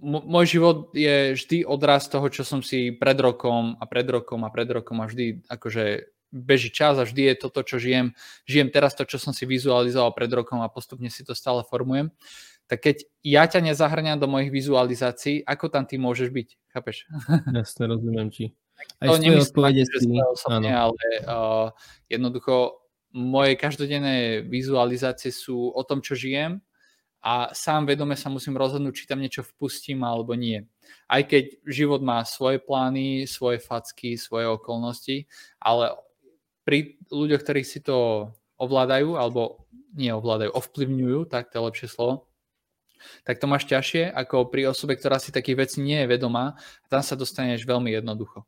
môj 0.02 0.58
život 0.58 0.92
je 0.92 1.34
vždy 1.34 1.64
odraz 1.64 2.06
toho, 2.10 2.26
čo 2.28 2.44
som 2.44 2.60
si 2.60 2.92
pred 2.94 3.16
rokom 3.16 3.78
a 3.80 3.84
pred 3.88 4.06
rokom 4.06 4.44
a 4.44 4.52
pred 4.52 4.68
rokom 4.68 5.00
a 5.02 5.08
vždy 5.08 5.46
akože 5.48 6.12
beží 6.30 6.68
čas 6.68 7.00
a 7.00 7.06
vždy 7.06 7.32
je 7.32 7.34
toto, 7.40 7.64
čo 7.64 7.80
žijem. 7.80 8.12
Žijem 8.44 8.68
teraz 8.68 8.92
to, 8.92 9.08
čo 9.08 9.16
som 9.16 9.32
si 9.32 9.48
vizualizoval 9.48 10.12
pred 10.12 10.28
rokom 10.28 10.60
a 10.60 10.68
postupne 10.68 11.08
si 11.08 11.24
to 11.24 11.32
stále 11.32 11.64
formujem. 11.64 12.12
Tak 12.66 12.82
keď 12.82 12.96
ja 13.22 13.46
ťa 13.46 13.62
nezahrňam 13.72 14.18
do 14.18 14.26
mojich 14.26 14.50
vizualizácií, 14.50 15.46
ako 15.46 15.70
tam 15.70 15.86
ty 15.86 15.96
môžeš 16.02 16.34
byť? 16.34 16.48
Chápeš? 16.74 17.06
Jasne, 17.54 17.84
rozumiem 17.86 18.28
ti. 18.28 18.52
Aj 19.00 19.06
to 19.08 19.20
nemyslím, 19.20 19.44
odpovede 19.44 19.82
si... 19.84 20.06
Osobne, 20.08 20.72
ale 20.72 21.04
uh, 21.24 21.68
jednoducho 22.08 22.80
moje 23.16 23.56
každodenné 23.56 24.44
vizualizácie 24.44 25.32
sú 25.32 25.72
o 25.72 25.82
tom, 25.84 26.04
čo 26.04 26.12
žijem 26.12 26.60
a 27.24 27.50
sám 27.56 27.88
vedome 27.88 28.14
sa 28.14 28.28
musím 28.28 28.54
rozhodnúť, 28.60 28.94
či 29.02 29.08
tam 29.08 29.18
niečo 29.18 29.42
vpustím 29.42 30.04
alebo 30.04 30.36
nie. 30.36 30.62
Aj 31.08 31.24
keď 31.24 31.58
život 31.66 32.04
má 32.04 32.22
svoje 32.22 32.60
plány, 32.60 33.24
svoje 33.24 33.58
facky, 33.58 34.20
svoje 34.20 34.46
okolnosti, 34.46 35.26
ale 35.58 35.96
pri 36.62 37.00
ľuďoch, 37.08 37.42
ktorí 37.42 37.62
si 37.64 37.82
to 37.82 38.30
ovládajú, 38.60 39.16
alebo 39.16 39.66
nie 39.96 40.12
ovládajú, 40.12 40.52
ovplyvňujú, 40.52 41.26
tak 41.26 41.48
to 41.50 41.58
je 41.58 41.66
lepšie 41.66 41.88
slovo, 41.88 42.28
tak 43.24 43.40
to 43.40 43.46
máš 43.48 43.64
ťažšie 43.66 44.12
ako 44.12 44.48
pri 44.48 44.70
osobe, 44.70 44.94
ktorá 44.96 45.18
si 45.18 45.34
takých 45.34 45.66
vecí 45.66 45.78
nie 45.80 46.04
je 46.04 46.10
vedomá 46.10 46.54
a 46.56 46.86
tam 46.86 47.02
sa 47.02 47.18
dostaneš 47.18 47.64
veľmi 47.64 47.90
jednoducho. 47.96 48.44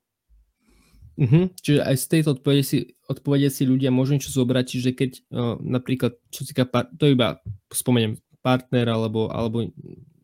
Uh-huh. 1.18 1.50
Čiže 1.58 1.82
aj 1.82 1.96
z 1.98 2.06
tejto 2.06 2.28
odpovede 2.38 2.62
si, 2.62 2.78
odpovede 3.10 3.50
si 3.50 3.66
ľudia 3.66 3.90
môžu 3.90 4.14
niečo 4.14 4.30
zobrať, 4.30 4.64
čiže 4.70 4.90
keď 4.94 5.10
uh, 5.34 5.58
napríklad, 5.58 6.14
čo 6.30 6.46
si 6.46 6.54
to 6.54 7.04
iba 7.10 7.42
spomeniem, 7.74 8.22
partner 8.38 8.86
alebo, 8.86 9.26
alebo 9.26 9.66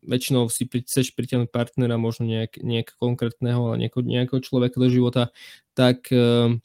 väčšinou 0.07 0.47
si 0.47 0.63
chceš 0.63 1.11
pritiahnuť 1.11 1.51
partnera, 1.51 1.99
možno 1.99 2.23
nejak, 2.23 2.63
nejak 2.63 2.95
konkrétneho, 2.95 3.75
ale 3.75 3.85
nejako, 3.85 4.07
nejakého 4.07 4.39
človeka 4.39 4.79
do 4.79 4.87
života, 4.87 5.35
tak 5.75 6.07
uh, 6.15 6.55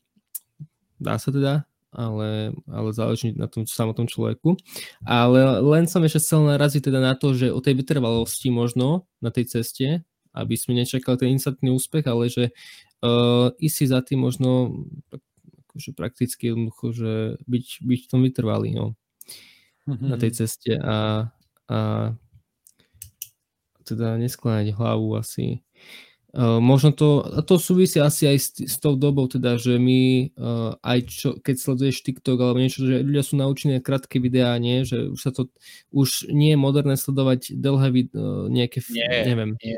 dá 1.03 1.19
sa 1.19 1.35
teda, 1.35 1.67
ale, 1.91 2.55
ale 2.71 2.89
záleží 2.95 3.35
na 3.35 3.51
tom 3.51 3.67
samotnom 3.67 4.07
človeku. 4.07 4.55
Ale 5.03 5.59
len 5.59 5.91
som 5.91 6.07
ešte 6.07 6.23
chcel 6.23 6.47
naraziť 6.47 6.87
teda 6.87 7.03
na 7.03 7.19
to, 7.19 7.35
že 7.35 7.51
o 7.51 7.59
tej 7.59 7.83
vytrvalosti 7.83 8.55
možno 8.55 9.11
na 9.19 9.35
tej 9.35 9.51
ceste, 9.51 10.07
aby 10.31 10.55
sme 10.55 10.79
nečakali 10.79 11.19
ten 11.19 11.35
instantný 11.35 11.75
úspech, 11.75 12.07
ale 12.07 12.31
že 12.31 12.55
uh, 13.05 13.53
ísť 13.57 13.77
si 13.77 13.85
za 13.89 14.01
tým 14.05 14.25
možno 14.25 14.85
akože 15.71 15.95
prakticky 15.95 16.51
jednoducho, 16.51 16.87
že 16.91 17.13
byť, 17.47 17.67
byť 17.87 18.01
v 18.05 18.11
tom 18.11 18.21
vytrvalý 18.27 18.71
no, 18.75 18.87
mm-hmm. 19.87 20.09
na 20.11 20.17
tej 20.19 20.31
ceste 20.35 20.75
a, 20.75 21.31
a 21.71 21.79
teda 23.87 24.19
neskláňať 24.19 24.75
hlavu 24.75 25.15
asi. 25.15 25.63
Uh, 26.31 26.63
možno 26.63 26.95
to, 26.95 27.27
a 27.27 27.43
to 27.43 27.59
súvisí 27.59 27.99
asi 27.99 28.31
aj 28.31 28.39
s, 28.39 28.49
s 28.63 28.77
tou 28.79 28.95
dobou, 28.95 29.27
teda, 29.27 29.59
že 29.59 29.83
my 29.83 30.31
uh, 30.39 30.79
aj 30.79 30.99
čo, 31.11 31.29
keď 31.43 31.55
sleduješ 31.59 32.07
TikTok 32.07 32.39
alebo 32.39 32.63
niečo, 32.63 32.87
že 32.87 33.03
ľudia 33.03 33.27
sú 33.27 33.35
naučení 33.35 33.83
krátke 33.83 34.23
videá, 34.23 34.55
nie? 34.63 34.87
že 34.87 35.11
už 35.11 35.19
sa 35.19 35.35
to, 35.35 35.51
už 35.91 36.31
nie 36.31 36.55
je 36.55 36.59
moderné 36.63 36.95
sledovať 36.95 37.51
dlhé 37.59 38.15
uh, 38.15 38.47
nejaké, 38.47 38.79
nie, 38.95 39.11
neviem. 39.27 39.59
Nie. 39.59 39.75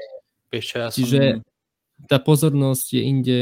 Vieš 0.53 0.65
čo, 0.69 0.77
ja 0.77 0.89
Čiže 0.93 1.21
som... 1.41 1.52
tá 2.09 2.23
pozornosť 2.23 2.87
je 2.99 3.03
inde. 3.03 3.41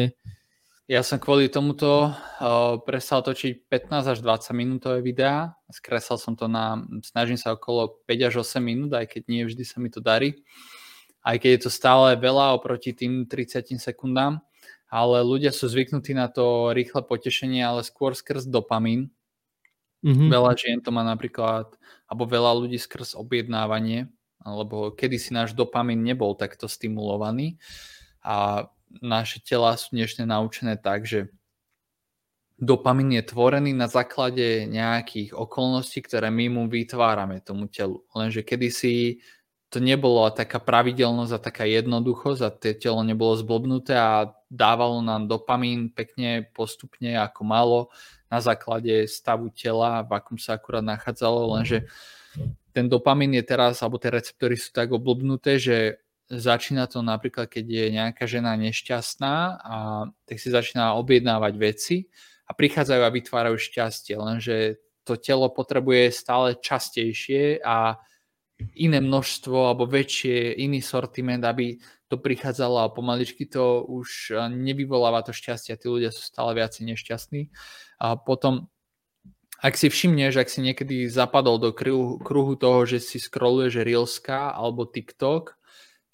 Ja 0.90 1.06
som 1.06 1.22
kvôli 1.22 1.46
tomuto 1.46 2.10
uh, 2.10 2.82
prestal 2.82 3.22
točiť 3.22 3.70
15 3.70 4.10
až 4.10 4.18
20 4.20 4.58
minútové 4.58 4.98
videá. 5.06 5.54
Skresal 5.70 6.18
som 6.18 6.34
to 6.34 6.50
na, 6.50 6.82
snažím 7.06 7.38
sa 7.38 7.54
okolo 7.54 8.02
5 8.10 8.26
až 8.26 8.34
8 8.42 8.58
minút, 8.58 8.90
aj 8.98 9.06
keď 9.06 9.22
nie 9.30 9.46
vždy 9.46 9.62
sa 9.62 9.78
mi 9.78 9.86
to 9.86 10.02
darí 10.02 10.34
aj 11.24 11.36
keď 11.40 11.50
je 11.56 11.62
to 11.68 11.70
stále 11.70 12.16
veľa 12.16 12.56
oproti 12.56 12.96
tým 12.96 13.28
30 13.28 13.76
sekundám, 13.76 14.40
ale 14.88 15.20
ľudia 15.22 15.52
sú 15.52 15.68
zvyknutí 15.68 16.16
na 16.16 16.32
to 16.32 16.72
rýchle 16.72 17.04
potešenie, 17.04 17.60
ale 17.60 17.84
skôr 17.84 18.16
skrz 18.16 18.48
dopamín. 18.48 19.12
Mm-hmm. 20.00 20.28
Veľa 20.32 20.52
žien 20.56 20.78
to 20.80 20.90
má 20.90 21.04
napríklad, 21.04 21.76
alebo 22.08 22.24
veľa 22.24 22.56
ľudí 22.56 22.80
skrz 22.80 23.20
objednávanie, 23.20 24.08
alebo 24.40 24.96
kedysi 24.96 25.36
náš 25.36 25.52
dopamín 25.52 26.00
nebol 26.00 26.32
takto 26.32 26.64
stimulovaný 26.64 27.60
a 28.24 28.68
naše 29.00 29.40
tela 29.40 29.76
sú 29.78 29.94
dnešne 29.94 30.26
naučené 30.26 30.76
tak, 30.76 31.06
že 31.06 31.30
dopamín 32.60 33.16
je 33.16 33.24
tvorený 33.24 33.72
na 33.72 33.88
základe 33.88 34.68
nejakých 34.68 35.32
okolností, 35.32 36.04
ktoré 36.04 36.28
my 36.28 36.52
mu 36.52 36.62
vytvárame 36.68 37.40
tomu 37.40 37.72
telu. 37.72 38.04
Lenže 38.12 38.44
kedysi 38.44 39.24
to 39.70 39.78
nebolo 39.78 40.26
taká 40.34 40.58
pravidelnosť 40.58 41.32
a 41.32 41.40
taká 41.40 41.64
jednoduchosť 41.64 42.40
a 42.42 42.50
tie 42.50 42.74
telo 42.74 43.00
nebolo 43.06 43.38
zblbnuté 43.38 43.94
a 43.94 44.34
dávalo 44.50 44.98
nám 44.98 45.30
dopamín 45.30 45.94
pekne 45.94 46.50
postupne 46.50 47.14
ako 47.14 47.42
malo 47.46 47.80
na 48.26 48.42
základe 48.42 49.06
stavu 49.06 49.48
tela, 49.54 50.02
v 50.02 50.10
akom 50.18 50.38
sa 50.38 50.58
akurát 50.58 50.82
nachádzalo, 50.82 51.54
lenže 51.54 51.86
ten 52.70 52.86
dopamín 52.86 53.34
je 53.34 53.42
teraz, 53.42 53.82
alebo 53.82 53.98
tie 53.98 54.10
receptory 54.10 54.54
sú 54.54 54.70
tak 54.70 54.90
oblbnuté, 54.94 55.58
že 55.58 56.02
začína 56.30 56.86
to 56.86 57.02
napríklad, 57.02 57.50
keď 57.50 57.64
je 57.66 57.86
nejaká 57.90 58.24
žena 58.30 58.54
nešťastná 58.54 59.34
a 59.58 59.76
tak 60.24 60.38
si 60.38 60.48
začína 60.48 60.94
objednávať 60.94 61.54
veci 61.58 61.96
a 62.46 62.54
prichádzajú 62.54 63.02
a 63.02 63.14
vytvárajú 63.14 63.58
šťastie, 63.58 64.14
lenže 64.14 64.78
to 65.02 65.18
telo 65.18 65.50
potrebuje 65.50 66.14
stále 66.14 66.54
častejšie 66.54 67.58
a 67.66 67.98
iné 68.78 69.00
množstvo 69.00 69.74
alebo 69.74 69.90
väčšie, 69.90 70.62
iný 70.62 70.78
sortiment, 70.84 71.42
aby 71.42 71.80
to 72.06 72.20
prichádzalo 72.20 72.84
a 72.84 72.92
pomaličky 72.92 73.46
to 73.46 73.82
už 73.86 74.34
nevyvoláva 74.50 75.22
to 75.22 75.34
šťastie 75.34 75.74
a 75.74 75.80
tí 75.80 75.86
ľudia 75.86 76.10
sú 76.14 76.22
stále 76.22 76.54
viacej 76.54 76.94
nešťastní. 76.94 77.42
A 78.02 78.18
potom, 78.18 78.68
ak 79.62 79.74
si 79.78 79.88
všimneš, 79.88 80.36
ak 80.38 80.50
si 80.50 80.60
niekedy 80.60 81.06
zapadol 81.06 81.58
do 81.58 81.70
kruhu, 81.72 82.20
kruhu 82.20 82.54
toho, 82.58 82.84
že 82.84 83.00
si 83.00 83.22
scrolluješ 83.22 83.82
Reelska 83.82 84.52
alebo 84.52 84.86
TikTok, 84.86 85.59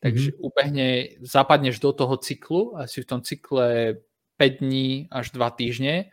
takže 0.00 0.32
mm-hmm. 0.32 0.46
ubehne, 0.46 0.88
zapadneš 1.24 1.80
do 1.80 1.92
toho 1.92 2.16
cyklu 2.16 2.76
a 2.76 2.86
si 2.86 3.00
v 3.02 3.08
tom 3.08 3.20
cykle 3.24 4.00
5 4.36 4.60
dní 4.60 5.08
až 5.08 5.32
2 5.32 5.50
týždne 5.56 6.12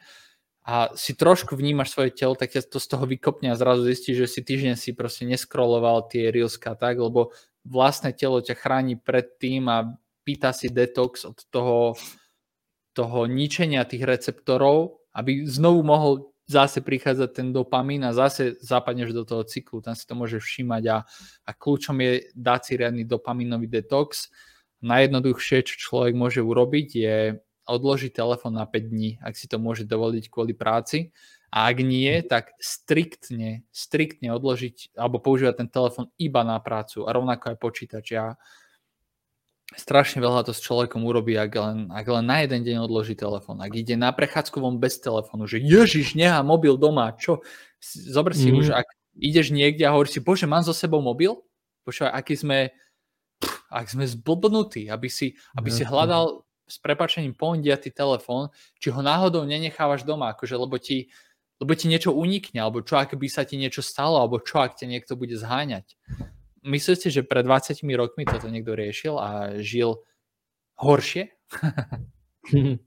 a 0.64 0.95
si 0.95 1.11
trošku 1.11 1.60
vnímaš 1.60 1.91
svoje 1.91 2.15
telo, 2.15 2.39
tak 2.39 2.55
ťa 2.55 2.64
to 2.72 2.80
z 2.80 2.88
toho 2.88 3.03
vykopne 3.03 3.51
a 3.51 3.60
zrazu 3.60 3.84
zistíš, 3.84 4.23
že 4.23 4.27
si 4.31 4.41
týždeň 4.47 4.76
si 4.80 4.95
proste 4.95 5.27
neskroloval 5.27 6.07
tie 6.07 6.31
reelska 6.31 6.80
tak, 6.80 7.03
lebo 7.03 7.35
vlastné 7.68 8.15
telo 8.15 8.39
ťa 8.39 8.55
chráni 8.55 8.95
pred 8.95 9.27
tým 9.39 9.68
a 9.68 9.91
pýta 10.23 10.55
si 10.55 10.72
detox 10.72 11.27
od 11.27 11.35
toho, 11.51 11.99
toho 12.95 13.27
ničenia 13.27 13.84
tých 13.84 14.07
receptorov, 14.07 15.03
aby 15.11 15.43
znovu 15.43 15.84
mohol 15.84 16.32
zase 16.44 16.84
prichádzať 16.84 17.30
ten 17.32 17.48
dopamín 17.56 18.03
a 18.03 18.11
zase 18.11 18.60
zapadneš 18.60 19.15
do 19.15 19.24
toho 19.24 19.44
cyklu, 19.48 19.80
tam 19.80 19.95
si 19.95 20.03
to 20.03 20.14
môžeš 20.15 20.44
všímať 20.44 20.84
a, 20.91 20.98
a 21.48 21.52
kľúčom 21.56 21.98
je 22.03 22.11
dať 22.36 22.61
si 22.64 22.74
riadny 22.76 23.03
dopamínový 23.07 23.72
detox. 23.72 24.28
Najjednoduchšie, 24.84 25.64
čo 25.64 25.76
človek 25.80 26.11
môže 26.11 26.44
urobiť, 26.44 26.88
je 26.91 27.18
odložiť 27.64 28.11
telefón 28.11 28.60
na 28.60 28.68
5 28.68 28.91
dní, 28.91 29.24
ak 29.24 29.40
si 29.40 29.48
to 29.48 29.56
môže 29.56 29.88
dovoliť 29.88 30.28
kvôli 30.28 30.52
práci. 30.52 31.15
A 31.53 31.70
ak 31.70 31.86
nie, 31.86 32.10
tak 32.26 32.57
striktne, 32.57 33.64
striktne 33.70 34.34
odložiť 34.34 34.98
alebo 34.98 35.22
používať 35.22 35.64
ten 35.64 35.70
telefón 35.70 36.10
iba 36.18 36.41
na 36.41 36.57
prácu 36.57 37.06
a 37.06 37.14
rovnako 37.14 37.53
aj 37.53 37.57
počítač. 37.61 38.06
Ja 38.18 38.36
strašne 39.76 40.22
veľa 40.22 40.45
to 40.48 40.54
s 40.54 40.62
človekom 40.62 41.02
urobí, 41.04 41.38
ak 41.38 41.52
len, 41.54 41.78
ak 41.90 42.06
len 42.06 42.26
na 42.26 42.45
jeden 42.45 42.62
deň 42.64 42.86
odloží 42.86 43.18
telefón. 43.18 43.60
Ak 43.60 43.74
ide 43.74 43.98
na 43.98 44.14
prechádzku 44.14 44.62
von 44.62 44.78
bez 44.78 44.98
telefónu, 45.02 45.50
že 45.50 45.62
ježiš, 45.62 46.14
nechá 46.14 46.41
mobil 46.45 46.78
doma, 46.78 47.14
čo? 47.18 47.41
Zober 47.84 48.38
si 48.38 48.50
mm. 48.50 48.58
už, 48.58 48.66
ak 48.74 48.88
ideš 49.18 49.54
niekde 49.54 49.86
a 49.86 49.94
hovoríš 49.94 50.18
si, 50.18 50.22
bože, 50.24 50.45
mám 50.50 50.66
so 50.66 50.74
sebou 50.74 51.02
mobil? 51.04 51.36
Počúvaj, 51.84 52.14
aký 52.16 52.34
sme, 52.40 52.72
pff, 53.41 53.58
ak 53.70 53.86
sme 53.91 54.06
zblbnutí, 54.08 54.88
aby 54.88 55.10
si, 55.12 55.36
aby 55.58 55.70
si 55.70 55.84
hľadal 55.84 56.48
s 56.64 56.80
prepačením 56.80 57.36
pondiatý 57.36 57.91
telefón, 57.91 58.50
či 58.80 58.90
ho 58.90 59.04
náhodou 59.04 59.44
nenechávaš 59.44 60.08
doma, 60.08 60.32
akože, 60.32 60.56
lebo 60.56 60.80
ti, 60.80 61.12
lebo 61.60 61.76
ti 61.76 61.91
niečo 61.91 62.16
unikne, 62.16 62.64
alebo 62.64 62.82
čo 62.82 62.98
ak 62.98 63.14
by 63.14 63.28
sa 63.28 63.44
ti 63.44 63.60
niečo 63.60 63.84
stalo, 63.84 64.18
alebo 64.18 64.40
čo 64.40 64.64
ak 64.64 64.80
ťa 64.80 64.88
niekto 64.88 65.14
bude 65.20 65.36
zháňať. 65.36 66.00
Myslíte, 66.64 67.11
že 67.11 67.27
pred 67.27 67.44
20 67.44 67.84
rokmi 67.99 68.23
toto 68.23 68.48
niekto 68.48 68.72
riešil 68.72 69.19
a 69.19 69.60
žil 69.60 69.99
horšie? 70.80 71.27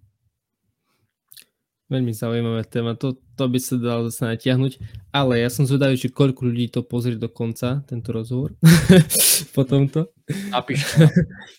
Veľmi 1.86 2.10
zaujímavé 2.10 2.66
téma, 2.66 2.98
to, 2.98 3.14
to 3.38 3.46
by 3.46 3.62
sa 3.62 3.78
dalo 3.78 4.10
zase 4.10 4.26
natiahnuť, 4.26 4.82
ale 5.14 5.38
ja 5.38 5.46
som 5.46 5.62
zvedavý, 5.70 5.94
že 5.94 6.10
koľko 6.10 6.50
ľudí 6.50 6.66
to 6.66 6.82
pozrie 6.82 7.14
do 7.14 7.30
konca, 7.30 7.86
tento 7.86 8.10
rozhovor, 8.10 8.58
po 9.54 9.62
tomto. 9.62 10.10
Napíšte. 10.50 11.06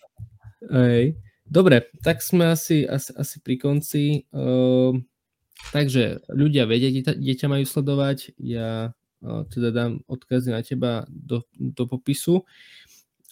Hej. 0.75 1.15
Dobre, 1.47 1.87
tak 2.03 2.19
sme 2.19 2.51
asi, 2.51 2.83
asi, 2.83 3.15
asi 3.15 3.39
pri 3.39 3.55
konci. 3.55 4.27
Uh, 4.35 4.99
takže 5.71 6.19
ľudia 6.27 6.67
vedia, 6.67 6.91
kde 6.91 7.15
dieťa 7.15 7.47
majú 7.47 7.63
sledovať. 7.63 8.35
Ja 8.35 8.91
teda 9.23 9.69
dám 9.73 9.91
odkazy 10.05 10.53
na 10.53 10.61
teba 10.61 11.05
do, 11.09 11.43
do 11.55 11.83
popisu. 11.89 12.45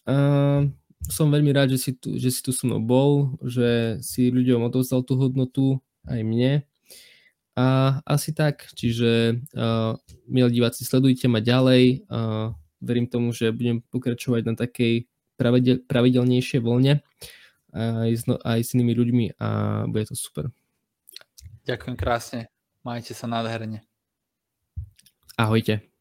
Uh, 0.06 0.70
som 1.06 1.30
veľmi 1.30 1.54
rád, 1.54 1.78
že 1.78 1.80
si, 1.80 1.92
tu, 1.94 2.18
že 2.18 2.34
si 2.34 2.42
tu 2.42 2.50
so 2.50 2.66
mnou 2.66 2.82
bol, 2.82 3.38
že 3.46 4.02
si 4.02 4.34
ľuďom 4.34 4.66
odovzdal 4.70 5.06
tú 5.06 5.18
hodnotu, 5.18 5.78
aj 6.10 6.22
mne. 6.26 6.66
A 7.56 8.00
asi 8.04 8.36
tak, 8.36 8.68
čiže 8.74 9.42
uh, 9.56 9.96
milí 10.28 10.60
diváci, 10.60 10.84
sledujte 10.84 11.30
ma 11.30 11.40
ďalej. 11.40 12.06
Uh, 12.10 12.58
verím 12.82 13.08
tomu, 13.08 13.32
že 13.32 13.54
budem 13.54 13.82
pokračovať 13.94 14.42
na 14.46 14.54
takej 14.58 15.08
pravidel, 15.38 15.82
pravidelnejšej 15.86 16.60
voľne 16.62 17.06
aj 17.76 18.12
s, 18.16 18.24
no, 18.24 18.40
aj 18.40 18.60
s 18.64 18.72
inými 18.72 18.94
ľuďmi 18.96 19.26
a 19.36 19.48
bude 19.92 20.08
to 20.08 20.16
super. 20.16 20.48
Ďakujem 21.68 21.96
krásne. 22.00 22.40
Majte 22.88 23.12
sa 23.12 23.28
nádherne. 23.28 23.84
Ahojte. 25.38 25.92